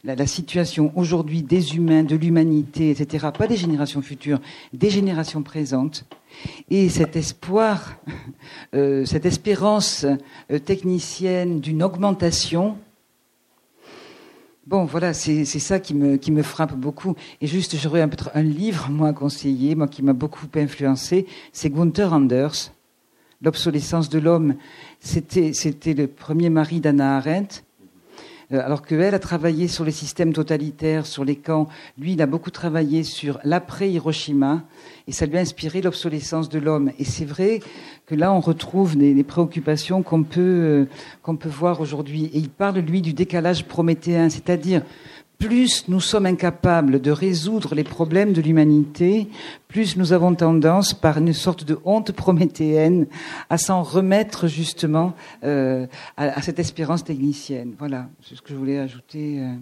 la, 0.04 0.26
situation 0.26 0.92
aujourd'hui 0.94 1.42
des 1.42 1.76
humains, 1.76 2.02
de 2.02 2.16
l'humanité, 2.16 2.90
etc., 2.90 3.28
pas 3.36 3.46
des 3.46 3.56
générations 3.56 4.02
futures, 4.02 4.40
des 4.72 4.90
générations 4.90 5.42
présentes, 5.42 6.04
et 6.70 6.88
cet 6.88 7.16
espoir, 7.16 7.96
euh, 8.74 9.04
cette 9.04 9.26
espérance 9.26 10.04
euh, 10.50 10.58
technicienne 10.58 11.60
d'une 11.60 11.82
augmentation, 11.82 12.76
Bon, 14.66 14.86
voilà, 14.86 15.12
c'est 15.12 15.44
ça 15.44 15.78
qui 15.78 15.92
me, 15.92 16.16
qui 16.16 16.32
me 16.32 16.42
frappe 16.42 16.74
beaucoup. 16.74 17.14
Et 17.42 17.46
juste, 17.46 17.76
j'aurais 17.76 18.00
un, 18.00 18.08
un 18.32 18.42
livre, 18.42 18.88
moi, 18.88 19.08
à 19.08 19.12
conseiller, 19.12 19.74
moi, 19.74 19.88
qui 19.88 20.02
m'a 20.02 20.14
beaucoup 20.14 20.46
influencé, 20.54 21.26
c'est 21.52 21.68
Gunther 21.68 22.14
Anders, 22.14 22.72
L'obsolescence 23.44 24.08
de 24.08 24.18
l'homme. 24.18 24.54
C'était 25.00 25.52
le 25.92 26.06
premier 26.06 26.48
mari 26.48 26.80
d'Anna 26.80 27.18
Arendt. 27.18 27.62
Euh, 28.54 28.64
alors 28.64 28.82
qu'elle 28.82 29.14
a 29.14 29.18
travaillé 29.18 29.68
sur 29.68 29.84
les 29.84 29.92
systèmes 29.92 30.32
totalitaires, 30.32 31.06
sur 31.06 31.24
les 31.24 31.36
camps. 31.36 31.68
Lui, 31.98 32.12
il 32.12 32.22
a 32.22 32.26
beaucoup 32.26 32.50
travaillé 32.50 33.02
sur 33.02 33.38
l'après-Hiroshima, 33.44 34.62
et 35.06 35.12
ça 35.12 35.26
lui 35.26 35.36
a 35.36 35.40
inspiré 35.40 35.82
l'obsolescence 35.82 36.48
de 36.48 36.58
l'homme. 36.58 36.90
Et 36.98 37.04
c'est 37.04 37.24
vrai 37.24 37.60
que 38.06 38.14
là, 38.14 38.32
on 38.32 38.40
retrouve 38.40 38.96
des, 38.96 39.24
préoccupations 39.24 40.02
qu'on 40.02 40.22
peut, 40.22 40.40
euh, 40.40 40.88
qu'on 41.22 41.36
peut 41.36 41.48
voir 41.48 41.80
aujourd'hui. 41.80 42.26
Et 42.26 42.38
il 42.38 42.50
parle, 42.50 42.78
lui, 42.78 43.02
du 43.02 43.12
décalage 43.12 43.64
prométhéen, 43.64 44.30
c'est-à-dire 44.30 44.82
plus 45.44 45.88
nous 45.88 46.00
sommes 46.00 46.24
incapables 46.24 47.02
de 47.02 47.10
résoudre 47.10 47.74
les 47.74 47.84
problèmes 47.84 48.32
de 48.32 48.40
l'humanité, 48.40 49.28
plus 49.68 49.98
nous 49.98 50.14
avons 50.14 50.34
tendance, 50.34 50.94
par 50.94 51.18
une 51.18 51.34
sorte 51.34 51.64
de 51.64 51.78
honte 51.84 52.12
prométhéenne, 52.12 53.06
à 53.50 53.58
s'en 53.58 53.82
remettre 53.82 54.48
justement 54.48 55.12
euh, 55.44 55.86
à, 56.16 56.40
cette 56.40 56.58
espérance 56.58 57.04
technicienne. 57.04 57.74
Voilà, 57.78 58.08
c'est 58.22 58.36
ce 58.36 58.40
que 58.40 58.54
je 58.54 58.54
voulais 58.54 58.78
ajouter. 58.78 59.40
Euh. 59.40 59.52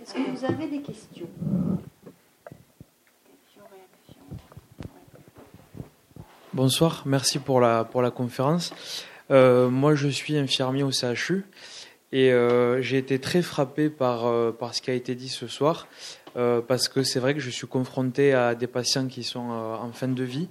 Est-ce 0.00 0.14
que 0.14 0.30
vous 0.30 0.44
avez 0.44 0.68
des 0.68 0.80
questions? 0.80 1.26
Bonsoir, 6.52 7.02
merci 7.04 7.40
pour 7.40 7.60
la, 7.60 7.82
pour 7.82 8.00
la 8.00 8.12
conférence. 8.12 8.72
Euh, 9.30 9.68
moi, 9.68 9.94
je 9.94 10.08
suis 10.08 10.36
infirmier 10.36 10.82
au 10.82 10.90
CHU 10.90 11.44
et 12.12 12.32
euh, 12.32 12.80
j'ai 12.80 12.96
été 12.98 13.18
très 13.18 13.42
frappé 13.42 13.90
par, 13.90 14.26
euh, 14.26 14.50
par 14.50 14.74
ce 14.74 14.80
qui 14.80 14.90
a 14.90 14.94
été 14.94 15.14
dit 15.14 15.28
ce 15.28 15.46
soir. 15.46 15.86
parce 16.68 16.88
que 16.88 17.02
c'est 17.02 17.18
vrai 17.18 17.34
que 17.34 17.40
je 17.40 17.50
suis 17.50 17.66
confronté 17.66 18.32
à 18.32 18.54
des 18.54 18.68
patients 18.68 19.08
qui 19.08 19.24
sont 19.24 19.50
en 19.50 19.90
fin 19.92 20.06
de 20.06 20.22
vie, 20.22 20.48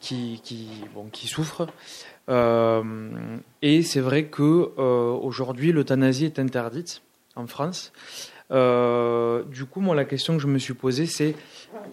qui, 0.00 0.40
qui, 0.42 0.68
bon, 0.94 1.04
qui 1.12 1.26
souffrent. 1.26 1.66
et 2.28 3.82
c'est 3.82 4.00
vrai 4.00 4.24
que 4.24 4.70
aujourd'hui 5.20 5.72
l'euthanasie 5.72 6.24
est 6.24 6.38
interdite 6.38 7.02
en 7.36 7.46
France. 7.46 7.92
du 8.50 9.64
coup, 9.66 9.80
moi, 9.82 9.94
la 9.94 10.06
question 10.06 10.34
que 10.36 10.42
je 10.42 10.46
me 10.46 10.58
suis 10.58 10.72
posée, 10.72 11.04
c'est 11.04 11.34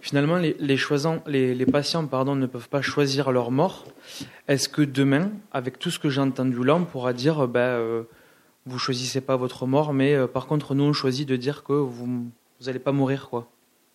finalement, 0.02 0.38
les, 0.38 0.56
les, 0.58 1.66
patients 1.66 2.06
pardon, 2.08 2.36
ne 2.36 2.46
peuvent 2.46 2.70
pas 2.70 2.82
choisir 2.82 3.32
leur 3.32 3.52
mort. 3.52 3.86
Est-ce 4.48 4.70
que 4.70 4.82
demain, 4.82 5.32
avec 5.52 5.80
tout 5.80 5.92
ce 5.92 6.00
que 6.00 6.10
j'ai 6.10 6.22
entendu 6.22 6.64
là, 6.64 6.76
on 6.76 6.86
pourra 6.86 7.14
dire 7.14 7.48
ben, 7.48 7.60
euh, 7.60 8.04
vous 8.66 8.80
choisissez 8.80 9.22
pas 9.22 9.36
votre 9.36 9.68
mort, 9.68 9.94
mais 9.94 10.14
euh, 10.14 10.28
par 10.28 10.48
contre, 10.48 10.76
nous, 10.76 10.84
on 10.84 10.94
choisit 10.94 11.28
de 11.28 11.36
dire 11.36 11.64
que 11.64 11.74
vous 11.74 12.26
n'allez 12.66 12.80
pas 12.80 12.92
mourir 12.92 13.30
quoi. 13.30 13.48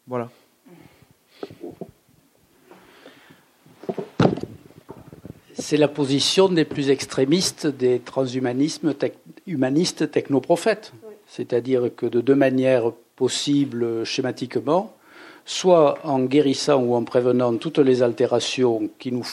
Voilà. 0.07 0.31
C'est 5.55 5.77
la 5.77 5.89
position 5.89 6.49
des 6.49 6.65
plus 6.65 6.91
extrémistes 6.91 7.67
des 7.67 8.01
transhumanismes 8.01 8.95
humanistes 9.47 10.11
technoprophètes. 10.11 10.93
C'est-à-dire 11.27 11.91
que 11.95 12.07
de 12.07 12.21
deux 12.21 12.35
manières 12.35 12.93
possibles 13.15 14.05
schématiquement, 14.05 14.97
soit 15.45 15.99
en 16.05 16.21
guérissant 16.21 16.83
ou 16.83 16.95
en 16.95 17.05
prévenant 17.05 17.57
toutes 17.57 17.79
les 17.79 18.03
altérations 18.03 18.89
qui 18.99 19.13
nous 19.13 19.25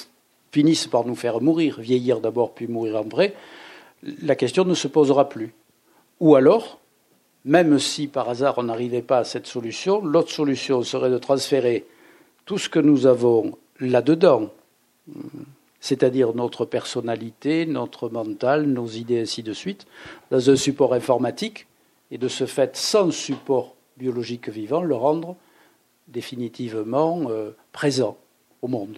finissent 0.51 0.87
par 0.87 1.05
nous 1.05 1.15
faire 1.15 1.41
mourir, 1.41 1.79
vieillir 1.79 2.19
d'abord 2.19 2.53
puis 2.53 2.67
mourir 2.67 2.97
en 2.97 3.03
vrai, 3.03 3.35
la 4.21 4.35
question 4.35 4.65
ne 4.65 4.73
se 4.73 4.87
posera 4.87 5.29
plus. 5.29 5.53
Ou 6.19 6.35
alors, 6.35 6.79
même 7.45 7.79
si 7.79 8.07
par 8.07 8.29
hasard 8.29 8.57
on 8.57 8.63
n'arrivait 8.63 9.01
pas 9.01 9.19
à 9.19 9.23
cette 9.23 9.47
solution, 9.47 10.03
l'autre 10.03 10.31
solution 10.31 10.83
serait 10.83 11.09
de 11.09 11.17
transférer 11.17 11.85
tout 12.45 12.57
ce 12.57 12.69
que 12.69 12.79
nous 12.79 13.05
avons 13.05 13.57
là-dedans, 13.79 14.49
c'est-à-dire 15.79 16.33
notre 16.33 16.65
personnalité, 16.65 17.65
notre 17.65 18.09
mental, 18.09 18.65
nos 18.65 18.87
idées, 18.87 19.21
ainsi 19.21 19.43
de 19.43 19.53
suite, 19.53 19.85
dans 20.31 20.49
un 20.49 20.55
support 20.55 20.93
informatique, 20.93 21.67
et 22.09 22.17
de 22.17 22.27
ce 22.27 22.45
fait, 22.45 22.75
sans 22.75 23.11
support 23.11 23.75
biologique 23.97 24.49
vivant, 24.49 24.81
le 24.81 24.95
rendre 24.95 25.35
définitivement 26.07 27.23
euh, 27.29 27.51
présent 27.71 28.17
au 28.61 28.67
monde. 28.67 28.97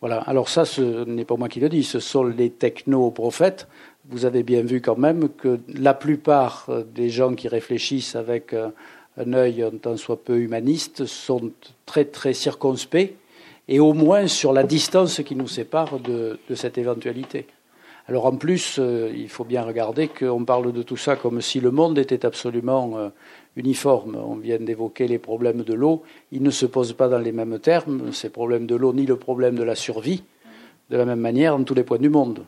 Voilà. 0.00 0.18
Alors 0.22 0.48
ça, 0.48 0.64
ce 0.64 1.04
n'est 1.04 1.24
pas 1.24 1.36
moi 1.36 1.48
qui 1.48 1.60
le 1.60 1.68
dis, 1.68 1.84
ce 1.84 2.00
sont 2.00 2.24
les 2.24 2.50
techno-prophètes. 2.50 3.66
Vous 4.08 4.24
avez 4.24 4.42
bien 4.42 4.62
vu 4.62 4.80
quand 4.80 4.96
même 4.96 5.28
que 5.28 5.60
la 5.74 5.94
plupart 5.94 6.66
euh, 6.68 6.84
des 6.94 7.10
gens 7.10 7.34
qui 7.34 7.48
réfléchissent 7.48 8.16
avec 8.16 8.52
euh, 8.52 8.68
un 9.16 9.32
œil 9.32 9.62
un 9.62 9.76
tant 9.76 9.96
soit 9.96 10.22
peu 10.22 10.38
humaniste 10.38 11.06
sont 11.06 11.50
très 11.86 12.04
très 12.04 12.34
circonspects 12.34 13.14
et 13.66 13.80
au 13.80 13.92
moins 13.92 14.28
sur 14.28 14.52
la 14.52 14.62
distance 14.62 15.20
qui 15.22 15.34
nous 15.34 15.48
sépare 15.48 15.98
de, 15.98 16.38
cette 16.54 16.78
éventualité. 16.78 17.46
Alors 18.06 18.26
en 18.26 18.36
plus, 18.36 18.78
il 18.78 19.28
faut 19.28 19.44
bien 19.44 19.62
regarder 19.62 20.08
qu'on 20.08 20.44
parle 20.44 20.72
de 20.72 20.82
tout 20.82 20.96
ça 20.96 21.16
comme 21.16 21.42
si 21.42 21.60
le 21.60 21.70
monde 21.70 21.98
était 21.98 22.24
absolument 22.24 23.10
uniforme. 23.58 24.16
On 24.16 24.36
vient 24.36 24.58
d'évoquer 24.58 25.08
les 25.08 25.18
problèmes 25.18 25.62
de 25.62 25.74
l'eau. 25.74 26.02
Ils 26.32 26.42
ne 26.42 26.50
se 26.50 26.66
posent 26.66 26.92
pas 26.92 27.08
dans 27.08 27.18
les 27.18 27.32
mêmes 27.32 27.58
termes, 27.58 28.12
ces 28.12 28.30
problèmes 28.30 28.66
de 28.66 28.76
l'eau, 28.76 28.92
ni 28.92 29.04
le 29.04 29.16
problème 29.16 29.56
de 29.56 29.62
la 29.62 29.74
survie, 29.74 30.22
de 30.90 30.96
la 30.96 31.04
même 31.04 31.20
manière 31.20 31.54
en 31.54 31.64
tous 31.64 31.74
les 31.74 31.84
points 31.84 31.98
du 31.98 32.08
monde. 32.08 32.44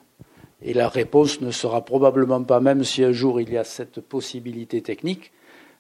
Et 0.63 0.75
la 0.75 0.89
réponse 0.89 1.41
ne 1.41 1.51
sera 1.51 1.85
probablement 1.85 2.43
pas, 2.43 2.61
même 2.61 2.85
si 2.85 3.03
un 3.03 3.13
jour 3.13 3.41
il 3.41 3.51
y 3.51 3.57
a 3.57 3.65
cette 3.65 4.01
possibilité 4.01 4.83
technique, 4.83 5.33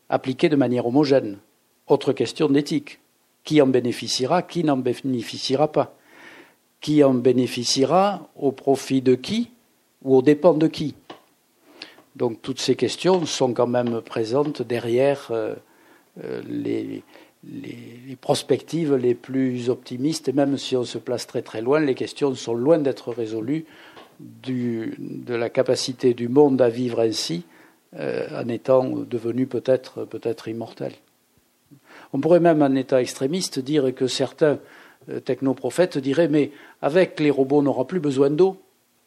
appliquée 0.09 0.49
de 0.49 0.57
manière 0.57 0.87
homogène. 0.87 1.39
Autre 1.87 2.13
question 2.13 2.49
d'éthique. 2.49 3.01
Qui 3.43 3.63
en 3.63 3.67
bénéficiera, 3.67 4.43
qui 4.43 4.65
n'en 4.65 4.77
bénéficiera 4.77 5.73
pas? 5.73 5.97
Qui 6.81 7.03
en 7.03 7.15
bénéficiera 7.15 8.29
au 8.37 8.53
profit 8.53 9.01
de 9.01 9.15
qui 9.15 9.51
ou 10.03 10.17
aux 10.17 10.23
dépens 10.23 10.55
de 10.55 10.67
qui? 10.67 10.95
Donc 12.17 12.43
toutes 12.43 12.61
ces 12.61 12.75
questions 12.75 13.25
sont 13.27 13.53
quand 13.53 13.67
même 13.67 14.01
présentes 14.01 14.63
derrière 14.63 15.29
euh, 15.31 15.55
euh, 16.25 16.43
les, 16.49 17.03
prospectives 18.21 18.95
les 18.97 19.15
plus 19.15 19.71
optimistes, 19.71 20.29
et 20.29 20.33
même 20.33 20.59
si 20.59 20.77
on 20.77 20.85
se 20.85 20.99
place 20.99 21.27
très 21.27 21.41
très 21.41 21.63
loin, 21.63 21.81
les 21.81 21.95
questions 21.95 22.35
sont 22.35 22.55
loin 22.55 22.79
d'être 22.79 23.13
résolues 23.13 23.65
de 24.19 25.35
la 25.35 25.49
capacité 25.49 26.13
du 26.13 26.29
monde 26.29 26.61
à 26.61 26.69
vivre 26.69 27.01
ainsi 27.01 27.45
euh, 27.99 28.27
en 28.39 28.47
étant 28.49 28.85
devenu 28.85 29.47
peut-être 29.47 30.05
peut-être 30.05 30.49
immortel. 30.49 30.93
On 32.13 32.21
pourrait 32.21 32.41
même, 32.41 32.61
en 32.61 32.75
état 32.75 33.01
extrémiste, 33.01 33.61
dire 33.61 33.95
que 33.95 34.07
certains 34.07 34.59
technoprophètes 35.25 35.97
diraient 35.97 36.29
mais 36.29 36.51
avec 36.83 37.19
les 37.21 37.31
robots, 37.31 37.61
on 37.61 37.63
n'aura 37.63 37.87
plus 37.87 38.01
besoin 38.01 38.29
d'eau, 38.29 38.59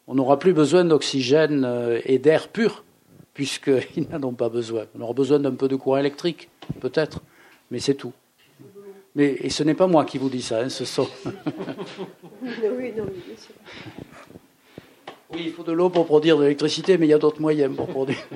on 0.08 0.16
n'aura 0.16 0.40
plus 0.40 0.54
besoin 0.54 0.84
d'oxygène 0.84 1.68
et 2.04 2.18
d'air 2.18 2.48
pur 2.48 2.82
puisqu'ils 3.34 4.08
n'en 4.10 4.22
ont 4.28 4.32
pas 4.32 4.48
besoin. 4.48 4.86
On 4.96 5.02
aura 5.02 5.12
besoin 5.12 5.38
d'un 5.40 5.54
peu 5.54 5.68
de 5.68 5.76
courant 5.76 5.98
électrique, 5.98 6.48
peut-être, 6.80 7.20
mais 7.70 7.80
c'est 7.80 7.94
tout. 7.94 8.12
Mais, 9.16 9.36
et 9.40 9.50
ce 9.50 9.62
n'est 9.62 9.74
pas 9.74 9.86
moi 9.86 10.04
qui 10.04 10.18
vous 10.18 10.28
dis 10.28 10.42
ça, 10.42 10.60
hein, 10.60 10.68
ce 10.68 10.84
sont. 10.84 11.08
oui, 12.42 12.92
il 15.36 15.52
faut 15.52 15.62
de 15.62 15.70
l'eau 15.72 15.88
pour 15.88 16.06
produire 16.06 16.36
de 16.36 16.42
l'électricité, 16.42 16.98
mais 16.98 17.06
il 17.06 17.10
y 17.10 17.14
a 17.14 17.18
d'autres 17.18 17.40
moyens 17.40 17.76
pour 17.76 17.86
produire. 17.86 18.18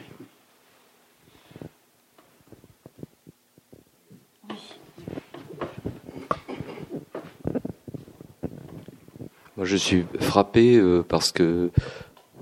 Moi, 9.57 9.66
je 9.66 9.77
suis 9.77 10.05
frappé 10.20 10.77
euh, 10.77 11.03
parce 11.03 11.33
que 11.33 11.73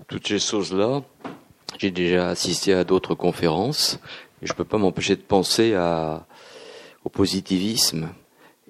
toutes 0.06 0.28
ces 0.28 0.38
choses-là, 0.38 1.02
j'ai 1.78 1.90
déjà 1.90 2.28
assisté 2.28 2.72
à 2.72 2.84
d'autres 2.84 3.14
conférences 3.14 4.00
et 4.42 4.46
je 4.46 4.52
ne 4.52 4.56
peux 4.56 4.64
pas 4.64 4.78
m'empêcher 4.78 5.16
de 5.16 5.22
penser 5.22 5.74
à, 5.74 6.26
au 7.04 7.08
positivisme 7.08 8.08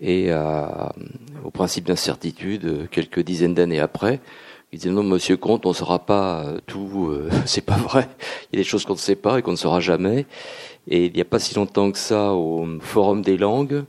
et 0.01 0.31
au 1.45 1.51
principe 1.51 1.87
d'incertitude 1.87 2.89
quelques 2.91 3.21
dizaines 3.21 3.55
d'années 3.55 3.81
après. 3.81 4.21
Il 4.73 4.79
disait 4.79 4.91
non, 4.91 5.05
Monsieur 5.05 5.37
Comte, 5.37 5.65
on 5.65 5.71
ne 5.71 5.75
saura 5.75 6.01
pas 6.01 6.45
tout. 6.67 7.09
Euh, 7.11 7.31
c'est 7.47 7.65
pas 7.65 7.77
vrai. 7.77 8.09
Il 8.53 8.57
y 8.57 8.61
a 8.61 8.63
des 8.63 8.69
choses 8.69 8.85
qu'on 8.85 8.95
ne 8.95 8.99
sait 8.99 9.17
pas 9.17 9.39
et 9.39 9.43
qu'on 9.43 9.53
ne 9.53 9.57
saura 9.57 9.81
jamais. 9.81 10.27
Et 10.89 11.07
il 11.07 11.13
n'y 11.13 11.21
a 11.21 11.25
pas 11.25 11.39
si 11.39 11.55
longtemps 11.55 11.91
que 11.91 11.99
ça, 11.99 12.33
au 12.33 12.67
Forum 12.81 13.23
des 13.23 13.37
langues, 13.37 13.85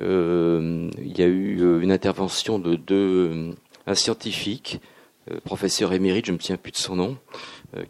euh, 0.00 0.90
il 0.98 1.18
y 1.18 1.22
a 1.22 1.26
eu 1.26 1.60
euh, 1.62 1.80
une 1.80 1.90
intervention 1.90 2.58
de 2.58 2.76
deux 2.76 3.54
un 3.86 3.94
scientifique, 3.94 4.80
professeur 5.44 5.92
émérite, 5.92 6.26
je 6.26 6.32
me 6.32 6.38
souviens 6.38 6.56
plus 6.56 6.72
de 6.72 6.78
son 6.78 6.96
nom, 6.96 7.18
euh, 7.32 7.38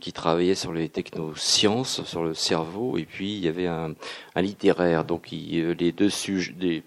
qui 0.00 0.12
travaillait 0.12 0.54
sur 0.54 0.72
les 0.72 0.88
technosciences, 0.88 2.04
sur 2.04 2.22
le 2.22 2.34
cerveau, 2.34 2.96
et 2.98 3.04
puis 3.04 3.34
il 3.36 3.44
y 3.44 3.48
avait 3.48 3.66
un, 3.66 3.94
littéraire. 4.36 5.04
Donc 5.04 5.32
il, 5.32 5.60
euh, 5.60 5.74
les 5.78 5.92
deux 5.92 6.10
sujets, 6.10 6.82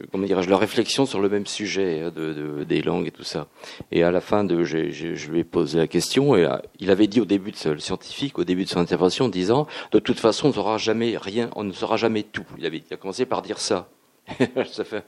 euh, 0.00 0.06
comment 0.10 0.26
dirais-je, 0.26 0.48
leur 0.48 0.60
réflexion 0.60 1.06
sur 1.06 1.20
le 1.20 1.28
même 1.28 1.46
sujet 1.46 2.02
hein, 2.02 2.12
de, 2.14 2.32
de, 2.32 2.64
des 2.64 2.82
langues 2.82 3.06
et 3.06 3.10
tout 3.10 3.24
ça. 3.24 3.46
Et 3.90 4.02
à 4.02 4.10
la 4.10 4.20
fin 4.20 4.46
je, 4.48 5.30
lui 5.30 5.40
ai 5.40 5.44
posé 5.44 5.78
la 5.78 5.86
question 5.86 6.36
et 6.36 6.48
il 6.78 6.90
avait 6.90 7.06
dit 7.06 7.20
au 7.20 7.24
début 7.24 7.50
de 7.50 7.56
ce, 7.56 7.76
scientifique, 7.78 8.38
au 8.38 8.44
début 8.44 8.64
de 8.64 8.68
son 8.68 8.80
intervention, 8.80 9.26
en 9.26 9.28
disant, 9.28 9.66
de 9.92 9.98
toute 9.98 10.20
façon, 10.20 10.46
on 10.46 10.50
ne 10.50 10.54
saura 10.54 10.78
jamais 10.78 11.16
rien, 11.16 11.50
on 11.56 11.64
ne 11.64 11.72
saura 11.72 11.96
jamais 11.96 12.22
tout. 12.22 12.46
Il 12.58 12.66
avait 12.66 12.82
il 12.88 12.94
a 12.94 12.96
commencé 12.96 13.26
par 13.26 13.42
dire 13.42 13.58
ça. 13.58 13.88
ça 14.70 14.84
fait 14.84 15.04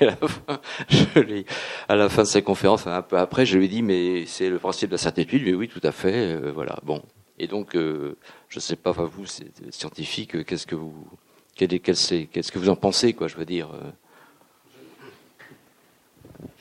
Et 0.00 0.04
à 0.04 1.96
la, 1.96 2.08
fin, 2.08 2.22
de 2.22 2.28
sa 2.28 2.40
conférence, 2.42 2.86
un 2.86 3.02
peu 3.02 3.18
après, 3.18 3.44
je 3.44 3.58
lui 3.58 3.64
ai 3.64 3.68
dit, 3.68 3.82
mais 3.82 4.24
c'est 4.26 4.48
le 4.48 4.58
principe 4.58 4.90
de 4.90 4.94
la 4.94 4.98
certitude. 4.98 5.42
Mais 5.44 5.54
oui, 5.54 5.68
tout 5.68 5.80
à 5.82 5.92
fait. 5.92 6.36
Euh, 6.36 6.52
voilà. 6.52 6.78
Bon. 6.84 7.02
Et 7.38 7.48
donc, 7.48 7.74
euh, 7.74 8.16
je 8.48 8.58
ne 8.58 8.60
sais 8.60 8.76
pas, 8.76 8.92
vous, 8.92 9.26
scientifique, 9.70 10.44
qu'est-ce 10.46 10.66
que 10.66 10.74
vous, 10.74 10.94
qu'est-ce 11.56 12.52
que 12.52 12.58
vous 12.58 12.68
en 12.68 12.76
pensez, 12.76 13.12
quoi, 13.12 13.28
je 13.28 13.36
veux 13.36 13.44
dire. 13.44 13.70
Euh. 13.74 13.90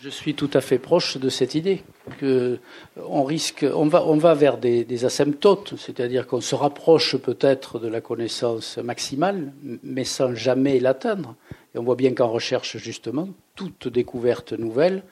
Je 0.01 0.09
suis 0.09 0.35
tout 0.35 0.49
à 0.53 0.61
fait 0.61 0.79
proche 0.79 1.17
de 1.17 1.29
cette 1.29 1.55
idée 1.55 1.83
que 2.19 2.59
on 2.95 3.23
risque, 3.23 3.65
on 3.73 3.87
va, 3.87 4.05
on 4.05 4.17
va 4.17 4.33
vers 4.33 4.57
des 4.57 5.05
asymptotes, 5.05 5.75
c'est-à-dire 5.77 6.27
qu'on 6.27 6.41
se 6.41 6.55
rapproche 6.55 7.17
peut-être 7.17 7.79
de 7.79 7.87
la 7.87 8.01
connaissance 8.01 8.77
maximale, 8.77 9.53
mais 9.83 10.03
sans 10.03 10.35
jamais 10.35 10.79
l'atteindre. 10.79 11.35
Et 11.75 11.77
on 11.77 11.83
voit 11.83 11.95
bien 11.95 12.13
qu'en 12.13 12.29
recherche, 12.29 12.77
justement, 12.77 13.27
toute 13.55 13.89
découverte 13.89 14.53
nouvelle 14.53 15.03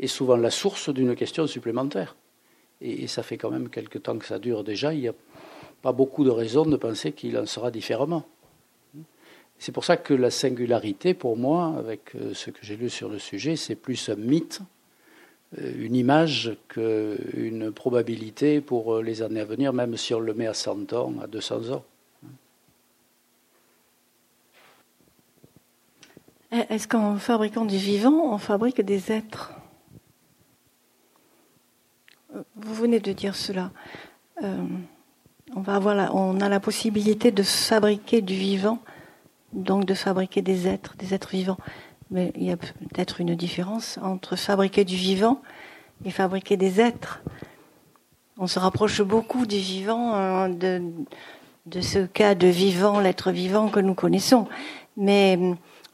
est 0.00 0.08
souvent 0.08 0.36
la 0.36 0.50
source 0.50 0.92
d'une 0.92 1.14
question 1.14 1.46
supplémentaire. 1.46 2.16
Et, 2.80 3.06
ça 3.06 3.22
fait 3.22 3.38
quand 3.38 3.50
même 3.50 3.68
quelque 3.68 3.98
temps 3.98 4.18
que 4.18 4.26
ça 4.26 4.40
dure 4.40 4.64
déjà. 4.64 4.92
Il 4.92 5.00
n'y 5.00 5.08
a 5.08 5.14
pas 5.80 5.92
beaucoup 5.92 6.24
de 6.24 6.30
raisons 6.30 6.66
de 6.66 6.76
penser 6.76 7.12
qu'il 7.12 7.38
en 7.38 7.46
sera 7.46 7.70
différemment. 7.70 8.24
C'est 9.60 9.72
pour 9.72 9.84
ça 9.84 9.96
que 9.96 10.14
la 10.14 10.30
singularité, 10.30 11.14
pour 11.14 11.36
moi, 11.36 11.74
avec 11.78 12.14
euh, 12.14 12.32
ce 12.34 12.50
que 12.50 12.60
j'ai 12.62 12.76
lu 12.76 12.90
sur 12.90 13.08
le 13.08 13.18
sujet, 13.18 13.56
c'est 13.56 13.74
plus 13.74 14.08
un 14.08 14.14
mythe, 14.14 14.60
euh, 15.58 15.72
une 15.76 15.96
image 15.96 16.56
qu'une 16.68 17.72
probabilité 17.72 18.60
pour 18.60 18.94
euh, 18.94 19.02
les 19.02 19.22
années 19.22 19.40
à 19.40 19.44
venir, 19.44 19.72
même 19.72 19.96
si 19.96 20.14
on 20.14 20.20
le 20.20 20.32
met 20.32 20.46
à 20.46 20.54
100 20.54 20.92
ans, 20.92 21.14
à 21.20 21.26
200 21.26 21.72
ans. 21.72 21.84
Est-ce 26.50 26.88
qu'en 26.88 27.16
fabriquant 27.16 27.66
du 27.66 27.76
vivant, 27.76 28.32
on 28.32 28.38
fabrique 28.38 28.80
des 28.80 29.12
êtres 29.12 29.52
Vous 32.56 32.74
venez 32.74 33.00
de 33.00 33.12
dire 33.12 33.36
cela. 33.36 33.70
Euh, 34.42 34.64
on 35.54 36.40
a 36.40 36.48
la 36.48 36.60
possibilité 36.60 37.32
de 37.32 37.42
fabriquer 37.42 38.22
du 38.22 38.34
vivant, 38.34 38.78
donc 39.52 39.84
de 39.84 39.94
fabriquer 39.94 40.40
des 40.40 40.66
êtres, 40.66 40.94
des 40.96 41.12
êtres 41.12 41.30
vivants. 41.30 41.58
Mais 42.10 42.32
il 42.36 42.44
y 42.44 42.50
a 42.50 42.56
peut-être 42.56 43.20
une 43.20 43.34
différence 43.34 43.98
entre 44.02 44.34
fabriquer 44.36 44.84
du 44.84 44.96
vivant 44.96 45.42
et 46.06 46.10
fabriquer 46.10 46.56
des 46.56 46.80
êtres. 46.80 47.22
On 48.38 48.46
se 48.46 48.58
rapproche 48.58 49.02
beaucoup 49.02 49.44
du 49.44 49.58
vivant, 49.58 50.14
hein, 50.14 50.48
de, 50.48 50.82
de 51.66 51.80
ce 51.82 52.06
cas 52.06 52.34
de 52.34 52.46
vivant, 52.46 53.00
l'être 53.00 53.32
vivant 53.32 53.68
que 53.68 53.80
nous 53.80 53.94
connaissons. 53.94 54.48
Mais 54.96 55.38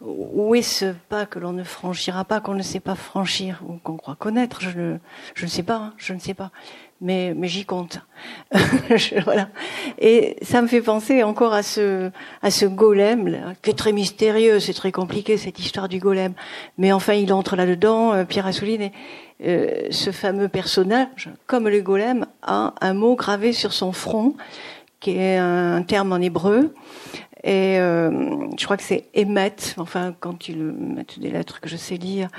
où 0.00 0.54
est 0.54 0.62
ce 0.62 0.92
pas 1.08 1.24
que 1.24 1.38
l'on 1.38 1.52
ne 1.52 1.62
franchira 1.62 2.24
pas, 2.24 2.40
qu'on 2.40 2.54
ne 2.54 2.62
sait 2.62 2.80
pas 2.80 2.94
franchir 2.94 3.62
ou 3.66 3.74
qu'on 3.82 3.96
croit 3.96 4.16
connaître 4.16 4.60
Je 4.60 4.78
ne, 4.78 4.98
je 5.34 5.44
ne 5.44 5.50
sais 5.50 5.62
pas, 5.62 5.76
hein, 5.76 5.94
je 5.96 6.12
ne 6.12 6.18
sais 6.18 6.34
pas. 6.34 6.50
Mais, 7.00 7.34
mais 7.36 7.48
j'y 7.48 7.64
compte. 7.64 8.00
voilà. 9.24 9.48
Et 9.98 10.36
ça 10.42 10.62
me 10.62 10.68
fait 10.68 10.80
penser 10.80 11.22
encore 11.22 11.52
à 11.52 11.62
ce, 11.62 12.10
à 12.42 12.50
ce 12.50 12.66
golem, 12.66 13.54
qui 13.62 13.70
est 13.70 13.74
très 13.74 13.92
mystérieux, 13.92 14.58
c'est 14.60 14.72
très 14.72 14.92
compliqué 14.92 15.36
cette 15.36 15.58
histoire 15.58 15.88
du 15.88 15.98
golem. 15.98 16.32
Mais 16.78 16.92
enfin, 16.92 17.14
il 17.14 17.32
entre 17.32 17.56
là-dedans, 17.56 18.14
euh, 18.14 18.24
Pierre 18.24 18.46
Assouline, 18.46 18.82
et 18.82 18.92
euh, 19.44 19.88
ce 19.90 20.12
fameux 20.12 20.48
personnage, 20.48 21.30
comme 21.46 21.68
le 21.68 21.80
golem, 21.82 22.26
a 22.42 22.74
un 22.80 22.94
mot 22.94 23.16
gravé 23.16 23.52
sur 23.52 23.72
son 23.72 23.92
front, 23.92 24.34
qui 25.00 25.18
est 25.18 25.36
un 25.36 25.82
terme 25.82 26.12
en 26.14 26.16
hébreu, 26.16 26.72
et 27.46 27.78
euh, 27.78 28.10
je 28.58 28.64
crois 28.64 28.78
que 28.78 28.82
c'est 28.82 29.04
Emet, 29.12 29.54
enfin 29.76 30.14
quand 30.18 30.48
ils 30.48 30.56
mettent 30.56 31.18
des 31.18 31.30
lettres 31.30 31.60
que 31.60 31.68
je 31.68 31.76
sais 31.76 31.96
lire, 31.96 32.30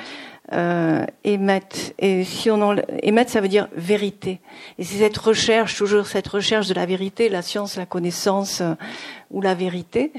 euh. 0.51 1.05
Et 1.23 2.23
si 2.23 2.49
on 2.49 2.59
en, 2.61 2.75
Emet, 3.03 3.27
ça 3.27 3.39
veut 3.39 3.47
dire 3.47 3.67
vérité. 3.75 4.39
Et 4.79 4.83
c'est 4.83 4.97
cette 4.97 5.17
recherche, 5.17 5.77
toujours 5.77 6.07
cette 6.07 6.27
recherche 6.27 6.67
de 6.67 6.73
la 6.73 6.87
vérité, 6.87 7.29
la 7.29 7.43
science, 7.43 7.77
la 7.77 7.85
connaissance 7.85 8.61
euh, 8.61 8.73
ou 9.29 9.41
la 9.41 9.53
vérité. 9.53 10.11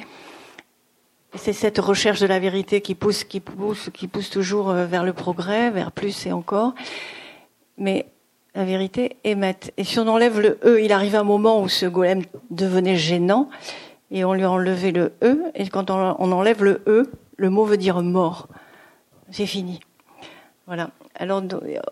C'est 1.34 1.52
cette 1.52 1.78
recherche 1.78 2.20
de 2.20 2.26
la 2.26 2.38
vérité 2.38 2.80
qui 2.80 2.94
pousse, 2.94 3.24
qui 3.24 3.40
pousse, 3.40 3.90
qui 3.92 4.06
pousse 4.06 4.30
toujours 4.30 4.70
euh, 4.70 4.86
vers 4.86 5.02
le 5.02 5.12
progrès, 5.12 5.70
vers 5.70 5.90
plus 5.90 6.26
et 6.26 6.32
encore. 6.32 6.74
Mais 7.76 8.06
la 8.54 8.64
vérité 8.64 9.16
Emet. 9.24 9.58
Et 9.76 9.82
si 9.84 9.98
on 9.98 10.06
enlève 10.06 10.40
le 10.40 10.58
E, 10.64 10.80
il 10.80 10.92
arrive 10.92 11.16
un 11.16 11.24
moment 11.24 11.60
où 11.60 11.68
ce 11.68 11.86
golem 11.86 12.22
devenait 12.50 12.96
gênant 12.96 13.48
et 14.10 14.24
on 14.24 14.34
lui 14.34 14.44
a 14.44 14.50
enlevé 14.50 14.92
le 14.92 15.12
E, 15.22 15.42
et 15.54 15.68
quand 15.68 15.90
on, 15.90 16.32
enlève 16.32 16.62
le 16.62 16.82
E, 16.86 17.10
le 17.36 17.50
mot 17.50 17.64
veut 17.64 17.76
dire 17.76 18.02
mort. 18.02 18.48
C'est 19.30 19.46
fini. 19.46 19.80
Voilà. 20.66 20.90
Alors, 21.14 21.42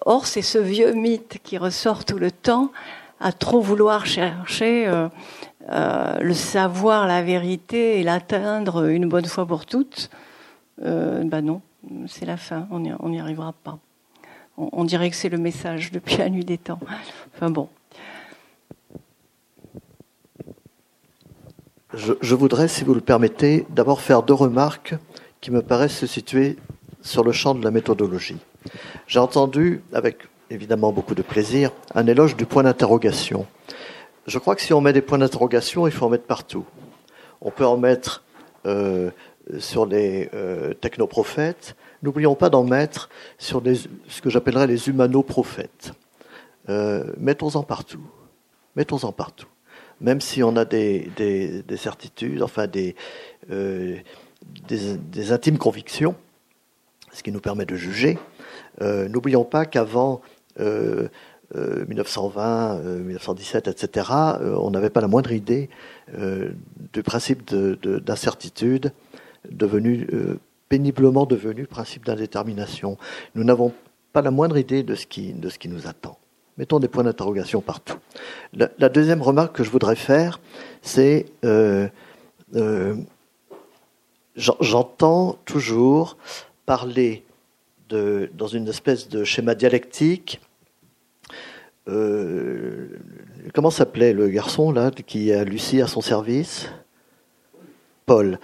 or, 0.04 0.26
c'est 0.26 0.42
ce 0.42 0.58
vieux 0.58 0.92
mythe 0.92 1.38
qui 1.42 1.58
ressort 1.58 2.04
tout 2.04 2.18
le 2.18 2.30
temps, 2.30 2.70
à 3.20 3.32
trop 3.32 3.60
vouloir 3.60 4.06
chercher 4.06 4.86
euh, 4.86 5.08
euh, 5.70 6.18
le 6.20 6.34
savoir, 6.34 7.06
la 7.06 7.22
vérité 7.22 7.98
et 7.98 8.02
l'atteindre 8.02 8.86
une 8.88 9.08
bonne 9.08 9.26
fois 9.26 9.46
pour 9.46 9.66
toutes. 9.66 10.10
Euh, 10.82 11.22
ben 11.24 11.40
non, 11.40 11.62
c'est 12.06 12.26
la 12.26 12.36
fin, 12.36 12.66
on 12.70 12.80
n'y 12.80 13.20
arrivera 13.20 13.52
pas. 13.52 13.78
On, 14.56 14.68
on 14.72 14.84
dirait 14.84 15.10
que 15.10 15.16
c'est 15.16 15.28
le 15.28 15.38
message 15.38 15.90
depuis 15.90 16.16
la 16.16 16.28
nuit 16.28 16.44
des 16.44 16.58
temps. 16.58 16.80
Enfin 17.34 17.50
bon. 17.50 17.68
Je, 21.96 22.34
voudrais, 22.34 22.66
si 22.66 22.82
vous 22.82 22.94
le 22.94 23.00
permettez, 23.00 23.66
d'abord 23.70 24.00
faire 24.00 24.24
deux 24.24 24.34
remarques 24.34 24.96
qui 25.40 25.52
me 25.52 25.62
paraissent 25.62 25.96
se 25.96 26.06
situer 26.06 26.56
sur 27.02 27.22
le 27.22 27.30
champ 27.30 27.54
de 27.54 27.62
la 27.62 27.70
méthodologie. 27.70 28.38
J'ai 29.06 29.20
entendu, 29.20 29.82
avec 29.92 30.18
évidemment 30.50 30.90
beaucoup 30.90 31.14
de 31.14 31.22
plaisir, 31.22 31.70
un 31.94 32.06
éloge 32.06 32.36
du 32.36 32.46
point 32.46 32.64
d'interrogation. 32.64 33.46
Je 34.26 34.38
crois 34.38 34.56
que 34.56 34.62
si 34.62 34.72
on 34.72 34.80
met 34.80 34.92
des 34.92 35.02
points 35.02 35.18
d'interrogation, 35.18 35.86
il 35.86 35.92
faut 35.92 36.06
en 36.06 36.08
mettre 36.08 36.24
partout. 36.24 36.64
On 37.40 37.50
peut 37.50 37.66
en 37.66 37.76
mettre 37.76 38.24
euh, 38.66 39.10
sur 39.58 39.86
les 39.86 40.30
euh, 40.34 40.74
technoprophètes. 40.74 41.76
N'oublions 42.02 42.34
pas 42.34 42.50
d'en 42.50 42.64
mettre 42.64 43.08
sur 43.38 43.62
ce 44.08 44.20
que 44.20 44.30
j'appellerais 44.30 44.66
les 44.66 44.88
humano-prophètes. 44.88 45.92
Euh, 46.68 47.04
mettons-en 47.18 47.62
partout. 47.62 48.02
Mettons-en 48.74 49.12
partout 49.12 49.46
même 50.00 50.20
si 50.20 50.42
on 50.42 50.56
a 50.56 50.64
des, 50.64 51.62
certitudes, 51.76 52.42
enfin 52.42 52.66
euh, 53.50 53.96
des, 54.68 55.32
intimes 55.32 55.58
convictions, 55.58 56.14
ce 57.12 57.22
qui 57.22 57.30
nous 57.32 57.40
permet 57.40 57.66
de 57.66 57.76
juger, 57.76 58.18
euh, 58.82 59.08
n'oublions 59.08 59.44
pas 59.44 59.66
qu'avant 59.66 60.20
1920, 60.58 62.82
1917, 62.82 63.68
etc., 63.68 64.10
on 64.40 64.70
n'avait 64.70 64.90
pas 64.90 65.00
la 65.00 65.08
moindre 65.08 65.32
idée 65.32 65.70
euh, 66.18 66.50
du 66.92 67.02
principe 67.02 67.52
d'incertitude 67.52 68.92
devenu 69.50 70.06
péniblement 70.68 71.26
devenu 71.26 71.66
principe 71.66 72.06
d'indétermination. 72.06 72.96
Nous 73.34 73.44
n'avons 73.44 73.72
pas 74.12 74.22
la 74.22 74.30
moindre 74.30 74.56
idée 74.56 74.82
de 74.82 74.94
ce 74.94 75.06
qui 75.06 75.68
nous 75.68 75.86
attend. 75.86 76.18
Mettons 76.56 76.78
des 76.78 76.88
points 76.88 77.02
d'interrogation 77.02 77.60
partout. 77.60 77.98
La, 78.52 78.88
deuxième 78.88 79.22
remarque 79.22 79.56
que 79.56 79.64
je 79.64 79.70
voudrais 79.70 79.96
faire, 79.96 80.40
c'est 80.82 81.26
euh, 81.44 81.88
euh, 82.54 82.94
j'entends 84.36 85.36
toujours 85.44 86.16
parler 86.64 87.24
de, 87.88 88.30
dans 88.34 88.46
une 88.46 88.68
espèce 88.68 89.08
de 89.08 89.24
schéma 89.24 89.56
dialectique. 89.56 90.40
Euh, 91.88 92.88
comment 93.52 93.70
s'appelait 93.70 94.12
le 94.12 94.28
garçon 94.28 94.70
là 94.70 94.90
qui 94.90 95.32
a 95.32 95.42
Lucie 95.42 95.82
à 95.82 95.88
son 95.88 96.00
service? 96.00 96.68
Paul. 98.06 98.38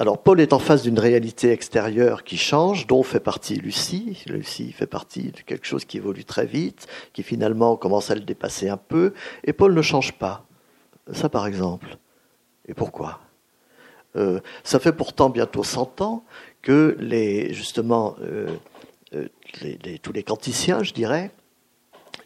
Alors 0.00 0.20
Paul 0.20 0.40
est 0.40 0.52
en 0.52 0.58
face 0.58 0.82
d'une 0.82 0.98
réalité 0.98 1.52
extérieure 1.52 2.24
qui 2.24 2.36
change, 2.36 2.88
dont 2.88 3.04
fait 3.04 3.20
partie 3.20 3.54
Lucie. 3.54 4.24
Lucie 4.26 4.72
fait 4.72 4.88
partie 4.88 5.30
de 5.30 5.40
quelque 5.40 5.66
chose 5.66 5.84
qui 5.84 5.98
évolue 5.98 6.24
très 6.24 6.46
vite, 6.46 6.88
qui 7.12 7.22
finalement 7.22 7.76
commence 7.76 8.10
à 8.10 8.16
le 8.16 8.22
dépasser 8.22 8.68
un 8.68 8.76
peu, 8.76 9.14
et 9.44 9.52
Paul 9.52 9.72
ne 9.72 9.82
change 9.82 10.14
pas. 10.14 10.46
Ça 11.12 11.28
par 11.28 11.46
exemple. 11.46 11.96
Et 12.66 12.74
pourquoi? 12.74 13.20
Euh, 14.16 14.40
Ça 14.64 14.80
fait 14.80 14.92
pourtant 14.92 15.30
bientôt 15.30 15.62
100 15.62 16.00
ans 16.00 16.24
que 16.60 16.96
justement 17.50 18.16
euh, 18.20 18.48
euh, 19.14 19.28
tous 20.02 20.12
les 20.12 20.24
quanticiens, 20.24 20.82
je 20.82 20.92
dirais, 20.92 21.30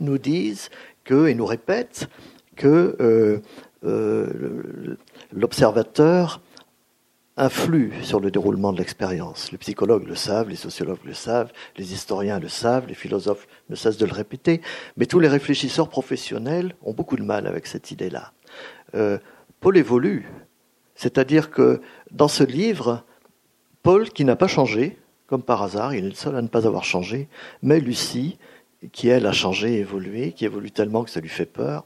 nous 0.00 0.16
disent 0.16 0.70
que, 1.04 1.26
et 1.26 1.34
nous 1.34 1.44
répètent 1.44 2.08
que 2.56 3.42
l'observateur 5.32 6.40
influe 7.39 7.93
sur 8.02 8.20
le 8.20 8.31
déroulement 8.31 8.73
de 8.73 8.78
l'expérience. 8.78 9.52
Les 9.52 9.59
psychologues 9.59 10.06
le 10.06 10.16
savent, 10.16 10.48
les 10.48 10.56
sociologues 10.56 11.05
le 11.05 11.15
savent, 11.15 11.52
les 11.77 11.93
historiens 11.93 12.40
le 12.40 12.48
savent, 12.48 12.86
les 12.89 12.94
philosophes 12.94 13.47
ne 13.70 13.77
cessent 13.77 13.97
de 13.97 14.06
le 14.06 14.12
répéter, 14.12 14.60
mais 14.97 15.06
tous 15.06 15.20
les 15.20 15.28
réfléchisseurs 15.28 15.89
professionnels 15.89 16.74
ont 16.82 16.93
beaucoup 16.93 17.16
de 17.16 17.23
mal 17.23 17.47
avec 17.47 17.66
cette 17.66 17.90
idée-là. 17.90 18.32
Euh, 18.94 19.19
Paul 19.60 19.77
évolue, 19.77 20.28
c'est-à-dire 20.94 21.51
que 21.51 21.81
dans 22.10 22.28
ce 22.28 22.43
livre, 22.43 23.05
Paul, 23.82 24.10
qui 24.10 24.24
n'a 24.24 24.36
pas 24.36 24.48
changé, 24.48 24.98
comme 25.28 25.43
par 25.43 25.62
hasard, 25.62 25.94
il 25.94 26.05
est 26.05 26.09
le 26.09 26.15
seul 26.15 26.36
à 26.36 26.43
ne 26.43 26.48
pas 26.48 26.66
avoir 26.66 26.85
changé, 26.85 27.28
mais 27.62 27.81
Lucie, 27.81 28.39
qui 28.93 29.09
elle 29.09 29.27
a 29.27 29.32
changé, 29.32 29.78
évolué, 29.78 30.32
qui 30.32 30.44
évolue 30.44 30.70
tellement 30.70 31.05
que 31.05 31.10
ça 31.10 31.20
lui 31.20 31.28
fait 31.28 31.47
peur, 31.47 31.85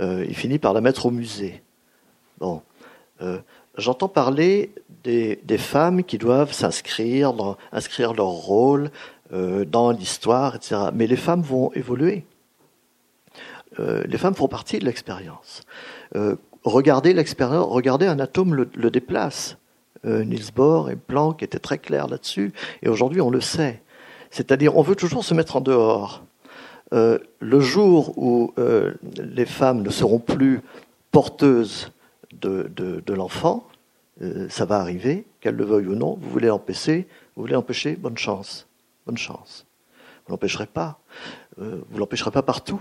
euh, 0.00 0.24
il 0.28 0.34
finit 0.34 0.58
par 0.58 0.72
la 0.72 0.80
mettre 0.80 1.06
au 1.06 1.10
musée. 1.10 1.62
Bon, 2.38 2.62
euh, 3.22 3.38
j'entends 3.78 4.08
parler 4.08 4.72
des, 5.06 5.58
femmes 5.58 6.04
qui 6.04 6.18
doivent 6.18 6.52
s'inscrire, 6.52 7.32
inscrire 7.72 8.12
leur 8.12 8.26
rôle 8.26 8.90
euh, 9.32 9.64
dans 9.64 9.90
l'histoire, 9.90 10.56
etc. 10.56 10.76
Mais 10.94 11.06
les 11.06 11.16
femmes 11.16 11.42
vont 11.42 11.72
évoluer. 11.72 12.24
Euh, 13.78 14.04
les 14.06 14.18
femmes 14.18 14.34
font 14.34 14.48
partie 14.48 14.78
de 14.78 14.84
l'expérience. 14.84 15.62
Euh, 16.14 16.36
regardez 16.64 17.12
l'expérience, 17.12 17.66
regardez 17.68 18.06
un 18.06 18.18
atome 18.18 18.54
le, 18.54 18.90
déplace. 18.90 19.56
Niels 20.04 20.52
Bohr 20.54 20.90
et 20.90 20.94
Planck 20.94 21.42
étaient 21.42 21.58
très 21.58 21.78
clairs 21.78 22.06
là-dessus, 22.06 22.52
et 22.80 22.88
aujourd'hui 22.88 23.20
on 23.20 23.30
le 23.30 23.40
sait. 23.40 23.82
C'est-à-dire, 24.30 24.76
on 24.76 24.82
veut 24.82 24.94
toujours 24.94 25.24
se 25.24 25.34
mettre 25.34 25.56
en 25.56 25.60
dehors. 25.60 26.22
le 26.92 27.60
jour 27.60 28.16
où 28.16 28.54
les 28.56 29.46
femmes 29.46 29.82
ne 29.82 29.90
seront 29.90 30.20
plus 30.20 30.60
porteuses 31.10 31.90
de, 32.40 32.70
de, 32.76 33.14
l'enfant, 33.14 33.66
euh, 34.22 34.48
ça 34.48 34.64
va 34.64 34.78
arriver, 34.78 35.26
qu'elle 35.40 35.56
le 35.56 35.64
veuille 35.64 35.86
ou 35.86 35.94
non, 35.94 36.18
vous 36.20 36.30
voulez 36.30 36.48
l'empêcher, 36.48 37.06
vous 37.34 37.42
voulez 37.42 37.52
l'empêcher, 37.52 37.96
bonne 37.96 38.16
chance, 38.16 38.66
bonne 39.06 39.18
chance. 39.18 39.66
Vous 40.26 40.32
l'empêcherez 40.32 40.66
pas, 40.66 40.98
euh, 41.60 41.82
vous 41.90 41.98
l'empêcherez 41.98 42.30
pas 42.30 42.42
partout. 42.42 42.80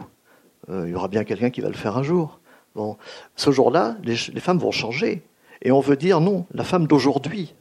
Euh, 0.70 0.86
il 0.88 0.92
y 0.92 0.96
aura 0.96 1.10
bien 1.10 1.24
quelqu'un 1.24 1.50
qui 1.50 1.62
va 1.62 1.68
le 1.68 1.76
faire 1.76 1.98
un 1.98 2.04
jour. 2.04 2.40
Bon, 2.74 2.98
ce 3.36 3.52
jour-là, 3.52 3.98
les, 4.04 4.16
femmes 4.16 4.60
vont 4.60 4.72
changer, 4.72 5.24
et 5.62 5.72
on 5.72 5.80
veut 5.80 5.98
dire 5.98 6.22
non, 6.22 6.46
la 6.54 6.64
femme 6.64 6.88
d'aujourd'hui 6.88 7.56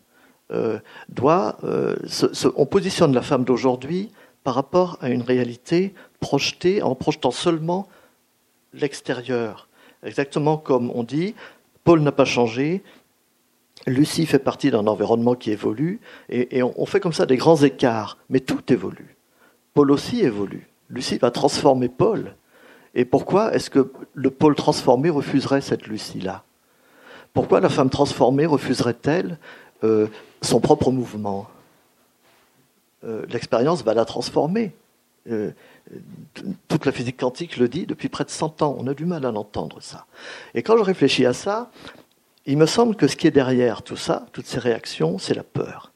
doit, 1.09 1.57
on 2.57 2.67
positionne 2.67 3.15
la 3.15 3.23
femme 3.23 3.45
d'aujourd'hui 3.45 4.11
par 4.45 4.55
rapport 4.55 4.99
à 5.01 5.09
une 5.09 5.23
réalité 5.23 5.95
projetée 6.21 6.83
en 6.83 6.95
projetant 6.95 7.31
seulement 7.31 7.89
l'extérieur. 8.73 9.69
Exactement 10.05 10.59
comme 10.59 10.91
on 10.91 11.03
dit, 11.03 11.35
Paul 11.85 12.01
n'a 12.01 12.13
pas 12.13 12.25
changé. 12.25 12.83
Lucie 13.87 14.27
fait 14.27 14.39
partie 14.39 14.71
d'un 14.71 14.87
environnement 14.87 15.35
qui 15.35 15.51
évolue, 15.51 16.01
et, 16.29 16.63
on, 16.63 16.87
fait 16.87 17.01
comme 17.01 17.13
ça 17.13 17.27
des 17.27 17.37
grands 17.37 17.63
écarts, 17.63 18.19
mais 18.31 18.41
tout 18.41 18.73
évolue. 18.73 19.17
Paul 19.75 19.91
aussi 19.91 20.21
évolue. 20.21 20.69
Lucie 20.89 21.19
va 21.19 21.31
transformer 21.31 21.89
Paul. 21.89 22.35
Et 22.95 23.05
pourquoi 23.05 23.55
est-ce 23.55 23.71
que 23.71 23.91
le 24.15 24.31
Paul 24.31 24.55
transformé 24.55 25.11
refuserait 25.11 25.61
cette 25.61 25.87
Lucie-là? 25.87 26.45
Pourquoi 27.33 27.61
la 27.61 27.69
femme 27.69 27.91
transformée 27.91 28.47
refuserait-elle 28.47 29.39
euh, 29.83 30.07
son 30.41 30.61
propre 30.61 30.93
mouvement? 30.93 31.49
Euh, 33.05 33.27
l'expérience 33.29 33.83
va 33.83 33.95
la 33.95 34.05
transformer. 34.05 34.73
Euh, 35.31 35.51
toute 36.69 36.87
la 36.87 36.93
physique 36.93 37.19
quantique 37.19 37.57
le 37.57 37.69
dit 37.69 37.87
depuis 37.87 38.09
près 38.09 38.25
de 38.25 38.31
100 38.31 38.63
ans. 38.63 38.77
On 38.79 38.87
a 38.87 38.95
du 38.95 39.05
mal 39.05 39.27
à 39.27 39.33
l'entendre, 39.33 39.79
ça. 39.81 40.07
Et 40.55 40.63
quand 40.63 40.77
je 40.77 40.83
réfléchis 40.83 41.27
à 41.27 41.33
ça, 41.33 41.71
il 42.47 42.59
me 42.59 42.67
semble 42.67 42.97
que 42.97 43.07
ce 43.07 43.17
qui 43.17 43.27
est 43.27 43.33
derrière 43.33 43.83
tout 43.83 43.97
ça, 43.97 44.27
toutes 44.33 44.47
ces 44.47 44.59
réactions, 44.59 45.19
c'est 45.19 45.35
la 45.35 45.43
peur. 45.43 45.93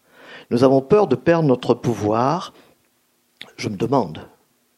Nous 0.50 0.64
avons 0.64 0.80
peur 0.80 1.06
de 1.06 1.16
perdre 1.16 1.46
notre 1.46 1.74
pouvoir. 1.74 2.54
Je 3.56 3.68
me 3.68 3.76
demande, 3.76 4.26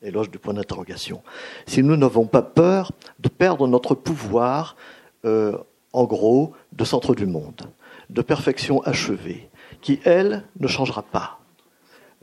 éloge 0.02 0.30
du 0.30 0.38
point 0.38 0.54
d'interrogation, 0.54 1.22
si 1.66 1.82
nous 1.82 1.96
n'avons 1.96 2.26
pas 2.26 2.42
peur 2.42 2.92
de 3.18 3.28
perdre 3.28 3.68
notre 3.68 3.94
pouvoir, 3.94 4.76
euh, 5.24 5.56
en 5.92 6.04
gros, 6.04 6.52
de 6.72 6.84
centre 6.84 7.14
du 7.14 7.26
monde, 7.26 7.70
de 8.08 8.22
perfection 8.22 8.82
achevée, 8.82 9.48
qui, 9.80 10.00
elle, 10.04 10.44
ne 10.58 10.66
changera 10.66 11.02
pas. 11.02 11.38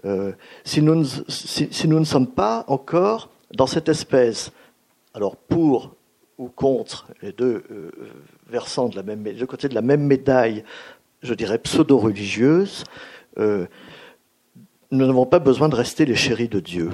Euh, 0.06 0.34
si, 0.64 0.82
nous 0.82 0.96
ne, 0.96 1.04
si, 1.04 1.88
nous 1.88 2.00
ne 2.00 2.06
sommes 2.06 2.28
pas 2.28 2.66
encore 2.68 3.30
dans 3.54 3.68
cette 3.68 3.90
espèce, 3.90 4.52
alors 5.14 5.36
pour 5.36 5.96
ou 6.38 6.50
contre 6.50 7.08
les 7.22 7.32
deux 7.32 7.64
euh, 7.72 7.92
versants 8.48 8.90
de 8.90 8.96
la 8.96 9.04
même, 9.04 9.26
côtés 9.48 9.70
de 9.70 9.76
la 9.76 9.82
même 9.82 10.04
médaille, 10.04 10.64
je 11.22 11.34
dirais 11.34 11.58
pseudo-religieuse, 11.58 12.84
euh, 13.40 13.66
nous 14.92 15.06
n'avons 15.06 15.26
pas 15.26 15.40
besoin 15.40 15.70
de 15.70 15.76
rester 15.76 16.06
les 16.06 16.16
chéris 16.16 16.48
de 16.48 16.60
Dieu, 16.60 16.92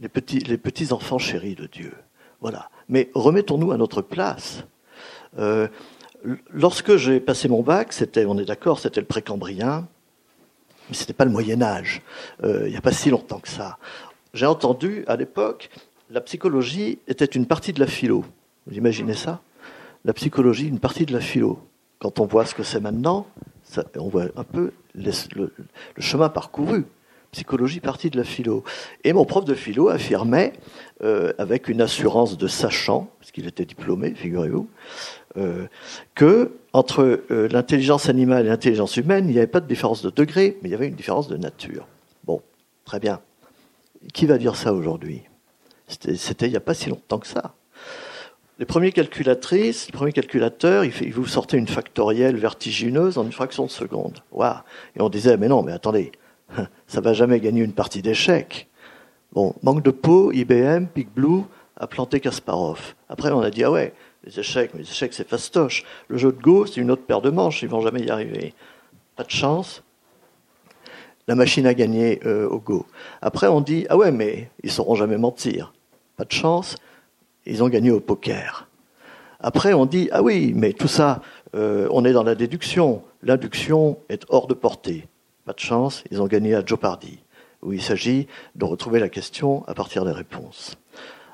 les 0.00 0.08
petits, 0.08 0.40
les 0.40 0.58
petits 0.58 0.92
enfants 0.92 1.18
chéris 1.18 1.54
de 1.54 1.66
Dieu. 1.66 1.92
Voilà. 2.40 2.68
Mais 2.88 3.10
remettons-nous 3.14 3.72
à 3.72 3.78
notre 3.78 4.02
place. 4.02 4.64
Euh, 5.38 5.68
lorsque 6.50 6.96
j'ai 6.96 7.20
passé 7.20 7.48
mon 7.48 7.62
bac, 7.62 7.92
c'était, 7.92 8.24
on 8.26 8.38
est 8.38 8.44
d'accord, 8.44 8.78
c'était 8.78 9.00
le 9.00 9.06
précambrien, 9.06 9.88
mais 10.88 10.94
ce 10.94 11.02
n'était 11.02 11.14
pas 11.14 11.24
le 11.24 11.30
Moyen 11.30 11.62
Âge. 11.62 12.02
Euh, 12.42 12.64
il 12.66 12.70
n'y 12.70 12.76
a 12.76 12.82
pas 12.82 12.92
si 12.92 13.10
longtemps 13.10 13.40
que 13.40 13.48
ça. 13.48 13.78
J'ai 14.34 14.46
entendu 14.46 15.04
à 15.06 15.16
l'époque, 15.16 15.70
la 16.10 16.20
psychologie 16.20 16.98
était 17.08 17.24
une 17.24 17.46
partie 17.46 17.72
de 17.72 17.80
la 17.80 17.86
philo. 17.86 18.24
Vous 18.66 18.76
imaginez 18.76 19.14
ça? 19.14 19.40
La 20.04 20.12
psychologie, 20.12 20.68
une 20.68 20.80
partie 20.80 21.06
de 21.06 21.12
la 21.12 21.20
philo. 21.20 21.58
Quand 21.98 22.20
on 22.20 22.26
voit 22.26 22.44
ce 22.44 22.54
que 22.54 22.62
c'est 22.62 22.80
maintenant, 22.80 23.26
ça, 23.62 23.84
on 23.96 24.08
voit 24.08 24.26
un 24.36 24.44
peu 24.44 24.72
le, 24.94 25.10
le, 25.34 25.52
chemin 25.98 26.28
parcouru. 26.28 26.84
Psychologie, 27.32 27.80
partie 27.80 28.10
de 28.10 28.16
la 28.16 28.24
philo. 28.24 28.62
Et 29.02 29.12
mon 29.12 29.24
prof 29.24 29.44
de 29.44 29.54
philo 29.54 29.88
affirmait, 29.88 30.52
euh, 31.02 31.32
avec 31.38 31.68
une 31.68 31.80
assurance 31.80 32.38
de 32.38 32.46
sachant, 32.46 33.10
parce 33.18 33.32
qu'il 33.32 33.48
était 33.48 33.64
diplômé, 33.64 34.14
figurez-vous, 34.14 34.68
euh, 35.36 35.66
que 36.14 36.52
entre 36.72 37.22
euh, 37.30 37.48
l'intelligence 37.48 38.08
animale 38.08 38.46
et 38.46 38.50
l'intelligence 38.50 38.96
humaine, 38.96 39.26
il 39.28 39.32
n'y 39.32 39.38
avait 39.38 39.48
pas 39.48 39.60
de 39.60 39.66
différence 39.66 40.02
de 40.02 40.10
degré, 40.10 40.58
mais 40.62 40.68
il 40.68 40.72
y 40.72 40.74
avait 40.76 40.86
une 40.86 40.94
différence 40.94 41.26
de 41.26 41.36
nature. 41.36 41.88
Bon, 42.22 42.40
très 42.84 43.00
bien. 43.00 43.20
Qui 44.12 44.26
va 44.26 44.38
dire 44.38 44.54
ça 44.54 44.72
aujourd'hui? 44.72 45.22
C'était 45.88 46.46
il 46.46 46.50
n'y 46.50 46.56
a 46.56 46.60
pas 46.60 46.74
si 46.74 46.88
longtemps 46.88 47.18
que 47.18 47.26
ça. 47.26 47.54
Les 48.58 48.66
premières 48.66 48.92
calculatrices, 48.92 49.86
les 49.86 49.92
premiers 49.92 50.12
calculateurs, 50.12 50.84
ils 50.84 51.12
vous 51.12 51.26
sortaient 51.26 51.58
une 51.58 51.66
factorielle 51.66 52.36
vertigineuse 52.36 53.18
en 53.18 53.24
une 53.24 53.32
fraction 53.32 53.66
de 53.66 53.70
seconde. 53.70 54.20
Waouh 54.30 54.58
Et 54.96 55.02
on 55.02 55.08
disait, 55.08 55.36
mais 55.36 55.48
non, 55.48 55.62
mais 55.62 55.72
attendez, 55.72 56.12
ça 56.86 57.00
va 57.00 57.12
jamais 57.12 57.40
gagner 57.40 57.62
une 57.62 57.72
partie 57.72 58.00
d'échecs. 58.00 58.68
Bon, 59.32 59.54
manque 59.62 59.82
de 59.82 59.90
peau, 59.90 60.30
IBM, 60.30 60.86
Big 60.94 61.08
Blue 61.08 61.42
a 61.76 61.88
planté 61.88 62.20
Kasparov. 62.20 62.94
Après, 63.08 63.32
on 63.32 63.40
a 63.40 63.50
dit, 63.50 63.64
ah 63.64 63.72
ouais, 63.72 63.92
les 64.24 64.38
échecs, 64.38 64.70
mais 64.74 64.80
les 64.82 64.88
échecs, 64.88 65.14
c'est 65.14 65.28
fastoche. 65.28 65.84
Le 66.08 66.16
jeu 66.16 66.32
de 66.32 66.40
Go, 66.40 66.66
c'est 66.66 66.80
une 66.80 66.90
autre 66.90 67.02
paire 67.02 67.20
de 67.20 67.30
manches, 67.30 67.62
ils 67.62 67.68
vont 67.68 67.80
jamais 67.80 68.02
y 68.02 68.10
arriver. 68.10 68.54
Pas 69.16 69.24
de 69.24 69.30
chance. 69.30 69.82
La 71.26 71.34
machine 71.34 71.66
a 71.66 71.74
gagné 71.74 72.20
euh, 72.26 72.48
au 72.48 72.58
Go. 72.58 72.86
Après, 73.22 73.46
on 73.48 73.60
dit, 73.60 73.86
ah 73.88 73.96
ouais, 73.96 74.12
mais 74.12 74.50
ils 74.62 74.70
sauront 74.70 74.94
jamais 74.94 75.16
mentir. 75.16 75.72
Pas 76.16 76.24
de 76.24 76.32
chance, 76.32 76.76
ils 77.46 77.62
ont 77.62 77.68
gagné 77.68 77.90
au 77.90 78.00
poker. 78.00 78.68
Après, 79.40 79.72
on 79.72 79.86
dit, 79.86 80.08
ah 80.12 80.22
oui, 80.22 80.52
mais 80.54 80.72
tout 80.72 80.88
ça, 80.88 81.22
euh, 81.54 81.88
on 81.90 82.04
est 82.04 82.12
dans 82.12 82.22
la 82.22 82.34
déduction. 82.34 83.02
L'induction 83.22 83.98
est 84.08 84.24
hors 84.28 84.46
de 84.46 84.54
portée. 84.54 85.06
Pas 85.44 85.52
de 85.52 85.60
chance, 85.60 86.04
ils 86.10 86.20
ont 86.22 86.26
gagné 86.26 86.54
à 86.54 86.64
Jeopardy, 86.64 87.18
où 87.62 87.72
il 87.72 87.82
s'agit 87.82 88.26
de 88.54 88.64
retrouver 88.64 89.00
la 89.00 89.08
question 89.08 89.64
à 89.66 89.74
partir 89.74 90.04
des 90.04 90.12
réponses. 90.12 90.76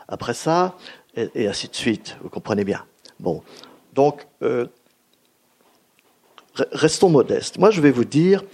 Après 0.09 0.35
ça, 0.35 0.77
et, 1.17 1.49
ainsi 1.49 1.69
de 1.69 1.75
suite. 1.75 2.17
Vous 2.23 2.29
comprenez 2.29 2.65
bien. 2.65 2.85
Bon, 3.19 3.43
donc 3.95 4.27
euh, 4.43 4.67
restons 6.73 7.11
modestes. 7.11 7.59
Moi, 7.59 7.71
je 7.71 7.81
vais 7.81 7.91
vous 7.91 8.05
dire, 8.05 8.45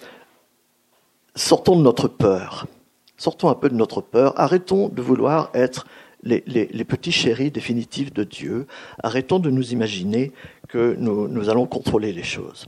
sortons 1.36 1.76
de 1.76 1.82
notre 1.82 2.08
peur. 2.08 2.66
Sortons 3.16 3.48
un 3.48 3.54
peu 3.54 3.68
de 3.68 3.74
notre 3.74 4.00
peur. 4.00 4.38
Arrêtons 4.38 4.88
de 4.88 5.00
vouloir 5.00 5.50
être 5.54 5.86
les, 6.22 6.84
petits 6.84 7.12
chéris 7.12 7.50
définitifs 7.50 8.12
de 8.12 8.24
Dieu. 8.24 8.66
Arrêtons 9.02 9.38
de 9.38 9.50
nous 9.50 9.72
imaginer 9.72 10.32
que 10.68 10.96
nous, 10.98 11.48
allons 11.48 11.66
contrôler 11.66 12.12
les 12.12 12.24
choses. 12.24 12.66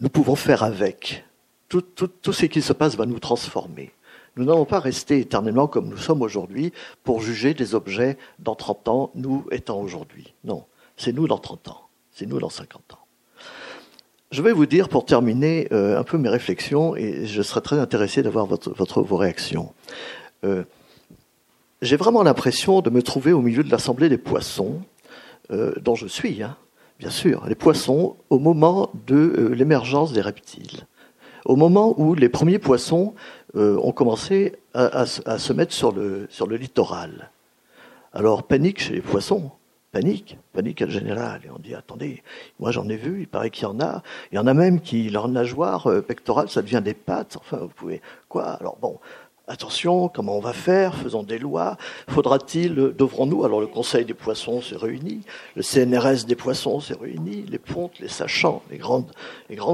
Nous 0.00 0.10
pouvons 0.10 0.36
faire 0.36 0.62
avec. 0.62 1.24
Tout 1.68 2.32
ce 2.32 2.46
qui 2.46 2.62
se 2.62 2.72
passe 2.72 2.96
va 2.96 3.06
nous 3.06 3.18
transformer. 3.18 3.92
Nous 4.36 4.44
n'allons 4.44 4.64
pas 4.64 4.80
rester 4.80 5.20
éternellement 5.20 5.66
comme 5.66 5.88
nous 5.88 5.96
sommes 5.96 6.22
aujourd'hui 6.22 6.72
pour 7.04 7.20
juger 7.20 7.54
des 7.54 7.74
objets 7.74 8.18
dans 8.38 8.54
30 8.54 8.88
ans, 8.88 9.10
nous 9.14 9.46
étant 9.50 9.80
aujourd'hui. 9.80 10.34
Non, 10.44 10.64
c'est 10.96 11.12
nous 11.12 11.28
dans 11.28 11.38
30 11.38 11.68
ans, 11.68 11.88
c'est 12.12 12.26
nous 12.26 12.38
dans 12.38 12.48
50 12.48 12.94
ans. 12.94 13.03
Je 14.34 14.42
vais 14.42 14.52
vous 14.52 14.66
dire, 14.66 14.88
pour 14.88 15.04
terminer, 15.04 15.68
euh, 15.70 15.96
un 15.96 16.02
peu 16.02 16.18
mes 16.18 16.28
réflexions, 16.28 16.96
et 16.96 17.24
je 17.24 17.40
serais 17.40 17.60
très 17.60 17.78
intéressé 17.78 18.20
d'avoir 18.20 18.46
votre, 18.46 18.74
votre, 18.74 19.00
vos 19.00 19.16
réactions. 19.16 19.72
Euh, 20.42 20.64
J'ai 21.82 21.94
vraiment 21.94 22.24
l'impression 22.24 22.80
de 22.80 22.90
me 22.90 23.00
trouver 23.00 23.32
au 23.32 23.40
milieu 23.40 23.62
de 23.62 23.70
l'Assemblée 23.70 24.08
des 24.08 24.18
poissons, 24.18 24.80
euh, 25.52 25.72
dont 25.80 25.94
je 25.94 26.08
suis, 26.08 26.42
hein, 26.42 26.56
bien 26.98 27.10
sûr, 27.10 27.46
les 27.46 27.54
poissons, 27.54 28.16
au 28.28 28.40
moment 28.40 28.90
de 29.06 29.52
l'émergence 29.54 30.12
des 30.12 30.20
reptiles. 30.20 30.88
Au 31.44 31.54
moment 31.54 31.94
où 31.96 32.16
les 32.16 32.28
premiers 32.28 32.58
poissons 32.58 33.14
ont 33.54 33.92
commencé 33.92 34.56
à, 34.72 35.06
se 35.06 35.52
mettre 35.52 35.72
sur 35.72 35.92
le 35.92 36.56
littoral. 36.56 37.30
Alors, 38.12 38.42
panique 38.42 38.80
chez 38.80 38.94
les 38.94 39.00
poissons, 39.00 39.52
panique, 39.94 40.36
panique 40.52 40.82
à 40.82 40.88
général. 40.88 41.40
Et 41.46 41.50
on 41.50 41.58
dit, 41.58 41.74
attendez, 41.74 42.22
moi 42.58 42.72
j'en 42.72 42.88
ai 42.88 42.96
vu, 42.96 43.20
il 43.20 43.28
paraît 43.28 43.50
qu'il 43.50 43.62
y 43.62 43.66
en 43.66 43.80
a. 43.80 44.02
Il 44.32 44.34
y 44.34 44.38
en 44.38 44.46
a 44.48 44.52
même 44.52 44.80
qui, 44.80 45.08
leur 45.08 45.28
nageoire 45.28 45.86
euh, 45.86 46.02
pectorale, 46.02 46.50
ça 46.50 46.62
devient 46.62 46.82
des 46.84 46.94
pattes. 46.94 47.36
Enfin, 47.38 47.58
vous 47.58 47.68
pouvez, 47.68 48.02
quoi? 48.28 48.54
Alors 48.54 48.76
bon, 48.82 48.98
attention, 49.46 50.08
comment 50.08 50.36
on 50.36 50.40
va 50.40 50.52
faire? 50.52 50.96
Faisons 50.96 51.22
des 51.22 51.38
lois. 51.38 51.76
Faudra-t-il, 52.08 52.74
devrons-nous? 52.74 53.44
Alors 53.44 53.60
le 53.60 53.68
Conseil 53.68 54.04
des 54.04 54.14
poissons 54.14 54.60
s'est 54.60 54.76
réuni, 54.76 55.20
le 55.54 55.62
CNRS 55.62 56.26
des 56.26 56.34
poissons 56.34 56.80
s'est 56.80 56.98
réuni, 57.00 57.44
les 57.48 57.60
pontes, 57.60 58.00
les 58.00 58.08
sachants, 58.08 58.62
les 58.72 58.78
grandes, 58.78 59.12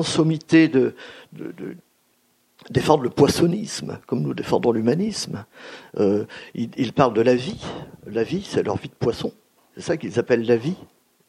sommités 0.04 0.68
de, 0.68 0.94
le 1.38 3.08
poissonnisme, 3.08 3.98
comme 4.06 4.20
nous 4.20 4.34
défendons 4.34 4.70
l'humanisme. 4.70 5.46
Euh, 5.98 6.26
ils, 6.54 6.92
parlent 6.92 7.14
de 7.14 7.22
la 7.22 7.34
vie. 7.34 7.64
La 8.06 8.22
vie, 8.22 8.46
c'est 8.46 8.62
leur 8.62 8.76
vie 8.76 8.88
de 8.88 8.94
poisson. 8.94 9.32
C'est 9.80 9.86
ça 9.86 9.96
qu'ils 9.96 10.18
appellent 10.18 10.46
la 10.46 10.58
vie. 10.58 10.76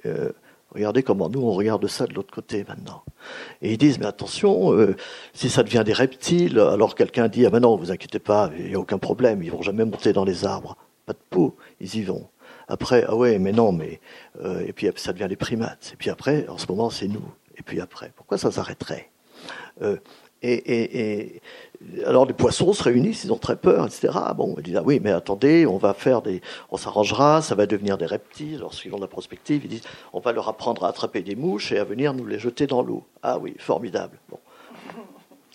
Euh, 0.06 0.34
regardez 0.72 1.04
comment 1.04 1.30
nous, 1.30 1.42
on 1.42 1.54
regarde 1.54 1.88
ça 1.88 2.06
de 2.06 2.14
l'autre 2.14 2.34
côté 2.34 2.66
maintenant. 2.68 3.02
Et 3.62 3.72
ils 3.72 3.78
disent, 3.78 3.98
mais 3.98 4.08
attention, 4.08 4.74
euh, 4.74 4.98
si 5.34 5.50
ça 5.50 5.64
devient 5.64 5.84
des 5.86 5.94
reptiles, 5.94 6.60
alors 6.60 6.96
quelqu'un 6.96 7.30
dit, 7.30 7.46
ah 7.46 7.50
ben 7.50 7.62
non, 7.62 7.78
vous 7.78 7.92
inquiétez 7.92 8.20
pas, 8.20 8.52
il 8.60 8.66
n'y 8.66 8.76
a 8.76 8.80
aucun 8.80 8.98
problème, 8.98 9.42
ils 9.42 9.52
vont 9.52 9.62
jamais 9.62 9.86
monter 9.86 10.12
dans 10.12 10.26
les 10.26 10.44
arbres. 10.44 10.76
Pas 11.06 11.14
de 11.14 11.20
peau, 11.30 11.56
ils 11.80 11.96
y 11.96 12.04
vont. 12.04 12.28
Après, 12.68 13.06
ah 13.08 13.16
ouais, 13.16 13.40
mais 13.40 13.54
non, 13.54 13.72
mais... 13.72 14.02
Euh, 14.44 14.66
et 14.68 14.74
puis 14.74 14.90
ça 14.98 15.14
devient 15.14 15.28
les 15.30 15.38
primates. 15.38 15.92
Et 15.94 15.96
puis 15.96 16.10
après, 16.10 16.46
en 16.50 16.58
ce 16.58 16.68
moment, 16.68 16.90
c'est 16.90 17.08
nous. 17.08 17.24
Et 17.58 17.64
puis 17.64 17.80
après, 17.80 18.12
pourquoi 18.18 18.38
ça 18.38 18.52
s'arrêterait? 18.52 19.10
Euh, 19.82 19.96
et, 20.42 21.42
alors 22.06 22.26
les 22.26 22.34
poissons 22.34 22.74
se 22.74 22.84
réunissent, 22.84 23.24
ils 23.24 23.34
ont 23.34 23.38
très 23.38 23.56
peur, 23.56 23.86
etc. 23.86 24.10
Bon, 24.36 24.56
ils 24.58 24.64
disent 24.64 24.78
ah 24.78 24.84
oui, 24.86 25.00
mais 25.04 25.12
attendez, 25.12 25.66
on 25.66 25.78
va 25.78 25.94
faire 25.94 26.22
des, 26.22 26.42
on 26.70 26.78
s'arrangera, 26.78 27.42
ça 27.42 27.56
va 27.56 27.66
devenir 27.66 27.98
des 27.98 28.06
reptiles. 28.06 28.58
Alors 28.58 28.74
suivant 28.74 29.00
la 29.00 29.08
prospective, 29.08 29.66
ils 29.66 29.70
disent 29.70 29.84
on 30.14 30.20
va 30.20 30.32
leur 30.32 30.48
apprendre 30.48 30.86
à 30.86 30.90
attraper 30.90 31.22
des 31.22 31.36
mouches 31.36 31.72
et 31.72 31.80
à 31.80 31.84
venir 31.84 32.14
nous 32.14 32.26
les 32.26 32.40
jeter 32.40 32.68
dans 32.68 32.82
l'eau. 32.82 33.04
Ah 33.24 33.38
oui, 33.40 33.56
formidable. 33.58 34.18
Bon. 34.30 34.38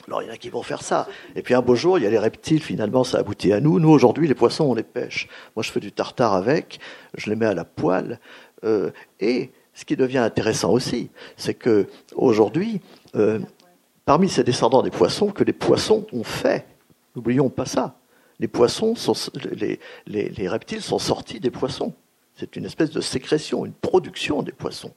Alors 0.06 0.22
il 0.22 0.26
y 0.26 0.30
en 0.30 0.34
a 0.34 0.36
qui 0.36 0.50
vont 0.50 0.62
faire 0.62 0.82
ça. 0.82 1.08
Et 1.34 1.42
puis 1.42 1.54
un 1.54 1.62
beau 1.62 1.74
jour, 1.74 1.98
il 1.98 2.04
y 2.04 2.06
a 2.06 2.10
les 2.10 2.18
reptiles, 2.18 2.62
finalement, 2.62 3.02
ça 3.02 3.18
aboutit 3.18 3.52
à 3.52 3.60
nous. 3.60 3.80
Nous, 3.80 3.90
aujourd'hui, 3.90 4.28
les 4.28 4.34
poissons, 4.34 4.64
on 4.64 4.74
les 4.74 4.84
pêche. 4.84 5.28
Moi, 5.56 5.62
je 5.62 5.70
fais 5.70 5.80
du 5.80 5.90
tartare 5.90 6.34
avec, 6.34 6.78
je 7.16 7.28
les 7.28 7.36
mets 7.36 7.46
à 7.46 7.54
la 7.54 7.64
poêle. 7.64 8.20
Euh, 8.64 8.90
et 9.20 9.50
ce 9.74 9.84
qui 9.84 9.96
devient 9.96 10.18
intéressant 10.18 10.70
aussi, 10.72 11.10
c'est 11.36 11.54
que 11.54 11.86
aujourd'hui, 12.14 12.80
euh, 13.16 13.40
parmi 14.06 14.28
ces 14.30 14.44
descendants 14.44 14.82
des 14.82 14.90
poissons 14.90 15.30
que 15.30 15.44
les 15.44 15.52
poissons 15.52 16.06
ont 16.12 16.24
fait. 16.24 16.64
N'oublions 17.14 17.50
pas 17.50 17.66
ça. 17.66 17.98
Les 18.38 18.48
poissons 18.48 18.94
les, 19.60 19.78
les, 20.06 20.48
reptiles 20.48 20.80
sont 20.80 20.98
sortis 20.98 21.40
des 21.40 21.50
poissons. 21.50 21.92
C'est 22.34 22.56
une 22.56 22.66
espèce 22.66 22.90
de 22.90 23.00
sécrétion, 23.00 23.66
une 23.66 23.72
production 23.72 24.42
des 24.42 24.52
poissons. 24.52 24.92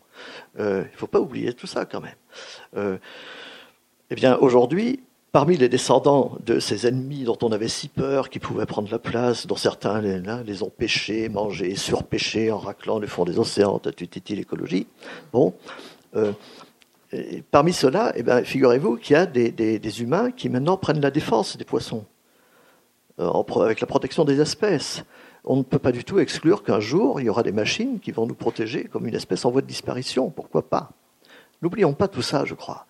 Euh, 0.59 0.83
il 0.85 0.91
ne 0.91 0.97
faut 0.97 1.07
pas 1.07 1.19
oublier 1.19 1.53
tout 1.53 1.67
ça 1.67 1.85
quand 1.85 2.01
même. 2.01 2.15
Euh, 2.75 2.97
eh 4.09 4.15
bien, 4.15 4.37
aujourd'hui, 4.37 5.01
parmi 5.31 5.57
les 5.57 5.69
descendants 5.69 6.37
de 6.45 6.59
ces 6.59 6.85
ennemis 6.85 7.23
dont 7.23 7.37
on 7.41 7.51
avait 7.51 7.69
si 7.69 7.87
peur, 7.87 8.29
qui 8.29 8.39
pouvaient 8.39 8.65
prendre 8.65 8.91
la 8.91 8.99
place, 8.99 9.47
dont 9.47 9.55
certains 9.55 10.01
les, 10.01 10.21
les 10.45 10.63
ont 10.63 10.69
pêchés, 10.69 11.29
mangés, 11.29 11.75
surpêchés 11.75 12.51
en 12.51 12.57
raclant 12.57 12.99
le 12.99 13.07
fond 13.07 13.23
des 13.23 13.39
océans, 13.39 13.79
tatutiti 13.79 14.35
l'écologie, 14.35 14.87
bon, 15.31 15.53
euh, 16.15 16.33
parmi 17.51 17.73
ceux-là, 17.73 18.13
eh 18.15 18.23
ben, 18.23 18.43
figurez-vous 18.43 18.97
qu'il 18.97 19.13
y 19.13 19.17
a 19.17 19.25
des, 19.25 20.01
humains 20.01 20.31
qui 20.31 20.49
maintenant 20.49 20.77
prennent 20.77 21.01
la 21.01 21.11
défense 21.11 21.57
des 21.57 21.65
poissons, 21.65 22.05
euh, 23.19 23.31
avec 23.61 23.81
la 23.81 23.87
protection 23.87 24.25
des 24.25 24.39
espèces 24.39 25.03
on 25.45 25.57
ne 25.57 25.63
peut 25.63 25.79
pas 25.79 25.91
du 25.91 26.03
tout 26.03 26.19
exclure 26.19 26.63
qu'un 26.63 26.79
jour, 26.79 27.19
il 27.19 27.25
y 27.25 27.29
aura 27.29 27.43
des 27.43 27.51
machines 27.51 27.99
qui 27.99 28.11
vont 28.11 28.27
nous 28.27 28.35
protéger 28.35 28.83
comme 28.85 29.07
une 29.07 29.15
espèce 29.15 29.45
en 29.45 29.51
voie 29.51 29.61
de 29.61 29.67
disparition. 29.67 30.29
Pourquoi 30.29 30.69
pas? 30.69 30.91
N'oublions 31.61 31.93
pas 31.93 32.07
tout 32.07 32.21
ça, 32.21 32.45
je 32.45 32.53
crois. 32.53 32.85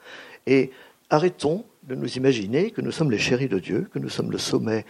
Et 0.47 0.71
arrêtons 1.09 1.63
de 1.83 1.95
nous 1.95 2.17
imaginer 2.17 2.71
que 2.71 2.81
nous 2.81 2.91
sommes 2.91 3.11
les 3.11 3.17
chéris 3.17 3.47
de 3.47 3.59
Dieu, 3.59 3.87
que 3.93 3.99
nous 3.99 4.09
sommes 4.09 4.31
le 4.31 4.37
sommet 4.37 4.85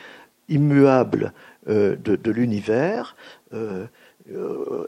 immuable 0.48 1.34
euh, 1.68 1.96
de, 1.96 2.32
l'univers. 2.32 3.16
Euh, 3.54 3.88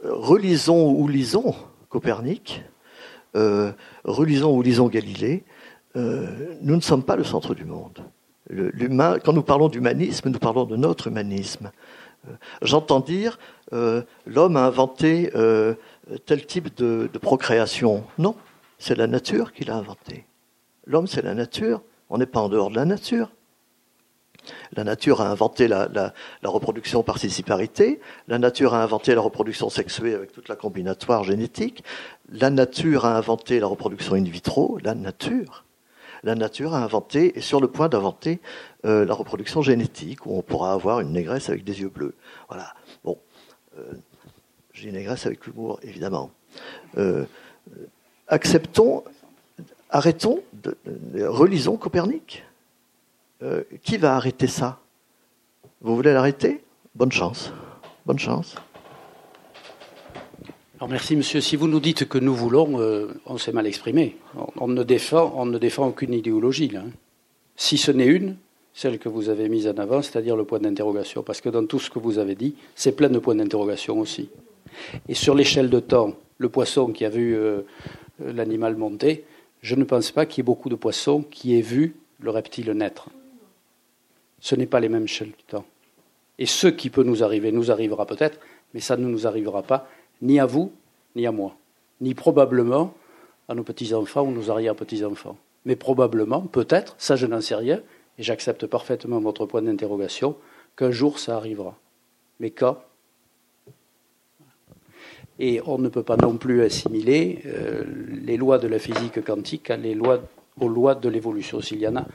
relisons 0.04 0.92
ou 0.92 1.08
lisons 1.08 1.54
Copernic, 1.88 2.64
relisons 4.04 4.56
ou 4.56 4.62
lisons 4.62 4.88
Galilée. 4.88 5.44
nous 5.94 6.76
ne 6.76 6.80
sommes 6.80 7.04
pas 7.04 7.16
le 7.16 7.24
centre 7.24 7.54
du 7.54 7.64
monde. 7.64 8.00
quand 9.24 9.32
nous 9.32 9.42
parlons 9.42 9.68
d'humanisme, 9.68 10.30
nous 10.30 10.38
parlons 10.38 10.64
de 10.64 10.76
notre 10.76 11.08
humanisme. 11.08 11.70
Euh, 12.28 12.32
j'entends 12.62 13.00
dire 13.00 13.38
euh, 13.72 14.02
l'homme 14.26 14.56
a 14.56 14.64
inventé 14.64 15.30
euh, 15.34 15.74
tel 16.26 16.46
type 16.46 16.74
de, 16.76 17.08
procréation. 17.20 18.04
Non, 18.18 18.36
c'est 18.78 18.96
la 18.96 19.06
nature 19.06 19.52
qui 19.52 19.64
l'a 19.64 19.76
inventé. 19.76 20.24
L'homme, 20.86 21.06
c'est 21.06 21.22
la 21.22 21.34
nature. 21.34 21.82
On 22.10 22.18
n'est 22.18 22.26
pas 22.26 22.40
en 22.40 22.48
dehors 22.48 22.70
de 22.70 22.76
la 22.76 22.84
nature. 22.84 23.30
La 24.74 24.84
nature 24.84 25.20
a 25.20 25.30
inventé 25.30 25.68
la, 25.68 26.12
reproduction 26.44 27.02
participarité, 27.02 28.00
la 28.28 28.38
nature 28.38 28.74
a 28.74 28.82
inventé 28.82 29.14
la 29.14 29.20
reproduction 29.20 29.70
sexuée 29.70 30.14
avec 30.14 30.32
toute 30.32 30.48
la 30.48 30.56
combinatoire 30.56 31.24
génétique, 31.24 31.84
la 32.30 32.50
nature 32.50 33.04
a 33.04 33.16
inventé 33.16 33.60
la 33.60 33.66
reproduction 33.66 34.14
in 34.14 34.24
vitro, 34.24 34.78
la 34.82 34.94
nature 34.94 35.64
la 36.22 36.34
nature 36.34 36.74
a 36.74 36.82
inventé, 36.82 37.36
est 37.36 37.40
sur 37.40 37.60
le 37.60 37.68
point 37.68 37.88
d'inventer 37.88 38.40
euh, 38.84 39.04
la 39.04 39.14
reproduction 39.14 39.62
génétique, 39.62 40.26
où 40.26 40.36
on 40.36 40.42
pourra 40.42 40.72
avoir 40.72 41.00
une 41.00 41.12
négresse 41.12 41.48
avec 41.48 41.64
des 41.64 41.80
yeux 41.80 41.88
bleus. 41.88 42.14
Voilà. 42.48 42.74
Bon, 43.04 43.18
euh, 43.78 43.92
j'ai 44.72 44.88
une 44.88 44.94
négresse 44.94 45.26
avec 45.26 45.46
l'humour, 45.46 45.80
évidemment. 45.82 46.30
Euh, 46.96 47.24
acceptons, 48.28 49.04
arrêtons, 49.90 50.42
relisons 51.14 51.76
Copernic. 51.76 52.44
Qui 53.82 53.96
va 53.96 54.16
arrêter 54.16 54.46
ça? 54.46 54.80
Vous 55.80 55.96
voulez 55.96 56.12
l'arrêter? 56.12 56.62
Bonne 56.94 57.12
chance. 57.12 57.52
Bonne 58.06 58.18
chance 58.18 58.54
merci, 60.88 61.16
monsieur. 61.16 61.40
Si 61.40 61.56
vous 61.56 61.68
nous 61.68 61.80
dites 61.80 62.08
que 62.08 62.18
nous 62.18 62.34
voulons, 62.34 62.80
euh, 62.80 63.08
on 63.26 63.38
s'est 63.38 63.52
mal 63.52 63.66
exprimé. 63.66 64.16
On, 64.56 64.68
ne 64.68 64.82
défend, 64.82 65.32
on 65.36 65.46
ne 65.46 65.58
défend 65.58 65.86
aucune 65.88 66.12
idéologie, 66.12 66.68
là. 66.68 66.80
Hein. 66.80 66.90
Si 67.54 67.76
ce 67.76 67.92
n'est 67.92 68.06
une, 68.06 68.36
celle 68.74 68.98
que 68.98 69.08
vous 69.08 69.28
avez 69.28 69.48
mise 69.48 69.68
en 69.68 69.76
avant, 69.76 70.02
c'est-à-dire 70.02 70.36
le 70.36 70.44
point 70.44 70.58
d'interrogation. 70.58 71.22
Parce 71.22 71.40
que 71.40 71.50
dans 71.50 71.66
tout 71.66 71.78
ce 71.78 71.90
que 71.90 71.98
vous 71.98 72.18
avez 72.18 72.34
dit, 72.34 72.54
c'est 72.74 72.92
plein 72.92 73.10
de 73.10 73.18
points 73.18 73.34
d'interrogation 73.34 74.00
aussi. 74.00 74.30
Et 75.08 75.14
sur 75.14 75.34
l'échelle 75.34 75.68
de 75.68 75.80
temps, 75.80 76.14
le 76.38 76.48
poisson 76.48 76.88
qui 76.92 77.04
a 77.04 77.10
vu 77.10 77.36
euh, 77.36 77.60
l'animal 78.18 78.76
monter, 78.76 79.24
je 79.60 79.74
ne 79.74 79.84
pense 79.84 80.10
pas 80.10 80.26
qu'il 80.26 80.38
y 80.38 80.40
ait 80.40 80.44
beaucoup 80.44 80.70
de 80.70 80.74
poissons 80.74 81.22
qui 81.22 81.56
aient 81.56 81.62
vu 81.62 81.94
le 82.20 82.30
reptile 82.30 82.70
naître. 82.72 83.10
Ce 84.42 84.56
n'est 84.56 84.66
pas 84.66 84.80
les 84.80 84.88
mêmes 84.88 85.04
échelles 85.04 85.30
de 85.30 85.44
temps. 85.46 85.64
Et 86.38 86.46
ce 86.46 86.66
qui 86.66 86.90
peut 86.90 87.04
nous 87.04 87.22
arriver 87.22 87.52
nous 87.52 87.70
arrivera 87.70 88.06
peut-être, 88.06 88.40
mais 88.74 88.80
ça 88.80 88.96
ne 88.96 89.06
nous 89.06 89.28
arrivera 89.28 89.62
pas 89.62 89.88
ni 90.20 90.40
à 90.40 90.46
vous, 90.46 90.72
ni 91.14 91.28
à 91.28 91.32
moi, 91.32 91.54
ni 92.00 92.12
probablement 92.14 92.92
à 93.48 93.54
nos 93.54 93.62
petits-enfants 93.62 94.22
ou 94.22 94.32
nos 94.32 94.50
arrière-petits-enfants. 94.50 95.38
Mais 95.64 95.76
probablement, 95.76 96.40
peut-être, 96.40 96.96
ça 96.98 97.14
je 97.14 97.26
n'en 97.26 97.40
sais 97.40 97.54
rien, 97.54 97.82
et 98.18 98.24
j'accepte 98.24 98.66
parfaitement 98.66 99.20
votre 99.20 99.46
point 99.46 99.62
d'interrogation, 99.62 100.36
qu'un 100.76 100.90
jour 100.90 101.20
ça 101.20 101.36
arrivera. 101.36 101.78
Mais 102.40 102.50
quand? 102.50 102.78
Et 105.38 105.60
on 105.66 105.78
ne 105.78 105.88
peut 105.88 106.02
pas 106.02 106.16
non 106.16 106.36
plus 106.36 106.62
assimiler 106.62 107.42
euh, 107.46 107.84
les 108.24 108.36
lois 108.36 108.58
de 108.58 108.66
la 108.66 108.80
physique 108.80 109.24
quantique 109.24 109.72
aux 110.60 110.68
lois 110.68 110.94
de 110.96 111.08
l'évolution, 111.08 111.60
s'il 111.60 111.78
y 111.78 111.86
en 111.86 111.94
a, 111.94 112.06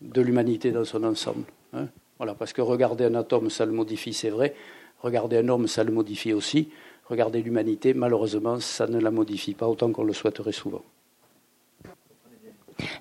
de 0.00 0.20
l'humanité 0.22 0.72
dans 0.72 0.84
son 0.84 1.04
ensemble. 1.04 1.44
Hein. 1.72 1.86
voilà, 2.18 2.34
parce 2.34 2.52
que 2.52 2.62
regarder 2.62 3.04
un 3.04 3.14
atome, 3.14 3.50
ça 3.50 3.66
le 3.66 3.72
modifie, 3.72 4.12
c'est 4.12 4.30
vrai. 4.30 4.54
Regarder 5.00 5.38
un 5.38 5.48
homme, 5.48 5.66
ça 5.66 5.84
le 5.84 5.92
modifie 5.92 6.32
aussi. 6.32 6.68
Regardez 7.08 7.42
l'humanité, 7.42 7.94
malheureusement, 7.94 8.60
ça 8.60 8.86
ne 8.86 8.98
la 8.98 9.10
modifie 9.10 9.54
pas 9.54 9.68
autant 9.68 9.92
qu'on 9.92 10.04
le 10.04 10.12
souhaiterait 10.12 10.52
souvent. 10.52 10.82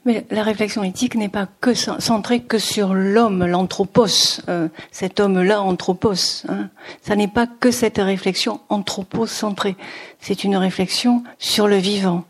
Mais 0.06 0.26
la 0.30 0.44
réflexion 0.44 0.84
éthique 0.84 1.16
n'est 1.16 1.30
pas 1.30 1.48
que 1.60 1.74
centrée 1.74 2.44
que 2.44 2.60
sur 2.60 2.94
l'homme, 2.94 3.46
l'anthropos, 3.46 4.42
euh, 4.48 4.70
cet 4.92 5.20
homme-là, 5.20 5.62
anthropos. 5.62 6.46
Hein. 6.48 6.70
Ça 7.02 7.16
n'est 7.16 7.28
pas 7.28 7.48
que 7.48 7.72
cette 7.72 7.98
réflexion 7.98 8.62
anthropocentrée. 8.70 9.76
C'est 10.20 10.44
une 10.44 10.56
réflexion 10.56 11.24
sur 11.40 11.68
le 11.68 11.78
vivant. 11.78 12.24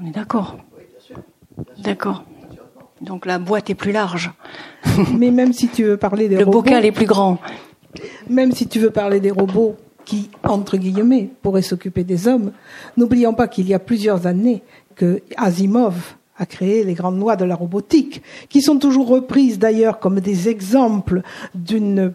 On 0.00 0.06
est 0.06 0.10
d'accord? 0.10 0.56
D'accord. 1.78 2.24
Donc 3.00 3.26
la 3.26 3.38
boîte 3.38 3.70
est 3.70 3.74
plus 3.74 3.92
large. 3.92 4.32
Mais 5.16 5.30
même 5.30 5.52
si 5.52 5.68
tu 5.68 5.84
veux 5.84 5.96
parler 5.96 6.28
des 6.28 6.38
robots, 6.38 6.58
le 6.58 6.62
bocal 6.62 6.84
est 6.84 6.92
plus 6.92 7.06
grand. 7.06 7.38
Même 8.28 8.52
si 8.52 8.66
tu 8.66 8.78
veux 8.78 8.90
parler 8.90 9.20
des 9.20 9.30
robots 9.30 9.76
qui, 10.04 10.30
entre 10.42 10.76
guillemets, 10.76 11.28
pourrait 11.42 11.62
s'occuper 11.62 12.04
des 12.04 12.28
hommes. 12.28 12.52
N'oublions 12.96 13.34
pas 13.34 13.48
qu'il 13.48 13.68
y 13.68 13.74
a 13.74 13.78
plusieurs 13.78 14.26
années 14.26 14.62
que 14.94 15.22
Asimov 15.36 16.16
a 16.38 16.46
créé 16.46 16.84
les 16.84 16.94
grandes 16.94 17.18
lois 17.18 17.36
de 17.36 17.44
la 17.44 17.54
robotique, 17.54 18.22
qui 18.48 18.62
sont 18.62 18.78
toujours 18.78 19.08
reprises 19.08 19.58
d'ailleurs 19.58 19.98
comme 19.98 20.20
des 20.20 20.48
exemples 20.48 21.22
d'une 21.54 22.12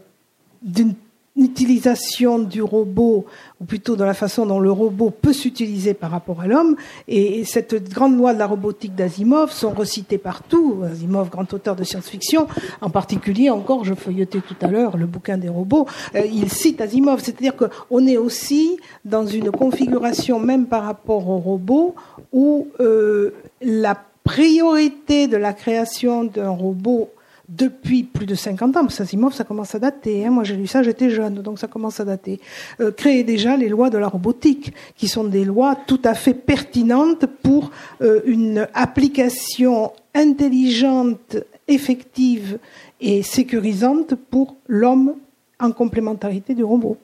utilisation 1.35 2.38
du 2.39 2.61
robot, 2.61 3.26
ou 3.60 3.65
plutôt 3.65 3.95
de 3.95 4.03
la 4.03 4.14
façon 4.14 4.45
dont 4.45 4.60
le 4.60 4.72
robot 4.72 5.10
peut 5.10 5.34
s'utiliser 5.34 5.93
par 5.93 6.11
rapport 6.11 6.41
à 6.41 6.47
l'homme. 6.47 6.76
Et 7.07 7.43
cette 7.45 7.91
grande 7.91 8.18
loi 8.18 8.34
de 8.34 8.39
la 8.39 8.45
robotique 8.45 8.95
d'Asimov 8.95 9.51
sont 9.51 9.72
recitées 9.72 10.19
partout. 10.19 10.84
Asimov, 10.84 11.30
grand 11.30 11.51
auteur 11.53 11.76
de 11.76 11.84
science-fiction, 11.84 12.47
en 12.81 12.89
particulier 12.89 13.49
encore, 13.49 13.84
je 13.84 13.95
feuilletais 13.95 14.41
tout 14.41 14.55
à 14.61 14.68
l'heure 14.68 14.95
le 14.95 15.07
bouquin 15.07 15.38
des 15.38 15.49
robots, 15.49 15.88
euh, 16.15 16.22
il 16.26 16.51
cite 16.51 16.81
Asimov. 16.81 17.19
C'est-à-dire 17.22 17.55
qu'on 17.55 18.05
est 18.05 18.18
aussi 18.18 18.77
dans 19.03 19.26
une 19.26 19.49
configuration, 19.49 20.39
même 20.39 20.68
par 20.68 20.84
rapport 20.84 21.27
aux 21.30 21.39
robots, 21.39 21.95
où 22.31 22.68
euh, 22.80 23.34
la 23.61 23.97
priorité 24.23 25.27
de 25.27 25.38
la 25.38 25.53
création 25.53 26.23
d'un 26.23 26.49
robot 26.49 27.10
depuis 27.55 28.03
plus 28.03 28.25
de 28.25 28.35
50 28.35 28.77
ans, 28.77 28.89
ça 28.89 29.43
commence 29.43 29.75
à 29.75 29.80
dater. 29.80 30.25
Hein. 30.25 30.31
Moi, 30.31 30.43
j'ai 30.43 30.55
lu 30.55 30.67
ça, 30.67 30.84
j'étais 30.84 31.09
jeune, 31.09 31.35
donc 31.35 31.59
ça 31.59 31.67
commence 31.67 31.99
à 31.99 32.05
dater. 32.05 32.39
Euh, 32.80 32.91
créer 32.91 33.23
déjà 33.23 33.57
les 33.57 33.69
lois 33.69 33.89
de 33.89 33.97
la 33.97 34.07
robotique, 34.07 34.73
qui 34.95 35.07
sont 35.07 35.23
des 35.23 35.45
lois 35.45 35.75
tout 35.75 36.01
à 36.03 36.13
fait 36.13 36.34
pertinentes 36.34 37.25
pour 37.41 37.71
euh, 38.01 38.21
une 38.25 38.67
application 38.73 39.91
intelligente, 40.15 41.38
effective 41.67 42.59
et 43.01 43.23
sécurisante 43.23 44.15
pour 44.15 44.55
l'homme 44.67 45.15
en 45.59 45.71
complémentarité 45.71 46.53
du 46.55 46.63
robot. 46.63 46.97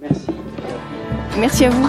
Merci. 0.00 0.26
Merci 1.38 1.64
à 1.64 1.70
vous. 1.70 1.88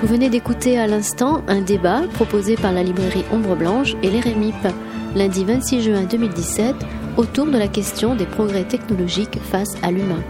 Vous 0.00 0.06
venez 0.06 0.30
d'écouter 0.30 0.78
à 0.78 0.86
l'instant 0.86 1.42
un 1.46 1.60
débat 1.60 2.00
proposé 2.14 2.56
par 2.56 2.72
la 2.72 2.82
librairie 2.82 3.24
Ombre 3.30 3.54
Blanche 3.54 3.96
et 4.02 4.08
l'EREMIP, 4.08 4.56
lundi 5.14 5.44
26 5.44 5.82
juin 5.82 6.04
2017, 6.04 6.74
autour 7.18 7.44
de 7.44 7.58
la 7.58 7.68
question 7.68 8.14
des 8.14 8.24
progrès 8.24 8.64
technologiques 8.64 9.38
face 9.42 9.74
à 9.82 9.90
l'humain. 9.90 10.22